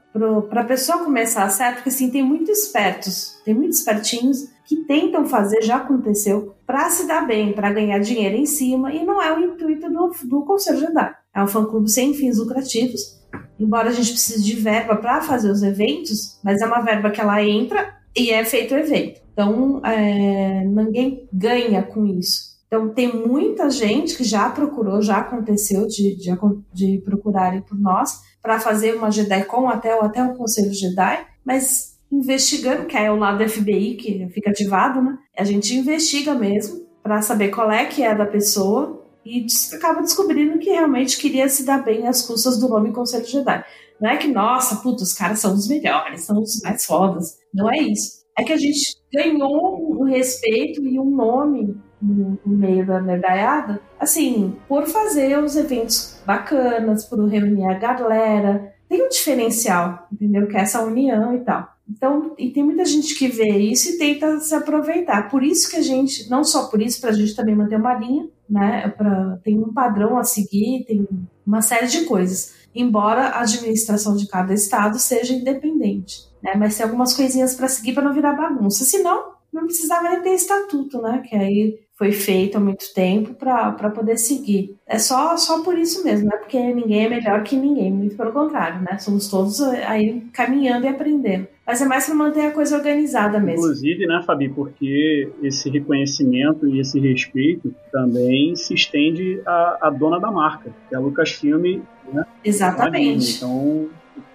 para 0.48 0.62
a 0.62 0.64
pessoa 0.64 1.04
começar 1.04 1.48
certo, 1.50 1.76
porque 1.76 1.90
assim, 1.90 2.10
tem 2.10 2.22
muitos 2.22 2.64
espertos, 2.64 3.40
tem 3.44 3.54
muitos 3.54 3.78
espertinhos 3.78 4.48
que 4.66 4.76
tentam 4.84 5.26
fazer, 5.26 5.62
já 5.62 5.76
aconteceu, 5.76 6.54
para 6.66 6.90
se 6.90 7.06
dar 7.06 7.26
bem, 7.26 7.52
para 7.52 7.72
ganhar 7.72 7.98
dinheiro 8.00 8.36
em 8.36 8.46
cima, 8.46 8.92
e 8.92 9.04
não 9.04 9.22
é 9.22 9.32
o 9.32 9.40
intuito 9.40 9.88
do, 9.88 10.10
do 10.24 10.42
Conselho 10.42 10.80
Jedi. 10.80 11.14
É 11.34 11.42
um 11.42 11.46
fã-clube 11.46 11.90
sem 11.90 12.12
fins 12.12 12.38
lucrativos, 12.38 13.18
embora 13.58 13.88
a 13.88 13.92
gente 13.92 14.10
precise 14.10 14.42
de 14.42 14.56
verba 14.56 14.96
para 14.96 15.22
fazer 15.22 15.50
os 15.50 15.62
eventos, 15.62 16.38
mas 16.42 16.60
é 16.60 16.66
uma 16.66 16.80
verba 16.80 17.10
que 17.10 17.20
ela 17.20 17.42
entra 17.42 17.94
e 18.16 18.30
é 18.30 18.44
feito 18.44 18.74
o 18.74 18.78
evento. 18.78 19.20
Então, 19.32 19.80
é, 19.84 20.64
ninguém 20.64 21.28
ganha 21.32 21.82
com 21.82 22.04
isso. 22.04 22.57
Então, 22.68 22.90
tem 22.90 23.26
muita 23.26 23.70
gente 23.70 24.14
que 24.14 24.22
já 24.22 24.48
procurou, 24.50 25.02
já 25.02 25.18
aconteceu 25.18 25.86
de, 25.86 26.14
de, 26.16 26.30
de 26.72 27.02
procurarem 27.02 27.62
por 27.62 27.78
nós 27.78 28.20
para 28.40 28.60
fazer 28.60 28.94
uma 28.94 29.10
JediCon 29.10 29.66
até, 29.66 29.98
até 29.98 30.22
o 30.22 30.34
Conselho 30.34 30.72
Jedi, 30.72 31.26
mas 31.44 31.98
investigando, 32.12 32.86
que 32.86 32.96
é 32.96 33.10
o 33.10 33.16
lado 33.16 33.38
do 33.38 33.48
FBI 33.48 33.96
que 33.96 34.28
fica 34.28 34.50
ativado, 34.50 35.02
né? 35.02 35.18
A 35.36 35.44
gente 35.44 35.74
investiga 35.74 36.34
mesmo 36.34 36.86
para 37.02 37.22
saber 37.22 37.48
qual 37.48 37.70
é 37.70 37.86
que 37.86 38.02
é 38.02 38.14
da 38.14 38.26
pessoa 38.26 39.02
e 39.24 39.46
acaba 39.74 40.02
descobrindo 40.02 40.58
que 40.58 40.70
realmente 40.70 41.18
queria 41.18 41.48
se 41.48 41.64
dar 41.64 41.82
bem 41.82 42.06
às 42.06 42.22
custas 42.22 42.58
do 42.58 42.68
nome 42.68 42.92
Conselho 42.92 43.26
Jedi. 43.26 43.64
Não 44.00 44.10
é 44.10 44.16
que, 44.16 44.28
nossa, 44.28 44.76
puta, 44.76 45.02
os 45.02 45.12
caras 45.12 45.40
são 45.40 45.54
os 45.54 45.66
melhores, 45.68 46.22
são 46.22 46.40
os 46.40 46.60
mais 46.62 46.84
fodas. 46.84 47.36
Não 47.52 47.70
é 47.70 47.78
isso. 47.78 48.18
É 48.38 48.44
que 48.44 48.52
a 48.52 48.56
gente 48.56 48.96
ganhou 49.12 50.00
um 50.00 50.04
respeito 50.04 50.84
e 50.86 50.98
um 50.98 51.10
nome 51.10 51.76
no, 52.00 52.38
meio 52.46 52.86
da 52.86 53.00
nerdaiada, 53.00 53.80
assim, 53.98 54.56
por 54.68 54.86
fazer 54.86 55.38
os 55.38 55.56
eventos 55.56 56.20
bacanas, 56.24 57.04
por 57.04 57.24
reunir 57.26 57.66
a 57.66 57.74
galera, 57.74 58.74
tem 58.88 59.04
um 59.04 59.08
diferencial, 59.08 60.06
entendeu? 60.12 60.46
Que 60.46 60.56
é 60.56 60.60
essa 60.60 60.82
união 60.82 61.34
e 61.34 61.40
tal. 61.40 61.68
Então, 61.88 62.34
e 62.38 62.50
tem 62.50 62.62
muita 62.62 62.84
gente 62.84 63.14
que 63.14 63.28
vê 63.28 63.48
isso 63.58 63.90
e 63.90 63.98
tenta 63.98 64.38
se 64.40 64.54
aproveitar. 64.54 65.30
Por 65.30 65.42
isso 65.42 65.70
que 65.70 65.76
a 65.76 65.82
gente, 65.82 66.28
não 66.28 66.44
só 66.44 66.68
por 66.68 66.82
isso, 66.82 67.00
para 67.00 67.10
a 67.10 67.14
gente 67.14 67.34
também 67.34 67.56
manter 67.56 67.76
uma 67.76 67.94
linha, 67.94 68.28
né? 68.48 68.88
Pra, 68.88 69.38
tem 69.42 69.58
um 69.58 69.72
padrão 69.72 70.18
a 70.18 70.24
seguir, 70.24 70.84
tem 70.86 71.08
uma 71.46 71.62
série 71.62 71.86
de 71.86 72.04
coisas. 72.04 72.54
Embora 72.74 73.28
a 73.28 73.40
administração 73.40 74.16
de 74.16 74.28
cada 74.28 74.52
estado 74.52 74.98
seja 74.98 75.32
independente, 75.32 76.28
né? 76.42 76.54
Mas 76.56 76.76
tem 76.76 76.84
algumas 76.84 77.14
coisinhas 77.14 77.54
para 77.54 77.68
seguir 77.68 77.94
para 77.94 78.04
não 78.04 78.12
virar 78.12 78.34
bagunça. 78.34 78.84
Senão, 78.84 79.32
não 79.50 79.64
precisava 79.64 80.10
nem 80.10 80.20
ter 80.20 80.34
estatuto, 80.34 81.00
né? 81.00 81.22
Que 81.26 81.34
aí 81.36 81.78
foi 81.98 82.12
feito 82.12 82.56
há 82.56 82.60
muito 82.60 82.94
tempo 82.94 83.34
para 83.34 83.90
poder 83.90 84.16
seguir. 84.16 84.76
É 84.86 84.98
só, 84.98 85.36
só 85.36 85.64
por 85.64 85.76
isso 85.76 86.04
mesmo, 86.04 86.28
não 86.28 86.36
é 86.36 86.38
porque 86.38 86.56
ninguém 86.72 87.06
é 87.06 87.08
melhor 87.08 87.42
que 87.42 87.56
ninguém, 87.56 87.92
muito 87.92 88.16
pelo 88.16 88.32
contrário, 88.32 88.80
né? 88.82 88.96
Somos 88.98 89.28
todos 89.28 89.60
aí 89.60 90.22
caminhando 90.32 90.86
e 90.86 90.88
aprendendo. 90.88 91.48
Mas 91.66 91.82
é 91.82 91.84
mais 91.84 92.06
para 92.06 92.14
manter 92.14 92.46
a 92.46 92.50
coisa 92.52 92.76
organizada 92.76 93.40
mesmo. 93.40 93.66
Inclusive, 93.66 94.06
né, 94.06 94.22
Fabi, 94.24 94.48
porque 94.48 95.28
esse 95.42 95.68
reconhecimento 95.68 96.68
e 96.68 96.78
esse 96.78 97.00
respeito 97.00 97.74
também 97.90 98.54
se 98.54 98.74
estende 98.74 99.42
à, 99.44 99.88
à 99.88 99.90
dona 99.90 100.20
da 100.20 100.30
marca, 100.30 100.70
que 100.88 100.94
é 100.94 100.98
a 100.98 101.00
Lucasfilm, 101.00 101.82
né? 102.12 102.24
Exatamente. 102.44 103.38
Então, 103.38 103.88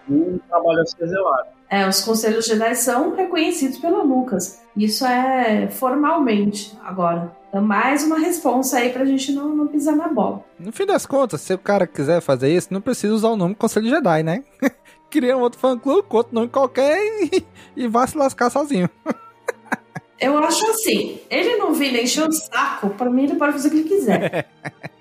um 0.09 0.37
trabalho 0.49 0.81
a 0.81 0.85
ser 0.85 1.07
zelado. 1.07 1.47
É, 1.69 1.87
os 1.87 2.01
conselhos 2.01 2.45
gerais 2.45 2.79
são 2.79 3.15
reconhecidos 3.15 3.77
pela 3.77 4.03
Lucas. 4.03 4.61
Isso 4.75 5.05
é 5.05 5.69
formalmente 5.69 6.77
agora. 6.83 7.42
Então, 7.53 7.63
mais 7.63 8.03
uma 8.03 8.17
responsa 8.17 8.79
aí 8.79 8.91
pra 8.91 9.05
gente 9.05 9.31
não, 9.31 9.55
não 9.55 9.67
pisar 9.67 9.95
na 9.95 10.07
bola. 10.07 10.43
No 10.57 10.71
fim 10.71 10.87
das 10.87 11.05
contas, 11.05 11.39
se 11.39 11.53
o 11.53 11.57
cara 11.59 11.85
quiser 11.85 12.19
fazer 12.19 12.51
isso, 12.51 12.69
não 12.71 12.81
precisa 12.81 13.13
usar 13.13 13.27
o 13.27 13.35
nome 13.35 13.53
Conselho 13.53 13.87
Jedi, 13.87 14.23
né? 14.23 14.43
Cria 15.07 15.37
um 15.37 15.41
outro 15.41 15.59
fã-clube 15.59 16.07
com 16.09 16.17
outro 16.17 16.33
nome 16.33 16.47
qualquer 16.47 16.97
e, 16.97 17.45
e 17.77 17.87
vá 17.87 18.07
se 18.07 18.17
lascar 18.17 18.49
sozinho. 18.49 18.89
Eu 20.19 20.35
acho 20.39 20.65
assim, 20.71 21.19
ele 21.29 21.57
não 21.57 21.73
vir 21.75 21.93
encher 22.01 22.27
o 22.27 22.31
saco, 22.31 22.89
pra 22.89 23.09
mim 23.09 23.25
ele 23.25 23.35
pode 23.35 23.51
fazer 23.51 23.67
o 23.67 23.71
que 23.71 23.77
ele 23.77 23.89
quiser. 23.89 24.49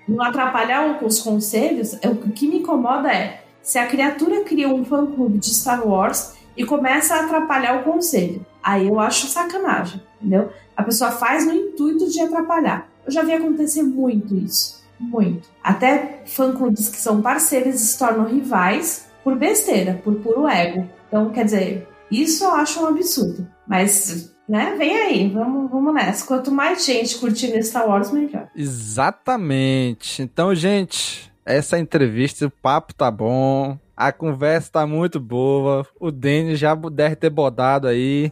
não 0.07 0.23
atrapalhar 0.23 1.03
os 1.03 1.21
conselhos, 1.21 1.97
é, 2.03 2.07
o 2.07 2.15
que 2.17 2.47
me 2.47 2.59
incomoda 2.59 3.11
é 3.11 3.41
se 3.63 3.79
a 3.79 3.87
criatura 3.87 4.43
cria 4.43 4.67
um 4.67 4.85
fã-clube 4.85 5.39
de 5.39 5.51
Star 5.51 5.87
Wars 5.87 6.35
e 6.55 6.63
começa 6.63 7.15
a 7.15 7.25
atrapalhar 7.25 7.79
o 7.79 7.83
conselho. 7.83 8.45
Aí 8.61 8.87
eu 8.87 8.99
acho 8.99 9.27
sacanagem, 9.27 10.01
entendeu? 10.21 10.51
A 10.75 10.83
pessoa 10.83 11.11
faz 11.11 11.45
no 11.45 11.53
intuito 11.53 12.09
de 12.09 12.21
atrapalhar. 12.21 12.89
Eu 13.05 13.11
já 13.11 13.23
vi 13.23 13.33
acontecer 13.33 13.83
muito 13.83 14.35
isso. 14.35 14.81
Muito. 14.99 15.49
Até 15.63 16.21
fã-clubes 16.25 16.89
que 16.89 16.97
são 16.97 17.21
parceiros 17.21 17.75
se 17.75 17.99
tornam 17.99 18.25
rivais 18.25 19.07
por 19.23 19.35
besteira, 19.35 19.99
por 20.03 20.15
puro 20.15 20.47
ego. 20.47 20.87
Então, 21.07 21.29
quer 21.31 21.45
dizer, 21.45 21.87
isso 22.09 22.43
eu 22.43 22.51
acho 22.51 22.81
um 22.81 22.87
absurdo. 22.87 23.47
Mas, 23.67 24.33
né, 24.47 24.75
vem 24.77 24.95
aí, 24.97 25.29
vamos, 25.29 25.69
vamos 25.69 25.93
nessa. 25.93 26.25
Quanto 26.25 26.51
mais 26.51 26.85
gente 26.85 27.17
curtindo 27.17 27.61
Star 27.63 27.87
Wars, 27.87 28.11
melhor. 28.11 28.47
Exatamente. 28.55 30.21
Então, 30.21 30.53
gente, 30.53 31.31
essa 31.45 31.77
entrevista, 31.77 32.45
o 32.45 32.51
papo 32.51 32.93
tá 32.93 33.09
bom. 33.11 33.77
A 33.95 34.11
conversa 34.11 34.71
tá 34.71 34.87
muito 34.87 35.19
boa. 35.19 35.85
O 35.99 36.11
Denis 36.11 36.59
já 36.59 36.73
deve 36.75 37.15
ter 37.15 37.29
bodado 37.29 37.87
aí. 37.87 38.31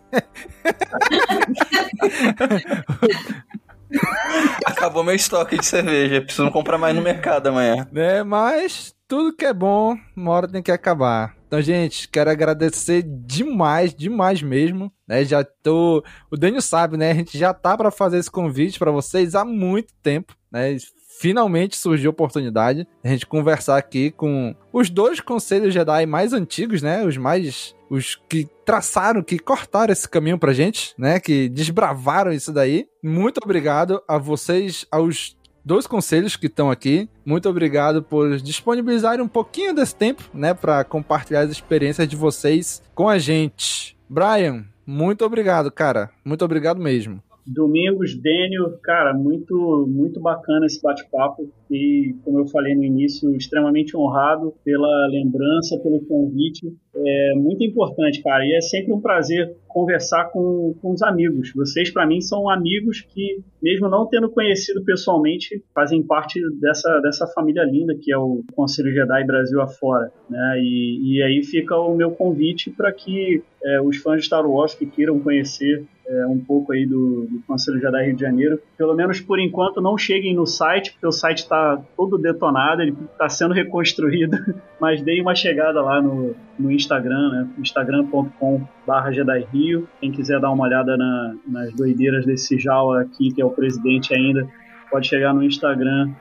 Acabou 4.66 5.04
meu 5.04 5.14
estoque 5.14 5.58
de 5.58 5.66
cerveja. 5.66 6.22
Preciso 6.22 6.50
comprar 6.52 6.78
mais 6.78 6.96
no 6.96 7.02
mercado 7.02 7.48
amanhã. 7.48 7.88
É, 7.94 8.24
mas 8.24 8.96
tudo 9.08 9.36
que 9.36 9.46
é 9.46 9.54
bom, 9.54 9.98
uma 10.16 10.32
hora 10.32 10.48
tem 10.48 10.64
que 10.64 10.72
acabar. 10.72 11.36
Então, 11.46 11.62
gente, 11.62 12.08
quero 12.08 12.30
agradecer 12.30 13.04
demais, 13.04 13.94
demais 13.94 14.42
mesmo, 14.42 14.90
né? 15.06 15.26
Já 15.26 15.44
tô, 15.44 16.02
o 16.32 16.38
Daniel 16.38 16.62
sabe, 16.62 16.96
né? 16.96 17.12
A 17.12 17.14
gente 17.14 17.38
já 17.38 17.54
tá 17.54 17.76
para 17.76 17.92
fazer 17.92 18.18
esse 18.18 18.32
convite 18.32 18.80
para 18.80 18.90
vocês 18.90 19.36
há 19.36 19.44
muito 19.44 19.94
tempo, 20.02 20.34
né? 20.50 20.78
Finalmente 21.22 21.78
surgiu 21.78 22.10
a 22.10 22.12
oportunidade 22.14 22.84
de 22.84 23.08
a 23.08 23.12
gente 23.12 23.28
conversar 23.28 23.78
aqui 23.78 24.10
com 24.10 24.56
os 24.74 24.90
dois 24.90 25.20
conselhos 25.20 25.72
Jedi 25.72 26.08
mais 26.08 26.34
antigos, 26.34 26.82
né? 26.82 27.06
Os 27.06 27.16
mais 27.16 27.76
os 27.92 28.20
que 28.28 28.50
traçaram, 28.66 29.22
que 29.22 29.38
cortaram 29.38 29.94
esse 29.94 30.10
caminho 30.10 30.40
pra 30.40 30.52
gente, 30.52 30.96
né? 30.98 31.20
Que 31.20 31.48
desbravaram 31.48 32.32
isso 32.32 32.52
daí. 32.52 32.88
Muito 33.04 33.40
obrigado 33.44 34.02
a 34.08 34.18
vocês, 34.18 34.88
aos 34.90 35.38
dois 35.64 35.86
conselhos 35.86 36.36
que 36.36 36.48
estão 36.48 36.72
aqui. 36.72 37.08
Muito 37.24 37.48
obrigado 37.48 38.02
por 38.02 38.38
disponibilizarem 38.38 39.24
um 39.24 39.28
pouquinho 39.28 39.76
desse 39.76 39.94
tempo, 39.94 40.24
né, 40.34 40.56
para 40.56 40.84
compartilhar 40.84 41.42
as 41.42 41.52
experiências 41.52 42.08
de 42.08 42.16
vocês 42.16 42.82
com 42.96 43.08
a 43.08 43.20
gente. 43.20 43.96
Brian, 44.10 44.66
muito 44.88 45.24
obrigado, 45.24 45.72
cara. 45.72 46.10
Muito 46.26 46.44
obrigado 46.44 46.82
mesmo. 46.82 47.22
Domingos, 47.46 48.16
Dênio, 48.16 48.78
cara, 48.84 49.14
muito 49.14 49.88
muito 49.88 50.20
bacana 50.20 50.66
esse 50.66 50.82
bate-papo 50.82 51.52
e, 51.70 52.16
como 52.24 52.40
eu 52.40 52.48
falei 52.48 52.76
no 52.76 52.84
início, 52.84 53.36
extremamente 53.36 53.98
honrado 53.98 54.54
pela 54.64 55.08
lembrança, 55.08 55.80
pelo 55.80 56.06
convite. 56.06 56.74
É 56.94 57.34
muito 57.36 57.64
importante, 57.64 58.22
cara, 58.22 58.46
e 58.46 58.54
é 58.54 58.62
sempre 58.62 58.92
um 58.92 59.00
prazer 59.00 59.56
conversar 59.68 60.26
com, 60.26 60.76
com 60.82 60.92
os 60.92 61.02
amigos. 61.02 61.54
Vocês, 61.56 61.90
para 61.90 62.06
mim, 62.06 62.20
são 62.20 62.50
amigos 62.50 63.02
que, 63.02 63.42
mesmo 63.62 63.88
não 63.88 64.06
tendo 64.06 64.30
conhecido 64.30 64.84
pessoalmente, 64.84 65.64
fazem 65.74 66.04
parte 66.04 66.40
dessa, 66.60 67.00
dessa 67.00 67.26
família 67.28 67.64
linda 67.64 67.96
que 67.96 68.12
é 68.12 68.18
o 68.18 68.44
Conselho 68.54 68.92
Jedi 68.92 69.24
Brasil 69.26 69.62
afora. 69.62 70.12
Né? 70.30 70.60
E, 70.62 71.16
e 71.16 71.24
aí 71.24 71.44
fica 71.44 71.78
o 71.78 71.96
meu 71.96 72.12
convite 72.12 72.70
para 72.70 72.92
que 72.92 73.42
é, 73.64 73.82
os 73.82 73.98
fãs 73.98 74.22
de 74.22 74.26
Star 74.26 74.46
Wars 74.46 74.74
que 74.74 74.86
queiram 74.86 75.20
conhecer 75.20 75.86
é, 76.08 76.28
um 76.28 76.40
pouco 76.40 76.74
aí 76.74 76.86
do, 76.86 77.26
do 77.26 77.42
Conselho 77.48 77.80
Jedi 77.80 78.06
Rio 78.06 78.16
de 78.16 78.22
Janeiro, 78.22 78.62
pelo 78.78 78.94
menos 78.96 79.22
por 79.22 79.40
enquanto 79.40 79.80
não 79.80 79.98
cheguem 79.98 80.36
no 80.36 80.46
site, 80.46 80.92
porque 80.92 81.08
o 81.08 81.12
site 81.12 81.40
está 81.40 81.82
todo 81.96 82.18
detonado, 82.18 82.82
ele 82.82 82.96
está 83.12 83.30
sendo 83.30 83.54
reconstruído, 83.54 84.38
mas 84.80 85.02
deem 85.02 85.22
uma 85.22 85.36
chegada 85.36 85.82
lá 85.82 86.02
no, 86.02 86.36
no 86.60 86.72
Instagram, 86.72 86.81
né? 86.88 87.48
instagram.com 87.58 88.62
barra 88.86 89.12
Jedi 89.12 89.48
Rio. 89.52 89.88
Quem 90.00 90.12
quiser 90.12 90.40
dar 90.40 90.52
uma 90.52 90.64
olhada 90.64 90.98
na, 90.98 91.36
nas 91.48 91.74
doideiras 91.74 92.26
desse 92.26 92.58
Jawa 92.58 93.02
aqui, 93.02 93.34
que 93.34 93.42
é 93.42 93.46
o 93.46 93.50
presidente 93.50 94.14
ainda, 94.14 94.48
pode 94.90 95.08
chegar 95.08 95.34
no 95.34 95.44
Instagram 95.44 96.12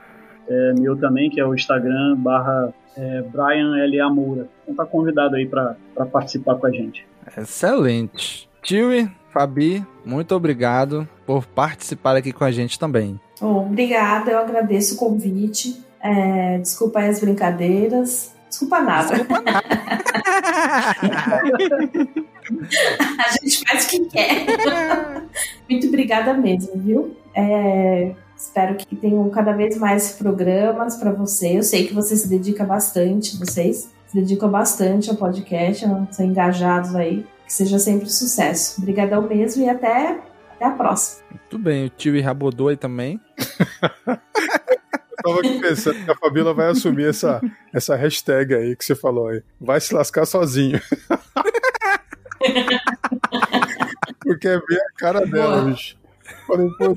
é, 0.47 0.73
meu 0.79 0.97
também, 0.97 1.29
que 1.29 1.39
é 1.39 1.45
o 1.45 1.53
Instagram 1.53 2.15
barra 2.17 2.73
é, 2.97 3.21
Brian 3.21 3.77
L. 3.77 4.13
Moura. 4.13 4.47
Então 4.63 4.75
tá 4.75 4.85
convidado 4.85 5.35
aí 5.35 5.47
para 5.47 5.75
participar 6.11 6.55
com 6.55 6.67
a 6.67 6.71
gente. 6.71 7.05
Excelente. 7.37 8.49
Tio 8.61 8.89
Fabi, 9.31 9.85
muito 10.05 10.35
obrigado 10.35 11.07
por 11.25 11.45
participar 11.45 12.17
aqui 12.17 12.33
com 12.33 12.43
a 12.43 12.51
gente 12.51 12.77
também. 12.77 13.19
Oh, 13.41 13.61
obrigada, 13.61 14.31
eu 14.31 14.39
agradeço 14.39 14.95
o 14.95 14.97
convite. 14.97 15.81
É, 16.01 16.57
desculpa 16.57 16.99
aí 16.99 17.09
as 17.09 17.19
brincadeiras. 17.19 18.35
Desculpa 18.51 18.81
nada. 18.81 19.15
Desculpa 19.15 19.41
nada. 19.41 19.65
a 23.17 23.31
gente 23.41 23.63
faz 23.65 23.85
o 23.85 23.89
que 23.89 24.05
quer. 24.09 24.45
Muito 25.69 25.87
obrigada 25.87 26.33
mesmo, 26.33 26.73
viu? 26.75 27.15
É, 27.33 28.13
espero 28.37 28.75
que 28.75 28.93
tenham 28.93 29.29
cada 29.29 29.53
vez 29.53 29.77
mais 29.77 30.11
programas 30.11 30.97
para 30.97 31.13
você. 31.13 31.57
Eu 31.57 31.63
sei 31.63 31.87
que 31.87 31.93
você 31.93 32.17
se 32.17 32.27
dedica 32.27 32.65
bastante, 32.65 33.37
vocês 33.37 33.89
se 34.07 34.13
dedicam 34.13 34.51
bastante 34.51 35.09
ao 35.09 35.15
podcast, 35.15 35.85
são 36.11 36.25
engajados 36.25 36.93
aí. 36.93 37.25
Que 37.45 37.53
seja 37.53 37.79
sempre 37.79 38.05
um 38.05 38.09
sucesso. 38.09 38.81
Obrigadão 38.81 39.21
mesmo 39.21 39.63
e 39.63 39.69
até, 39.69 40.19
até 40.55 40.65
a 40.65 40.71
próxima. 40.71 41.23
Muito 41.31 41.57
bem, 41.57 41.85
o 41.85 41.89
tio 41.89 42.21
Rabodou 42.21 42.67
aí 42.67 42.75
também. 42.75 43.17
tava 45.21 45.39
aqui 45.39 45.59
pensando 45.59 46.03
que 46.03 46.11
a 46.11 46.15
Fabíola 46.15 46.53
vai 46.53 46.69
assumir 46.69 47.07
essa, 47.07 47.41
essa 47.73 47.95
hashtag 47.95 48.53
aí 48.53 48.75
que 48.75 48.83
você 48.83 48.95
falou 48.95 49.27
aí. 49.27 49.43
Vai 49.59 49.79
se 49.79 49.93
lascar 49.93 50.25
sozinho. 50.25 50.81
Porque 54.19 54.47
é 54.47 54.59
bem 54.59 54.77
a 54.77 54.91
cara 54.97 55.25
dela, 55.25 55.61
Boa. 55.61 55.71
bicho. 55.71 55.97
Falei, 56.47 56.69
pô, 56.77 56.95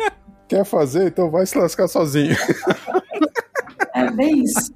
quer 0.49 0.65
fazer? 0.65 1.09
Então 1.09 1.31
vai 1.31 1.45
se 1.47 1.59
lascar 1.59 1.89
sozinho. 1.89 2.37
É 3.95 4.11
bem 4.11 4.43
isso. 4.43 4.73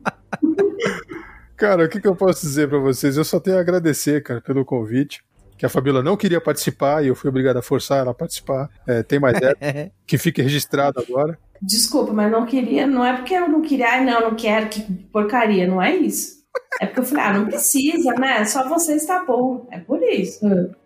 Cara, 1.56 1.84
o 1.84 1.88
que, 1.88 2.00
que 2.00 2.08
eu 2.08 2.14
posso 2.14 2.42
dizer 2.42 2.68
para 2.68 2.78
vocês? 2.78 3.16
Eu 3.16 3.24
só 3.24 3.40
tenho 3.40 3.56
a 3.56 3.60
agradecer, 3.60 4.22
cara, 4.22 4.40
pelo 4.40 4.64
convite 4.64 5.22
que 5.58 5.66
a 5.66 5.68
Fabíola 5.68 6.02
não 6.02 6.16
queria 6.16 6.40
participar 6.40 7.04
e 7.04 7.08
eu 7.08 7.16
fui 7.16 7.28
obrigado 7.28 7.56
a 7.56 7.62
forçar 7.62 7.98
ela 7.98 8.12
a 8.12 8.14
participar. 8.14 8.70
É, 8.86 9.02
tem 9.02 9.18
mais 9.18 9.36
essa, 9.42 9.56
que 10.06 10.16
fique 10.16 10.40
registrado 10.40 11.00
agora. 11.00 11.36
Desculpa, 11.60 12.12
mas 12.12 12.30
não 12.30 12.46
queria, 12.46 12.86
não 12.86 13.04
é 13.04 13.16
porque 13.16 13.34
eu 13.34 13.48
não 13.48 13.62
queria, 13.62 13.88
ai 13.88 14.04
não, 14.04 14.20
não 14.20 14.34
quero, 14.34 14.68
que 14.68 14.80
porcaria, 15.12 15.66
não 15.66 15.82
é 15.82 15.94
isso. 15.96 16.38
É 16.80 16.86
porque 16.86 17.00
eu 17.00 17.04
falei, 17.04 17.24
ah, 17.24 17.32
não 17.32 17.46
precisa, 17.46 18.12
né? 18.14 18.44
Só 18.44 18.68
você 18.68 18.94
está 18.94 19.24
bom. 19.24 19.66
É 19.70 19.78
por 19.78 20.02
isso. 20.02 20.40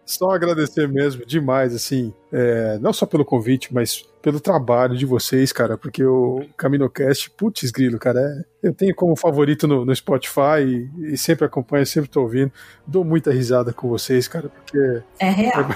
Só 0.05 0.31
agradecer 0.31 0.89
mesmo 0.89 1.25
demais, 1.25 1.75
assim, 1.75 2.13
é, 2.33 2.79
não 2.79 2.93
só 2.93 3.07
pelo 3.07 3.25
convite, 3.25 3.73
mas 3.73 4.05
pelo 4.21 4.41
trabalho 4.41 4.97
de 4.97 5.07
vocês, 5.07 5.53
cara, 5.53 5.77
porque 5.77 6.05
o 6.05 6.45
CaminoCast, 6.57 7.31
putz 7.31 7.71
grilo, 7.71 7.99
cara, 7.99 8.21
é, 8.21 8.69
eu 8.69 8.75
tenho 8.75 8.95
como 8.95 9.17
favorito 9.17 9.67
no, 9.67 9.85
no 9.85 9.95
Spotify 9.95 10.63
e, 10.65 11.13
e, 11.13 11.19
sempre 11.19 11.45
acompanho, 11.45 11.87
sempre 11.87 12.11
tô 12.11 12.23
ouvindo. 12.23 12.53
Dou 12.87 13.05
muita 13.05 13.33
risada 13.33 13.73
com 13.73 13.89
vocês, 13.89 14.27
cara, 14.27 14.49
porque. 14.49 15.03
É 15.19 15.31
real. 15.31 15.67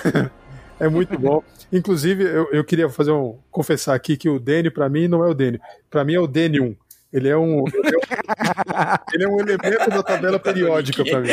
É, 0.81 0.85
é 0.87 0.89
muito 0.89 1.19
bom. 1.19 1.43
Inclusive, 1.73 2.25
eu, 2.25 2.49
eu 2.53 2.65
queria 2.65 2.89
fazer 2.89 3.11
um. 3.11 3.39
confessar 3.51 3.95
aqui 3.95 4.17
que 4.17 4.29
o 4.29 4.39
Dene, 4.39 4.71
para 4.71 4.89
mim, 4.89 5.09
não 5.09 5.25
é 5.25 5.29
o 5.29 5.35
Dene. 5.35 5.61
Para 5.91 6.05
mim 6.05 6.15
é 6.15 6.21
o 6.21 6.29
Dene1. 6.29 6.77
Ele 7.13 7.29
é 7.29 7.37
um. 7.37 7.65
Ele 7.67 7.95
é 7.95 7.99
um, 7.99 9.15
ele 9.15 9.25
é 9.25 9.29
um 9.29 9.41
elemento 9.41 9.91
da 9.91 10.03
tabela 10.03 10.39
periódica 10.39 11.05
para 11.05 11.21
mim. 11.21 11.29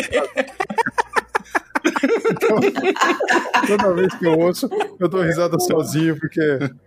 Então, 2.04 2.58
toda 3.68 3.94
vez 3.94 4.14
que 4.16 4.26
eu 4.26 4.38
ouço, 4.38 4.70
eu 5.00 5.08
dou 5.08 5.22
risada 5.22 5.58
sozinho, 5.60 6.18
porque, 6.18 6.42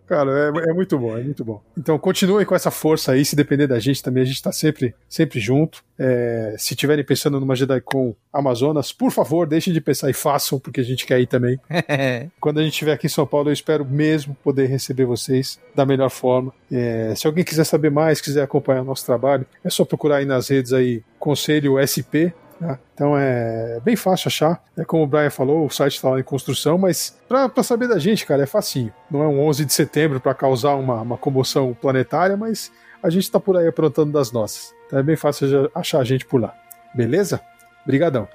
cara, 0.07 0.53
é, 0.55 0.71
é, 0.71 0.73
muito 0.73 0.99
bom, 0.99 1.17
é 1.17 1.23
muito 1.23 1.45
bom. 1.45 1.63
Então, 1.77 1.99
continuem 1.99 2.45
com 2.45 2.55
essa 2.55 2.71
força 2.71 3.13
aí, 3.13 3.25
se 3.25 3.37
depender 3.37 3.67
da 3.67 3.79
gente 3.79 4.03
também, 4.03 4.23
a 4.23 4.27
gente 4.27 4.43
tá 4.43 4.53
sempre, 4.53 4.95
sempre 5.09 5.41
junto. 5.41 5.85
É, 5.99 6.55
se 6.59 6.75
tiverem 6.75 7.05
pensando 7.05 7.41
numa 7.41 7.57
JediCon 7.57 8.15
Amazonas, 8.33 8.93
por 8.93 9.11
favor, 9.11 9.47
deixem 9.47 9.73
de 9.73 9.81
pensar 9.81 10.11
e 10.11 10.13
façam, 10.13 10.59
porque 10.59 10.81
a 10.81 10.85
gente 10.85 11.07
quer 11.07 11.21
ir 11.21 11.27
também. 11.27 11.59
Quando 12.41 12.59
a 12.59 12.63
gente 12.63 12.73
estiver 12.73 12.93
aqui 12.93 13.07
em 13.07 13.11
São 13.11 13.27
Paulo, 13.27 13.49
eu 13.49 13.55
espero 13.55 13.85
mesmo 13.85 14.37
poder 14.45 14.67
receber 14.67 15.07
vocês 15.07 15.59
da 15.75 15.87
melhor 15.87 16.11
forma. 16.11 16.53
É, 16.71 17.15
se 17.17 17.27
alguém 17.27 17.45
quiser 17.45 17.65
saber 17.65 17.91
mais, 17.91 18.21
quiser 18.21 18.43
acompanhar 18.43 18.83
o 18.83 18.85
nosso 18.85 19.07
trabalho, 19.07 19.47
é 19.65 19.71
só 19.71 19.85
procurar 19.85 20.17
aí 20.17 20.27
nas 20.27 20.49
redes 20.49 20.73
aí 20.73 21.03
Conselho 21.19 21.77
SP, 21.81 22.33
né? 22.61 22.79
Então 22.95 23.17
é 23.17 23.81
bem 23.85 23.97
fácil 23.97 24.29
achar. 24.29 24.63
É 24.77 24.85
como 24.85 25.03
o 25.03 25.07
Brian 25.07 25.31
falou, 25.31 25.67
o 25.67 25.71
site 25.71 25.95
está 25.95 26.11
lá 26.11 26.21
em 26.21 26.23
construção, 26.23 26.79
mas 26.79 27.17
para 27.29 27.63
saber 27.63 27.89
da 27.89 27.99
gente, 27.99 28.27
cara, 28.27 28.43
é 28.43 28.47
facinho. 28.47 28.93
Não 29.11 29.23
é 29.23 29.29
um 29.29 29.41
11 29.47 29.65
de 29.65 29.73
setembro 29.73 30.21
para 30.21 30.35
causar 30.35 30.75
uma, 30.75 31.01
uma 31.01 31.19
comoção 31.19 31.75
planetária, 31.75 32.37
mas 32.37 32.73
a 33.03 33.11
gente 33.11 33.25
está 33.25 33.39
por 33.39 33.57
aí 33.57 33.67
aprontando 33.67 34.13
das 34.13 34.33
nossas. 34.33 34.75
Então 34.87 34.99
é 34.99 35.03
bem 35.03 35.17
fácil 35.17 35.71
achar 35.75 36.01
a 36.01 36.05
gente 36.05 36.27
por 36.27 36.41
lá. 36.41 36.55
Beleza? 36.95 37.41
Obrigadão. 37.85 38.29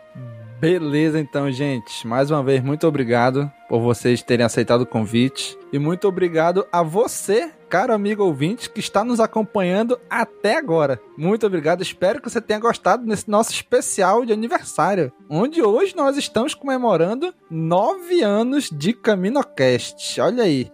Beleza, 0.61 1.19
então, 1.19 1.51
gente. 1.51 2.05
Mais 2.05 2.29
uma 2.29 2.43
vez, 2.43 2.63
muito 2.63 2.85
obrigado 2.85 3.51
por 3.67 3.81
vocês 3.81 4.21
terem 4.21 4.45
aceitado 4.45 4.81
o 4.81 4.85
convite. 4.85 5.57
E 5.73 5.79
muito 5.79 6.07
obrigado 6.07 6.67
a 6.71 6.83
você, 6.83 7.49
caro 7.67 7.91
amigo 7.91 8.23
ouvinte, 8.23 8.69
que 8.69 8.79
está 8.79 9.03
nos 9.03 9.19
acompanhando 9.19 9.99
até 10.07 10.57
agora. 10.57 11.01
Muito 11.17 11.47
obrigado. 11.47 11.81
Espero 11.81 12.21
que 12.21 12.29
você 12.29 12.39
tenha 12.39 12.59
gostado 12.59 13.07
desse 13.07 13.27
nosso 13.27 13.49
especial 13.49 14.23
de 14.23 14.33
aniversário, 14.33 15.11
onde 15.27 15.63
hoje 15.63 15.95
nós 15.95 16.15
estamos 16.15 16.53
comemorando 16.53 17.33
nove 17.49 18.21
anos 18.21 18.69
de 18.71 18.93
CaminoCast. 18.93 20.21
Olha 20.21 20.43
aí. 20.43 20.71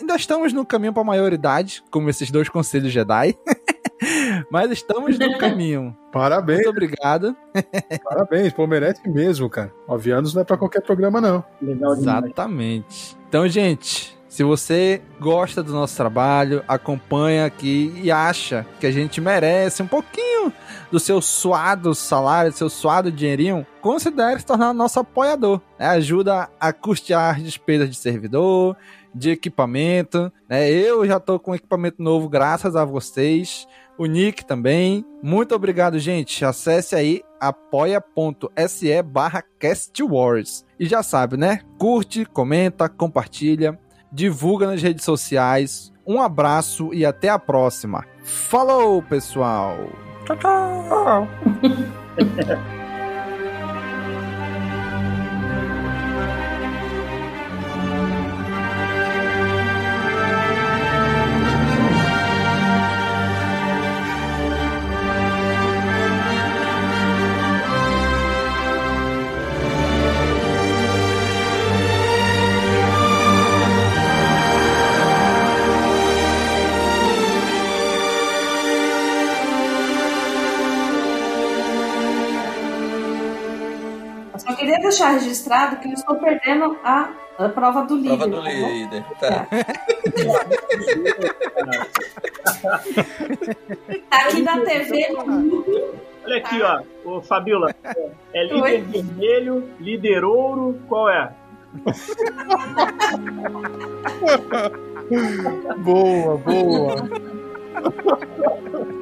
Ainda 0.00 0.16
estamos 0.16 0.52
no 0.52 0.66
caminho 0.66 0.92
para 0.92 1.02
a 1.02 1.06
maioridade, 1.06 1.84
como 1.92 2.10
esses 2.10 2.28
dois 2.28 2.48
conselhos 2.48 2.90
Jedi. 2.90 3.36
Mas 4.50 4.70
estamos 4.70 5.18
no 5.18 5.38
caminho. 5.38 5.96
Parabéns. 6.12 6.58
Muito 6.58 6.70
obrigado. 6.70 7.36
Parabéns, 8.04 8.52
pô, 8.52 8.66
merece 8.66 9.08
mesmo, 9.08 9.48
cara. 9.48 9.72
Nove 9.88 10.10
anos 10.10 10.34
não 10.34 10.42
é 10.42 10.44
pra 10.44 10.56
qualquer 10.56 10.82
programa, 10.82 11.20
não. 11.20 11.44
Legal 11.60 11.92
Exatamente. 11.92 13.16
Então, 13.28 13.48
gente, 13.48 14.16
se 14.28 14.42
você 14.42 15.02
gosta 15.20 15.62
do 15.62 15.72
nosso 15.72 15.96
trabalho, 15.96 16.64
acompanha 16.66 17.44
aqui 17.44 17.92
e 18.02 18.10
acha 18.10 18.66
que 18.80 18.86
a 18.86 18.90
gente 18.90 19.20
merece 19.20 19.82
um 19.82 19.86
pouquinho 19.86 20.52
do 20.90 20.98
seu 20.98 21.20
suado 21.20 21.94
salário, 21.94 22.50
do 22.50 22.56
seu 22.56 22.70
suado 22.70 23.12
dinheirinho, 23.12 23.66
considere 23.80 24.40
se 24.40 24.46
tornar 24.46 24.72
nosso 24.72 24.98
apoiador. 25.00 25.60
É, 25.78 25.86
ajuda 25.86 26.48
a 26.58 26.72
custear 26.72 27.40
despesas 27.40 27.90
de 27.90 27.96
servidor, 27.96 28.76
de 29.14 29.30
equipamento. 29.30 30.32
Né? 30.48 30.70
Eu 30.70 31.06
já 31.06 31.18
estou 31.18 31.38
com 31.38 31.54
equipamento 31.54 32.02
novo 32.02 32.28
graças 32.28 32.74
a 32.74 32.84
vocês 32.84 33.66
o 33.98 34.06
Nick 34.06 34.44
também. 34.44 35.04
Muito 35.22 35.54
obrigado, 35.54 35.98
gente. 35.98 36.44
Acesse 36.44 36.94
aí 36.94 37.22
apoia.se 37.40 39.02
barra 39.02 39.42
castwars. 39.58 40.64
E 40.78 40.86
já 40.86 41.02
sabe, 41.02 41.36
né? 41.36 41.60
Curte, 41.78 42.24
comenta, 42.24 42.88
compartilha, 42.88 43.78
divulga 44.12 44.66
nas 44.66 44.82
redes 44.82 45.04
sociais. 45.04 45.92
Um 46.06 46.20
abraço 46.20 46.92
e 46.92 47.04
até 47.04 47.28
a 47.28 47.38
próxima. 47.38 48.04
Falou, 48.24 49.02
pessoal! 49.02 49.76
Tchau, 50.26 50.36
tchau! 50.36 51.28
deixar 84.92 85.12
registrado 85.12 85.76
que 85.76 85.88
eu 85.88 85.94
estou 85.94 86.16
perdendo 86.16 86.76
a, 86.84 87.08
a 87.38 87.48
prova 87.48 87.84
do 87.84 87.96
líder. 87.96 88.18
Prova 88.18 88.28
do 88.28 88.42
tá 88.42 88.50
líder. 88.50 89.02
Tá. 89.18 89.46
Tá 94.10 94.10
aqui 94.26 94.42
na 94.42 94.60
TV. 94.60 95.06
Olha 96.24 96.36
aqui, 96.36 96.62
ó. 96.62 96.82
Ô, 97.04 97.20
Fabiola. 97.22 97.74
É 98.34 98.44
líder 98.44 98.62
Oi. 98.62 98.80
vermelho, 98.82 99.68
líder 99.80 100.24
ouro, 100.24 100.78
qual 100.88 101.08
é? 101.08 101.32
Boa, 105.78 106.36
boa. 106.38 106.94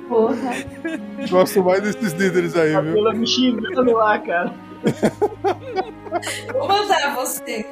Porra. 0.08 0.52
Gosto 1.28 1.62
mais 1.62 1.82
desses 1.82 2.14
líderes 2.14 2.56
aí, 2.56 2.70
viu? 2.70 2.76
Fabiola 2.76 3.12
me 3.14 3.26
xingando 3.26 3.92
lá, 3.92 4.18
cara. 4.18 4.54
Vou 6.52 6.68
mandar 6.68 7.14
você. 7.14 7.66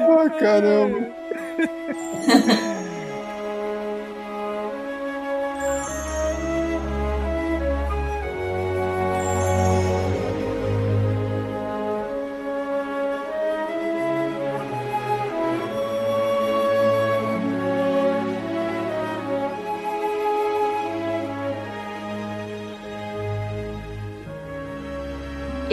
Ah, 0.00 0.30
caramba. 0.38 1.08